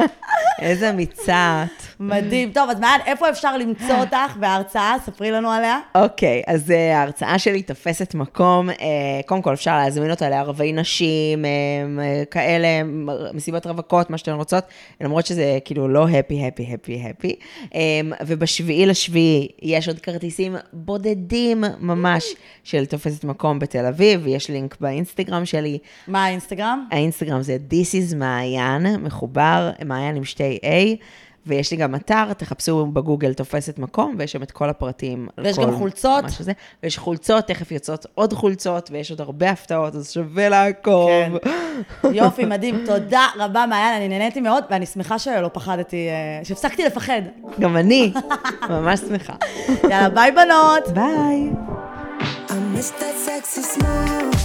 איזה 0.61 0.89
אמיצה 0.89 1.63
את. 1.65 1.88
מדהים. 1.99 2.51
טוב, 2.51 2.69
אז 2.69 2.79
מעיין, 2.79 3.01
איפה 3.05 3.29
אפשר 3.29 3.57
למצוא 3.57 3.95
אותך 3.95 4.37
בהרצאה? 4.39 4.95
ספרי 5.05 5.31
לנו 5.31 5.49
עליה. 5.51 5.79
אוקיי, 5.95 6.41
okay, 6.45 6.51
אז 6.51 6.69
uh, 6.69 6.73
ההרצאה 6.95 7.39
שלי 7.39 7.61
תופסת 7.61 8.15
מקום. 8.15 8.69
Uh, 8.69 8.73
קודם 9.25 9.41
כל, 9.41 9.53
אפשר 9.53 9.77
להזמין 9.77 10.11
אותה 10.11 10.29
לערבי 10.29 10.73
נשים, 10.73 11.45
uh, 11.45 12.25
כאלה, 12.31 12.67
מסיבות 13.33 13.67
רווקות, 13.67 14.09
מה 14.09 14.17
שאתן 14.17 14.31
רוצות, 14.31 14.63
למרות 15.01 15.25
שזה 15.25 15.59
כאילו 15.65 15.87
לא 15.87 16.09
הפי, 16.09 16.47
הפי, 16.47 16.67
הפי, 16.73 17.03
הפי. 17.09 17.35
ובשביעי 18.25 18.85
לשביעי 18.85 19.47
יש 19.61 19.87
עוד 19.87 19.99
כרטיסים 19.99 20.55
בודדים 20.73 21.63
ממש 21.79 22.33
של 22.63 22.85
תופסת 22.85 23.23
מקום 23.23 23.59
בתל 23.59 23.85
אביב, 23.85 24.27
יש 24.27 24.49
לינק 24.49 24.77
באינסטגרם 24.79 25.45
שלי. 25.45 25.77
מה 26.07 26.25
האינסטגרם? 26.25 26.87
האינסטגרם 26.91 27.41
זה 27.41 27.57
This 27.69 28.11
is 28.11 28.15
מעיין, 28.15 28.85
מחובר, 29.03 29.71
מעיין 29.85 30.15
עם 30.15 30.25
שתי 30.25 30.59
A. 30.63 31.03
ויש 31.45 31.71
לי 31.71 31.77
גם 31.77 31.95
אתר, 31.95 32.33
תחפשו 32.33 32.85
בגוגל 32.85 33.33
תופסת 33.33 33.79
מקום, 33.79 34.15
ויש 34.17 34.31
שם 34.31 34.43
את 34.43 34.51
כל 34.51 34.69
הפרטים. 34.69 35.27
ויש 35.37 35.55
כל, 35.55 35.65
גם 35.65 35.77
חולצות. 35.77 36.29
שזה, 36.29 36.51
ויש 36.83 36.97
חולצות, 36.97 37.47
תכף 37.47 37.71
יוצאות 37.71 38.05
עוד 38.15 38.33
חולצות, 38.33 38.89
ויש 38.91 39.11
עוד 39.11 39.21
הרבה 39.21 39.49
הפתעות, 39.49 39.95
אז 39.95 40.11
שווה 40.11 40.49
לעקוב. 40.49 41.09
כן. 41.09 41.31
יופי, 42.13 42.45
מדהים. 42.45 42.83
תודה 42.85 43.27
רבה, 43.35 43.65
מעיין, 43.69 43.95
אני 43.95 44.07
נהניתי 44.07 44.41
מאוד, 44.41 44.63
ואני 44.69 44.85
שמחה 44.85 45.19
שלא 45.19 45.49
פחדתי, 45.53 46.09
אה, 46.09 46.45
שהפסקתי 46.45 46.85
לפחד. 46.85 47.21
גם 47.59 47.77
אני, 47.77 48.13
ממש 48.69 48.99
שמחה. 48.99 49.33
יאללה, 49.89 50.09
ביי 50.09 50.31
בנות. 50.31 50.87
ביי. 50.93 51.49
I 52.49 52.51
miss 52.73 52.91
that 52.91 53.15
sexy 53.25 53.61
smile 53.61 54.38